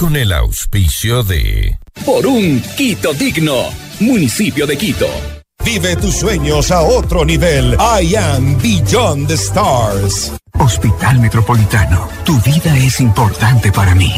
Con 0.00 0.16
el 0.16 0.32
auspicio 0.32 1.22
de... 1.22 1.78
Por 2.06 2.26
un 2.26 2.62
Quito 2.74 3.12
digno, 3.12 3.68
municipio 3.98 4.66
de 4.66 4.78
Quito. 4.78 5.06
Vive 5.62 5.94
tus 5.96 6.14
sueños 6.14 6.70
a 6.70 6.80
otro 6.80 7.22
nivel. 7.22 7.76
I 7.78 8.16
am 8.16 8.56
Beyond 8.62 9.28
the 9.28 9.34
Stars. 9.34 10.32
Hospital 10.58 11.20
Metropolitano, 11.20 12.08
tu 12.24 12.40
vida 12.40 12.74
es 12.78 12.98
importante 13.02 13.70
para 13.70 13.94
mí. 13.94 14.10